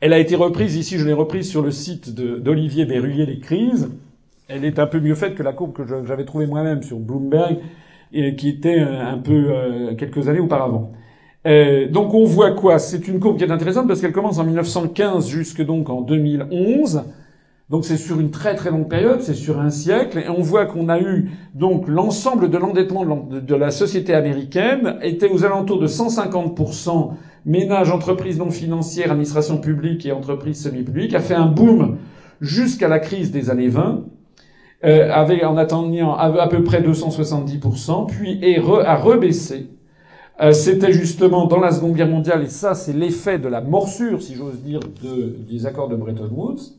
[0.00, 3.90] Elle a été reprise ici, je l'ai reprise sur le site d'Olivier Berruyer, Les Crises.
[4.48, 7.58] Elle est un peu mieux faite que la courbe que j'avais trouvée moi-même sur Bloomberg
[8.12, 10.92] et qui était un peu euh, quelques années auparavant.
[11.46, 12.78] Euh, donc on voit quoi?
[12.78, 17.04] C'est une courbe qui est intéressante parce qu'elle commence en 1915 jusque donc en 2011.
[17.70, 20.64] Donc c'est sur une très très longue période, c'est sur un siècle, et on voit
[20.64, 25.86] qu'on a eu donc l'ensemble de l'endettement de la société américaine était aux alentours de
[25.86, 27.10] 150%
[27.44, 31.98] ménages, entreprises non financières, administration publique et entreprises semi-publiques, a fait un boom
[32.40, 34.04] jusqu'à la crise des années 20
[34.84, 39.70] euh, avait en attendant à, peu près 270%, puis est a rebaissé.
[40.40, 44.22] Euh, C'était justement dans la Seconde Guerre mondiale, et ça c'est l'effet de la morsure,
[44.22, 46.76] si j'ose dire, de, des accords de Bretton Woods,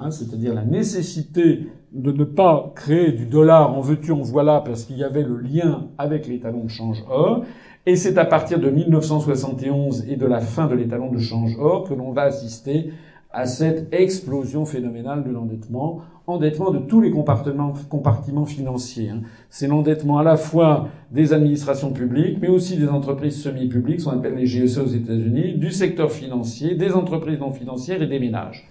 [0.00, 4.84] hein, c'est-à-dire la nécessité de ne pas créer du dollar en veux-tu, en voilà, parce
[4.84, 7.44] qu'il y avait le lien avec l'étalon de change or.
[7.84, 11.86] Et c'est à partir de 1971 et de la fin de l'étalon de change or
[11.86, 12.92] que l'on va assister
[13.32, 19.10] à cette explosion phénoménale de l'endettement endettement de tous les compartiments, financiers.
[19.10, 19.22] Hein.
[19.50, 24.18] C'est l'endettement à la fois des administrations publiques, mais aussi des entreprises semi-publiques, ce qu'on
[24.18, 28.68] appelle les GSE aux États-Unis, du secteur financier, des entreprises non financières et des ménages.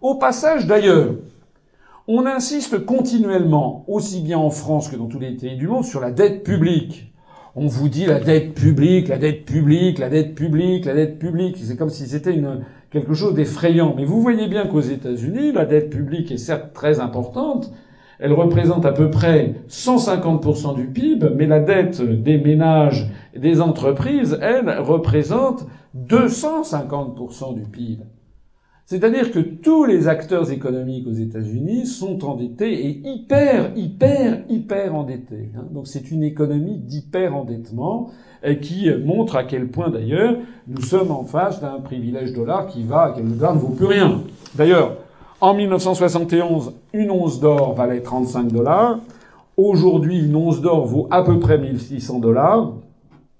[0.00, 1.14] Au passage, d'ailleurs,
[2.08, 6.00] on insiste continuellement, aussi bien en France que dans tous les pays du monde, sur
[6.00, 7.08] la dette publique.
[7.54, 11.58] On vous dit la dette publique, la dette publique, la dette publique, la dette publique.
[11.62, 12.62] C'est comme si c'était une,
[12.92, 13.94] quelque chose d'effrayant.
[13.96, 17.72] Mais vous voyez bien qu'aux États-Unis, la dette publique est certes très importante.
[18.18, 23.60] Elle représente à peu près 150% du PIB, mais la dette des ménages et des
[23.60, 28.04] entreprises, elle, représente 250% du PIB.
[28.84, 35.50] C'est-à-dire que tous les acteurs économiques aux États-Unis sont endettés et hyper, hyper, hyper endettés.
[35.56, 35.66] Hein.
[35.70, 36.78] Donc c'est une économie
[38.42, 40.34] d'hyper-endettement qui montre à quel point d'ailleurs
[40.66, 43.86] nous sommes en face d'un privilège dollar qui va, que le dollar ne vaut plus
[43.86, 44.20] rien.
[44.54, 44.96] D'ailleurs,
[45.40, 48.98] en 1971, une once d'or valait 35 dollars.
[49.56, 52.74] Aujourd'hui, une once d'or vaut à peu près 1600 dollars,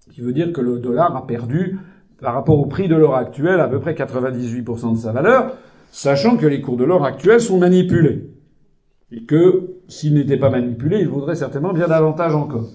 [0.00, 1.78] ce qui veut dire que le dollar a perdu,
[2.20, 5.56] par rapport au prix de l'or actuel, à peu près 98% de sa valeur,
[5.90, 8.28] sachant que les cours de l'or actuels sont manipulés.
[9.10, 12.66] Et que, s'ils n'étaient pas manipulés, ils vaudraient certainement bien davantage encore.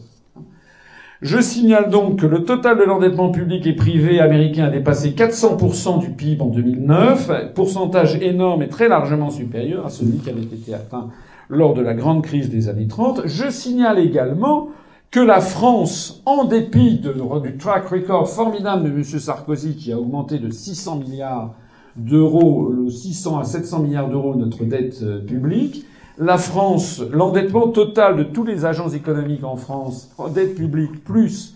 [1.22, 6.00] Je signale donc que le total de l'endettement public et privé américain a dépassé 400%
[6.00, 10.76] du PIB en 2009, pourcentage énorme et très largement supérieur à celui qui avait été
[10.76, 11.10] atteint
[11.50, 13.22] lors de la grande crise des années 30.
[13.26, 14.70] Je signale également
[15.10, 19.04] que la France, en dépit du track record formidable de M.
[19.04, 21.56] Sarkozy qui a augmenté de 600 milliards
[21.96, 25.86] d'euros, 600 à 700 milliards d'euros notre dette euh, publique,
[26.20, 31.56] la France, l'endettement total de tous les agents économiques en France, dette publique plus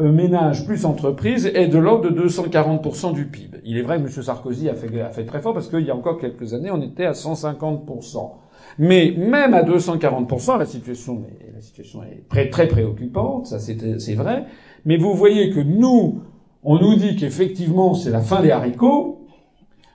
[0.00, 3.58] euh, ménage plus entreprise, est de l'ordre de 240% du PIB.
[3.64, 4.22] Il est vrai que M.
[4.22, 6.82] Sarkozy a fait, a fait très fort parce qu'il y a encore quelques années, on
[6.82, 8.30] était à 150%.
[8.78, 14.14] Mais même à 240%, la situation, est, la situation est très, très préoccupante, ça c'est
[14.14, 14.44] vrai.
[14.84, 16.20] Mais vous voyez que nous,
[16.62, 19.26] on nous dit qu'effectivement c'est la fin des haricots,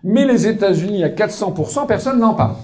[0.04, 2.56] mais les États-Unis à 400%, personne n'en parle.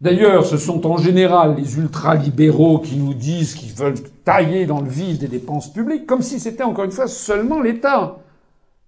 [0.00, 4.88] D'ailleurs, ce sont en général les ultralibéraux qui nous disent qu'ils veulent tailler dans le
[4.88, 8.18] vif des dépenses publiques, comme si c'était encore une fois seulement l'État.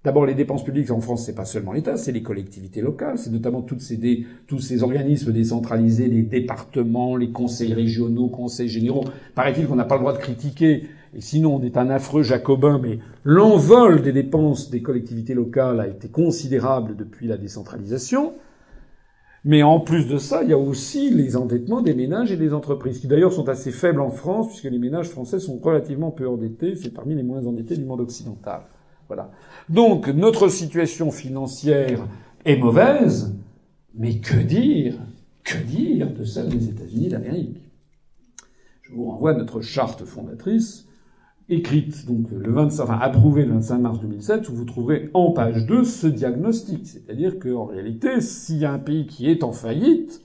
[0.05, 3.31] D'abord, les dépenses publiques en France, c'est pas seulement l'État, c'est les collectivités locales, c'est
[3.31, 9.05] notamment tous ces organismes décentralisés, les départements, les conseils régionaux, conseils généraux.
[9.35, 12.79] Paraît-il qu'on n'a pas le droit de critiquer, et sinon on est un affreux jacobin,
[12.81, 18.33] mais l'envol des dépenses des collectivités locales a été considérable depuis la décentralisation.
[19.44, 22.52] Mais en plus de ça, il y a aussi les endettements des ménages et des
[22.52, 26.28] entreprises, qui d'ailleurs sont assez faibles en France, puisque les ménages français sont relativement peu
[26.28, 26.75] endettés.
[26.77, 28.62] C'est parmi les moins endettés du monde occidental.
[29.09, 29.31] Voilà.
[29.69, 32.07] Donc notre situation financière
[32.44, 33.35] est mauvaise,
[33.94, 34.94] mais que dire,
[35.43, 37.62] que dire de celle des États-Unis d'Amérique?
[38.83, 40.86] Je vous renvoie à notre charte fondatrice
[41.51, 45.67] écrite, donc le 25, enfin approuvée le 25 mars 2007, où vous trouverez en page
[45.67, 46.87] 2 ce diagnostic.
[46.87, 50.23] C'est-à-dire qu'en réalité, s'il y a un pays qui est en faillite,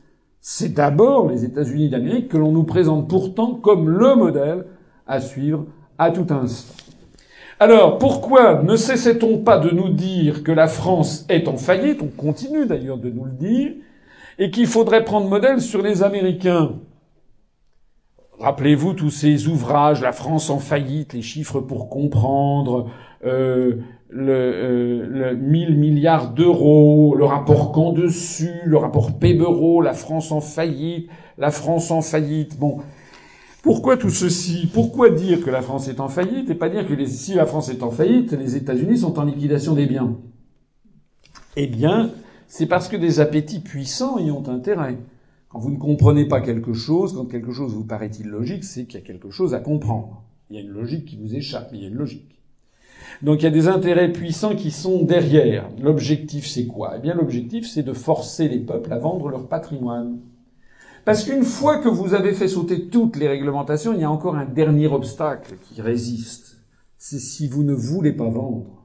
[0.48, 4.66] C'est d'abord les États-Unis d'Amérique que l'on nous présente pourtant comme le modèle
[5.08, 5.66] à suivre
[5.98, 6.76] à tout instant.
[7.60, 12.04] Alors, pourquoi ne cessait-on pas de nous dire que la France est en faillite?
[12.04, 13.72] On continue d'ailleurs de nous le dire,
[14.38, 16.74] et qu'il faudrait prendre modèle sur les Américains.
[18.40, 22.90] Rappelez-vous tous ces ouvrages, La France en faillite, les chiffres pour comprendre,
[23.26, 23.76] euh,
[24.10, 30.32] le, euh, le 1000 milliards d'euros, le rapport qu'en dessus, le rapport Pébereau, la France
[30.32, 32.60] en faillite, la France en faillite.
[32.60, 32.80] Bon,
[33.64, 34.70] pourquoi tout ceci?
[34.72, 37.70] Pourquoi dire que la France est en faillite et pas dire que si la France
[37.70, 40.18] est en faillite, les États-Unis sont en liquidation des biens?
[41.56, 42.12] Eh bien,
[42.48, 44.98] c'est parce que des appétits puissants y ont intérêt.
[45.58, 49.04] Vous ne comprenez pas quelque chose, quand quelque chose vous paraît illogique, c'est qu'il y
[49.04, 50.24] a quelque chose à comprendre.
[50.50, 52.40] Il y a une logique qui vous échappe, mais il y a une logique.
[53.22, 55.70] Donc il y a des intérêts puissants qui sont derrière.
[55.82, 56.96] L'objectif, c'est quoi?
[56.98, 60.20] Eh bien, l'objectif, c'est de forcer les peuples à vendre leur patrimoine.
[61.06, 64.36] Parce qu'une fois que vous avez fait sauter toutes les réglementations, il y a encore
[64.36, 66.58] un dernier obstacle qui résiste.
[66.98, 68.84] C'est si vous ne voulez pas vendre.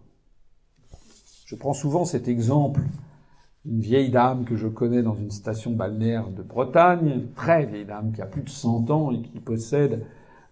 [1.46, 2.82] Je prends souvent cet exemple.
[3.66, 8.12] Une vieille dame que je connais dans une station balnéaire de Bretagne, très vieille dame
[8.12, 10.06] qui a plus de 100 ans et qui possède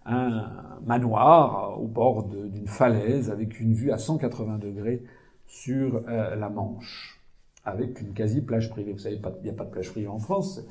[0.05, 0.45] un
[0.85, 5.03] manoir au bord d'une falaise avec une vue à 180 degrés
[5.47, 7.19] sur euh, la Manche,
[7.65, 8.93] avec une quasi plage privée.
[8.93, 10.61] Vous savez, il n'y a pas de plage privée en France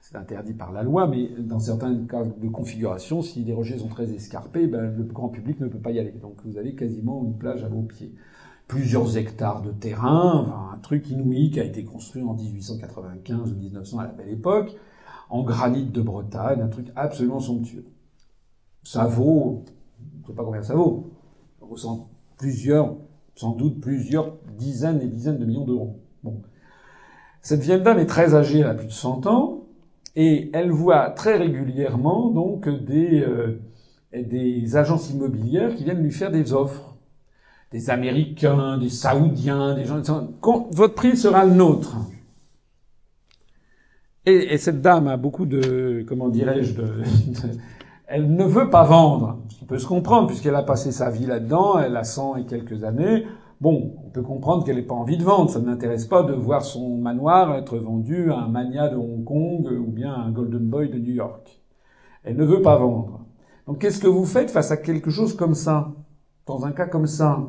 [0.00, 3.88] c'est interdit par la loi, mais dans certains cas de configuration, si les rochers sont
[3.88, 6.12] très escarpés, ben, le grand public ne peut pas y aller.
[6.12, 8.14] Donc vous avez quasiment une plage à vos pieds.
[8.68, 13.98] Plusieurs hectares de terrain, un truc inouï qui a été construit en 1895 ou 1900
[13.98, 14.76] à la belle époque,
[15.30, 17.86] en granit de Bretagne, un truc absolument somptueux.
[18.82, 19.64] Ça vaut,
[19.98, 21.10] je ne sais pas combien ça vaut,
[21.60, 22.96] ça vaut plusieurs,
[23.34, 26.00] sans doute plusieurs dizaines et dizaines de millions d'euros.
[26.22, 26.42] Bon.
[27.40, 29.64] Cette vieille dame est très âgée, elle a plus de 100 ans,
[30.14, 33.58] et elle voit très régulièrement donc euh,
[34.12, 36.97] des agences immobilières qui viennent lui faire des offres.
[37.70, 40.00] Des Américains, des Saoudiens, des gens.
[40.72, 41.96] Votre prix sera le nôtre.
[44.26, 47.02] Et, et cette dame a beaucoup de, comment dirais-je, de,
[48.08, 51.26] elle ne veut pas vendre, ce qui peut se comprendre puisqu'elle a passé sa vie
[51.26, 53.26] là-dedans, elle a 100 et quelques années.
[53.60, 55.50] Bon, on peut comprendre qu'elle n'ait pas envie de vendre.
[55.50, 59.24] Ça ne l'intéresse pas de voir son manoir être vendu à un mania de Hong
[59.24, 61.60] Kong ou bien à un Golden Boy de New York.
[62.24, 63.20] Elle ne veut pas vendre.
[63.66, 65.92] Donc qu'est-ce que vous faites face à quelque chose comme ça?
[66.48, 67.46] Dans un cas comme ça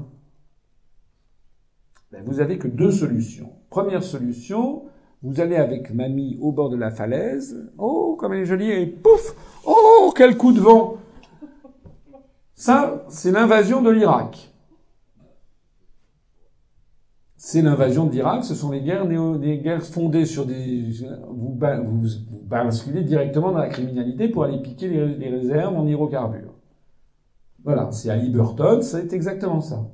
[2.12, 3.54] ben, Vous avez que deux solutions.
[3.70, 4.84] Première solution,
[5.24, 7.72] vous allez avec mamie au bord de la falaise.
[7.78, 10.98] Oh, comme elle est jolie, et pouf Oh, quel coup de vent
[12.56, 14.46] Ça, c'est l'invasion de l'Irak
[17.42, 20.84] c'est l'invasion de l'Irak, ce sont les guerres, des guerres fondées sur des...
[21.30, 22.08] Vous, vous,
[22.44, 26.49] basculez directement dans la criminalité pour aller piquer les, réserves en hydrocarbures.
[27.64, 29.90] Voilà, c'est Ali Burton, c'est exactement ça.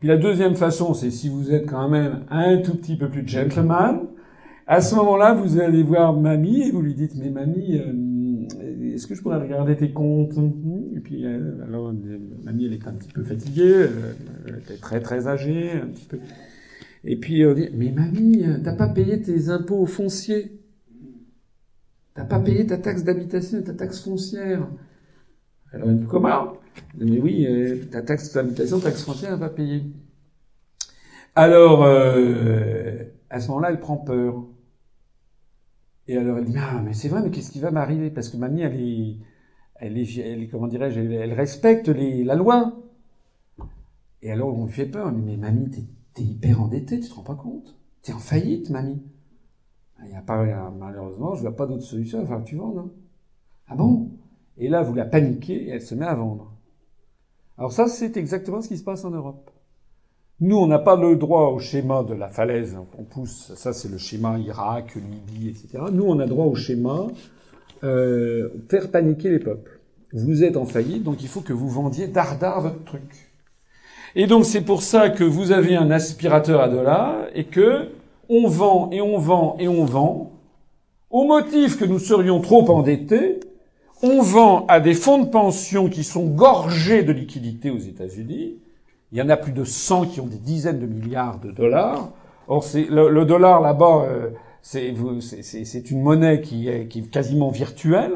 [0.00, 3.26] Puis la deuxième façon, c'est si vous êtes quand même un tout petit peu plus
[3.26, 4.00] gentleman,
[4.66, 9.06] à ce moment-là, vous allez voir mamie et vous lui dites, mais mamie, euh, est-ce
[9.06, 10.36] que je pourrais regarder tes comptes?
[10.94, 11.92] Et puis, euh, alors,
[12.44, 13.86] mamie, elle est un petit peu fatiguée,
[14.46, 16.18] elle est très très âgée, un petit peu...
[17.04, 20.60] Et puis on dit, mais mamie, t'as pas payé tes impôts fonciers?
[22.14, 24.66] T'as pas payé ta taxe d'habitation, ta taxe foncière?
[25.72, 26.54] Alors elle dit, comment?
[26.98, 29.82] Mais oui, euh, ta taxe d'habitation, taxe foncière, pas payé.
[31.34, 34.44] Alors, euh, à ce moment-là, elle prend peur.
[36.08, 38.10] Et alors elle dit, ah, mais c'est vrai, mais qu'est-ce qui va m'arriver?
[38.10, 39.16] Parce que mamie, elle est,
[39.76, 42.76] elle est, elle, comment dirais-je, elle, respecte la loi.
[44.22, 45.70] Et alors on lui fait peur, on dit, mais mamie,
[46.14, 47.76] t'es hyper endetté, tu te rends pas compte?
[48.02, 49.02] T'es en faillite, mamie.
[50.04, 52.92] Il a malheureusement, je vois pas d'autre solution, enfin, tu vends, non?
[53.66, 54.10] Ah bon?
[54.58, 56.55] Et là, vous la paniquez et elle se met à vendre.
[57.58, 59.50] Alors ça, c'est exactement ce qui se passe en Europe.
[60.40, 62.76] Nous, on n'a pas le droit au schéma de la falaise.
[62.98, 65.84] On pousse, ça c'est le schéma Irak, Libye, etc.
[65.90, 67.06] Nous, on a droit au schéma
[67.84, 69.80] euh, faire paniquer les peuples.
[70.12, 73.30] Vous êtes en faillite, donc il faut que vous vendiez dardard votre truc.
[74.14, 77.88] Et donc c'est pour ça que vous avez un aspirateur à dollars et que
[78.28, 80.32] on vend et on vend et on vend.
[81.10, 83.40] Au motif que nous serions trop endettés,
[84.02, 88.56] on vend à des fonds de pension qui sont gorgés de liquidités aux États-Unis.
[89.12, 92.10] Il y en a plus de 100 qui ont des dizaines de milliards de dollars.
[92.48, 94.30] Or, c'est le, dollar là-bas, euh,
[94.62, 98.12] c'est une monnaie qui est, qui est quasiment virtuelle.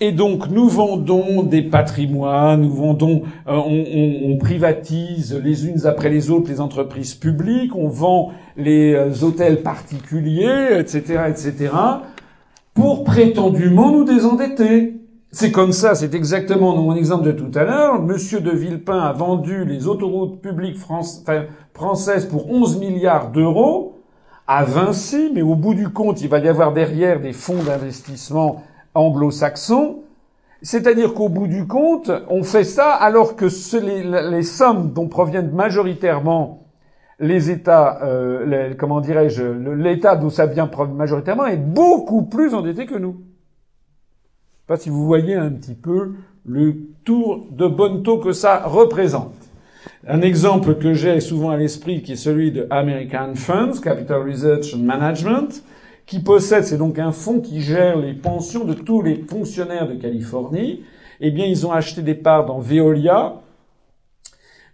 [0.00, 6.10] Et donc nous vendons des patrimoines, nous vendons, euh, on, on, privatise les unes après
[6.10, 11.70] les autres les entreprises publiques, on vend les euh, hôtels particuliers, etc., etc.
[12.76, 15.00] pour prétendument nous désendetter.
[15.32, 18.00] C'est comme ça, c'est exactement mon exemple de tout à l'heure.
[18.00, 20.78] Monsieur de Villepin a vendu les autoroutes publiques
[21.74, 23.98] françaises pour 11 milliards d'euros
[24.46, 28.62] à Vinci, mais au bout du compte, il va y avoir derrière des fonds d'investissement
[28.94, 30.02] anglo-saxons.
[30.62, 33.46] C'est-à-dire qu'au bout du compte, on fait ça alors que
[33.78, 36.65] les, les sommes dont proviennent majoritairement
[37.18, 42.96] les États, euh, comment dirais-je, l'État d'où ça vient majoritairement est beaucoup plus endetté que
[42.96, 43.16] nous.
[43.18, 46.12] Je sais pas si vous voyez un petit peu
[46.44, 49.34] le tour de bonne taux que ça représente.
[50.06, 54.74] Un exemple que j'ai souvent à l'esprit, qui est celui de American Funds, Capital Research
[54.74, 55.62] and Management,
[56.06, 59.94] qui possède, c'est donc un fonds qui gère les pensions de tous les fonctionnaires de
[59.94, 60.82] Californie.
[61.20, 63.40] Eh bien, ils ont acheté des parts dans Veolia,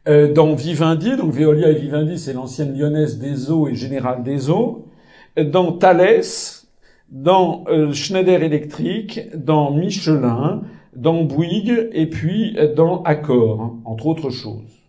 [0.08, 4.50] euh, dans Vivendi, donc Veolia et Vivendi, c'est l'ancienne lyonnaise des eaux et générale des
[4.50, 4.88] eaux,
[5.36, 6.22] dans Thales,
[7.08, 10.62] dans euh, Schneider Electric, dans Michelin,
[10.96, 14.82] dans Bouygues et puis euh, dans Accor, hein, entre autres choses.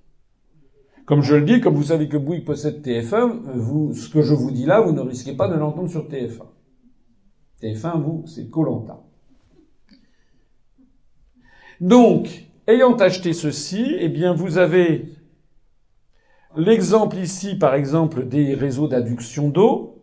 [1.06, 4.34] Comme je le dis, comme vous savez que Bouygues possède TF1, vous, ce que je
[4.34, 6.46] vous dis là, vous ne risquez pas de l'entendre sur TF1.
[7.62, 9.02] TF1, vous, c'est Colanta.
[11.82, 15.10] Donc, Ayant acheté ceci, eh bien, vous avez
[16.56, 20.02] l'exemple ici, par exemple, des réseaux d'adduction d'eau.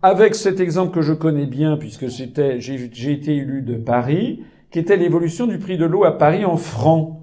[0.00, 4.78] Avec cet exemple que je connais bien, puisque c'était, j'ai été élu de Paris, qui
[4.78, 7.18] était l'évolution du prix de l'eau à Paris en francs.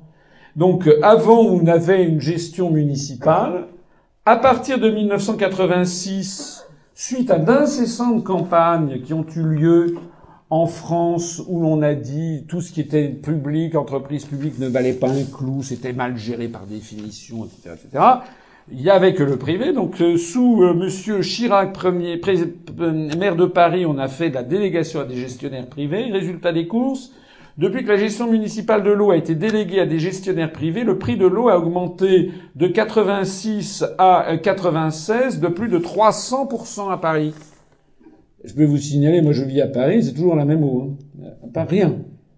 [0.58, 3.68] Donc, avant, on avait une gestion municipale.
[4.26, 9.96] À partir de 1986, suite à d'incessantes campagnes qui ont eu lieu
[10.50, 14.94] en France où l'on a dit tout ce qui était public, entreprise publique ne valait
[14.94, 18.04] pas un clou, c'était mal géré par définition, etc., etc.
[18.72, 19.74] Il y avait que le privé.
[19.74, 24.36] Donc euh, sous euh, Monsieur Chirac, premier euh, maire de Paris, on a fait de
[24.36, 26.12] la délégation à des gestionnaires privés.
[26.12, 27.12] Résultat des courses,
[27.58, 30.98] depuis que la gestion municipale de l'eau a été déléguée à des gestionnaires privés, le
[30.98, 37.34] prix de l'eau a augmenté de 86 à 96 de plus de 300% à Paris.
[38.44, 40.98] Je peux vous signaler, moi je vis à Paris, c'est toujours la même eau.
[41.22, 41.30] Hein.
[41.54, 41.98] Pas rien.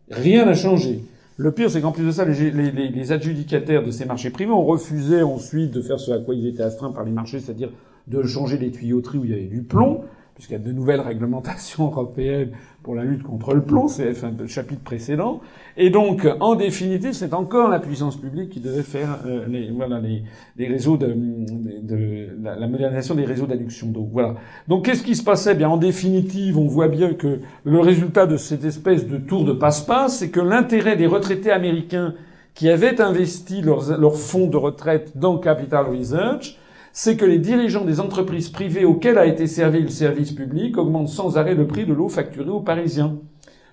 [0.10, 1.04] Rien n'a changé.
[1.38, 4.52] Le pire, c'est qu'en plus de ça, les, les, les, adjudicataires de ces marchés privés
[4.52, 7.72] ont refusé ensuite de faire ce à quoi ils étaient astreints par les marchés, c'est-à-dire
[8.08, 10.02] de changer les tuyauteries où il y avait du plomb
[10.42, 12.50] puisqu'il y a de nouvelles réglementations européennes
[12.82, 15.40] pour la lutte contre le plomb, c'est le chapitre précédent.
[15.78, 20.00] Et donc, en définitive, c'est encore la puissance publique qui devait faire euh, les, voilà,
[20.00, 20.24] les,
[20.58, 24.10] les réseaux de, de, la, la, modernisation des réseaux d'adduction d'eau.
[24.12, 24.34] Voilà.
[24.68, 25.54] Donc, qu'est-ce qui se passait?
[25.54, 29.54] Bien, en définitive, on voit bien que le résultat de cette espèce de tour de
[29.54, 32.16] passe-passe, c'est que l'intérêt des retraités américains
[32.56, 36.58] qui avaient investi leurs, leurs fonds de retraite dans Capital Research
[36.94, 41.10] c'est que les dirigeants des entreprises privées auxquelles a été servi le service public augmentent
[41.10, 43.18] sans arrêt le prix de l'eau facturée aux Parisiens,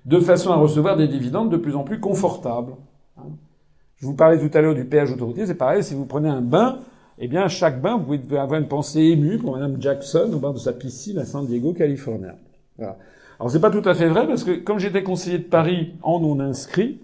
[0.05, 2.72] de façon à recevoir des dividendes de plus en plus confortables.
[3.97, 6.40] Je vous parlais tout à l'heure du péage autoroutier, c'est pareil, si vous prenez un
[6.40, 6.78] bain,
[7.18, 10.55] eh bien, chaque bain, vous pouvez avoir une pensée émue pour Madame Jackson au bord
[10.55, 12.26] de sa piscine à San Diego, Californie.
[12.78, 16.20] Alors, c'est pas tout à fait vrai, parce que comme j'étais conseiller de Paris en
[16.20, 17.00] non inscrit,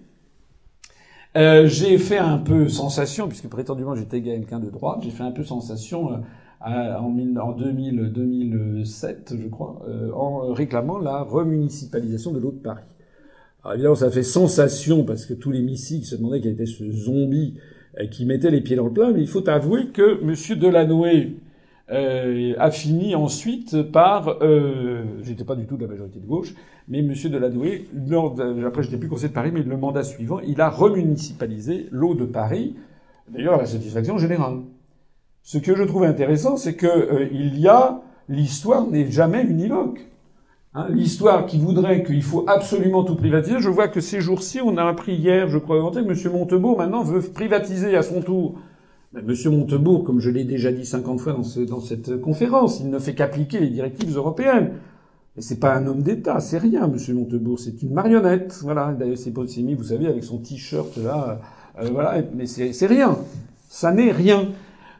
[1.35, 5.31] euh, j'ai fait un peu sensation, puisque prétendument j'étais quelqu'un de droite, j'ai fait un
[5.31, 12.39] peu sensation euh, en, en 2000, 2007, je crois, euh, en réclamant la remunicipalisation de
[12.39, 12.85] l'eau de Paris.
[13.63, 16.89] Alors évidemment, ça fait sensation parce que tous les missiles se demandaient quel était ce
[16.91, 17.55] zombie
[18.11, 20.59] qui mettait les pieds dans le plat, mais il faut avouer que M.
[20.59, 21.33] Delanoë
[21.91, 26.53] euh, a fini ensuite par, euh, j'étais pas du tout de la majorité de gauche,
[26.87, 30.61] mais Monsieur Delannoy, lors après j'étais plus conseiller de Paris, mais le mandat suivant, il
[30.61, 32.75] a remunicipalisé l'eau de Paris,
[33.29, 34.61] d'ailleurs à la satisfaction générale.
[35.43, 40.07] Ce que je trouve intéressant, c'est que euh, il y a l'histoire n'est jamais univoque.
[40.73, 43.59] Hein, l'histoire qui voudrait qu'il faut absolument tout privatiser.
[43.59, 46.33] Je vois que ces jours-ci, on a appris hier, je crois, que M.
[46.33, 48.55] Montebourg maintenant veut privatiser à son tour
[49.23, 52.99] Monsieur Montebourg, comme je l'ai déjà dit 50 fois dans, dans cette conférence, il ne
[52.99, 54.73] fait qu'appliquer les directives européennes.
[55.35, 58.57] Mais c'est pas un homme d'État, c'est rien, Monsieur Montebourg, c'est une marionnette.
[58.61, 58.93] Voilà.
[58.97, 61.41] D'ailleurs, c'est mis, vous savez, avec son t-shirt là.
[61.79, 62.21] Euh, voilà.
[62.33, 63.17] Mais c'est rien.
[63.69, 64.49] Ça n'est rien.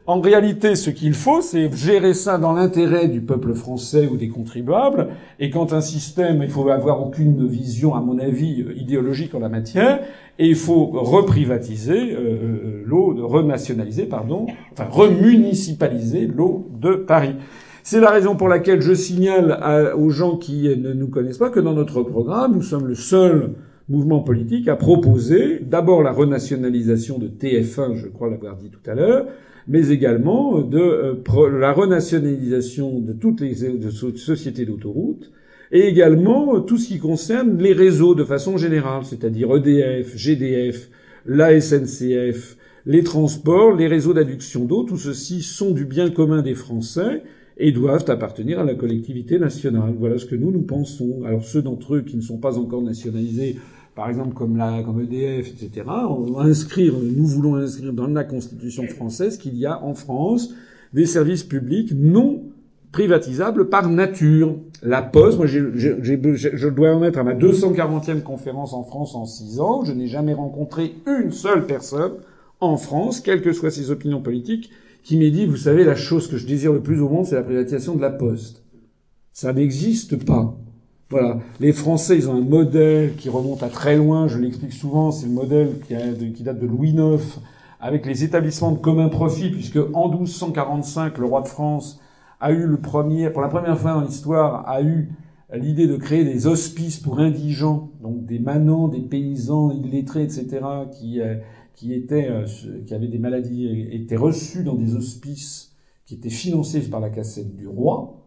[0.08, 4.28] En réalité, ce qu'il faut, c'est gérer ça dans l'intérêt du peuple français ou des
[4.30, 5.08] contribuables.
[5.40, 9.40] Et quand un système, il faut avoir aucune vision, à mon avis, euh, idéologique en
[9.40, 10.02] la matière,
[10.38, 17.36] et il faut reprivatiser euh, euh, l'eau, renationaliser, pardon, enfin remunicipaliser l'eau de Paris.
[17.84, 21.60] C'est la raison pour laquelle je signale aux gens qui ne nous connaissent pas que
[21.60, 23.52] dans notre programme, nous sommes le seul
[23.90, 28.96] mouvement politique à proposer d'abord la renationalisation de TF1, je crois l'avoir dit tout à
[28.96, 29.28] l'heure,
[29.68, 33.56] mais également de euh, la renationalisation de toutes les
[34.16, 35.32] sociétés d'autoroutes,
[35.72, 40.90] et également tout ce qui concerne les réseaux de façon générale, c'est-à-dire EDF, GDF,
[41.26, 46.54] la SNCF, les transports, les réseaux d'adduction d'eau, tout ceci sont du bien commun des
[46.54, 47.24] Français
[47.58, 49.96] et doivent appartenir à la collectivité nationale.
[49.98, 51.24] Voilà ce que nous, nous pensons.
[51.26, 53.56] Alors ceux d'entre eux qui ne sont pas encore nationalisés,
[53.96, 59.38] par exemple comme, la, EDF, etc., on inscrire, nous voulons inscrire dans la Constitution française
[59.38, 60.54] qu'il y a en France
[60.94, 62.44] des services publics non
[62.96, 64.56] privatisables par nature.
[64.82, 69.60] La Poste, moi, je dois en être à ma 240e conférence en France en six
[69.60, 69.84] ans.
[69.84, 72.14] Je n'ai jamais rencontré une seule personne
[72.62, 74.70] en France, quelles que soient ses opinions politiques,
[75.04, 77.36] qui m'ait dit, vous savez, la chose que je désire le plus au monde, c'est
[77.36, 78.64] la privatisation de la Poste.
[79.34, 80.56] Ça n'existe pas.
[81.10, 81.40] Voilà.
[81.60, 84.30] Les Français, ils ont un modèle qui remonte à très loin.
[84.30, 85.12] Je l'explique souvent.
[85.12, 87.42] C'est le modèle qui, date de Louis IX,
[87.82, 92.00] avec les établissements de commun profit, puisque en 1245, le roi de France
[92.40, 95.12] a eu le premier, pour la première fois dans l'histoire, a eu
[95.54, 101.22] l'idée de créer des hospices pour indigents, donc des manants, des paysans illettrés, etc., qui,
[101.22, 101.36] euh,
[101.74, 102.46] qui étaient, euh,
[102.86, 107.56] qui avaient des maladies, étaient reçus dans des hospices qui étaient financés par la cassette
[107.56, 108.22] du roi.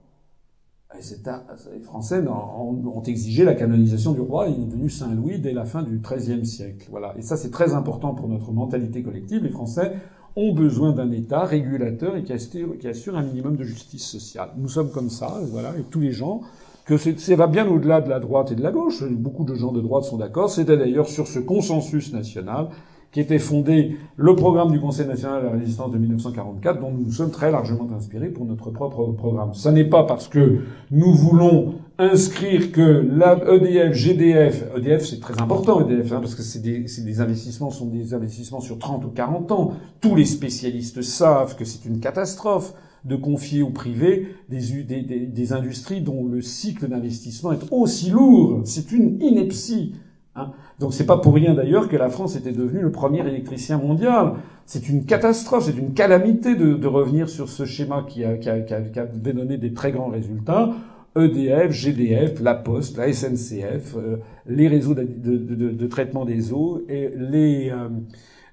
[0.94, 4.48] les Français ont, exigé la canonisation du roi.
[4.48, 6.88] Il est devenu Saint Louis dès la fin du XIIIe siècle.
[6.90, 7.14] Voilà.
[7.16, 9.44] Et ça, c'est très important pour notre mentalité collective.
[9.44, 9.92] Les Français
[10.38, 14.50] ont besoin d'un État régulateur et qui assure, un minimum de justice sociale.
[14.56, 16.42] Nous sommes comme ça, voilà, et tous les gens,
[16.86, 19.02] que ça va bien au-delà de la droite et de la gauche.
[19.02, 20.48] Beaucoup de gens de droite sont d'accord.
[20.48, 22.68] C'était d'ailleurs sur ce consensus national
[23.10, 27.04] qui était fondé le programme du Conseil national de la résistance de 1944, dont nous
[27.06, 29.54] nous sommes très largement inspirés pour notre propre programme.
[29.54, 30.60] Ce n'est pas parce que
[30.90, 36.42] nous voulons inscrire que la EDF, GDF, EDF c'est très important EDF, hein, parce que
[36.42, 39.72] c'est des, des, investissements, sont des investissements sur 30 ou 40 ans.
[40.00, 42.72] Tous les spécialistes savent que c'est une catastrophe
[43.04, 48.62] de confier au privé des, des, des industries dont le cycle d'investissement est aussi lourd.
[48.64, 49.94] C'est une ineptie.
[50.36, 50.52] Hein.
[50.78, 54.34] Donc c'est pas pour rien d'ailleurs que la France était devenue le premier électricien mondial.
[54.66, 58.50] C'est une catastrophe, c'est une calamité de, de, revenir sur ce schéma qui, a, qui,
[58.50, 60.70] a, qui, a, qui avait donné des très grands résultats.
[61.18, 67.70] EDF, GDF, La Poste, la SNCF, euh, les réseaux de, traitement des eaux et les
[67.70, 67.88] euh,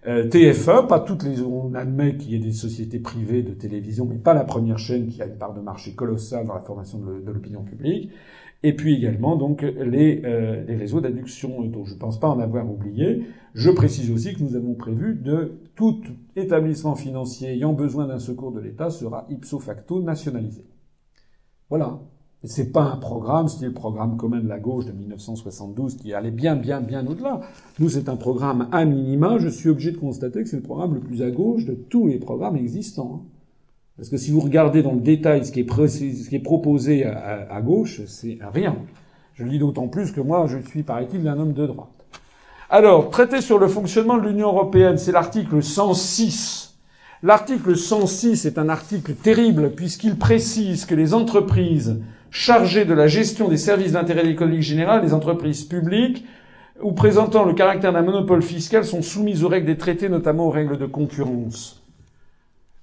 [0.08, 4.06] euh TFE, pas toutes les, on admet qu'il y ait des sociétés privées de télévision,
[4.06, 7.00] mais pas la première chaîne qui a une part de marché colossale dans la formation
[7.00, 8.12] de l'opinion publique.
[8.64, 10.22] Et puis également donc les,
[10.68, 13.28] les réseaux d'adduction dont je ne pense pas en avoir oublié.
[13.54, 16.02] Je précise aussi que nous avons prévu de tout
[16.36, 20.66] établissement financier ayant besoin d'un secours de l'État sera ipso facto nationalisé.
[21.70, 22.00] Voilà.
[22.44, 26.30] C'est pas un programme, c'est le programme commun de la gauche de 1972 qui allait
[26.30, 27.42] bien, bien, bien au-delà.
[27.80, 29.38] Nous, c'est un programme à minima.
[29.40, 32.08] Je suis obligé de constater que c'est le programme le plus à gauche de tous
[32.08, 33.24] les programmes existants.
[33.98, 37.06] Parce que si vous regardez dans le détail ce qui est, ce qui est proposé
[37.06, 38.76] à, à gauche, c'est rien.
[39.34, 41.90] Je le dis d'autant plus que moi, je suis, paraît-il, un homme de droite.
[42.70, 46.76] Alors, traité sur le fonctionnement de l'Union européenne, c'est l'article 106.
[47.24, 52.02] L'article 106 est un article terrible puisqu'il précise que les entreprises
[52.36, 56.26] chargées de la gestion des services d'intérêt économique général, les entreprises publiques,
[56.82, 60.52] ou présentant le caractère d'un monopole fiscal sont soumises aux règles des traités, notamment aux
[60.52, 61.82] règles de concurrence.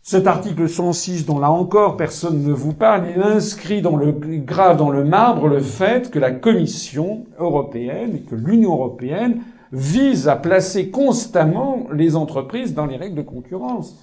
[0.01, 4.79] Cet article 106, dont là encore personne ne vous parle, il inscrit dans le grave
[4.79, 10.37] dans le marbre le fait que la Commission européenne et que l'Union européenne vise à
[10.37, 13.95] placer constamment les entreprises dans les règles de concurrence.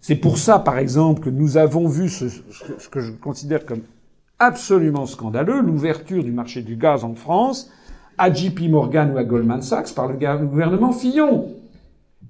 [0.00, 2.28] C'est pour ça, par exemple, que nous avons vu ce
[2.88, 3.82] que je considère comme
[4.42, 7.70] absolument scandaleux, l'ouverture du marché du gaz en France
[8.18, 11.48] à JP Morgan ou à Goldman Sachs par le gouvernement Fillon.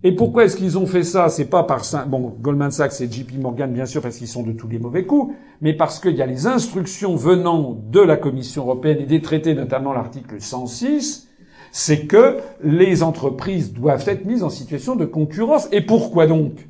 [0.05, 1.31] Et pourquoi est-ce qu'ils ont fait ça?
[1.31, 4.53] C'est pas par bon Goldman Sachs et JP Morgan bien sûr parce qu'ils sont de
[4.53, 8.65] tous les mauvais coups, mais parce qu'il y a les instructions venant de la Commission
[8.65, 11.29] européenne et des traités, notamment l'article 106,
[11.71, 15.67] c'est que les entreprises doivent être mises en situation de concurrence.
[15.73, 16.69] Et pourquoi donc?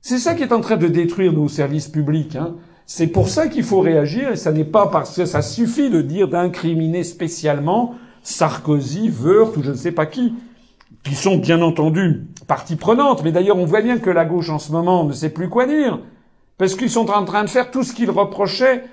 [0.00, 2.36] C'est ça qui est en train de détruire nos services publics.
[2.36, 2.54] Hein.
[2.86, 6.02] C'est pour ça qu'il faut réagir, et ça n'est pas parce que ça suffit de
[6.02, 10.34] dire d'incriminer spécialement Sarkozy, Wörth ou je ne sais pas qui
[11.02, 14.58] qui sont bien entendu partie prenante, mais d'ailleurs on voit bien que la gauche en
[14.58, 16.00] ce moment ne sait plus quoi dire,
[16.58, 18.84] parce qu'ils sont en train de faire tout ce qu'ils reprochaient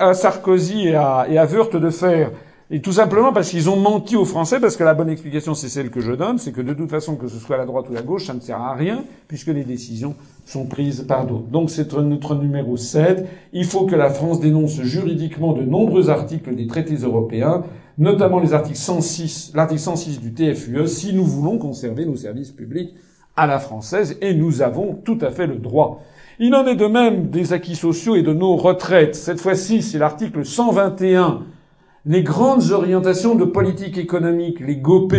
[0.00, 2.30] à Sarkozy et à, et de faire.
[2.70, 5.70] Et tout simplement parce qu'ils ont menti aux Français, parce que la bonne explication, c'est
[5.70, 7.94] celle que je donne, c'est que de toute façon, que ce soit la droite ou
[7.94, 11.46] la gauche, ça ne sert à rien, puisque les décisions sont prises par d'autres.
[11.46, 13.26] Donc c'est notre numéro 7.
[13.54, 17.64] Il faut que la France dénonce juridiquement de nombreux articles des traités européens,
[17.96, 22.92] notamment les articles 106, l'article 106 du TFUE, si nous voulons conserver nos services publics
[23.34, 26.02] à la française, et nous avons tout à fait le droit.
[26.38, 29.14] Il en est de même des acquis sociaux et de nos retraites.
[29.14, 31.44] Cette fois-ci, c'est l'article 121
[32.08, 35.12] les grandes orientations de politique économique, les GOP.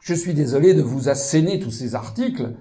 [0.00, 2.52] Je suis désolé de vous asséner tous ces articles,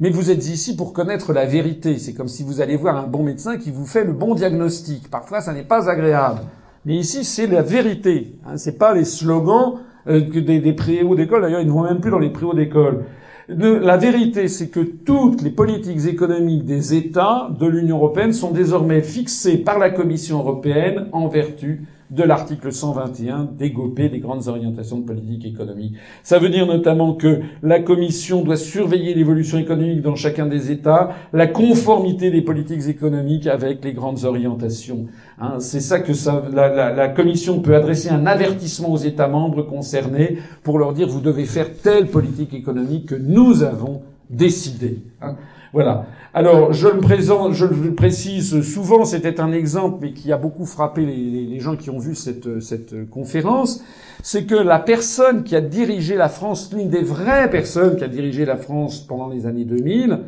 [0.00, 1.96] mais vous êtes ici pour connaître la vérité.
[1.96, 5.10] C'est comme si vous allez voir un bon médecin qui vous fait le bon diagnostic.
[5.10, 6.40] Parfois, ça n'est pas agréable.
[6.84, 8.34] Mais ici, c'est la vérité.
[8.44, 11.42] Hein, c'est pas les slogans euh, des, des préaux d'école.
[11.42, 13.06] D'ailleurs, ils ne vont même plus dans les préaux d'école.
[13.48, 19.00] La vérité, c'est que toutes les politiques économiques des États de l'Union européenne sont désormais
[19.00, 24.98] fixées par la Commission européenne en vertu de l'article 121 des GOP, des grandes orientations
[24.98, 25.94] de politique économique.
[26.22, 31.10] Ça veut dire notamment que la Commission doit surveiller l'évolution économique dans chacun des États,
[31.32, 35.06] la conformité des politiques économiques avec les grandes orientations.
[35.40, 40.38] Hein, c'est ça que ça, la, Commission peut adresser un avertissement aux États membres concernés
[40.62, 44.98] pour leur dire vous devez faire telle politique économique que nous avons décidée.
[45.22, 45.36] Hein.
[45.72, 46.06] Voilà.
[46.34, 50.66] Alors, je le présente, je le précise souvent, c'était un exemple, mais qui a beaucoup
[50.66, 53.82] frappé les, gens qui ont vu cette, conférence,
[54.22, 58.08] c'est que la personne qui a dirigé la France, l'une des vraies personnes qui a
[58.08, 60.20] dirigé la France pendant les années 2000,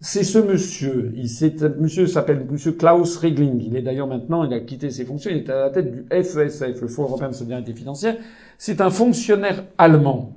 [0.00, 1.12] c'est ce monsieur.
[1.16, 1.28] Il
[1.78, 3.62] monsieur s'appelle monsieur Klaus Regling.
[3.64, 6.04] Il est d'ailleurs maintenant, il a quitté ses fonctions, il est à la tête du
[6.10, 8.16] FESF, le Fonds européen de solidarité financière.
[8.58, 10.36] C'est un fonctionnaire allemand.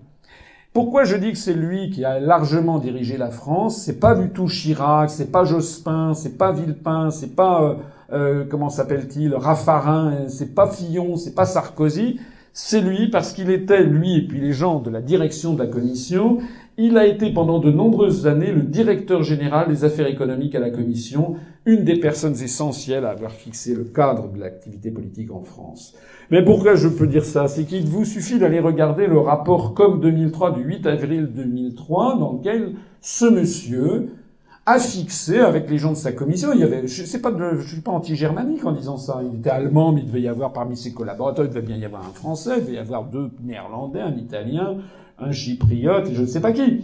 [0.75, 3.77] Pourquoi je dis que c'est lui qui a largement dirigé la France?
[3.77, 7.75] C'est pas du tout Chirac, c'est pas Jospin, c'est pas Villepin, c'est pas euh,
[8.11, 12.19] euh comment s'appelle-t-il Raffarin, c'est pas Fillon, c'est pas Sarkozy.
[12.51, 15.67] C'est lui parce qu'il était lui et puis les gens de la direction de la
[15.67, 16.39] Commission.
[16.77, 20.71] Il a été pendant de nombreuses années le directeur général des affaires économiques à la
[20.71, 25.95] Commission, une des personnes essentielles à avoir fixé le cadre de l'activité politique en France.
[26.29, 27.47] Mais pourquoi je peux dire ça?
[27.47, 32.33] C'est qu'il vous suffit d'aller regarder le rapport COM 2003 du 8 avril 2003, dans
[32.33, 34.09] lequel ce monsieur
[34.67, 36.49] a fixé avec les gens de sa commission.
[36.53, 39.21] Il y avait, je sais pas, de, je suis pas anti-germanique en disant ça.
[39.23, 41.85] Il était allemand, mais il devait y avoir parmi ses collaborateurs, il devait bien y
[41.85, 44.77] avoir un français, il devait y avoir deux néerlandais, un italien,
[45.19, 46.83] un chypriote et je ne sais pas qui.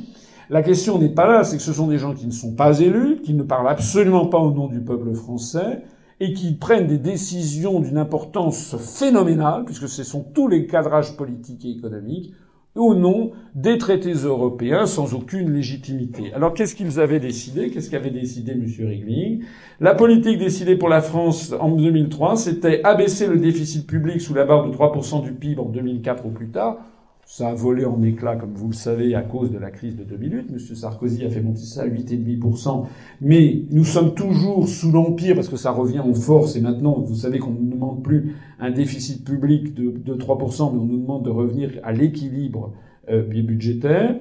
[0.52, 2.82] La question n'est pas là, c'est que ce sont des gens qui ne sont pas
[2.82, 5.80] élus, qui ne parlent absolument pas au nom du peuple français,
[6.20, 11.64] et qui prennent des décisions d'une importance phénoménale, puisque ce sont tous les cadrages politiques
[11.64, 12.34] et économiques,
[12.76, 16.34] au nom des traités européens sans aucune légitimité.
[16.34, 17.70] Alors qu'est-ce qu'ils avaient décidé?
[17.70, 18.66] Qu'est-ce qu'avait décidé M.
[18.80, 19.46] Regling
[19.80, 24.44] La politique décidée pour la France en 2003, c'était abaisser le déficit public sous la
[24.44, 26.91] barre de 3% du PIB en 2004 ou plus tard.
[27.34, 30.03] Ça a volé en éclats, comme vous le savez, à cause de la crise de
[30.03, 30.48] 2008.
[30.50, 30.60] M.
[30.60, 32.88] Sarkozy a fait monter ça à 8,5%.
[33.22, 36.58] Mais nous sommes toujours sous l'Empire, parce que ça revient en force.
[36.58, 40.74] Et maintenant, vous savez qu'on ne nous demande plus un déficit public de, de 3%,
[40.74, 42.74] mais on nous demande de revenir à l'équilibre
[43.10, 44.19] euh, budgétaire.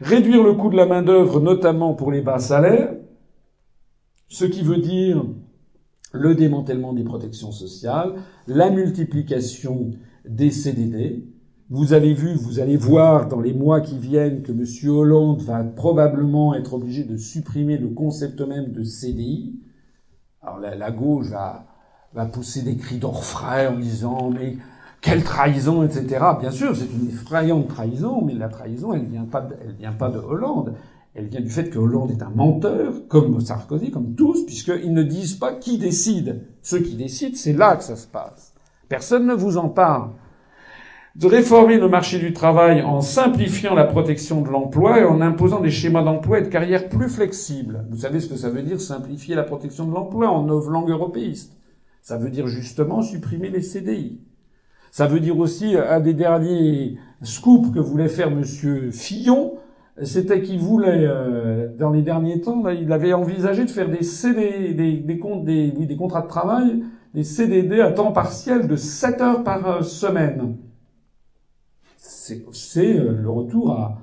[0.00, 2.94] Réduire le coût de la main-d'œuvre, notamment pour les bas salaires.
[4.28, 5.24] Ce qui veut dire
[6.12, 8.12] le démantèlement des protections sociales,
[8.46, 9.90] la multiplication
[10.24, 11.24] des CDD,
[11.70, 14.64] vous avez vu, vous allez voir dans les mois qui viennent que M.
[14.90, 19.58] Hollande va probablement être obligé de supprimer le concept même de CDI.
[20.42, 21.64] Alors la, gauche va,
[22.12, 24.58] va pousser des cris d'orfraie en disant mais
[25.00, 26.24] quelle trahison, etc.
[26.38, 30.10] Bien sûr, c'est une effrayante trahison, mais la trahison, elle vient pas, elle vient pas
[30.10, 30.74] de Hollande.
[31.14, 35.02] Elle vient du fait que Hollande est un menteur, comme Sarkozy, comme tous, puisqu'ils ne
[35.02, 36.42] disent pas qui décide.
[36.60, 38.54] Ceux qui décident, c'est là que ça se passe.
[38.88, 40.10] Personne ne vous en parle
[41.16, 45.60] de réformer le marché du travail en simplifiant la protection de l'emploi et en imposant
[45.60, 47.84] des schémas d'emploi et de carrière plus flexibles.
[47.90, 51.56] Vous savez ce que ça veut dire simplifier la protection de l'emploi en langue européiste
[52.02, 54.18] Ça veut dire justement supprimer les CDI.
[54.90, 59.54] Ça veut dire aussi un des derniers scoops que voulait faire Monsieur Fillon,
[60.02, 64.74] c'était qu'il voulait, euh, dans les derniers temps, il avait envisagé de faire des CD,
[64.74, 66.82] des, des, comptes, des, des contrats de travail,
[67.14, 70.56] des CDD à temps partiel de 7 heures par euh, semaine
[72.04, 73.98] c'est euh, le retour à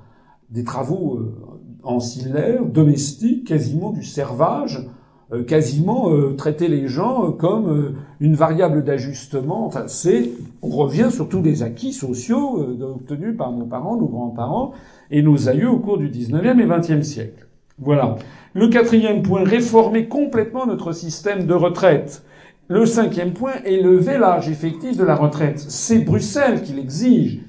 [0.50, 1.34] des travaux euh,
[1.82, 4.88] ancillaires, domestiques, quasiment du servage,
[5.32, 9.66] euh, quasiment traiter les gens comme une variable d'ajustement.
[9.66, 10.30] Enfin, c'est,
[10.62, 14.72] on revient sur tous les acquis sociaux obtenus par nos parents, nos grands-parents
[15.10, 17.48] et nos aïeux au cours du 19e et 20e siècle.
[17.78, 18.16] Voilà.
[18.52, 22.22] Le quatrième point, réformer complètement notre système de retraite.
[22.68, 25.58] Le cinquième point, élever l'âge effectif de la retraite.
[25.58, 27.40] C'est Bruxelles qui l'exige.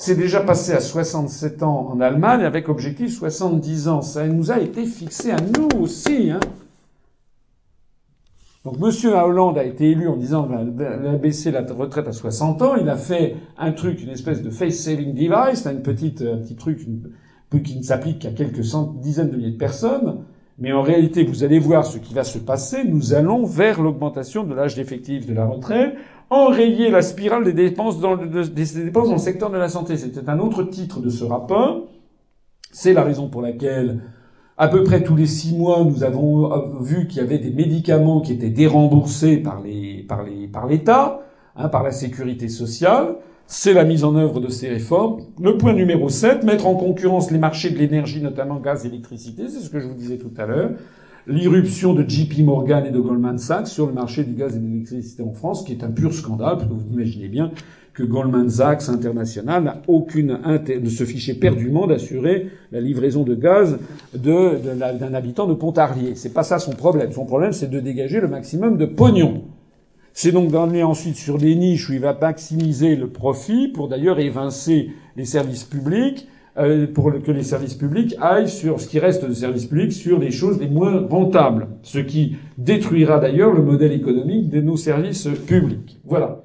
[0.00, 4.00] C'est déjà passé à 67 ans en Allemagne avec objectif 70 ans.
[4.00, 6.30] Ça nous a été fixé à nous aussi.
[6.30, 6.38] Hein.
[8.64, 9.12] Donc M.
[9.12, 12.76] Hollande a été élu en disant qu'il la retraite à 60 ans.
[12.76, 16.14] Il a fait un truc, une espèce de face-saving device, un petit
[16.56, 16.86] truc
[17.64, 18.60] qui ne s'applique qu'à quelques
[19.00, 20.18] dizaines de milliers de personnes.
[20.60, 22.84] Mais en réalité, vous allez voir ce qui va se passer.
[22.84, 25.94] Nous allons vers l'augmentation de l'âge d'effectif de la retraite,
[26.30, 29.96] enrayer la spirale des dépenses dans le, des dépenses dans le secteur de la santé.
[29.96, 31.86] C'était un autre titre de ce rapport.
[32.70, 34.02] C'est la raison pour laquelle
[34.58, 37.52] à peu près tous les six mois, nous avons euh, vu qu'il y avait des
[37.52, 41.20] médicaments qui étaient déremboursés par les par les par l'État,
[41.56, 43.14] hein, par la sécurité sociale.
[43.46, 45.22] C'est la mise en œuvre de ces réformes.
[45.40, 49.48] Le point numéro 7, mettre en concurrence les marchés de l'énergie, notamment gaz et électricité,
[49.48, 50.72] c'est ce que je vous disais tout à l'heure.
[51.28, 54.66] L'irruption de JP Morgan et de Goldman Sachs sur le marché du gaz et de
[54.66, 57.50] l'électricité en France, qui est un pur scandale, parce que vous imaginez bien
[57.92, 63.78] que Goldman Sachs International n'a aucune de se ficher perdument d'assurer la livraison de gaz
[64.14, 66.14] d'un habitant de Pontarlier.
[66.14, 67.12] C'est pas ça son problème.
[67.12, 69.42] Son problème, c'est de dégager le maximum de pognon.
[70.14, 74.18] C'est donc d'emmener ensuite sur des niches où il va maximiser le profit pour d'ailleurs
[74.18, 76.26] évincer les services publics,
[76.94, 80.30] pour que les services publics aillent sur ce qui reste de services publics sur les
[80.30, 86.00] choses les moins rentables, ce qui détruira d'ailleurs le modèle économique de nos services publics.
[86.04, 86.42] Voilà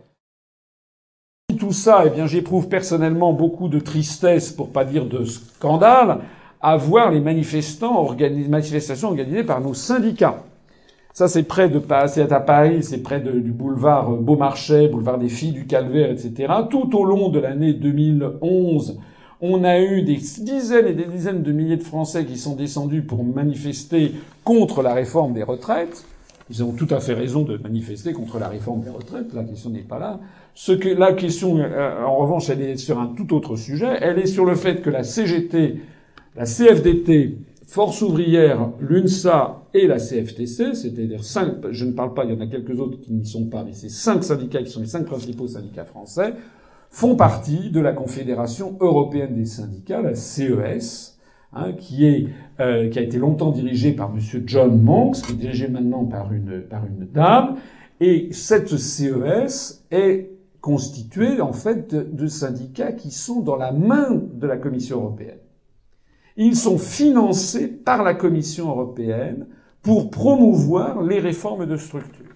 [1.63, 6.19] tout ça, eh bien, j'éprouve personnellement beaucoup de tristesse, pour pas dire de scandale,
[6.61, 8.15] à voir les manifestants
[8.49, 10.43] manifestations organisées par nos syndicats.
[11.13, 15.51] Ça, c'est près de, c'est à Paris, c'est près du boulevard Beaumarchais, boulevard des Filles
[15.51, 16.51] du Calvaire, etc.
[16.69, 18.99] Tout au long de l'année 2011,
[19.45, 23.01] on a eu des dizaines et des dizaines de milliers de Français qui sont descendus
[23.01, 24.13] pour manifester
[24.45, 26.05] contre la réforme des retraites.
[26.49, 29.33] Ils ont tout à fait raison de manifester contre la réforme des retraites.
[29.33, 30.21] La question n'est pas là.
[30.55, 33.97] Ce que la question, euh, en revanche, elle est sur un tout autre sujet.
[33.99, 35.75] Elle est sur le fait que la CGT,
[36.37, 42.31] la CFDT, Force ouvrière, l'UNSA et la CFTC, c'est-à-dire cinq, je ne parle pas, il
[42.31, 44.81] y en a quelques autres qui n'y sont pas, mais ces cinq syndicats qui sont
[44.81, 46.33] les cinq principaux syndicats français,
[46.93, 51.17] font partie de la Confédération européenne des syndicats, la CES,
[51.51, 52.27] hein, qui est
[52.59, 56.31] euh, qui a été longtemps dirigée par Monsieur John Monks, qui est dirigée maintenant par
[56.31, 57.55] une par une dame,
[57.99, 60.29] et cette CES est
[60.61, 65.39] constitués en fait de, syndicats qui sont dans la main de la Commission européenne.
[66.37, 69.47] Ils sont financés par la Commission européenne
[69.81, 72.32] pour promouvoir les réformes de structure.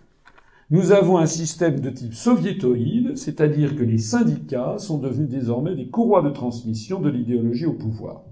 [0.69, 5.87] Nous avons un système de type soviétoïde, c'est-à-dire que les syndicats sont devenus désormais des
[5.87, 8.23] courroies de transmission de l'idéologie au pouvoir.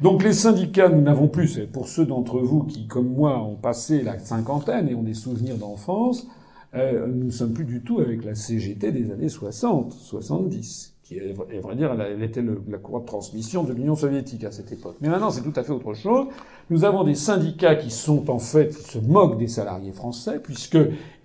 [0.00, 4.02] Donc les syndicats, nous n'avons plus, pour ceux d'entre vous qui, comme moi, ont passé
[4.02, 6.26] la cinquantaine et ont des souvenirs d'enfance,
[6.74, 11.18] euh, nous ne sommes plus du tout avec la CGT des années 60, 70, qui,
[11.18, 14.96] est, vrai dire, elle était la courroie de transmission de l'Union soviétique à cette époque.
[15.02, 16.26] Mais maintenant, c'est tout à fait autre chose.
[16.70, 20.40] Nous avons des syndicats qui sont en fait, qui se moquent des salariés français,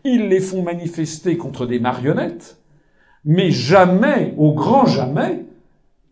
[0.03, 2.57] puisqu'ils les font manifester contre des marionnettes,
[3.25, 5.45] mais jamais, au grand jamais,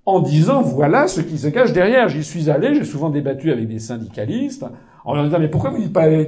[0.06, 2.10] en disant voilà ce qui se cache derrière.
[2.10, 4.66] J'y suis allé, j'ai souvent débattu avec des syndicalistes,
[5.06, 6.24] en leur disant mais pourquoi vous dites pas la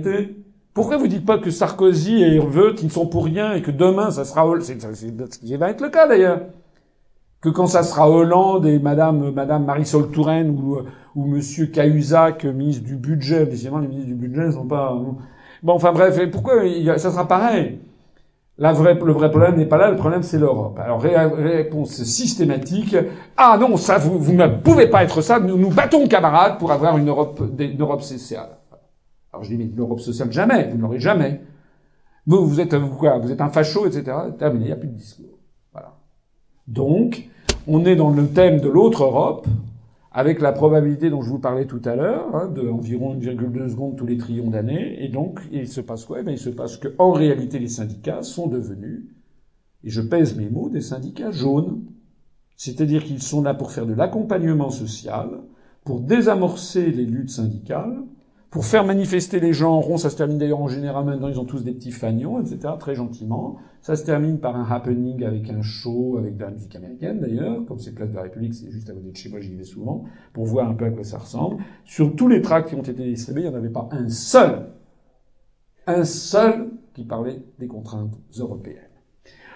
[0.74, 4.12] pourquoi vous dites pas que Sarkozy et Herveut, ils sont pour rien et que demain
[4.12, 6.42] ça sera c'est ce qui va être le cas d'ailleurs.
[7.42, 10.78] Que quand ça sera Hollande et Madame Madame Marisol Touraine ou
[11.16, 14.94] ou Monsieur Cahuzac, ministre du budget, décidément les ministres du budget ne sont pas
[15.64, 16.62] bon enfin bref pourquoi
[16.98, 17.80] ça sera pareil
[18.58, 20.78] la vraie, le vrai problème n'est pas là, le problème c'est l'Europe.
[20.80, 22.96] Alors réponse systématique
[23.38, 26.72] ah non ça vous, vous ne pouvez pas être ça, nous nous battons camarades pour
[26.72, 28.50] avoir une Europe une Europe sociale.
[29.32, 31.42] Alors je dis, mais l'Europe sociale, jamais, vous ne l'aurez jamais.
[32.26, 34.04] Vous, vous êtes quoi Vous êtes un facho, etc.
[34.38, 35.38] Terminé, il n'y a plus de discours.
[35.72, 35.96] Voilà.
[36.68, 37.28] Donc,
[37.68, 39.48] on est dans le thème de l'autre Europe,
[40.12, 43.96] avec la probabilité dont je vous parlais tout à l'heure, hein, de environ 1,2 secondes
[43.96, 45.04] tous les trillions d'années.
[45.04, 46.22] Et donc, il se passe quoi?
[46.26, 49.06] Eh Il se passe que, en réalité, les syndicats sont devenus,
[49.84, 51.84] et je pèse mes mots, des syndicats jaunes.
[52.56, 55.30] C'est-à-dire qu'ils sont là pour faire de l'accompagnement social,
[55.86, 58.02] pour désamorcer les luttes syndicales,
[58.50, 61.40] pour faire manifester les gens en rond, ça se termine d'ailleurs en général maintenant, ils
[61.40, 63.58] ont tous des petits fagnons, etc., très gentiment.
[63.82, 67.64] Ça se termine par un happening avec un show, avec de la musique américaine d'ailleurs,
[67.68, 69.64] comme c'est Place de la République, c'est juste à côté de chez moi, j'y vais
[69.64, 71.58] souvent, pour voir un peu à quoi ça ressemble.
[71.86, 74.72] Sur tous les tracts qui ont été distribués, il n'y en avait pas un seul,
[75.86, 78.78] un seul qui parlait des contraintes européennes.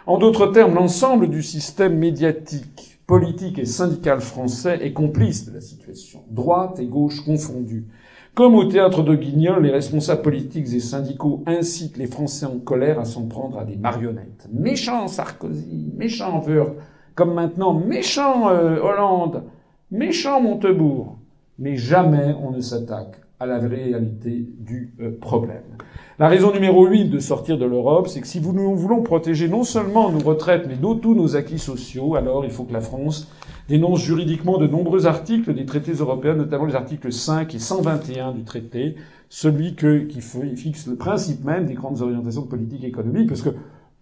[0.05, 5.61] En d'autres termes, l'ensemble du système médiatique, politique et syndical français est complice de la
[5.61, 7.88] situation, droite et gauche confondues.
[8.36, 13.00] Comme au théâtre de Guignol, les responsables politiques et syndicaux incitent les Français en colère
[13.00, 14.50] à s'en prendre à des marionnettes.
[14.52, 16.74] Méchant Sarkozy, méchant Wörth,
[17.14, 19.44] comme maintenant méchant euh, Hollande,
[19.92, 21.20] méchant Montebourg.
[21.60, 25.78] Mais jamais on ne s'attaque à la réalité du euh, problème.
[26.18, 29.64] La raison numéro 8 de sortir de l'Europe, c'est que si nous voulons protéger non
[29.64, 33.32] seulement nos retraites, mais tous nos acquis sociaux, alors il faut que la France
[33.69, 38.43] dénonce juridiquement de nombreux articles des traités européens, notamment les articles 5 et 121 du
[38.43, 38.95] traité,
[39.30, 40.22] celui qui
[40.56, 43.50] fixe le principe même des grandes orientations de politique économique, parce que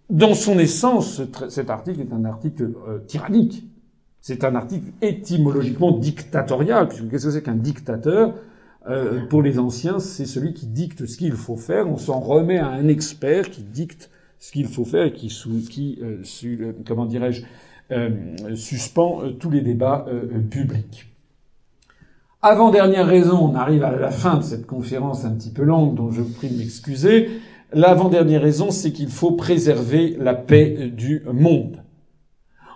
[0.10, 3.64] dans son essence, cet article est un article euh, tyrannique.
[4.20, 8.36] C'est un article étymologiquement dictatorial, puisque qu'est-ce que c'est qu'un dictateur?
[8.90, 11.88] Euh, Pour les anciens, c'est celui qui dicte ce qu'il faut faire.
[11.88, 14.10] On s'en remet à un expert qui dicte
[14.40, 15.28] ce qu'il faut faire et qui,
[15.70, 17.44] qui euh, comment dirais-je,
[18.56, 20.06] suspend tous les débats
[20.50, 21.08] publics.
[22.44, 26.10] Avant-dernière raison, on arrive à la fin de cette conférence un petit peu longue dont
[26.10, 27.30] je vous prie de m'excuser.
[27.72, 31.84] L'avant-dernière raison, c'est qu'il faut préserver la paix du monde.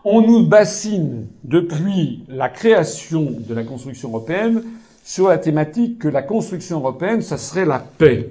[0.03, 4.61] On nous bassine depuis la création de la construction européenne
[5.03, 8.29] sur la thématique que la construction européenne, ça serait la paix.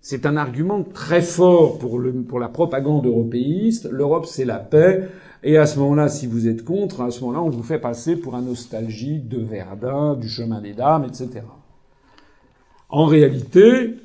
[0.00, 3.88] C'est un argument très fort pour, le, pour la propagande européiste.
[3.88, 5.08] L'Europe, c'est la paix.
[5.44, 8.16] Et à ce moment-là, si vous êtes contre, à ce moment-là, on vous fait passer
[8.16, 11.42] pour un nostalgique de Verdun, du chemin des dames, etc.
[12.88, 13.96] En réalité,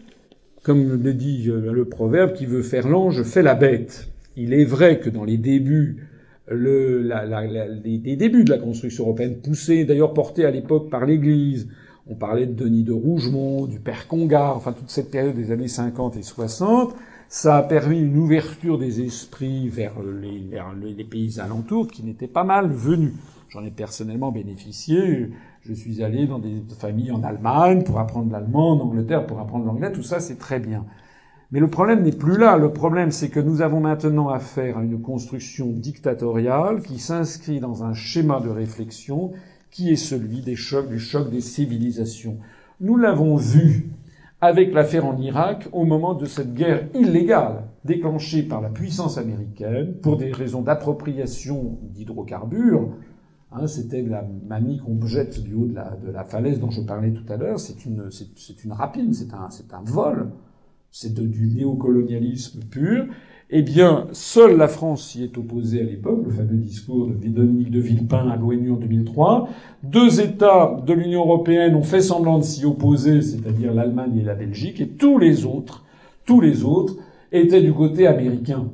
[0.64, 4.10] comme le dit euh, le proverbe, qui veut faire l'ange fait la bête.
[4.36, 6.08] Il est vrai que dans les débuts,
[6.48, 11.06] le, la, la, les, débuts de la construction européenne, poussés d'ailleurs portés à l'époque par
[11.06, 11.68] l'Église,
[12.10, 15.68] on parlait de Denis de Rougemont, du père Congar, enfin toute cette période des années
[15.68, 16.96] 50 et 60,
[17.30, 22.70] ça a permis une ouverture des esprits vers les, pays alentours qui n'étaient pas mal
[22.70, 23.14] venus.
[23.50, 25.32] J'en ai personnellement bénéficié.
[25.62, 29.66] Je suis allé dans des familles en Allemagne pour apprendre l'allemand, en Angleterre pour apprendre
[29.66, 29.92] l'anglais.
[29.92, 30.86] Tout ça, c'est très bien.
[31.52, 32.58] Mais le problème n'est plus là.
[32.58, 37.84] Le problème, c'est que nous avons maintenant affaire à une construction dictatoriale qui s'inscrit dans
[37.84, 39.32] un schéma de réflexion
[39.72, 42.38] qui est celui des chocs, du choc des civilisations.
[42.80, 43.90] Nous l'avons vu
[44.42, 49.96] avec l'affaire en Irak au moment de cette guerre illégale déclenchée par la puissance américaine
[50.02, 52.90] pour des raisons d'appropriation d'hydrocarbures.
[53.52, 56.82] Hein, C'était la mamie qu'on jette du haut de la, de la, falaise dont je
[56.82, 57.60] parlais tout à l'heure.
[57.60, 58.10] C'est une,
[58.64, 60.32] une rapine, c'est un, c'est un vol.
[60.92, 63.06] C'est du néocolonialisme pur
[63.50, 67.72] eh bien, seule la France s'y est opposée à l'époque, le fameux discours de Dominique
[67.72, 69.48] de Villepin à l'ONU en 2003.
[69.84, 74.36] Deux États de l'Union européenne ont fait semblant de s'y opposer, c'est-à-dire l'Allemagne et la
[74.36, 75.86] Belgique, et tous les autres,
[76.26, 76.98] tous les autres,
[77.32, 78.70] étaient du côté américain.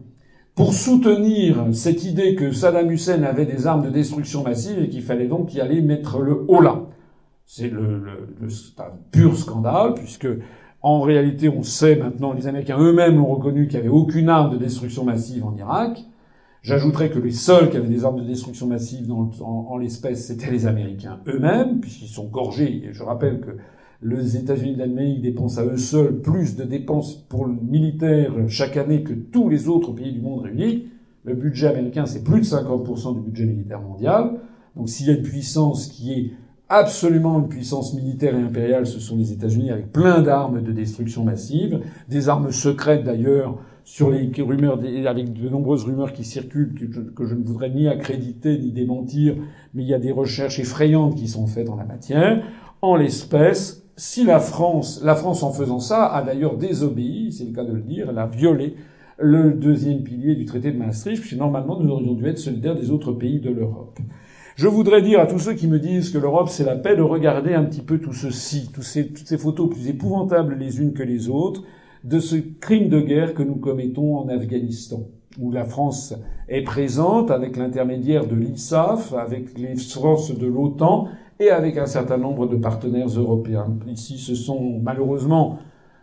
[0.55, 5.01] Pour soutenir cette idée que Saddam Hussein avait des armes de destruction massive et qu'il
[5.03, 6.81] fallait donc y aller mettre le haut là.
[7.45, 8.47] C'est le, le,
[8.79, 10.27] un pur scandale, puisque
[10.83, 14.51] en réalité, on sait maintenant, les Américains eux-mêmes ont reconnu qu'il n'y avait aucune arme
[14.51, 16.03] de destruction massive en Irak.
[16.61, 20.51] J'ajouterais que les seuls qui avaient des armes de destruction massive dans, en, l'espèce, c'était
[20.51, 22.83] les Américains eux-mêmes, puisqu'ils sont gorgés.
[22.85, 23.51] Et je rappelle que
[24.01, 29.03] les États-Unis d'Amérique dépensent à eux seuls plus de dépenses pour le militaire chaque année
[29.03, 30.89] que tous les autres pays du monde réunis.
[31.23, 34.31] Le budget américain, c'est plus de 50% du budget militaire mondial.
[34.75, 36.31] Donc s'il y a une puissance qui est
[36.73, 41.23] absolument une puissance militaire et impériale, ce sont les États-Unis avec plein d'armes de destruction
[41.23, 46.73] massive, des armes secrètes d'ailleurs, sur les rumeurs, avec de nombreuses rumeurs qui circulent
[47.15, 49.35] que je, ne voudrais ni accréditer ni démentir,
[49.73, 52.43] mais il y a des recherches effrayantes qui sont faites dans la matière.
[52.81, 57.51] En l'espèce, si la France, la France en faisant ça, a d'ailleurs désobéi, c'est le
[57.51, 58.75] cas de le dire, elle a violé
[59.19, 62.89] le deuxième pilier du traité de Maastricht, puisque normalement nous aurions dû être solidaires des
[62.89, 63.99] autres pays de l'Europe.
[64.55, 67.01] Je voudrais dire à tous ceux qui me disent que l'Europe c'est la paix de
[67.01, 71.27] regarder un petit peu tout ceci, toutes ces, photos plus épouvantables les unes que les
[71.27, 71.63] autres,
[72.03, 75.07] de ce crime de guerre que nous commettons en Afghanistan,
[75.39, 76.13] où la France
[76.49, 81.07] est présente avec l'intermédiaire de l'ISAF, avec les forces de l'OTAN
[81.39, 83.75] et avec un certain nombre de partenaires européens.
[83.87, 85.57] Ici, ce sont malheureusement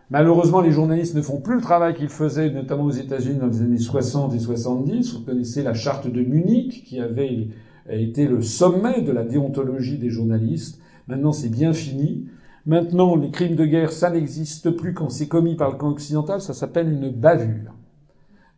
[0.09, 3.61] Malheureusement, les journalistes ne font plus le travail qu'ils faisaient, notamment aux États-Unis dans les
[3.61, 5.13] années 60 et 70.
[5.13, 7.47] Vous connaissez la charte de Munich qui avait
[7.89, 10.81] a été le sommet de la déontologie des journalistes.
[11.07, 12.27] Maintenant, c'est bien fini.
[12.65, 16.41] Maintenant, les crimes de guerre, ça n'existe plus quand c'est commis par le camp occidental,
[16.41, 17.73] ça s'appelle une bavure.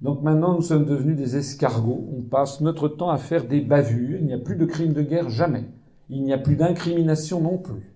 [0.02, 2.10] Donc maintenant, nous sommes devenus des escargots.
[2.18, 4.20] On passe notre temps à faire des bavures.
[4.20, 5.64] Il n'y a plus de crimes de guerre jamais.
[6.10, 7.96] Il n'y a plus d'incrimination non plus.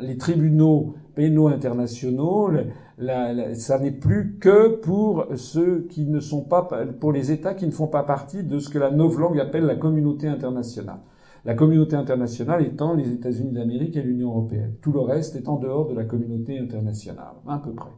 [0.00, 2.50] Les tribunaux pénaux internationaux,
[2.98, 6.68] ça n'est plus que pour ceux qui ne sont pas,
[6.98, 9.76] pour les États qui ne font pas partie de ce que la novlangue appelle la
[9.76, 11.00] communauté internationale.
[11.44, 14.74] La communauté internationale étant les États-Unis d'Amérique et l'Union européenne.
[14.82, 17.90] Tout le reste est en dehors de la communauté internationale, à peu près.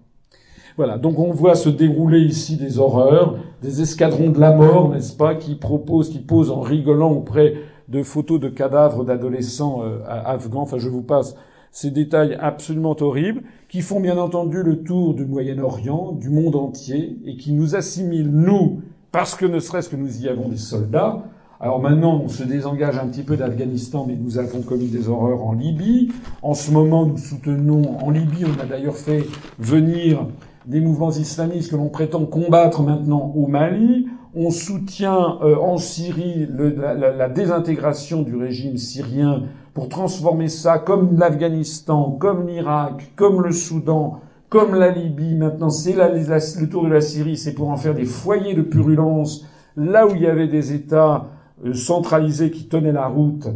[0.77, 5.17] Voilà, donc on voit se dérouler ici des horreurs, des escadrons de la mort, n'est-ce
[5.17, 7.55] pas, qui proposent, qui posent en rigolant auprès
[7.89, 10.61] de photos de cadavres d'adolescents euh, afghans.
[10.61, 11.35] Enfin, je vous passe
[11.71, 17.19] ces détails absolument horribles, qui font bien entendu le tour du Moyen-Orient, du monde entier,
[17.25, 18.81] et qui nous assimilent, nous,
[19.13, 21.25] parce que ne serait-ce que nous y avons des soldats,
[21.61, 25.45] Alors maintenant, on se désengage un petit peu d'Afghanistan, mais nous avons commis des horreurs
[25.45, 26.13] en Libye.
[26.41, 29.25] En ce moment, nous soutenons, en Libye, on a d'ailleurs fait
[29.59, 30.25] venir
[30.67, 34.07] des mouvements islamistes que l'on prétend combattre maintenant au Mali.
[34.37, 39.45] On soutient euh, en Syrie la, la, désintégration du régime syrien
[39.79, 45.37] pour transformer ça comme l'Afghanistan, comme l'Irak, comme le Soudan, comme la Libye.
[45.37, 49.47] Maintenant, c'est le tour de la Syrie, c'est pour en faire des foyers de purulence
[49.77, 51.29] là où il y avait des États
[51.65, 53.47] euh, centralisés qui tenaient la route,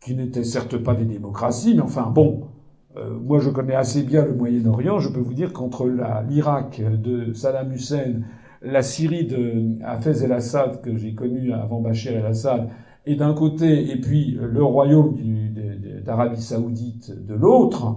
[0.00, 2.48] qui n'étaient certes pas des démocraties, mais enfin bon,
[2.96, 5.88] euh, moi je connais assez bien le Moyen-Orient, je peux vous dire qu'entre
[6.28, 8.22] l'Irak de Saddam Hussein,
[8.60, 12.70] la Syrie de Hafez el-Assad, que j'ai connu avant Bachir el-Assad,
[13.06, 15.16] et d'un côté, et puis le royaume
[16.04, 17.96] d'Arabie saoudite de l'autre,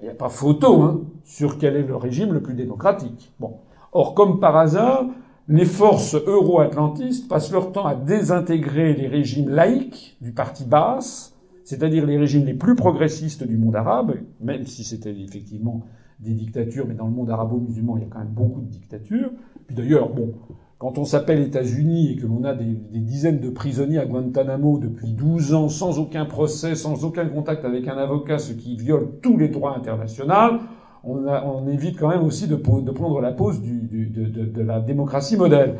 [0.00, 3.32] il n'y a pas photo hein, sur quel est le régime le plus démocratique.
[3.38, 3.58] Bon.
[3.92, 5.06] Or, comme par hasard,
[5.48, 12.04] les forces euro-atlantistes passent leur temps à désintégrer les régimes laïques du parti basse, c'est-à-dire
[12.04, 15.84] les régimes les plus progressistes du monde arabe, même si c'était effectivement
[16.20, 19.30] des dictatures, mais dans le monde arabo-musulman, il y a quand même beaucoup de dictatures.
[19.66, 20.34] Puis d'ailleurs, bon,
[20.78, 25.12] quand on s'appelle États-Unis et que l'on a des, dizaines de prisonniers à Guantanamo depuis
[25.12, 29.36] 12 ans, sans aucun procès, sans aucun contact avec un avocat, ce qui viole tous
[29.36, 30.60] les droits internationaux,
[31.02, 35.74] on, évite quand même aussi de, prendre la pose de, la démocratie modèle.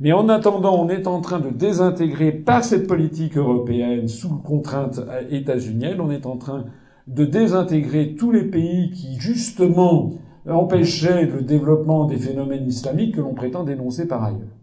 [0.00, 5.00] Mais en attendant, on est en train de désintégrer par cette politique européenne sous contrainte
[5.30, 6.64] états-unienne, on est en train
[7.06, 10.12] de désintégrer tous les pays qui justement
[10.48, 14.56] empêchaient le développement des phénomènes islamiques que l'on prétend dénoncer par ailleurs.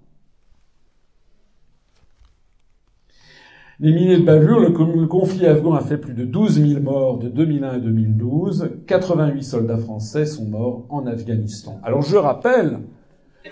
[3.79, 7.29] Les milliers de bavures, le conflit afghan a fait plus de 12 000 morts de
[7.29, 8.71] 2001 à 2012.
[8.87, 11.79] 88 soldats français sont morts en Afghanistan.
[11.83, 12.79] Alors je rappelle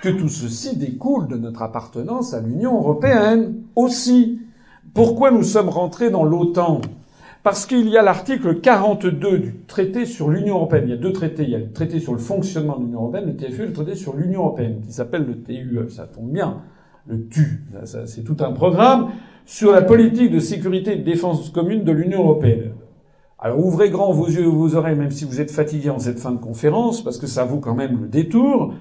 [0.02, 4.40] que tout ceci découle de notre appartenance à l'Union européenne aussi.
[4.96, 6.82] Pourquoi nous sommes rentrés dans l'OTAN?
[7.46, 10.86] Parce qu'il y a l'article 42 du traité sur l'Union européenne.
[10.88, 11.44] Il y a deux traités.
[11.44, 13.72] Il y a le traité sur le fonctionnement de l'Union européenne, le TFE, et le
[13.72, 15.78] traité sur l'Union européenne, qui s'appelle le TUE.
[15.90, 16.64] Ça tombe bien.
[17.06, 17.62] Le TU.
[18.06, 19.12] C'est tout un programme
[19.46, 22.72] sur la politique de sécurité et de défense commune de l'Union européenne.
[23.38, 26.18] Alors ouvrez grand vos yeux et vos oreilles, même si vous êtes fatigués en cette
[26.18, 28.74] fin de conférence, parce que ça vaut quand même le détour.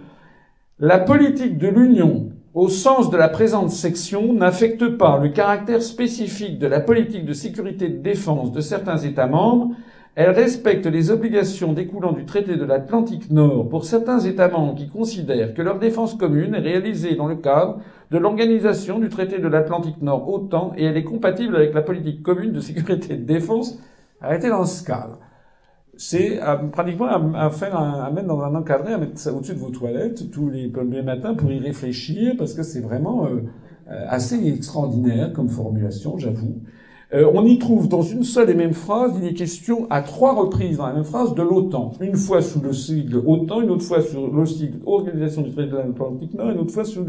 [0.78, 6.60] La politique de l'Union, au sens de la présente section, n'affecte pas le caractère spécifique
[6.60, 9.74] de la politique de sécurité et de défense de certains États membres.
[10.14, 14.88] Elle respecte les obligations découlant du traité de l'Atlantique Nord pour certains États membres qui
[14.88, 17.80] considèrent que leur défense commune est réalisée dans le cadre
[18.12, 22.22] de l'organisation du traité de l'Atlantique Nord OTAN et elle est compatible avec la politique
[22.22, 23.80] commune de sécurité et de défense
[24.20, 25.18] arrêtée dans ce cadre.
[25.96, 26.40] C'est
[26.72, 30.30] pratiquement à, faire à mettre dans un encadré, à mettre ça au-dessus de vos toilettes
[30.30, 33.44] tous les, les matins pour y réfléchir parce que c'est vraiment euh,
[33.90, 36.60] euh, assez extraordinaire comme formulation, j'avoue.
[37.12, 40.34] Euh, on y trouve dans une seule et même phrase, il est question à trois
[40.34, 41.92] reprises dans la même phrase de l'OTAN.
[42.00, 45.70] Une fois sous le sigle OTAN, une autre fois sur le sigle Organisation du traité
[45.70, 47.04] de l'Atlantique Nord, une autre fois sous,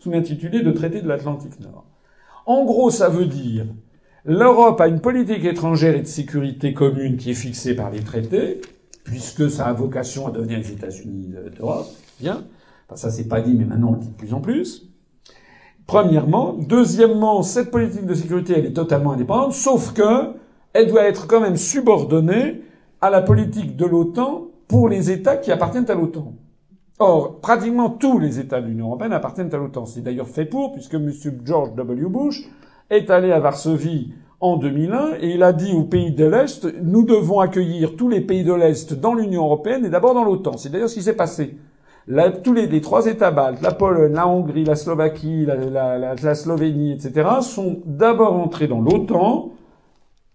[0.00, 1.84] sous l'intitulé de traité de l'Atlantique Nord.
[2.46, 3.66] En gros, ça veut dire
[4.24, 8.60] l'Europe a une politique étrangère et de sécurité commune qui est fixée par les traités,
[9.04, 11.86] puisque ça a vocation à devenir les États-Unis d'Europe.
[12.20, 12.44] Bien.
[12.86, 14.88] Enfin, ça c'est pas dit, mais maintenant on le dit de plus en plus.
[15.86, 16.52] Premièrement.
[16.52, 20.34] Deuxièmement, cette politique de sécurité, elle est totalement indépendante, sauf que
[20.74, 22.62] elle doit être quand même subordonnée
[23.00, 26.34] à la politique de l'OTAN pour les États qui appartiennent à l'OTAN.
[26.98, 29.86] Or, pratiquement tous les États de l'Union européenne appartiennent à l'OTAN.
[29.86, 31.10] C'est d'ailleurs fait pour, puisque M.
[31.44, 32.06] George W.
[32.08, 32.44] Bush
[32.90, 37.04] est allé à Varsovie en 2001 et il a dit aux pays de l'Est, nous
[37.04, 40.56] devons accueillir tous les pays de l'Est dans l'Union européenne et d'abord dans l'OTAN.
[40.56, 41.56] C'est d'ailleurs ce qui s'est passé
[42.42, 47.82] tous les, trois États baltes, la Pologne, la Hongrie, la Slovaquie, la, Slovénie, etc., sont
[47.84, 49.52] d'abord entrés dans l'OTAN,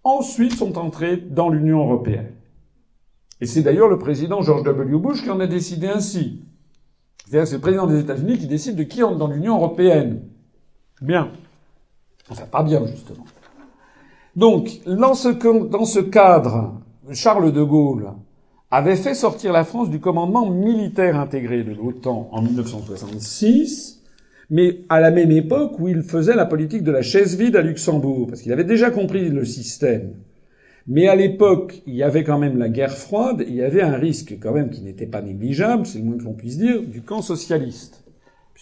[0.03, 2.31] ensuite sont entrés dans l'Union européenne.
[3.41, 4.97] Et c'est d'ailleurs le président George W.
[4.97, 6.43] Bush qui en a décidé ainsi.
[7.25, 10.21] C'est-à-dire c'est le président des États-Unis qui décide de qui entre dans l'Union européenne.
[11.01, 11.31] Bien.
[12.29, 13.25] Enfin, pas bien, justement.
[14.35, 15.29] Donc, dans ce,
[15.67, 18.13] dans ce cadre, Charles de Gaulle
[18.71, 24.01] avait fait sortir la France du commandement militaire intégré de l'OTAN en 1966,
[24.49, 27.61] mais à la même époque où il faisait la politique de la chaise vide à
[27.61, 30.13] Luxembourg, parce qu'il avait déjà compris le système.
[30.87, 33.95] Mais à l'époque, il y avait quand même la guerre froide, il y avait un
[33.95, 37.03] risque quand même qui n'était pas négligeable, c'est le moins que l'on puisse dire, du
[37.03, 38.02] camp socialiste.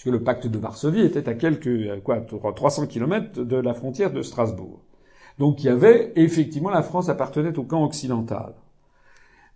[0.02, 4.24] Puisque le pacte de Varsovie était à quelques, quoi, 300 kilomètres de la frontière de
[4.24, 4.82] Strasbourg.
[5.38, 8.56] Donc il y avait, effectivement, la France appartenait au camp occidental.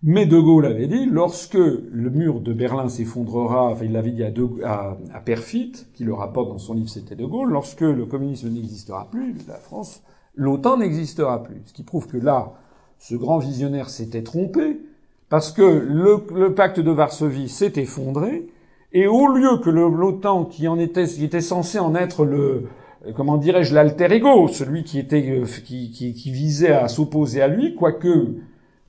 [0.04, 4.22] Mais De Gaulle avait dit, lorsque le mur de Berlin s'effondrera, enfin il l'avait dit
[4.24, 9.10] à, Perfit, qui le rapporte dans son livre C'était De Gaulle, lorsque le communisme n'existera
[9.10, 10.04] plus, la France,
[10.36, 11.64] l'OTAN n'existera plus.
[11.66, 12.54] Ce qui prouve que là,
[13.00, 14.80] ce grand visionnaire s'était trompé,
[15.28, 18.48] parce que le pacte de Varsovie s'est effondré,
[18.96, 22.70] et au lieu que l'OTAN, qui en était, qui était censé en être le,
[23.14, 27.50] comment dirais-je, l'alter ego, celui qui était, euh, qui, qui, qui visait à s'opposer à
[27.50, 28.38] lui, quoique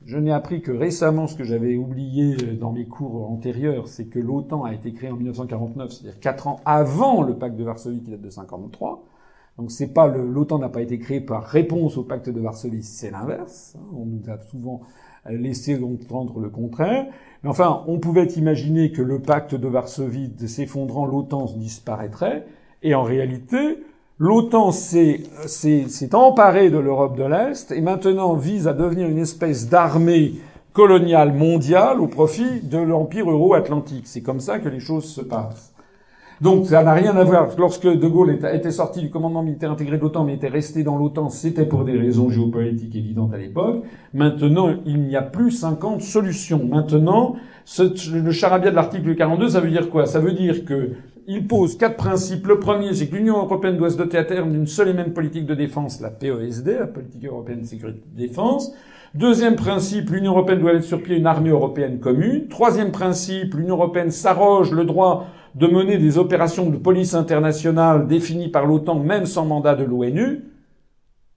[0.05, 4.21] je n'ai appris que récemment ce que j'avais oublié dans mes cours antérieurs, c'est que
[4.21, 8.13] l'OTAN a été créé en 1949, c'est-à-dire quatre ans avant le pacte de Varsovie qui
[8.13, 9.05] date de 53.
[9.59, 13.11] Donc c'est pas l'OTAN n'a pas été créé par réponse au pacte de Varsovie, c'est
[13.11, 13.77] l'inverse.
[13.77, 13.85] Hein.
[13.93, 14.83] On nous a souvent
[15.29, 17.07] laissé entendre le contraire.
[17.47, 22.47] Enfin, on pouvait imaginer que le pacte de Varsovie, s'effondrant, l'OTAN disparaîtrait.
[22.83, 23.79] Et en réalité,
[24.19, 30.37] L'OTAN s'est emparée de l'Europe de l'Est et maintenant vise à devenir une espèce d'armée
[30.73, 34.07] coloniale mondiale au profit de l'empire euro-atlantique.
[34.07, 35.76] C'est comme ça que les choses se passent.
[36.41, 37.49] Donc ça n'a rien à voir.
[37.57, 40.99] Lorsque De Gaulle était sorti du commandement militaire intégré de l'OTAN mais était resté dans
[40.99, 43.83] l'OTAN, c'était pour des raisons géopolitiques évidentes à l'époque.
[44.13, 46.63] Maintenant, il n'y a plus 50 solutions.
[46.65, 47.37] Maintenant,
[47.79, 50.07] le charabia de l'article 42, ça veut dire quoi?
[50.07, 50.93] Ça veut dire que
[51.29, 52.47] il pose quatre principes.
[52.47, 55.13] Le premier, c'est que l'Union européenne doit se doter à terme d'une seule et même
[55.13, 58.73] politique de défense, la PESD, la politique européenne de sécurité et de défense.
[59.15, 62.49] Deuxième principe, l'Union européenne doit mettre sur pied une armée européenne commune.
[62.49, 65.27] Troisième principe, l'Union européenne s'arroge le droit
[65.57, 70.45] de mener des opérations de police internationale définies par l'OTAN, même sans mandat de l'ONU.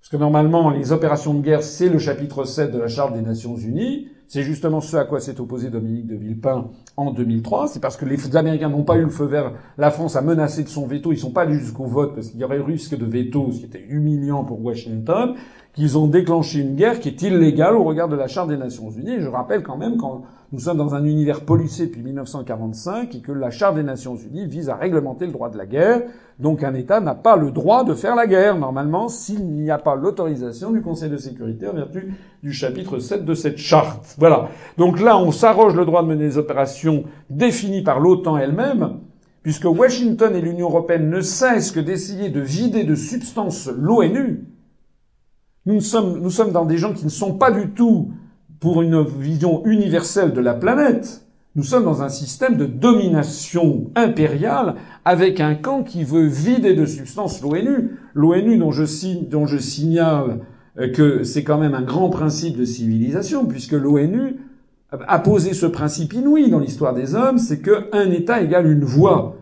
[0.02, 3.22] Parce que normalement, les opérations de guerre, c'est le chapitre 7 de la Charte des
[3.22, 4.10] Nations Unies.
[4.28, 6.68] C'est justement ce à quoi s'est opposé Dominique de Villepin
[6.98, 7.70] en 2003.
[7.70, 9.54] C'est parce que les Américains n'ont pas eu le feu vert.
[9.78, 11.14] La France a menacé de son veto.
[11.14, 13.66] Ils sont pas allés jusqu'au vote parce qu'il y aurait risque de veto, ce qui
[13.66, 15.34] était humiliant pour Washington,
[15.74, 18.92] qu'ils ont déclenché une guerre qui est illégale au regard de la Charte des Nations
[18.92, 19.22] Unies.
[19.22, 23.32] Je rappelle quand même quand nous sommes dans un univers policé depuis 1945 et que
[23.32, 26.02] la Charte des Nations Unies vise à réglementer le droit de la guerre.
[26.40, 29.78] Donc un État n'a pas le droit de faire la guerre, normalement, s'il n'y a
[29.78, 34.16] pas l'autorisation du Conseil de sécurité en vertu du chapitre 7 de cette charte.
[34.18, 34.48] Voilà.
[34.78, 39.02] Donc là, on s'arroge le droit de mener des opérations définies par l'OTAN elle-même,
[39.44, 44.48] puisque Washington et l'Union européenne ne cessent que d'essayer de vider de substance l'ONU.
[45.68, 48.10] Nous sommes, nous sommes dans des gens qui ne sont pas du tout
[48.60, 51.26] pour une vision universelle de la planète.
[51.56, 56.86] Nous sommes dans un système de domination impériale avec un camp qui veut vider de
[56.86, 57.98] substance l'ONU.
[58.14, 58.84] L'ONU dont je,
[59.30, 60.40] dont je signale
[60.78, 64.38] euh, que c'est quand même un grand principe de civilisation puisque l'ONU
[64.92, 69.36] a posé ce principe inouï dans l'histoire des hommes, c'est qu'un État égale une voix.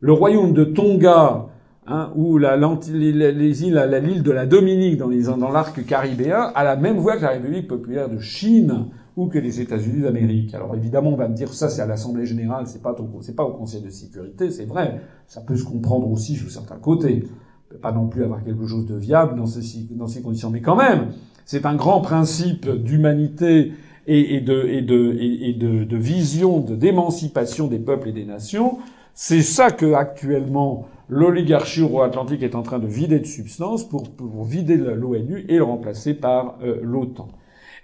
[0.00, 1.46] Le royaume de Tonga
[1.86, 6.76] hein, ou la, les, îles, l'île de la Dominique dans, dans l'arc caribéen a la
[6.76, 8.86] même voix que la République populaire de Chine
[9.16, 10.54] ou que les États-Unis d'Amérique.
[10.54, 13.44] Alors évidemment, on va me dire ça, c'est à l'Assemblée générale, c'est pas c'est pas
[13.44, 15.00] au Conseil de sécurité, c'est vrai.
[15.26, 17.24] Ça peut se comprendre aussi sur certains côtés.
[17.24, 20.50] On peut pas non plus avoir quelque chose de viable dans ces, dans ces conditions,
[20.50, 21.08] mais quand même,
[21.44, 23.72] c'est un grand principe d'humanité
[24.06, 28.78] et, et, de, et, de, et, de, de vision d'émancipation des peuples et des nations.
[29.14, 34.04] C'est ça que actuellement l'oligarchie euro-atlantique est en train de vider de substance pour,
[34.44, 37.28] vider l'ONU et le remplacer par euh, l'OTAN.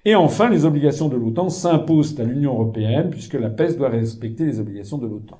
[0.06, 4.46] Et enfin, les obligations de l'OTAN s'imposent à l'Union européenne puisque la PES doit respecter
[4.46, 5.38] les obligations de l'OTAN.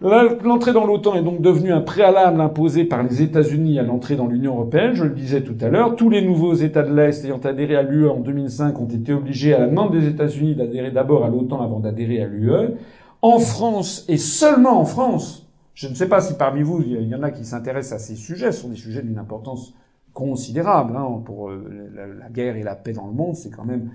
[0.00, 4.26] L'entrée dans l'OTAN est donc devenue un préalable imposé par les États-Unis à l'entrée dans
[4.26, 4.94] l'Union européenne.
[4.94, 7.82] Je le disais tout à l'heure, tous les nouveaux États de l'Est ayant adhéré à
[7.82, 11.60] l'UE en 2005 ont été obligés, à la demande des États-Unis, d'adhérer d'abord à l'OTAN
[11.60, 12.50] avant d'adhérer à l'UE.
[13.22, 15.39] En France, et seulement en France,
[15.80, 18.14] je ne sais pas si parmi vous, il y en a qui s'intéressent à ces
[18.14, 19.74] sujets, ce sont des sujets d'une importance
[20.12, 23.34] considérable hein, pour euh, la, guerre et la paix dans le monde.
[23.34, 23.88] C'est quand même,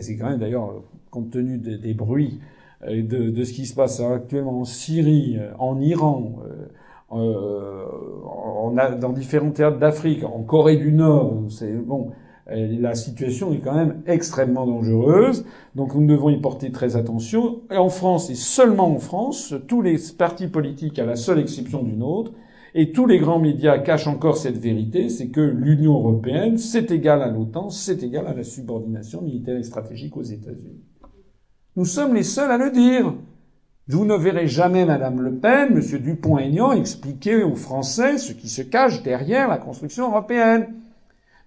[0.00, 2.40] c'est quand même d'ailleurs compte tenu des, bruits
[2.88, 6.40] et de, de, ce qui se passe actuellement en Syrie, euh, en Iran,
[7.12, 7.86] euh,
[8.76, 11.44] euh, dans différents théâtres d'Afrique, en Corée du Nord.
[11.50, 12.10] C'est bon.
[12.50, 15.44] La situation est quand même extrêmement dangereuse,
[15.74, 17.60] donc nous devons y porter très attention.
[17.70, 21.82] Et en France, et seulement en France, tous les partis politiques, à la seule exception
[21.82, 22.32] d'une autre,
[22.74, 27.22] et tous les grands médias cachent encore cette vérité, c'est que l'Union européenne, c'est égal
[27.22, 30.80] à l'OTAN, c'est égal à la subordination militaire et stratégique aux États-Unis.
[31.76, 33.14] Nous sommes les seuls à le dire.
[33.88, 38.62] Vous ne verrez jamais Madame Le Pen, Monsieur Dupont-Aignan expliquer aux Français ce qui se
[38.62, 40.74] cache derrière la construction européenne.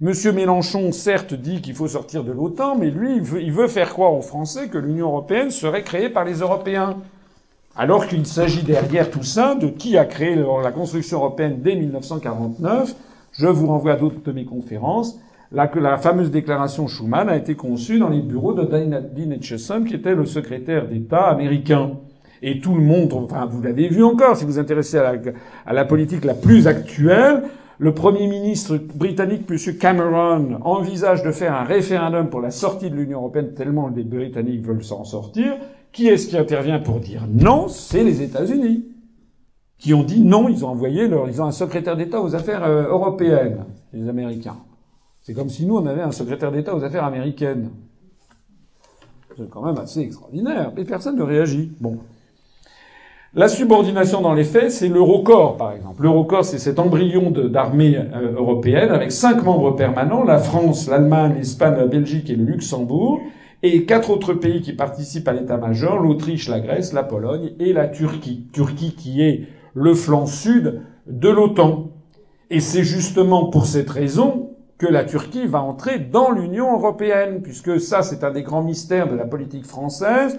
[0.03, 4.13] Monsieur Mélenchon, certes, dit qu'il faut sortir de l'OTAN, mais lui, il veut, faire croire
[4.13, 6.95] aux Français que l'Union européenne serait créée par les Européens.
[7.75, 12.95] Alors qu'il s'agit derrière tout ça de qui a créé la construction européenne dès 1949.
[13.33, 15.19] Je vous renvoie à d'autres de mes conférences.
[15.51, 19.93] La, la fameuse déclaration Schuman a été conçue dans les bureaux de Dean Acheson, qui
[19.93, 21.91] était le secrétaire d'État américain.
[22.41, 25.85] Et tout le monde, enfin, vous l'avez vu encore, si vous vous intéressez à la
[25.85, 27.43] politique la plus actuelle,
[27.81, 29.57] le Premier ministre britannique, M.
[29.79, 34.61] Cameron, envisage de faire un référendum pour la sortie de l'Union européenne tellement les Britanniques
[34.61, 35.57] veulent s'en sortir.
[35.91, 37.67] Qui est-ce qui intervient pour dire non?
[37.69, 38.85] C'est les États-Unis,
[39.79, 40.47] qui ont dit non.
[40.47, 44.57] Ils ont envoyé leur, ils ont un secrétaire d'État aux affaires euh, européennes, les Américains.
[45.23, 47.71] C'est comme si nous on avait un secrétaire d'État aux affaires américaines.
[49.35, 50.71] C'est quand même assez extraordinaire.
[50.77, 51.71] Mais personne ne réagit.
[51.81, 51.97] Bon.
[53.33, 56.03] La subordination dans les faits, c'est l'Eurocorps, par exemple.
[56.03, 61.77] L'Eurocorps, c'est cet embryon d'armée euh, européenne avec cinq membres permanents, la France, l'Allemagne, l'Espagne,
[61.77, 63.21] la Belgique et le Luxembourg,
[63.63, 67.87] et quatre autres pays qui participent à l'état-major, l'Autriche, la Grèce, la Pologne et la
[67.87, 68.47] Turquie.
[68.51, 71.91] Turquie qui est le flanc sud de l'OTAN.
[72.49, 77.79] Et c'est justement pour cette raison que la Turquie va entrer dans l'Union européenne, puisque
[77.79, 80.37] ça, c'est un des grands mystères de la politique française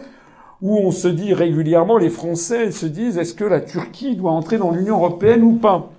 [0.62, 4.58] où on se dit régulièrement, les Français se disent, est-ce que la Turquie doit entrer
[4.58, 5.90] dans l'Union européenne ou pas?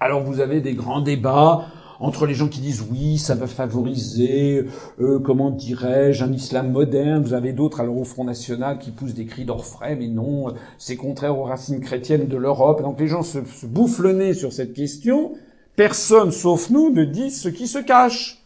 [0.00, 1.66] Alors vous avez des grands débats
[2.00, 4.66] entre les gens qui disent oui, ça va favoriser,
[5.00, 7.22] euh, comment dirais-je, un islam moderne.
[7.22, 10.96] Vous avez d'autres alors au Front National qui poussent des cris d'orfraie, mais non, c'est
[10.96, 12.82] contraire aux racines chrétiennes de l'Europe.
[12.82, 15.34] Donc les gens se, se bouffent le nez sur cette question.
[15.76, 18.41] Personne, sauf nous, ne dit ce qui se cache.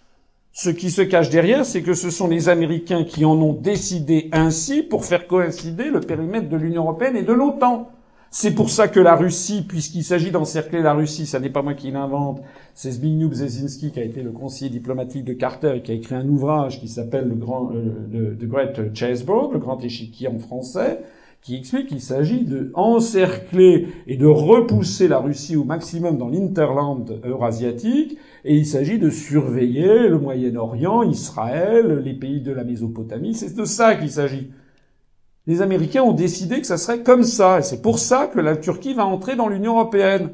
[0.58, 4.30] Ce qui se cache derrière, c'est que ce sont les Américains qui en ont décidé
[4.32, 7.90] ainsi pour faire coïncider le périmètre de l'Union européenne et de l'OTAN.
[8.30, 11.74] C'est pour ça que la Russie, puisqu'il s'agit d'encercler la Russie, ça n'est pas moi
[11.74, 12.40] qui l'invente,
[12.72, 16.14] c'est Zbigniew Brzezinski qui a été le conseiller diplomatique de Carter et qui a écrit
[16.14, 21.00] un ouvrage qui s'appelle le grand, euh, The Great Chessboard, le grand échiquier en français,
[21.42, 27.20] qui explique qu'il s'agit de encercler et de repousser la Russie au maximum dans l'interland
[27.24, 28.16] eurasiatique,
[28.46, 33.64] et il s'agit de surveiller le Moyen-Orient, Israël, les pays de la Mésopotamie, c'est de
[33.64, 34.52] ça qu'il s'agit.
[35.48, 38.56] Les Américains ont décidé que ça serait comme ça, et c'est pour ça que la
[38.56, 40.30] Turquie va entrer dans l'Union européenne.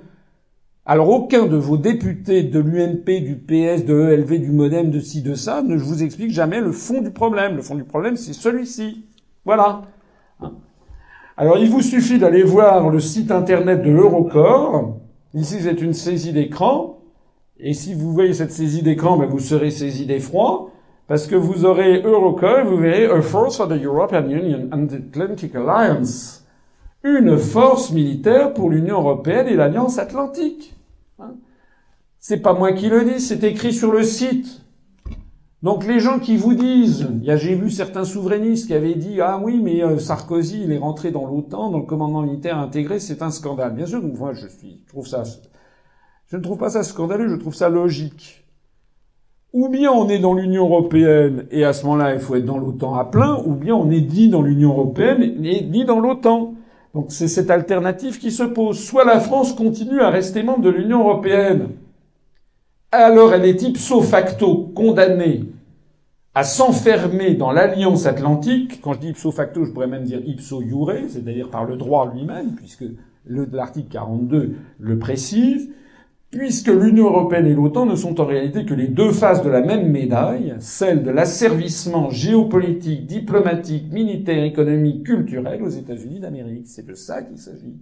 [0.84, 5.22] Alors aucun de vos députés de l'UMP, du PS, de ELV, du MoDem, de ci,
[5.22, 7.56] de ça, ne vous explique jamais le fond du problème.
[7.56, 9.06] Le fond du problème, c'est celui-ci.
[9.46, 9.82] Voilà.
[11.38, 14.98] Alors il vous suffit d'aller voir le site internet de l'Eurocorps.
[15.32, 16.91] Ici c'est une saisie d'écran.
[17.64, 20.70] Et si vous voyez cette saisie d'écran, ben, vous serez saisi d'effroi.
[21.06, 24.94] Parce que vous aurez Eurocorps, vous verrez A Force of the European Union and the
[24.94, 26.44] Atlantic Alliance.
[27.04, 30.74] Une force militaire pour l'Union Européenne et l'Alliance Atlantique.
[31.18, 31.34] Hein
[32.18, 34.62] c'est pas moi qui le dis, c'est écrit sur le site.
[35.62, 39.60] Donc les gens qui vous disent, j'ai vu certains souverainistes qui avaient dit ah oui
[39.62, 43.30] mais euh, Sarkozy il est rentré dans l'OTAN, dans le commandement militaire intégré, c'est un
[43.30, 43.74] scandale.
[43.74, 45.24] Bien sûr, moi je suis, je trouve ça,
[46.32, 48.42] je ne trouve pas ça scandaleux, je trouve ça logique.
[49.52, 52.56] Ou bien on est dans l'Union européenne et à ce moment-là il faut être dans
[52.56, 56.54] l'OTAN à plein, ou bien on est dit dans l'Union européenne et ni dans l'OTAN.
[56.94, 58.82] Donc c'est cette alternative qui se pose.
[58.82, 61.68] Soit la France continue à rester membre de l'Union européenne,
[62.90, 65.44] alors elle est ipso facto condamnée
[66.34, 68.80] à s'enfermer dans l'alliance atlantique.
[68.80, 72.10] Quand je dis ipso facto, je pourrais même dire ipso iure, c'est-à-dire par le droit
[72.14, 72.84] lui-même, puisque
[73.26, 75.68] l'article 42 le précise,
[76.32, 79.60] puisque l'Union européenne et l'OTAN ne sont en réalité que les deux faces de la
[79.60, 86.66] même médaille, celle de l'asservissement géopolitique, diplomatique, militaire, économique, culturel aux États-Unis d'Amérique.
[86.66, 87.76] C'est de ça qu'il s'agit.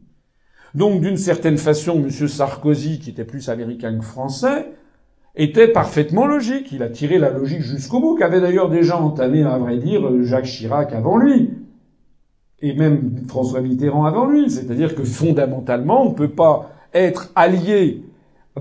[0.74, 2.10] Donc, d'une certaine façon, M.
[2.10, 4.72] Sarkozy, qui était plus américain que français,
[5.36, 6.72] était parfaitement logique.
[6.72, 10.46] Il a tiré la logique jusqu'au bout, qu'avait d'ailleurs déjà entamé, à vrai dire, Jacques
[10.46, 11.50] Chirac avant lui.
[12.62, 14.50] Et même François Mitterrand avant lui.
[14.50, 18.02] C'est-à-dire que fondamentalement, on ne peut pas être allié,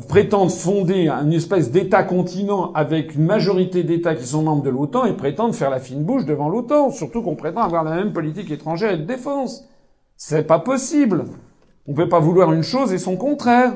[0.08, 5.14] prétendre fonder une espèce d'État-continent avec une majorité d'États qui sont membres de l'OTAN et
[5.14, 6.92] prétendre faire la fine bouche devant l'OTAN.
[6.92, 9.66] Surtout qu'on prétend avoir la même politique étrangère et de défense.
[10.16, 11.26] C'est pas possible.
[11.88, 13.74] On peut pas vouloir une chose et son contraire.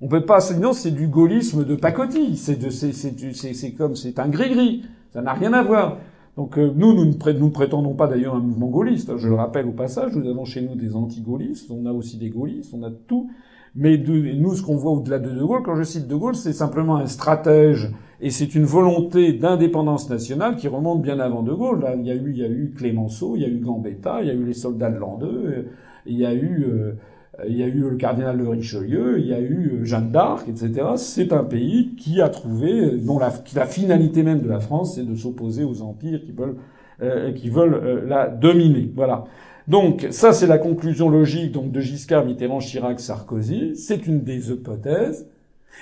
[0.00, 2.36] On peut pas, sinon c'est du gaullisme de pacotille.
[2.36, 4.82] C'est de, c'est, c'est, comme, c'est un gris-gris.
[5.12, 5.98] Ça n'a rien à voir.
[6.36, 9.16] Donc euh, nous, nous ne prétendons pas d'ailleurs un mouvement gaulliste.
[9.16, 12.30] Je le rappelle au passage, nous avons chez nous des anti-gaullistes, on a aussi des
[12.30, 13.30] gaullistes, on a tout.
[13.76, 16.52] Mais nous, ce qu'on voit au-delà de De Gaulle, quand je cite De Gaulle, c'est
[16.52, 21.80] simplement un stratège et c'est une volonté d'indépendance nationale qui remonte bien avant De Gaulle.
[21.80, 24.22] Là, il y a eu, il y a eu Clémenceau, il y a eu Gambetta,
[24.22, 25.66] il y a eu les soldats de l'an 2,
[26.06, 26.92] il y a eu euh,
[27.40, 30.10] euh, il y a eu le cardinal de Richelieu, il y a eu euh, Jeanne
[30.10, 30.88] d'Arc, etc.
[30.96, 34.96] C'est un pays qui a trouvé, euh, dont la, la finalité même de la France,
[34.96, 36.56] c'est de s'opposer aux empires qui veulent,
[37.02, 38.90] euh, qui veulent la dominer.
[38.94, 39.24] Voilà.
[39.66, 43.76] Donc ça, c'est la conclusion logique donc de Giscard, Mitterrand, Chirac, Sarkozy.
[43.76, 45.26] C'est une des hypothèses.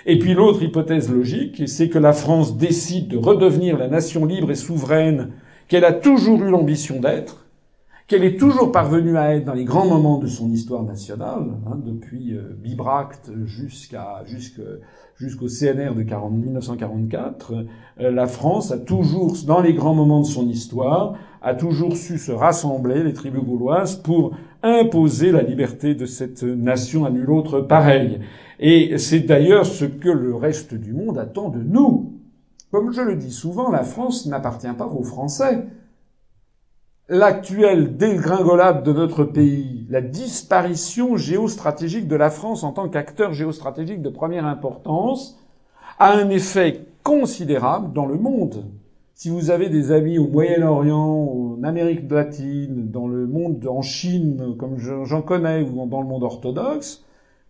[0.07, 4.51] Et puis l'autre hypothèse logique, c'est que la France décide de redevenir la nation libre
[4.51, 5.31] et souveraine
[5.69, 7.47] qu'elle a toujours eu l'ambition d'être,
[8.07, 11.79] qu'elle est toujours parvenue à être dans les grands moments de son histoire nationale, hein,
[11.85, 14.23] depuis euh, Bibracte jusqu'à
[15.17, 17.53] jusqu'au CNR de 40, 1944,
[18.01, 22.19] euh, la France a toujours, dans les grands moments de son histoire, a toujours su
[22.19, 27.61] se rassembler, les tribus gauloises, pour imposer la liberté de cette nation à nul autre
[27.61, 28.21] pareil.
[28.61, 32.13] Et c'est d'ailleurs ce que le reste du monde attend de nous.
[32.71, 35.67] Comme je le dis souvent, la France n'appartient pas aux Français.
[37.09, 44.01] L'actuelle dégringolade de notre pays, la disparition géostratégique de la France en tant qu'acteur géostratégique
[44.01, 45.39] de première importance,
[45.99, 48.65] a un effet considérable dans le monde.
[49.15, 54.57] Si vous avez des amis au Moyen-Orient, en Amérique latine, dans le monde, en Chine,
[54.59, 57.05] comme j'en connais, ou dans le monde orthodoxe,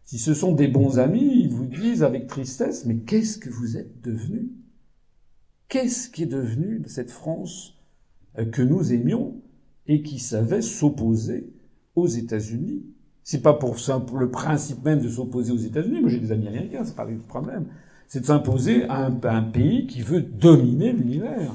[0.04, 3.76] si ce sont des bons amis, ils vous disent avec tristesse, mais qu'est-ce que vous
[3.76, 4.50] êtes devenu?
[5.68, 7.78] Qu'est-ce qui est devenu de cette France
[8.38, 9.36] euh, que nous aimions
[9.86, 11.52] et qui savait s'opposer
[11.94, 12.84] aux États-Unis?
[13.22, 13.76] C'est pas pour
[14.18, 16.00] le principe même de s'opposer aux États-Unis.
[16.00, 17.66] Moi, j'ai des amis américains, c'est pas le problème
[18.12, 21.50] c'est de s'imposer à un, pays qui veut dominer l'univers.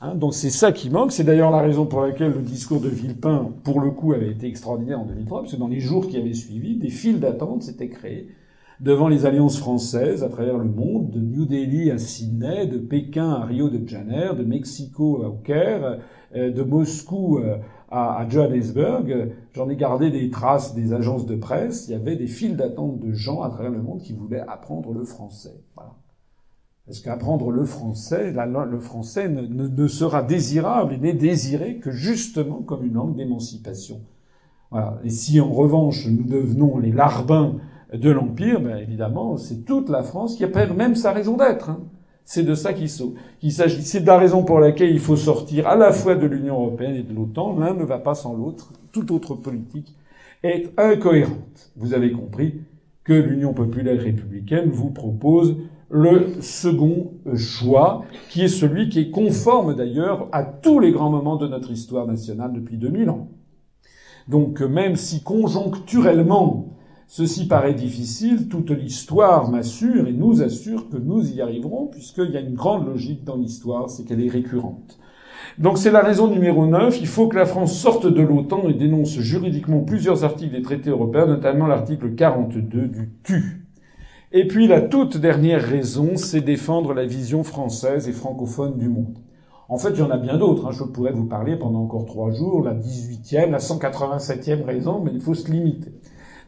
[0.00, 1.12] Hein, donc c'est ça qui manque.
[1.12, 4.48] C'est d'ailleurs la raison pour laquelle le discours de Villepin, pour le coup, avait été
[4.48, 7.90] extraordinaire en 2003, parce que dans les jours qui avaient suivi, des files d'attente s'étaient
[7.90, 8.26] créés
[8.80, 13.30] devant les alliances françaises à travers le monde, de New Delhi à Sydney, de Pékin
[13.30, 16.00] à Rio de Janeiro, de Mexico à Caire,
[16.34, 17.38] euh, de Moscou
[17.90, 21.88] à, Johannesburg, j'en ai gardé des traces des agences de presse.
[21.88, 24.92] Il y avait des files d'attente de gens à travers le monde qui voulaient apprendre
[24.92, 25.62] le français.
[25.76, 25.94] Voilà.
[26.86, 32.84] Parce qu'apprendre le français, le français ne, sera désirable et n'est désiré que justement comme
[32.84, 34.00] une langue d'émancipation.
[34.70, 34.98] Voilà.
[35.04, 37.56] Et si en revanche nous devenons les larbins
[37.92, 41.70] de l'empire, ben évidemment, c'est toute la France qui perd même sa raison d'être.
[41.70, 41.80] Hein.
[42.24, 43.82] C'est de ça qu'il s'agit.
[43.82, 46.96] C'est de la raison pour laquelle il faut sortir à la fois de l'Union européenne
[46.96, 47.58] et de l'OTAN.
[47.58, 48.72] L'un ne va pas sans l'autre.
[48.92, 49.94] Toute autre politique
[50.42, 51.72] est incohérente.
[51.76, 52.62] Vous avez compris
[53.02, 55.56] que l'Union populaire républicaine vous propose
[55.90, 61.36] le second choix, qui est celui qui est conforme d'ailleurs à tous les grands moments
[61.36, 63.28] de notre histoire nationale depuis 2000 ans.
[64.26, 66.70] Donc même si conjoncturellement
[67.06, 72.36] Ceci paraît difficile, toute l'histoire m'assure et nous assure que nous y arriverons, puisqu'il y
[72.36, 74.98] a une grande logique dans l'histoire, c'est qu'elle est récurrente.
[75.58, 78.74] Donc c'est la raison numéro 9, il faut que la France sorte de l'OTAN et
[78.74, 83.66] dénonce juridiquement plusieurs articles des traités européens, notamment l'article 42 du TU.
[84.32, 89.18] Et puis la toute dernière raison, c'est défendre la vision française et francophone du monde.
[89.68, 90.66] En fait, il y en a bien d'autres.
[90.66, 90.72] Hein.
[90.72, 95.20] Je pourrais vous parler pendant encore trois jours, la 18e, la 187e raison, mais il
[95.20, 95.92] faut se limiter.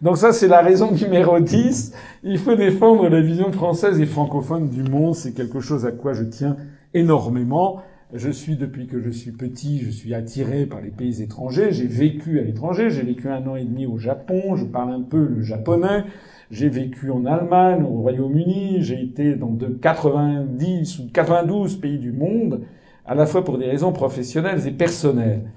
[0.02, 1.92] Donc ça, c'est la raison numéro 10.
[2.22, 5.14] Il faut défendre la vision française et francophone du monde.
[5.14, 6.56] C'est quelque chose à quoi je tiens
[6.92, 7.80] énormément.
[8.12, 11.72] Je suis, depuis que je suis petit, je suis attiré par les pays étrangers.
[11.72, 12.90] J'ai vécu à l'étranger.
[12.90, 14.54] J'ai vécu un an et demi au Japon.
[14.54, 16.04] Je parle un peu le japonais.
[16.50, 18.82] J'ai vécu en Allemagne, au Royaume-Uni.
[18.82, 22.60] J'ai été dans de 90 ou 92 pays du monde,
[23.06, 25.50] à la fois pour des raisons professionnelles et personnelles.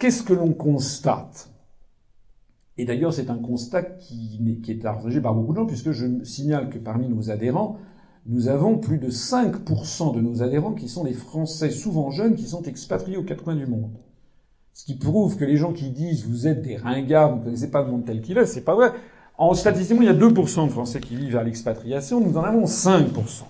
[0.00, 1.53] Qu'est-ce que l'on constate?
[2.76, 6.70] Et d'ailleurs, c'est un constat qui, est partagé par beaucoup de gens, puisque je signale
[6.70, 7.78] que parmi nos adhérents,
[8.26, 12.44] nous avons plus de 5% de nos adhérents qui sont des Français, souvent jeunes, qui
[12.44, 13.92] sont expatriés aux quatre coins du monde.
[14.72, 17.70] Ce qui prouve que les gens qui disent vous êtes des ringards, vous ne connaissez
[17.70, 18.92] pas le monde tel qu'il est, c'est pas vrai.
[19.38, 22.64] En statistiquement, il y a 2% de Français qui vivent à l'expatriation, nous en avons
[22.64, 23.44] 5%.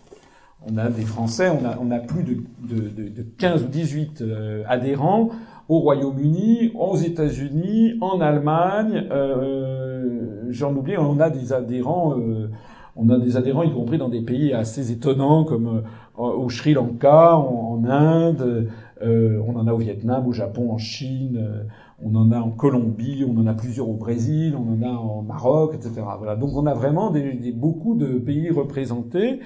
[0.66, 5.30] On a des Français, on a, plus de, 15 ou 18 euh, adhérents
[5.68, 9.08] au Royaume-Uni, aux États-Unis, en Allemagne.
[9.10, 12.18] Euh, J'en oublie, on a des adhérents.
[12.18, 12.50] Euh,
[12.96, 15.82] on a des adhérents, y compris dans des pays assez étonnants comme
[16.18, 18.68] euh, au Sri Lanka, en, Inde,
[19.02, 21.64] euh, on en a au Vietnam, au Japon, en Chine, euh,
[22.02, 25.22] on en a en Colombie, on en a plusieurs au Brésil, on en a en
[25.22, 26.02] Maroc, etc.
[26.18, 26.36] Voilà.
[26.36, 29.40] Donc on a vraiment des, des, beaucoup de pays représentés,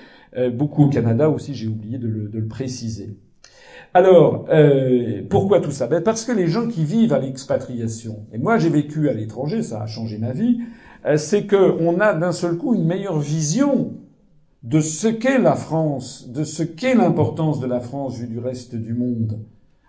[0.53, 3.17] beaucoup au Canada aussi, j'ai oublié de le, de le préciser.
[3.99, 5.89] Alors, euh, pourquoi tout ça?
[5.89, 9.61] Ben Parce que les gens qui vivent à l'expatriation, et moi j'ai vécu à l'étranger,
[9.65, 10.61] ça a changé ma vie,
[11.05, 13.95] euh, c'est qu'on a d'un seul coup une meilleure vision
[14.63, 18.77] de ce qu'est la France, de ce qu'est l'importance de la France vue du reste
[18.77, 19.41] du monde.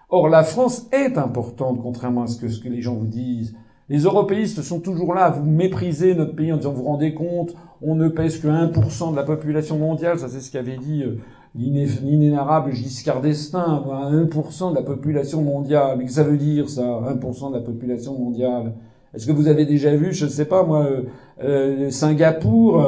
[0.10, 3.54] Or, la France est importante, contrairement à ce que, ce que les gens vous disent.
[3.90, 7.14] Les européistes sont toujours là à vous mépriser notre pays en disant vous vous rendez
[7.14, 11.04] compte, on ne pèse que 1% de la population mondiale, ça c'est ce qu'avait dit
[11.04, 11.20] euh,
[11.56, 15.98] l'inénarrable Giscard d'Estaing, 1% de la population mondiale.
[15.98, 18.74] Mais que ça veut dire ça, 1% de la population mondiale?
[19.14, 21.02] Est-ce que vous avez déjà vu, je ne sais pas moi, euh,
[21.44, 22.86] euh Singapour,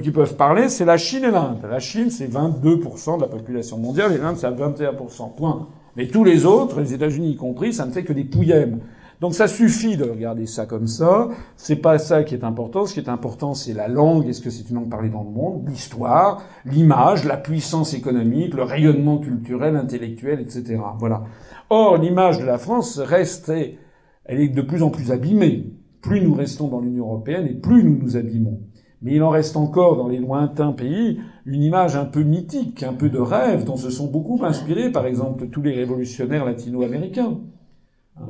[0.03, 1.61] qui peuvent parler, c'est la Chine et l'Inde.
[1.71, 5.35] La Chine, c'est 22% de la population mondiale et l'Inde, c'est 21%.
[5.35, 5.69] Point.
[5.97, 8.81] Mais tous les autres, les États-Unis y compris, ça ne fait que des pouillèmes.
[9.21, 11.29] Donc ça suffit de regarder ça comme ça.
[11.57, 12.87] C'est pas ça qui est important.
[12.87, 14.29] Ce qui est important, c'est la langue.
[14.29, 15.69] Est-ce que c'est une langue parlée dans le monde?
[15.69, 20.81] L'histoire, l'image, la puissance économique, le rayonnement culturel, intellectuel, etc.
[20.99, 21.25] Voilà.
[21.71, 25.73] Or, l'image de la France reste, elle est de plus en plus abîmée.
[26.03, 28.61] Plus nous restons dans l'Union européenne et plus nous nous abîmons.
[29.01, 32.95] Mais il en reste encore dans les lointains pays une image un peu mythique, un
[32.95, 37.39] peu de rêve, dont se sont beaucoup inspirés, par exemple, tous les révolutionnaires latino-américains.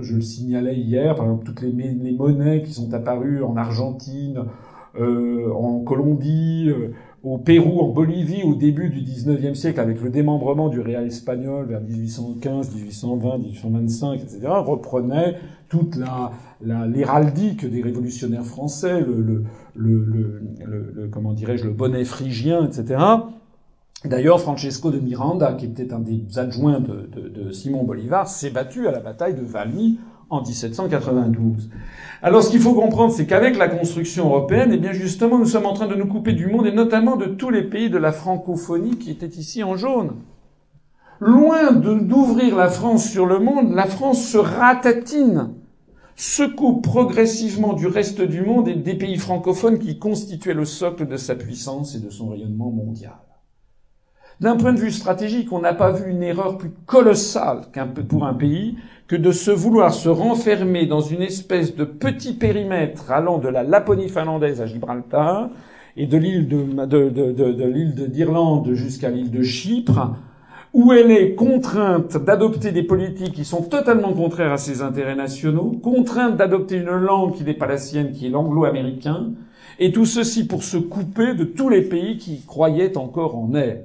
[0.01, 1.73] Je le signalais hier, par exemple, toutes les,
[2.13, 4.45] monnaies qui sont apparues en Argentine,
[4.99, 10.09] euh, en Colombie, euh, au Pérou, en Bolivie, au début du 19e siècle, avec le
[10.09, 15.37] démembrement du réal espagnol vers 1815, 1820, 1825, etc., reprenait
[15.69, 16.33] toute la,
[16.87, 20.43] l'héraldique des révolutionnaires français, le, le, le,
[20.95, 23.01] le comment dirais-je, le bonnet phrygien, etc.
[24.05, 28.91] D'ailleurs, Francesco de Miranda, qui était un des adjoints de, Simon Bolivar, s'est battu à
[28.91, 31.71] la bataille de Valmy en 1792.
[32.21, 35.65] Alors ce qu'il faut comprendre, c'est qu'avec la construction européenne, eh bien justement, nous sommes
[35.65, 38.13] en train de nous couper du monde, et notamment de tous les pays de la
[38.13, 40.17] francophonie qui étaient ici en jaune.
[41.21, 45.55] Loin d'ouvrir la France sur le monde, la France se ratatine,
[46.15, 51.07] se coupe progressivement du reste du monde et des pays francophones qui constituaient le socle
[51.07, 53.15] de sa puissance et de son rayonnement mondial.
[54.41, 57.61] D'un point de vue stratégique, on n'a pas vu une erreur plus colossale
[58.09, 63.13] pour un pays que de se vouloir se renfermer dans une espèce de petit périmètre
[63.13, 65.51] allant de la Laponie finlandaise à Gibraltar
[65.97, 70.17] et de l'île de l'île d'Irlande jusqu'à l'île de Chypre,
[70.73, 75.79] où elle est contrainte d'adopter des politiques qui sont totalement contraires à ses intérêts nationaux,
[75.81, 79.31] contrainte d'adopter une langue qui n'est pas la sienne, qui est l'anglo-américain,
[79.79, 83.85] et tout ceci pour se couper de tous les pays qui croyaient encore en elle.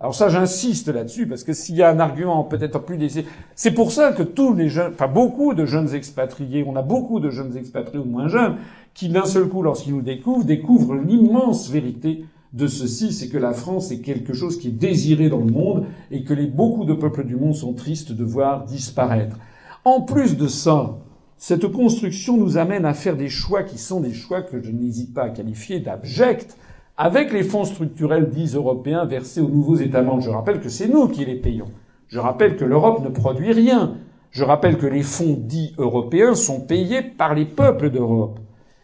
[0.00, 3.24] Alors ça, j'insiste là-dessus parce que s'il y a un argument peut-être plus d'essai,
[3.56, 7.18] c'est pour ça que tous les jeunes, enfin beaucoup de jeunes expatriés, on a beaucoup
[7.18, 8.58] de jeunes expatriés ou moins jeunes,
[8.94, 13.52] qui d'un seul coup, lorsqu'ils nous découvrent, découvrent l'immense vérité de ceci, c'est que la
[13.52, 16.94] France est quelque chose qui est désiré dans le monde et que les, beaucoup de
[16.94, 19.36] peuples du monde sont tristes de voir disparaître.
[19.84, 20.96] En plus de ça,
[21.36, 25.12] cette construction nous amène à faire des choix qui sont des choix que je n'hésite
[25.12, 26.56] pas à qualifier d'abjects,
[27.00, 30.20] avec les fonds structurels dits européens versés aux nouveaux États membres.
[30.20, 31.70] Je rappelle que c'est nous qui les payons.
[32.08, 33.94] Je rappelle que l'Europe ne produit rien.
[34.32, 38.40] Je rappelle que les fonds dits européens sont payés par les peuples d'Europe.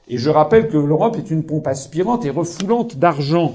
[0.07, 3.55] Et je rappelle que l'Europe est une pompe aspirante et refoulante d'argent.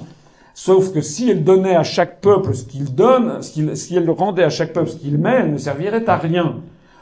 [0.53, 4.49] Sauf que si elle donnait à chaque peuple ce qu'il donne, si elle rendait à
[4.49, 6.57] chaque peuple ce qu'il met, elle ne servirait à rien.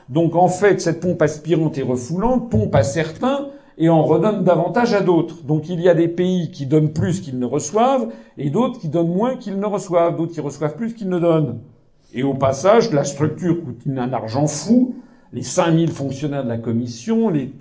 [0.09, 4.93] Donc en fait, cette pompe aspirante et refoulante pompe à certains et en redonne davantage
[4.93, 5.43] à d'autres.
[5.43, 8.07] Donc il y a des pays qui donnent plus qu'ils ne reçoivent
[8.37, 11.59] et d'autres qui donnent moins qu'ils ne reçoivent, d'autres qui reçoivent plus qu'ils ne donnent.
[12.13, 14.95] Et au passage, la structure coûte un argent fou.
[15.33, 17.51] Les 5000 fonctionnaires de la Commission, les,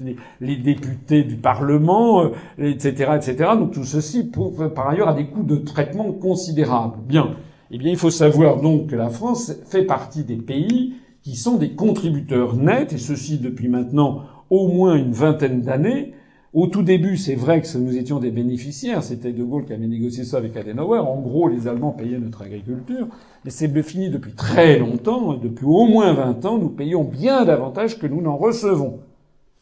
[0.41, 3.51] les, députés du Parlement, etc., euh, etc.
[3.59, 6.99] Donc tout ceci, pour, par ailleurs, a des coûts de traitement considérables.
[7.09, 7.35] Bien.
[7.73, 11.57] Eh bien, il faut savoir donc que la France fait partie des pays qui sont
[11.57, 16.15] des contributeurs nets, et ceci depuis maintenant au moins une vingtaine d'années.
[16.55, 19.03] Au tout début, c'est vrai que nous étions des bénéficiaires.
[19.03, 20.99] C'était De Gaulle qui avait négocié ça avec Adenauer.
[20.99, 23.09] En gros, les Allemands payaient notre agriculture.
[23.45, 25.35] Mais c'est fini depuis très longtemps.
[25.35, 29.01] depuis au moins 20 ans, nous payons bien davantage que nous n'en recevons.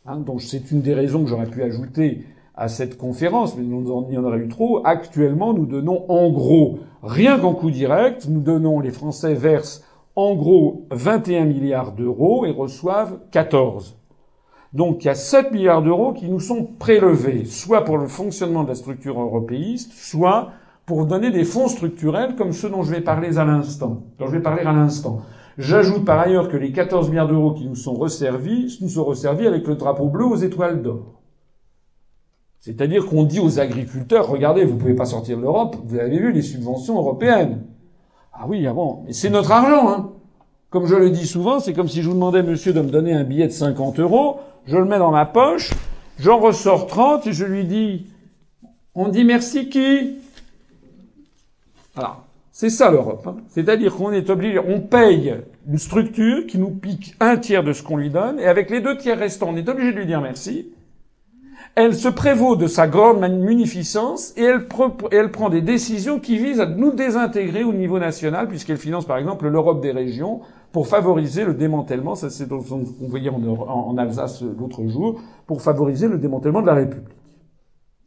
[0.06, 3.90] Hein, donc c'est une des raisons que j'aurais pu ajouter à cette conférence, mais nous
[3.90, 4.82] en, y en aurait eu trop.
[4.84, 9.82] Actuellement, nous donnons en gros, rien qu'en coût direct, nous donnons, les Français versent
[10.14, 13.96] en gros 21 milliards d'euros et reçoivent 14.
[14.74, 18.64] Donc il y a 7 milliards d'euros qui nous sont prélevés, soit pour le fonctionnement
[18.64, 20.50] de la structure européiste, soit
[20.84, 24.32] pour donner des fonds structurels comme ceux dont je vais parler à l'instant, dont je
[24.32, 25.20] vais parler à l'instant.
[25.56, 29.46] J'ajoute par ailleurs que les 14 milliards d'euros qui nous sont resservis, nous sont resservis
[29.46, 31.22] avec le drapeau bleu aux étoiles d'or.
[32.58, 36.32] C'est-à-dire qu'on dit aux agriculteurs, regardez, vous pouvez pas sortir de l'Europe, vous avez vu
[36.32, 37.62] les subventions européennes.
[38.32, 40.10] Ah oui, ah bon, mais c'est notre argent, hein.
[40.70, 43.12] Comme je le dis souvent, c'est comme si je vous demandais, monsieur, de me donner
[43.12, 45.70] un billet de 50 euros je le mets dans ma poche,
[46.18, 48.06] j'en ressors 30 et je lui dis,
[48.94, 50.18] on dit merci qui?
[51.96, 53.26] Alors, C'est ça l'Europe.
[53.26, 53.36] Hein.
[53.48, 55.34] C'est-à-dire qu'on est obligé, on paye
[55.68, 58.80] une structure qui nous pique un tiers de ce qu'on lui donne, et avec les
[58.80, 60.68] deux tiers restants, on est obligé de lui dire merci.
[61.74, 64.68] Elle se prévaut de sa grande munificence et elle,
[65.10, 69.06] et elle prend des décisions qui visent à nous désintégrer au niveau national, puisqu'elle finance
[69.06, 70.40] par exemple l'Europe des régions
[70.74, 76.08] pour favoriser le démantèlement, ça c'est ce qu'on voyait en, Alsace l'autre jour, pour favoriser
[76.08, 77.14] le démantèlement de la République.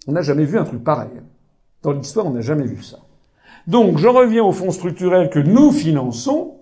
[0.06, 1.22] On n'a jamais vu un truc pareil.
[1.82, 2.98] Dans l'histoire, on n'a jamais vu ça.
[3.68, 6.58] Donc, je reviens aux fonds structurels que nous finançons.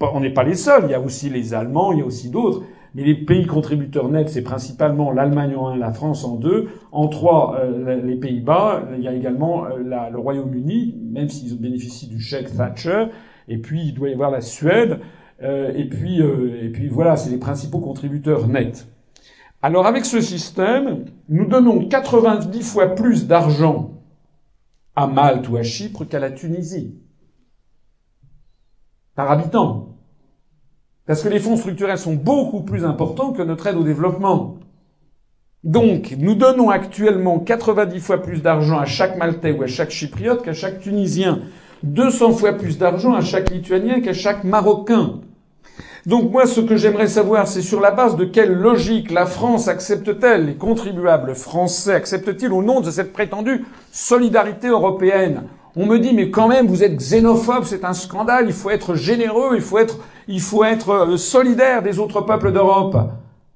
[0.00, 0.84] On n'est pas les seuls.
[0.84, 2.62] Il y a aussi les Allemands, il y a aussi d'autres.
[2.94, 7.08] Mais les pays contributeurs nets, c'est principalement l'Allemagne en un, la France en deux, en
[7.08, 8.84] trois, euh, les Pays-Bas.
[8.96, 13.06] Il y a également euh, le Royaume-Uni, même s'ils bénéficient du chèque Thatcher.
[13.48, 15.00] Et puis, il doit y avoir la Suède.
[15.42, 18.88] Euh, et puis, et puis voilà, c'est les principaux contributeurs nets.
[19.60, 24.02] Alors, avec ce système, nous donnons 90 fois plus d'argent
[24.94, 26.94] à Malte ou à Chypre qu'à la Tunisie.
[29.16, 29.96] Par habitant.
[31.06, 34.58] Parce que les fonds structurels sont beaucoup plus importants que notre aide au développement.
[35.64, 40.42] Donc, nous donnons actuellement 90 fois plus d'argent à chaque Maltais ou à chaque Chypriote
[40.42, 41.40] qu'à chaque Tunisien.
[41.82, 45.20] 200 fois plus d'argent à chaque Lituanien qu'à chaque Marocain.
[46.08, 49.68] Donc moi, ce que j'aimerais savoir, c'est sur la base de quelle logique la France
[49.68, 55.42] accepte-t-elle, les contribuables français acceptent-ils au nom de cette prétendue solidarité européenne?
[55.76, 58.94] On me dit, mais quand même, vous êtes xénophobe, c'est un scandale, il faut être
[58.94, 62.96] généreux, il faut être, il faut être euh, solidaire des autres peuples d'Europe.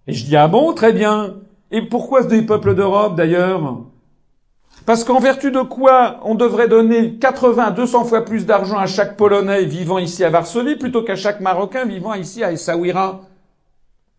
[0.06, 1.36] Et je dis, ah bon, très bien.
[1.70, 3.78] Et pourquoi des peuples d'Europe, d'ailleurs?
[4.86, 9.16] Parce qu'en vertu de quoi on devrait donner 80, 200 fois plus d'argent à chaque
[9.16, 13.20] Polonais vivant ici à Varsovie plutôt qu'à chaque Marocain vivant ici à Essaouira?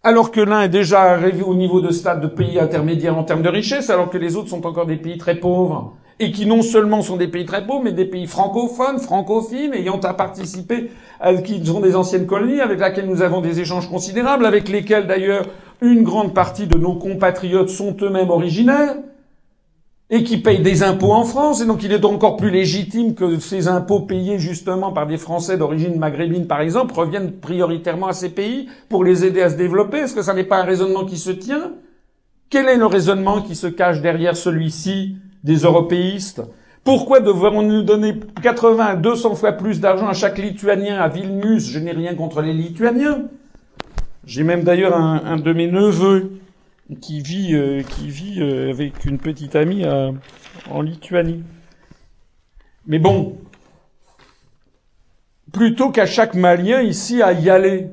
[0.03, 3.41] Alors que l'un est déjà arrivé au niveau de stade de pays intermédiaire en termes
[3.41, 6.61] de richesse, alors que les autres sont encore des pays très pauvres, et qui non
[6.61, 11.33] seulement sont des pays très pauvres, mais des pays francophones, francophiles, ayant à participer, à,
[11.35, 15.45] qui sont des anciennes colonies, avec lesquelles nous avons des échanges considérables, avec lesquels d'ailleurs
[15.81, 18.95] une grande partie de nos compatriotes sont eux-mêmes originaires,
[20.15, 23.39] et qui payent des impôts en France, et donc il est encore plus légitime que
[23.39, 28.29] ces impôts payés justement par des Français d'origine maghrébine, par exemple, reviennent prioritairement à ces
[28.29, 29.97] pays pour les aider à se développer.
[29.97, 31.71] Est-ce que ça n'est pas un raisonnement qui se tient?
[32.51, 36.43] Quel est le raisonnement qui se cache derrière celui-ci des européistes?
[36.83, 41.71] Pourquoi devons-nous donner 80, 200 fois plus d'argent à chaque Lituanien à Vilnius?
[41.71, 43.23] Je n'ai rien contre les Lituaniens.
[44.27, 46.33] J'ai même d'ailleurs un, un de mes neveux
[46.99, 49.85] qui vit, euh, qui vit euh, avec une petite amie
[50.69, 51.43] en Lituanie.
[52.85, 53.37] Mais bon,
[55.51, 57.89] plutôt qu'à chaque Malien ici à y aller.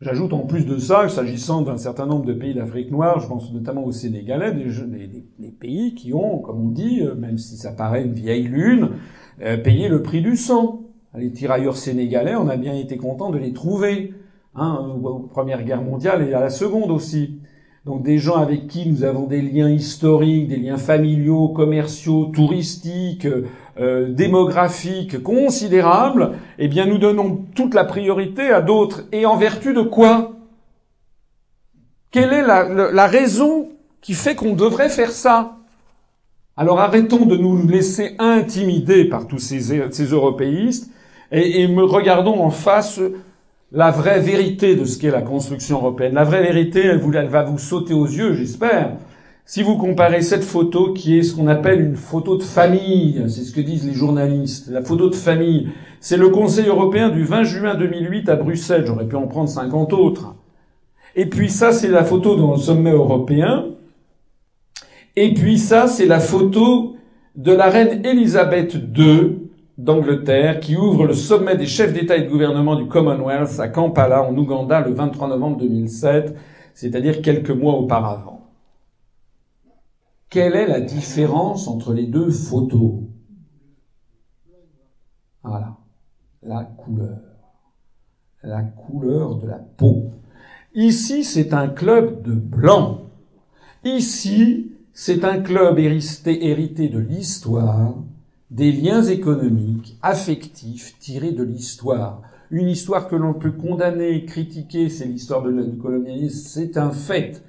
[0.00, 3.52] J'ajoute en plus de ça, s'agissant d'un certain nombre de pays d'Afrique noire, je pense
[3.52, 5.06] notamment aux Sénégalais, des,
[5.38, 8.90] des, pays qui ont, comme on dit, euh, même si ça paraît une vieille lune,
[9.64, 10.82] payé le prix du sang.
[11.16, 14.14] Les tirailleurs sénégalais, on a bien été content de les trouver,
[14.54, 17.38] hein, aux Première Guerre mondiale et à la Seconde aussi
[17.84, 23.26] donc des gens avec qui nous avons des liens historiques, des liens familiaux, commerciaux, touristiques,
[23.80, 29.02] euh, démographiques considérables, eh bien nous donnons toute la priorité à d'autres.
[29.10, 30.32] Et en vertu de quoi?
[32.12, 33.70] Quelle est la, raison
[34.00, 35.56] qui fait qu'on devrait faire ça?
[36.56, 40.92] Alors arrêtons de nous laisser intimider par tous ces, ces européistes
[41.32, 43.00] et, et regardons en face
[43.72, 46.14] la vraie vérité de ce qu'est la construction européenne.
[46.14, 48.92] La vraie vérité, elle, va vous sauter aux yeux, j'espère.
[49.44, 53.42] Si vous comparez cette photo qui est ce qu'on appelle une photo de famille, c'est
[53.42, 55.70] ce que disent les journalistes, la photo de famille,
[56.00, 59.92] c'est le Conseil européen du 20 juin 2008 à Bruxelles, j'aurais pu en prendre 50
[59.94, 60.36] autres.
[61.16, 63.66] Et puis ça, c'est la photo dans le sommet européen.
[65.16, 66.96] Et puis ça, c'est la photo
[67.36, 69.41] de la reine Elisabeth II,
[69.82, 74.22] d'Angleterre qui ouvre le sommet des chefs d'État et de gouvernement du Commonwealth à Kampala
[74.22, 76.36] en Ouganda le 23 novembre 2007,
[76.72, 78.52] c'est-à-dire quelques mois auparavant.
[80.30, 83.00] Quelle est la différence entre les deux photos?
[85.42, 85.76] Voilà,
[86.42, 87.18] la couleur.
[88.44, 90.12] La couleur de la peau.
[90.74, 93.10] Ici, c'est un club de blanc.
[93.84, 97.96] Ici, c'est un club hérité de l'histoire
[98.52, 102.20] des liens économiques, affectifs, tirés de l'histoire.
[102.50, 107.42] Une histoire que l'on peut condamner, critiquer, c'est l'histoire du colonialisme, c'est un fait.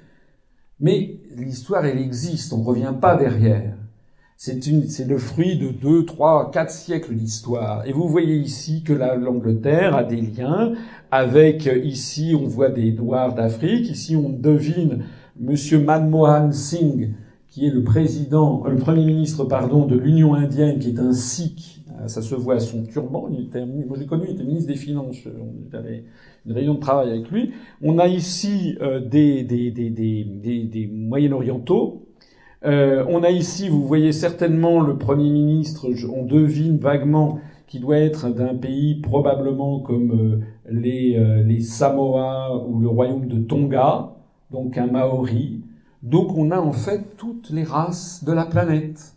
[0.80, 3.76] Mais l'histoire, elle existe, on ne revient pas derrière.
[4.38, 7.86] C'est le fruit de deux, trois, quatre siècles d'histoire.
[7.86, 10.72] Et vous voyez ici que l'Angleterre a des liens
[11.10, 15.04] avec, ici, on voit des Noirs d'Afrique, ici, on devine
[15.38, 17.10] Monsieur Manmohan Singh,
[17.54, 21.84] qui est le président, le premier ministre, pardon, de l'Union indienne, qui est un sikh.
[22.08, 23.28] Ça se voit à son turban.
[23.30, 25.18] Il était, moi, connu, il était ministre des Finances.
[25.26, 26.02] On avait
[26.44, 27.52] une réunion de travail avec lui.
[27.80, 32.08] On a ici euh, des, des, des, des, Moyen-Orientaux.
[32.64, 37.98] Euh, on a ici, vous voyez certainement le Premier ministre, on devine vaguement qui doit
[37.98, 44.10] être d'un pays probablement comme euh, les, euh, les Samoa ou le royaume de Tonga,
[44.50, 45.60] donc un Maori.
[46.04, 49.14] Donc on a en fait toutes les races de la planète.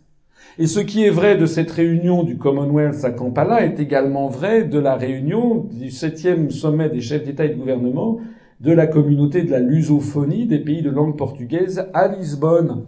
[0.58, 4.64] Et ce qui est vrai de cette réunion du Commonwealth à Kampala est également vrai
[4.64, 8.20] de la réunion du septième sommet des chefs d'État et de gouvernement
[8.60, 12.84] de la communauté de la lusophonie des pays de langue portugaise à Lisbonne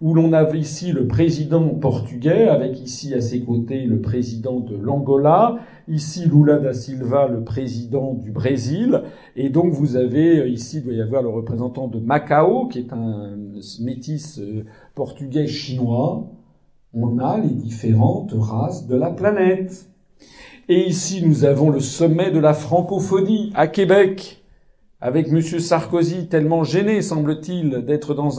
[0.00, 4.76] où l'on a ici le président portugais, avec ici à ses côtés le président de
[4.76, 5.58] l'Angola,
[5.88, 9.02] ici Lula da Silva, le président du Brésil,
[9.36, 12.80] et donc vous avez euh, ici, il doit y avoir le représentant de Macao, qui
[12.80, 13.30] est un
[13.80, 16.26] métis euh, portugais chinois.
[16.94, 19.88] On a les différentes races de la planète.
[20.68, 24.42] Et ici, nous avons le sommet de la francophonie à Québec,
[25.00, 25.40] avec M.
[25.40, 28.30] Sarkozy tellement gêné, semble-t-il, d'être dans,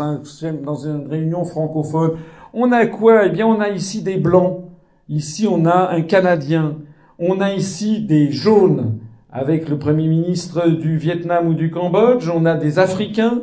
[0.64, 2.18] dans une réunion francophone.
[2.53, 3.26] On a quoi?
[3.26, 4.66] Eh bien, on a ici des blancs.
[5.08, 6.78] Ici, on a un Canadien.
[7.22, 8.98] On a ici des jaunes,
[9.30, 12.30] avec le Premier ministre du Vietnam ou du Cambodge.
[12.33, 13.41] On a des Africains.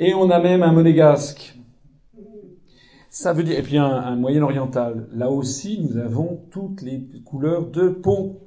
[0.00, 1.56] Et on a même un Monégasque.
[3.08, 5.06] Ça veut dire, et puis un, Moyen-Oriental.
[5.14, 8.40] Là aussi, nous avons toutes les couleurs de peau.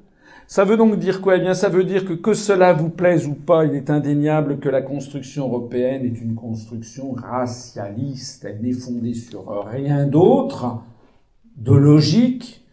[0.46, 1.38] Ça veut donc dire quoi?
[1.38, 4.60] Eh bien, ça veut dire que que cela vous plaise ou pas, il est indéniable
[4.60, 8.46] que la construction européenne est une construction racialiste.
[8.46, 10.84] Elle n'est fondée sur rien d'autre
[11.56, 12.66] de logique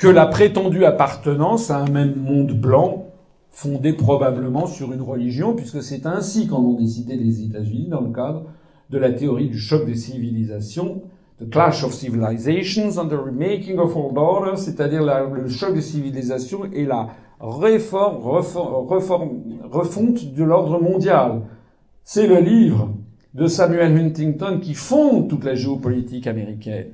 [0.00, 3.08] que la prétendue appartenance à un même monde blanc
[3.50, 8.10] fondé probablement sur une religion, puisque c'est ainsi qu'en ont décidé les États-Unis dans le
[8.10, 8.46] cadre
[8.88, 11.02] de la théorie du choc des civilisations,
[11.38, 16.64] the clash of civilizations and the remaking of all borders, c'est-à-dire le choc des civilisations
[16.72, 21.42] et la réforme, refonte de l'ordre mondial.
[22.04, 22.88] C'est le livre
[23.34, 26.86] de Samuel Huntington qui fonde toute la géopolitique américaine.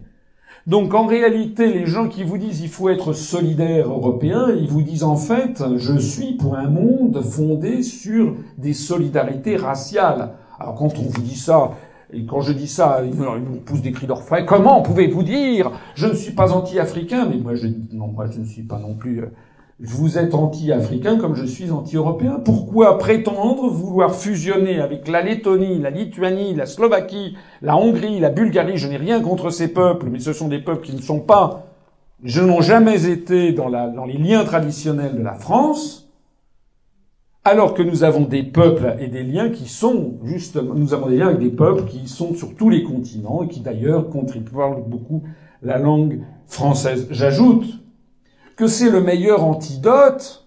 [0.67, 4.83] Donc en réalité, les gens qui vous disent il faut être solidaire européen, ils vous
[4.83, 10.33] disent en fait je suis pour un monde fondé sur des solidarités raciales.
[10.59, 11.70] Alors quand on vous dit ça,
[12.12, 14.45] et quand je dis ça, ils nous poussent des cris d'orfraie.
[14.45, 18.45] Comment pouvez-vous dire je ne suis pas anti-africain Mais moi, je, non, moi, je ne
[18.45, 19.25] suis pas non plus.
[19.79, 22.41] Vous êtes anti-africain comme je suis anti-européen.
[22.43, 28.79] Pourquoi prétendre vouloir fusionner avec la Lettonie, la Lituanie, la Slovaquie, la Hongrie, la Bulgarie?
[28.79, 31.67] Je n'ai rien contre ces peuples, mais ce sont des peuples qui ne sont pas,
[32.25, 36.09] je n'ont jamais été dans, la, dans les liens traditionnels de la France
[37.45, 41.19] alors que nous avons des peuples et des liens qui sont justement, nous avons des
[41.19, 45.23] liens avec des peuples qui sont sur tous les continents et qui d'ailleurs contribuent beaucoup
[45.63, 47.07] la langue française.
[47.11, 47.67] J'ajoute
[48.57, 50.47] que c'est le meilleur antidote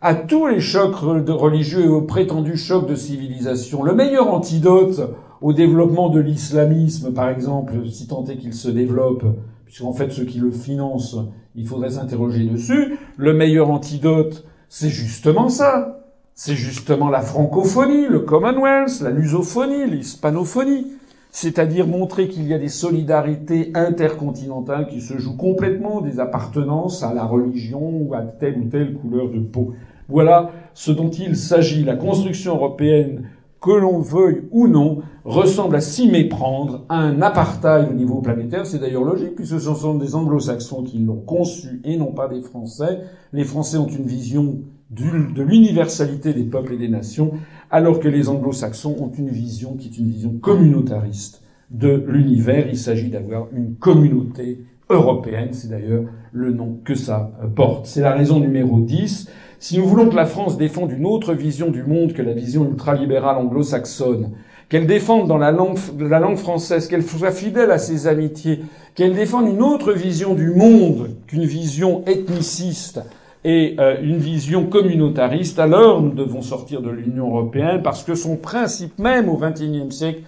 [0.00, 3.82] à tous les chocs religieux et aux prétendus chocs de civilisation.
[3.82, 5.00] Le meilleur antidote
[5.40, 9.24] au développement de l'islamisme, par exemple, si tant est qu'il se développe,
[9.64, 11.16] puisqu'en fait ceux qui le financent,
[11.54, 15.98] il faudrait s'interroger dessus, le meilleur antidote, c'est justement ça
[16.34, 20.86] c'est justement la francophonie, le Commonwealth, la lusophonie, l'hispanophonie,
[21.32, 27.14] c'est-à-dire montrer qu'il y a des solidarités intercontinentales qui se jouent complètement des appartenances à
[27.14, 29.72] la religion ou à telle ou telle couleur de peau.
[30.08, 31.84] Voilà ce dont il s'agit.
[31.84, 33.22] La construction européenne,
[33.62, 38.66] que l'on veuille ou non, ressemble à s'y méprendre à un apartheid au niveau planétaire.
[38.66, 42.42] C'est d'ailleurs logique puisque ce sont des anglo-saxons qui l'ont conçu et non pas des
[42.42, 43.00] Français.
[43.32, 44.58] Les Français ont une vision
[44.90, 47.32] de l'universalité des peuples et des nations,
[47.72, 52.66] alors que les anglo-saxons ont une vision qui est une vision communautariste de l'univers.
[52.68, 54.60] Il s'agit d'avoir une communauté
[54.90, 57.86] européenne, c'est d'ailleurs le nom que ça porte.
[57.86, 59.30] C'est la raison numéro 10.
[59.58, 62.68] Si nous voulons que la France défende une autre vision du monde que la vision
[62.68, 64.32] ultralibérale anglo-saxonne,
[64.68, 68.60] qu'elle défende dans la langue, la langue française, qu'elle soit fidèle à ses amitiés,
[68.94, 73.00] qu'elle défende une autre vision du monde qu'une vision ethniciste,
[73.44, 78.36] et euh, une vision communautariste, alors nous devons sortir de l'Union européenne parce que son
[78.36, 80.22] principe même au XXIe siècle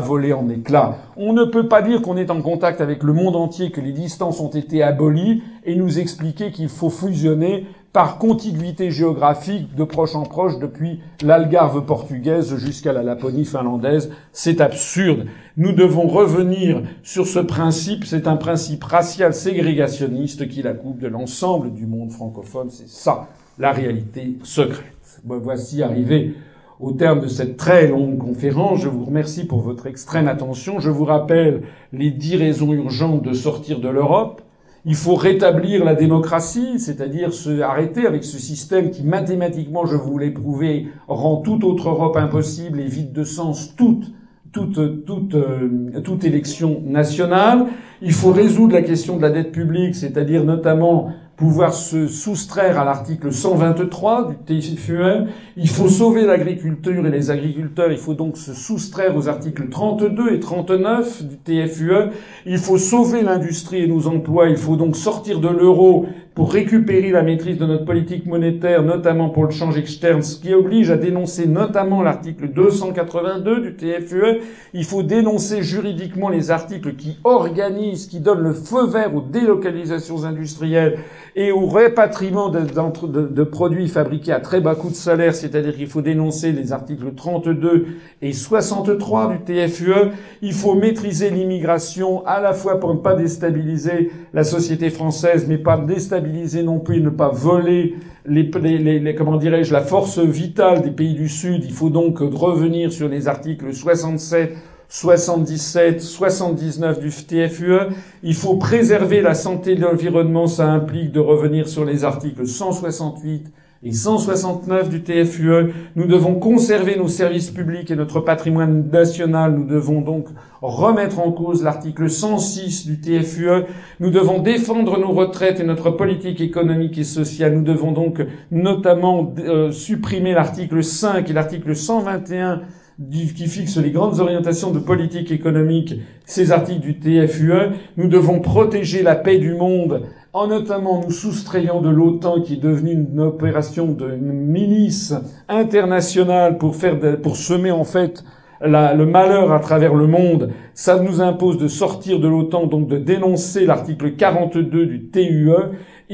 [0.00, 0.96] volé en éclats.
[1.16, 3.92] On ne peut pas dire qu'on est en contact avec le monde entier, que les
[3.92, 10.16] distances ont été abolies, et nous expliquer qu'il faut fusionner par contiguïté géographique de proche
[10.16, 14.10] en proche depuis l'Algarve portugaise jusqu'à la Laponie finlandaise.
[14.32, 15.26] C'est absurde.
[15.56, 18.04] Nous devons revenir sur ce principe.
[18.04, 22.68] C'est un principe racial ségrégationniste qui la coupe de l'ensemble du monde francophone.
[22.68, 23.28] C'est ça,
[23.60, 25.20] la réalité secrète.
[25.24, 26.34] Voici arrivé
[26.80, 28.80] au terme de cette très longue conférence.
[28.80, 30.80] Je vous remercie pour votre extrême attention.
[30.80, 31.62] Je vous rappelle
[31.92, 34.42] les dix raisons urgentes de sortir de l'Europe.
[34.86, 40.18] Il faut rétablir la démocratie, c'est-à-dire se arrêter avec ce système qui mathématiquement, je vous
[40.18, 44.12] l'ai prouvé, rend toute autre Europe impossible et vide de sens toute
[44.54, 47.66] toute, toute, euh, toute élection nationale.
[48.00, 52.84] Il faut résoudre la question de la dette publique, c'est-à-dire notamment pouvoir se soustraire à
[52.84, 55.26] l'article 123 du TFUE.
[55.56, 57.90] Il faut sauver l'agriculture et les agriculteurs.
[57.90, 62.10] Il faut donc se soustraire aux articles 32 et 39 du TFUE.
[62.46, 64.48] Il faut sauver l'industrie et nos emplois.
[64.48, 69.28] Il faut donc sortir de l'euro pour récupérer la maîtrise de notre politique monétaire, notamment
[69.28, 74.40] pour le change externe, ce qui oblige à dénoncer notamment l'article 282 du TFUE.
[74.72, 80.24] Il faut dénoncer juridiquement les articles qui organisent, qui donnent le feu vert aux délocalisations
[80.24, 80.98] industrielles
[81.36, 85.86] et au répatriement de, de, produits fabriqués à très bas coût de salaire, c'est-à-dire qu'il
[85.86, 87.86] faut dénoncer les articles 32
[88.22, 90.10] et 63 du TFUE.
[90.42, 95.58] Il faut maîtriser l'immigration à la fois pour ne pas déstabiliser la société française, mais
[95.58, 96.23] pas déstabiliser
[96.62, 97.94] non plus, ne pas voler
[98.26, 101.64] les, les, comment dirais-je, la force vitale des pays du Sud.
[101.64, 104.54] Il faut donc revenir sur les articles 67
[104.88, 107.94] 77, 79 du TFUE.
[108.22, 110.46] Il faut préserver la santé de l'environnement.
[110.46, 113.50] Ça implique de revenir sur les articles 168
[113.84, 115.72] et 169 du TFUE.
[115.94, 119.54] Nous devons conserver nos services publics et notre patrimoine national.
[119.54, 120.28] Nous devons donc
[120.62, 123.66] remettre en cause l'article 106 du TFUE.
[124.00, 127.54] Nous devons défendre nos retraites et notre politique économique et sociale.
[127.54, 132.62] Nous devons donc notamment euh, supprimer l'article 5 et l'article 121
[133.10, 135.96] qui fixe les grandes orientations de politique économique,
[136.26, 140.02] ces articles du TFUE, nous devons protéger la paix du monde
[140.34, 145.14] en notamment nous soustrayant de l'OTAN qui est devenue une opération de milice
[145.48, 148.24] internationale pour faire pour semer en fait
[148.60, 152.96] le malheur à travers le monde, ça nous impose de sortir de l'OTAN, donc de
[152.96, 155.50] dénoncer l'article 42 du TUE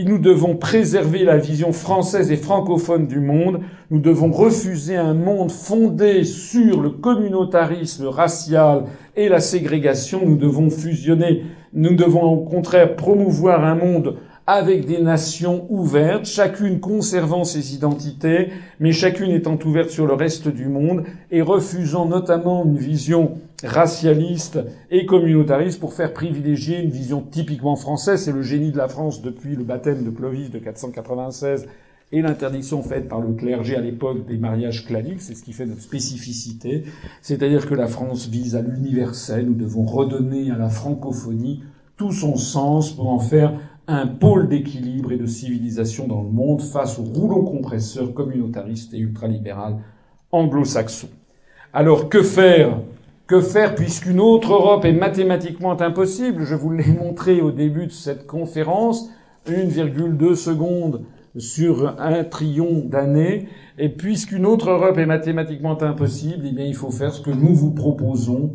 [0.04, 3.60] nous devons préserver la vision française et francophone du monde.
[3.90, 8.84] Nous devons refuser un monde fondé sur le communautarisme racial
[9.16, 10.22] et la ségrégation.
[10.24, 11.44] Nous devons fusionner.
[11.72, 18.48] Nous devons au contraire promouvoir un monde avec des nations ouvertes, chacune conservant ses identités,
[18.80, 24.58] mais chacune étant ouverte sur le reste du monde et refusant notamment une vision racialiste
[24.90, 28.22] et communautariste pour faire privilégier une vision typiquement française.
[28.22, 31.66] C'est le génie de la France depuis le baptême de Clovis de 496
[32.12, 35.66] et l'interdiction faite par le clergé à l'époque des mariages claniques, c'est ce qui fait
[35.66, 36.84] notre spécificité,
[37.22, 41.62] c'est-à-dire que la France vise à l'universel, nous devons redonner à la francophonie
[41.96, 43.52] tout son sens pour en faire
[43.86, 48.98] un pôle d'équilibre et de civilisation dans le monde face au rouleau compresseur communautariste et
[48.98, 49.78] ultralibéral
[50.32, 51.08] anglo-saxon.
[51.72, 52.80] Alors que faire
[53.30, 56.42] Que faire puisqu'une autre Europe est mathématiquement impossible?
[56.42, 59.08] Je vous l'ai montré au début de cette conférence,
[59.46, 61.02] 1,2 secondes
[61.36, 63.46] sur un trillion d'années.
[63.78, 67.54] Et puisqu'une autre Europe est mathématiquement impossible, eh bien, il faut faire ce que nous
[67.54, 68.50] vous proposons,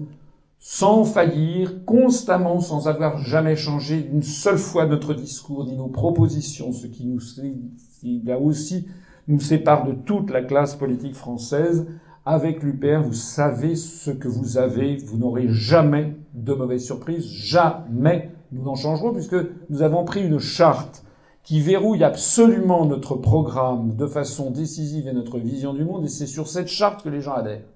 [0.60, 6.74] sans faillir, constamment, sans avoir jamais changé une seule fois notre discours ni nos propositions,
[6.74, 8.88] ce qui là aussi,
[9.30, 11.88] nous sépare de toute la classe politique française.
[12.28, 18.32] Avec l'UPR, vous savez ce que vous avez, vous n'aurez jamais de mauvaises surprises, jamais
[18.52, 19.36] nous en changerons puisque
[19.70, 21.04] nous avons pris une charte
[21.44, 26.26] qui verrouille absolument notre programme de façon décisive et notre vision du monde et c'est
[26.26, 27.68] sur cette charte que les gens adhèrent.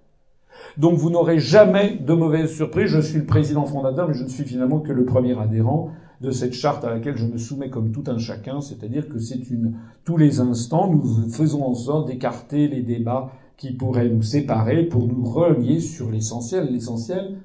[0.78, 2.88] Donc vous n'aurez jamais de mauvaises surprises.
[2.88, 6.32] Je suis le président fondateur, mais je ne suis finalement que le premier adhérent de
[6.32, 9.76] cette charte à laquelle je me soumets comme tout un chacun, c'est-à-dire que c'est une
[10.06, 15.06] tous les instants nous faisons en sorte d'écarter les débats qui pourraient nous séparer pour
[15.06, 16.70] nous relier sur l'essentiel.
[16.72, 17.36] L'essentiel,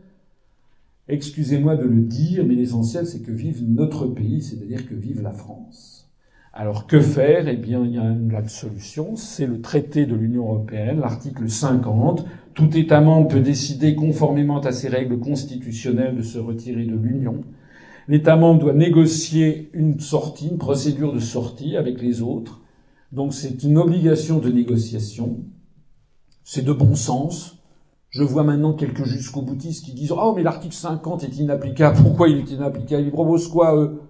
[1.09, 5.33] excusez-moi de le dire, mais l'essentiel c'est que vive notre pays, c'est-à-dire que vive la
[5.33, 6.09] France.
[6.53, 7.49] Alors que faire?
[7.49, 12.25] Eh bien, il y a une solution, c'est le traité de l'Union européenne, l'article 50.
[12.55, 17.41] Tout État membre peut décider conformément à ses règles constitutionnelles de se retirer de l'Union.
[18.07, 22.61] L'État membre doit négocier une sortie, une procédure de sortie avec les autres.
[23.11, 25.41] Donc c'est une obligation de négociation.
[26.47, 27.57] C'est de bon sens.
[28.11, 31.97] Je vois maintenant quelques jusqu'au boutistes qui disent «Oh, mais l'article 50 est inapplicable.
[32.03, 33.03] Pourquoi il est inapplicable?
[33.03, 34.03] Ils proposent quoi, eux?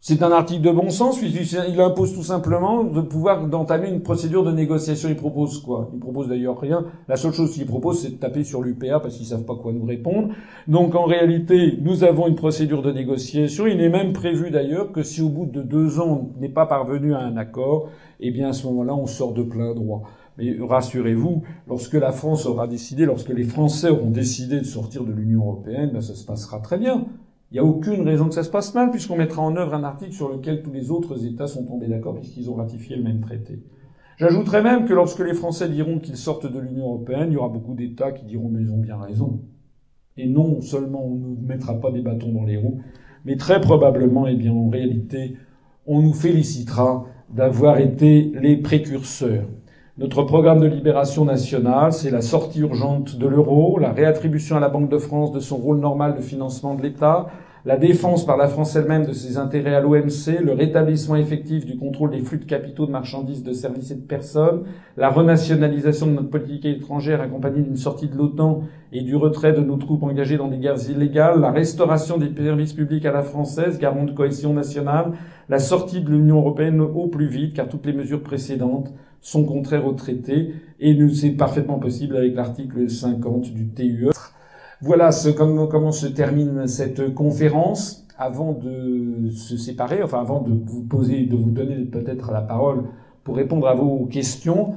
[0.00, 4.42] C'est un article de bon sens puisqu'il impose tout simplement de pouvoir d'entamer une procédure
[4.42, 5.10] de négociation.
[5.10, 5.90] Il propose quoi?
[5.92, 6.86] Il propose d'ailleurs rien.
[7.06, 9.72] La seule chose qu'il propose, c'est de taper sur l'UPA parce qu'ils savent pas quoi
[9.72, 10.30] nous répondre.
[10.66, 13.66] Donc en réalité, nous avons une procédure de négociation.
[13.66, 16.66] Il est même prévu d'ailleurs que si au bout de deux ans on n'est pas
[16.66, 20.02] parvenu à un accord, eh bien à ce moment-là, on sort de plein droit.
[20.38, 25.12] Mais rassurez-vous, lorsque la France aura décidé, lorsque les Français auront décidé de sortir de
[25.12, 27.06] l'Union européenne, ben ça se passera très bien.
[27.50, 29.84] Il n'y a aucune raison que ça se passe mal, puisqu'on mettra en œuvre un
[29.84, 33.20] article sur lequel tous les autres États sont tombés d'accord, puisqu'ils ont ratifié le même
[33.20, 33.62] traité.
[34.16, 37.48] J'ajouterais même que lorsque les Français diront qu'ils sortent de l'Union européenne, il y aura
[37.48, 39.40] beaucoup d'États qui diront mais ils ont bien raison.
[40.16, 42.80] Et non seulement on ne mettra pas des bâtons dans les roues,
[43.24, 45.36] mais très probablement, eh bien en réalité,
[45.86, 49.48] on nous félicitera d'avoir été les précurseurs.
[49.98, 54.70] Notre programme de libération nationale, c'est la sortie urgente de l'euro, la réattribution à la
[54.70, 57.26] Banque de France de son rôle normal de financement de l'État,
[57.66, 61.76] la défense par la France elle-même de ses intérêts à l'OMC, le rétablissement effectif du
[61.76, 64.62] contrôle des flux de capitaux, de marchandises, de services et de personnes,
[64.96, 68.62] la renationalisation de notre politique étrangère accompagnée d'une sortie de l'OTAN
[68.92, 72.72] et du retrait de nos troupes engagées dans des guerres illégales, la restauration des services
[72.72, 75.12] publics à la française, garant de cohésion nationale,
[75.50, 78.90] la sortie de l'Union européenne au plus vite, car toutes les mesures précédentes
[79.22, 84.10] sont contraires au traité, et c'est parfaitement possible avec l'article 50 du TUE.
[84.82, 88.00] Voilà ce, comment, comment se termine cette conférence.
[88.18, 92.84] Avant de se séparer, enfin avant de vous poser, de vous donner peut-être la parole
[93.24, 94.74] pour répondre à vos questions,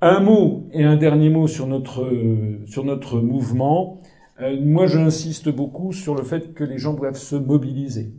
[0.00, 2.08] un mot et un dernier mot sur notre
[2.66, 4.00] sur notre mouvement.
[4.40, 8.12] Euh, moi, j'insiste beaucoup sur le fait que les gens doivent se mobiliser.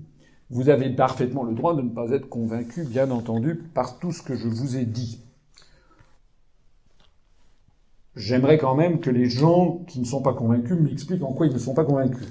[0.50, 4.24] Vous avez parfaitement le droit de ne pas être convaincu, bien entendu, par tout ce
[4.24, 5.27] que je vous ai dit.
[8.18, 11.54] J'aimerais quand même que les gens qui ne sont pas convaincus m'expliquent en quoi ils
[11.54, 12.28] ne sont pas convaincus.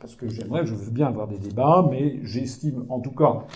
[0.00, 3.46] Parce que j'aimerais, je veux bien avoir des débats, mais j'estime, en tout cas,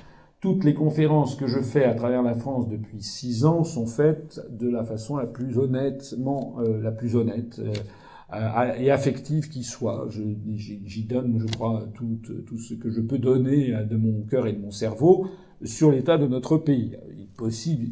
[0.41, 4.41] toutes les conférences que je fais à travers la France depuis six ans sont faites
[4.51, 10.09] de la façon la plus honnêtement, euh, la plus honnête euh, et affective qui soit.
[10.09, 14.55] J'y donne, je crois, tout, tout, ce que je peux donner de mon cœur et
[14.55, 15.27] de mon cerveau
[15.63, 16.97] sur l'état de notre pays.
[17.13, 17.89] Il est possible,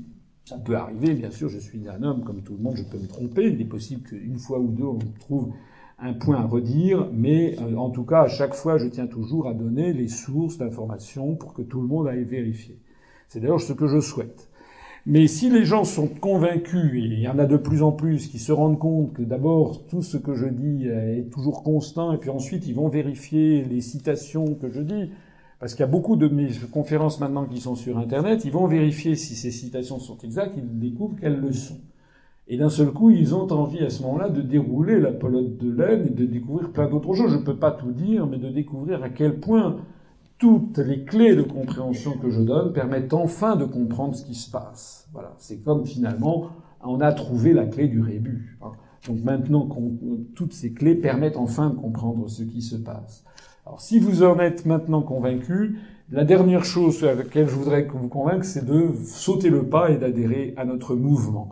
[0.48, 2.96] ça peut arriver, bien sûr, je suis un homme comme tout le monde, je peux
[2.96, 3.50] me tromper.
[3.50, 5.52] Il est possible qu'une fois ou deux, on trouve
[5.98, 9.46] un point à redire, mais euh, en tout cas, à chaque fois, je tiens toujours
[9.46, 12.78] à donner les sources d'informations pour que tout le monde aille vérifier.
[13.28, 14.48] C'est d'ailleurs ce que je souhaite.
[15.04, 18.26] Mais si les gens sont convaincus, et il y en a de plus en plus
[18.28, 22.16] qui se rendent compte que d'abord tout ce que je dis est toujours constant, et
[22.16, 25.10] puis ensuite ils vont vérifier les citations que je dis,
[25.60, 28.66] parce qu'il y a beaucoup de mes conférences maintenant qui sont sur Internet, ils vont
[28.66, 31.80] vérifier si ces citations sont exactes, ils découvrent qu'elles le sont.
[32.46, 35.70] Et d'un seul coup, ils ont envie à ce moment-là de dérouler la pelote de
[35.70, 37.32] laine et de découvrir plein d'autres choses.
[37.32, 39.76] Je ne peux pas tout dire, mais de découvrir à quel point
[40.38, 44.50] toutes les clés de compréhension que je donne permettent enfin de comprendre ce qui se
[44.50, 45.08] passe.
[45.12, 46.50] Voilà, c'est comme finalement
[46.82, 48.56] on a trouvé la clé du rébut.
[48.62, 48.72] Hein.
[49.06, 49.68] Donc maintenant,
[50.34, 53.24] toutes ces clés permettent enfin de comprendre ce qui se passe.
[53.68, 55.78] Alors si vous en êtes maintenant convaincu,
[56.10, 59.98] la dernière chose sur laquelle je voudrais vous convaincre, c'est de sauter le pas et
[59.98, 61.50] d'adhérer à notre mouvement.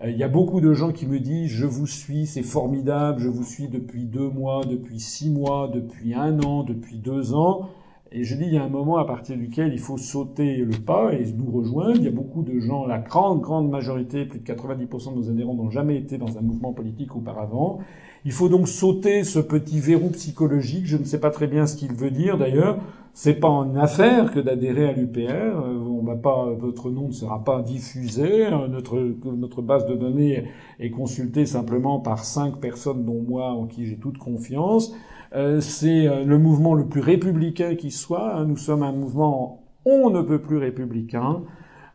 [0.00, 3.20] Euh, il y a beaucoup de gens qui me disent je vous suis, c'est formidable,
[3.20, 7.68] je vous suis depuis deux mois, depuis six mois, depuis un an, depuis deux ans.
[8.12, 10.78] Et je dis, il y a un moment à partir duquel il faut sauter le
[10.78, 11.96] pas et nous rejoindre.
[11.96, 15.30] Il y a beaucoup de gens, la grande, grande majorité, plus de 90% de nos
[15.30, 17.80] adhérents n'ont jamais été dans un mouvement politique auparavant.
[18.26, 20.84] Il faut donc sauter ce petit verrou psychologique.
[20.86, 22.78] Je ne sais pas très bien ce qu'il veut dire d'ailleurs.
[23.14, 25.30] C'est pas une affaire que d'adhérer à l'UPR.
[25.30, 28.48] Euh, votre nom ne sera pas diffusé.
[28.48, 30.48] Euh, notre, base de données
[30.80, 34.92] est consultée simplement par cinq personnes dont moi, en qui j'ai toute confiance.
[35.36, 38.34] Euh, c'est le mouvement le plus républicain qui soit.
[38.34, 38.46] Hein.
[38.46, 41.42] Nous sommes un mouvement on ne peut plus républicain.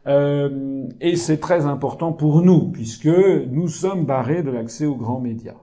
[0.08, 3.10] Et c'est très important pour nous, puisque
[3.52, 5.58] nous sommes barrés de l'accès aux grands médias.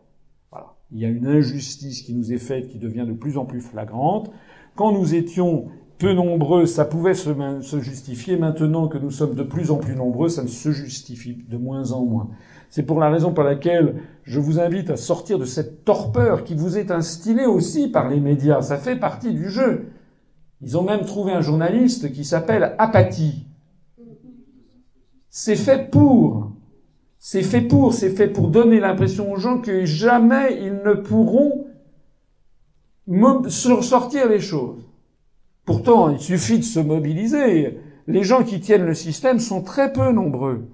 [0.90, 3.60] Il y a une injustice qui nous est faite, qui devient de plus en plus
[3.60, 4.30] flagrante.
[4.74, 5.68] Quand nous étions
[5.98, 8.36] peu nombreux, ça pouvait se, justifier.
[8.36, 11.92] Maintenant que nous sommes de plus en plus nombreux, ça ne se justifie de moins
[11.92, 12.30] en moins.
[12.70, 16.54] C'est pour la raison pour laquelle je vous invite à sortir de cette torpeur qui
[16.54, 18.62] vous est instillée aussi par les médias.
[18.62, 19.90] Ça fait partie du jeu.
[20.60, 23.46] Ils ont même trouvé un journaliste qui s'appelle Apathie.
[25.30, 26.47] C'est fait pour.
[27.18, 31.66] C'est fait pour, c'est fait pour donner l'impression aux gens que jamais ils ne pourront
[33.80, 34.88] sortir les choses.
[35.64, 37.78] Pourtant, il suffit de se mobiliser.
[38.06, 40.68] Les gens qui tiennent le système sont très peu nombreux.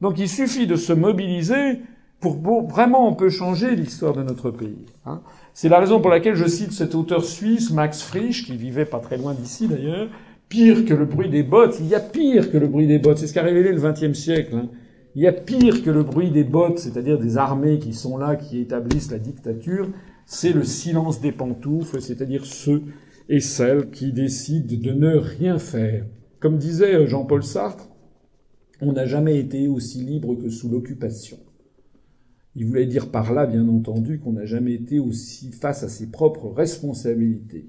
[0.00, 1.80] Donc il suffit de se mobiliser
[2.20, 4.86] pour, vraiment on peut changer l'histoire de notre pays.
[5.06, 5.22] Hein.
[5.54, 9.00] C'est la raison pour laquelle je cite cet auteur suisse, Max Frisch, qui vivait pas
[9.00, 10.08] très loin d'ici d'ailleurs,
[10.48, 11.76] pire que le bruit des bottes.
[11.80, 13.18] Il y a pire que le bruit des bottes.
[13.18, 14.54] C'est ce qu'a révélé le XXe siècle.
[14.56, 14.68] Hein.
[15.14, 18.36] Il y a pire que le bruit des bottes, c'est-à-dire des armées qui sont là,
[18.36, 19.88] qui établissent la dictature,
[20.24, 22.82] c'est le silence des pantoufles, c'est-à-dire ceux
[23.28, 26.06] et celles qui décident de ne rien faire.
[26.40, 27.88] Comme disait Jean-Paul Sartre,
[28.80, 31.38] On n'a jamais été aussi libre que sous l'occupation.
[32.56, 36.10] Il voulait dire par là, bien entendu, qu'on n'a jamais été aussi face à ses
[36.10, 37.66] propres responsabilités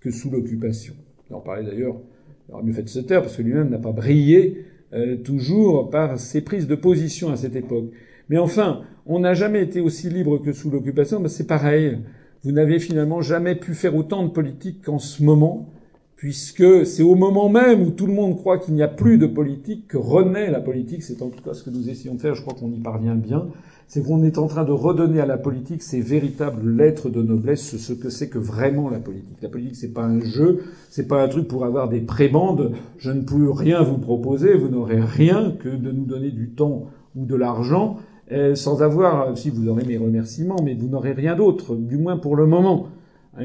[0.00, 0.94] que sous l'occupation.
[1.28, 2.00] Il en parlait d'ailleurs,
[2.48, 5.90] il aurait mieux fait de se taire, parce que lui-même n'a pas brillé euh, toujours
[5.90, 7.90] par ses prises de position à cette époque.
[8.28, 11.98] Mais enfin, on n'a jamais été aussi libre que sous l'occupation, mais c'est pareil.
[12.44, 15.68] Vous n'avez finalement jamais pu faire autant de politique qu'en ce moment,
[16.16, 19.26] puisque c'est au moment même où tout le monde croit qu'il n'y a plus de
[19.26, 21.02] politique que renaît la politique.
[21.02, 22.34] C'est en tout cas ce que nous essayons de faire.
[22.34, 23.48] Je crois qu'on y parvient bien.
[23.88, 27.78] C'est qu'on est en train de redonner à la politique ses véritables lettres de noblesse,
[27.78, 29.38] ce que c'est que vraiment la politique.
[29.40, 32.72] La politique, c'est pas un jeu, c'est pas un truc pour avoir des prébendes.
[32.98, 36.84] Je ne peux rien vous proposer, vous n'aurez rien que de nous donner du temps
[37.16, 37.96] ou de l'argent
[38.30, 42.18] euh, sans avoir, si vous aurez mes remerciements, mais vous n'aurez rien d'autre, du moins
[42.18, 42.88] pour le moment.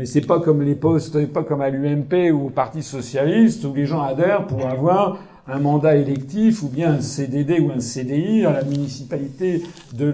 [0.04, 3.86] C'est pas comme les postes, pas comme à l'UMP ou au Parti socialiste où les
[3.86, 8.54] gens adhèrent pour avoir un mandat électif ou bien un CDD ou un CDI à
[8.54, 9.62] la municipalité
[9.94, 10.14] du,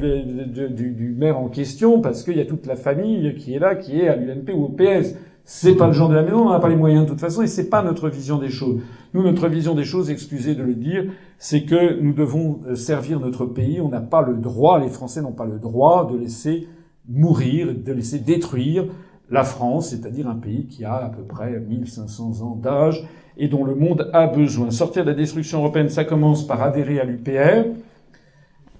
[0.70, 4.00] du, maire en question parce qu'il y a toute la famille qui est là, qui
[4.00, 5.16] est à l'UMP ou au PS.
[5.44, 7.42] C'est pas le genre de la maison, on n'a pas les moyens de toute façon
[7.42, 8.82] et c'est pas notre vision des choses.
[9.14, 11.06] Nous, notre vision des choses, excusez de le dire,
[11.40, 13.82] c'est que nous devons euh, servir notre pays.
[13.82, 16.68] On n'a pas le droit, les Français n'ont pas le droit de laisser
[17.08, 18.86] mourir, de laisser détruire
[19.32, 23.64] la France, c'est-à-dire un pays qui a à peu près 1500 ans d'âge et dont
[23.64, 24.72] le monde a besoin.
[24.72, 27.70] Sortir de la destruction européenne, ça commence par adhérer à l'UPR.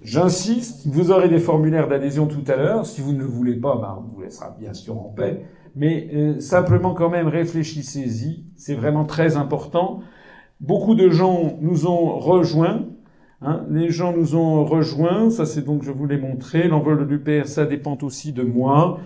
[0.02, 2.86] J'insiste, vous aurez des formulaires d'adhésion tout à l'heure.
[2.86, 5.44] Si vous ne le voulez pas, ben, on vous laissera bien sûr en paix.
[5.76, 8.44] Mais euh, simplement quand même réfléchissez-y.
[8.56, 10.00] C'est vraiment très important.
[10.60, 12.86] Beaucoup de gens nous ont rejoints.
[13.42, 13.64] Hein.
[13.70, 15.30] Les gens nous ont rejoints.
[15.30, 16.66] Ça, c'est donc, je vous l'ai montré.
[16.68, 19.00] L'envol de l'UPR, ça dépend aussi de moi.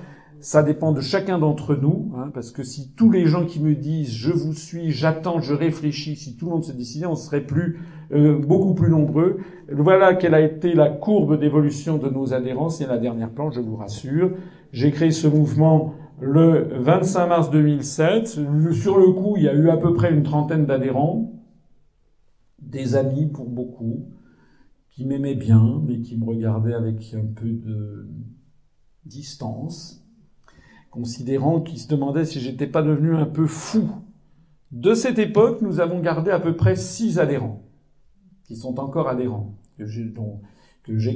[0.44, 3.74] Ça dépend de chacun d'entre nous, hein, parce que si tous les gens qui me
[3.74, 7.40] disent je vous suis, j'attends, je réfléchis, si tout le monde se décidait, on serait
[7.40, 7.80] plus
[8.12, 9.38] euh, beaucoup plus nombreux.
[9.72, 12.68] Voilà quelle a été la courbe d'évolution de nos adhérents.
[12.68, 14.32] C'est la dernière planche, je vous rassure.
[14.70, 18.38] J'ai créé ce mouvement le 25 mars 2007.
[18.72, 21.32] Sur le coup, il y a eu à peu près une trentaine d'adhérents,
[22.60, 24.10] des amis pour beaucoup,
[24.90, 28.10] qui m'aimaient bien, mais qui me regardaient avec un peu de
[29.06, 30.03] distance
[30.94, 33.90] considérant qu'ils se demandaient si j'étais pas devenu un peu fou.
[34.70, 37.64] De cette époque, nous avons gardé à peu près six adhérents,
[38.44, 40.12] qui sont encore adhérents, que j'ai,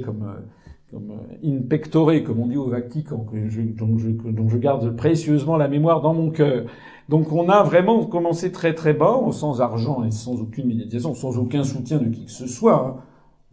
[0.01, 4.95] comme, euh, euh, in pectore, comme on dit au Vatican, que je, dont, je, garde
[4.97, 6.65] précieusement la mémoire dans mon cœur.
[7.07, 11.37] Donc on a vraiment commencé très très bas, sans argent et sans aucune médiatisation, sans
[11.37, 12.85] aucun soutien de qui que ce soit.
[12.85, 12.95] Hein.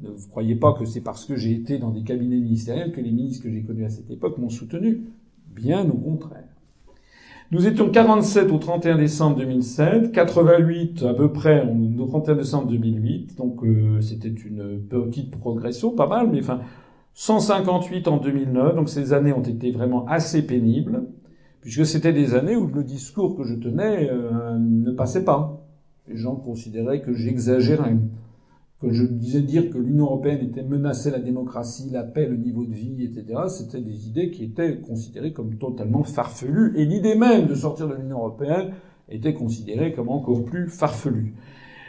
[0.00, 3.00] Ne vous croyez pas que c'est parce que j'ai été dans des cabinets ministériels que
[3.00, 5.04] les ministres que j'ai connus à cette époque m'ont soutenu.
[5.56, 6.44] Bien au contraire.
[7.50, 11.66] Nous étions 47 au 31 décembre 2007, 88 à peu près
[11.98, 16.60] au 31 décembre 2008, donc euh, c'était une petite progression, pas mal, mais enfin
[17.14, 21.04] 158 en 2009, donc ces années ont été vraiment assez pénibles,
[21.62, 25.62] puisque c'était des années où le discours que je tenais euh, ne passait pas.
[26.08, 27.96] Les gens considéraient que j'exagérais
[28.80, 32.64] que je disais dire que l'Union européenne était menacée la démocratie, la paix, le niveau
[32.64, 36.74] de vie, etc., c'était des idées qui étaient considérées comme totalement farfelues.
[36.76, 38.72] Et l'idée même de sortir de l'Union européenne
[39.08, 41.34] était considérée comme encore plus farfelue.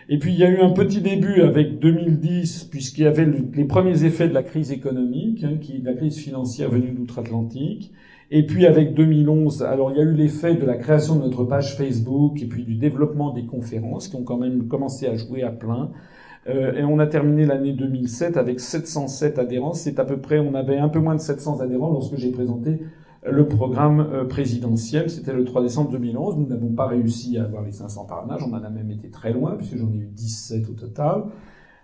[0.10, 3.66] Et puis il y a eu un petit début avec 2010, puisqu'il y avait les
[3.66, 7.92] premiers effets de la crise économique, hein, qui, de la crise financière venue d'outre-Atlantique.
[8.32, 11.44] Et puis avec 2011, alors il y a eu l'effet de la création de notre
[11.44, 15.44] page Facebook et puis du développement des conférences qui ont quand même commencé à jouer
[15.44, 15.92] à plein.
[16.50, 19.74] Euh, et on a terminé l'année 2007 avec 707 adhérents.
[19.74, 22.82] C'est à peu près, on avait un peu moins de 700 adhérents lorsque j'ai présenté
[23.30, 25.10] le programme euh, présidentiel.
[25.10, 26.38] C'était le 3 décembre 2011.
[26.38, 28.44] Nous n'avons pas réussi à avoir les 500 parrainages.
[28.44, 31.26] On en a même été très loin puisque j'en ai eu 17 au total.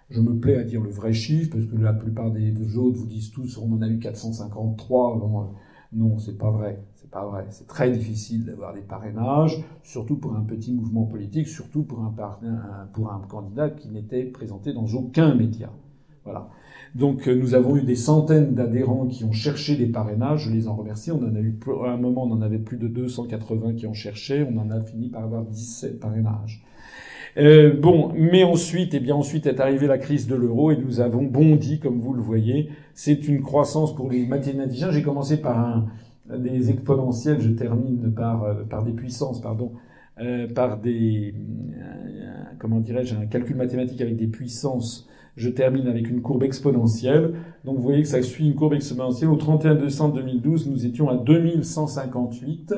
[0.09, 3.07] Je me plais à dire le vrai chiffre parce que la plupart des autres vous
[3.07, 5.17] disent tous on en a eu 453.
[5.17, 5.49] Bon,
[5.91, 6.79] non, c'est pas vrai.
[7.13, 7.45] Pas vrai.
[7.51, 12.13] C'est très difficile d'avoir des parrainages, surtout pour un petit mouvement politique, surtout pour un,
[12.91, 15.69] pour un candidat qui n'était présenté dans aucun média.
[16.23, 16.49] Voilà.
[16.95, 20.45] Donc euh, nous avons eu des centaines d'adhérents qui ont cherché des parrainages.
[20.45, 21.11] Je les en remercie.
[21.11, 23.93] On en a eu à un moment, on en avait plus de 280 qui ont
[23.93, 24.43] cherché.
[24.51, 26.63] On en a fini par avoir 17 parrainages.
[27.37, 30.99] Euh, bon, mais ensuite, eh bien ensuite est arrivée la crise de l'euro et nous
[30.99, 32.69] avons bondi, comme vous le voyez.
[32.95, 34.91] C'est une croissance pour les mathématiciens.
[34.91, 35.85] J'ai commencé par un,
[36.29, 39.73] des exponentielles, je termine par, euh, par des puissances, pardon,
[40.21, 45.07] euh, par des, euh, comment dirais-je, un calcul mathématique avec des puissances.
[45.35, 47.33] Je termine avec une courbe exponentielle.
[47.65, 49.29] Donc vous voyez que ça suit une courbe exponentielle.
[49.29, 52.75] Au 31 décembre 2012, nous étions à 2158.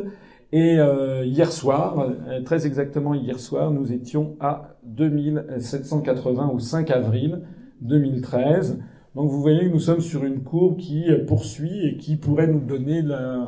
[0.53, 0.77] Et
[1.25, 2.13] hier soir,
[2.45, 7.41] très exactement hier soir, nous étions à 2780 au 5 avril
[7.81, 8.79] 2013.
[9.15, 12.59] Donc vous voyez que nous sommes sur une courbe qui poursuit et qui pourrait nous
[12.59, 13.47] donner la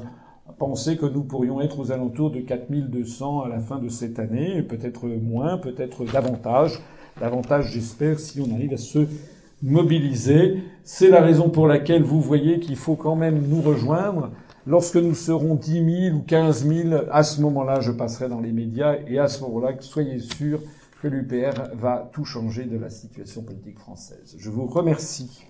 [0.57, 4.63] penser que nous pourrions être aux alentours de 4200 à la fin de cette année,
[4.63, 6.79] peut-être moins, peut-être davantage.
[7.19, 9.07] Davantage, j'espère, si on arrive à se
[9.61, 10.63] mobiliser.
[10.83, 14.31] C'est la raison pour laquelle vous voyez qu'il faut quand même nous rejoindre.
[14.65, 18.51] Lorsque nous serons 10 000 ou 15 000, à ce moment-là, je passerai dans les
[18.51, 20.61] médias et à ce moment-là, soyez sûrs
[21.01, 24.35] que l'UPR va tout changer de la situation politique française.
[24.37, 25.45] Je vous remercie.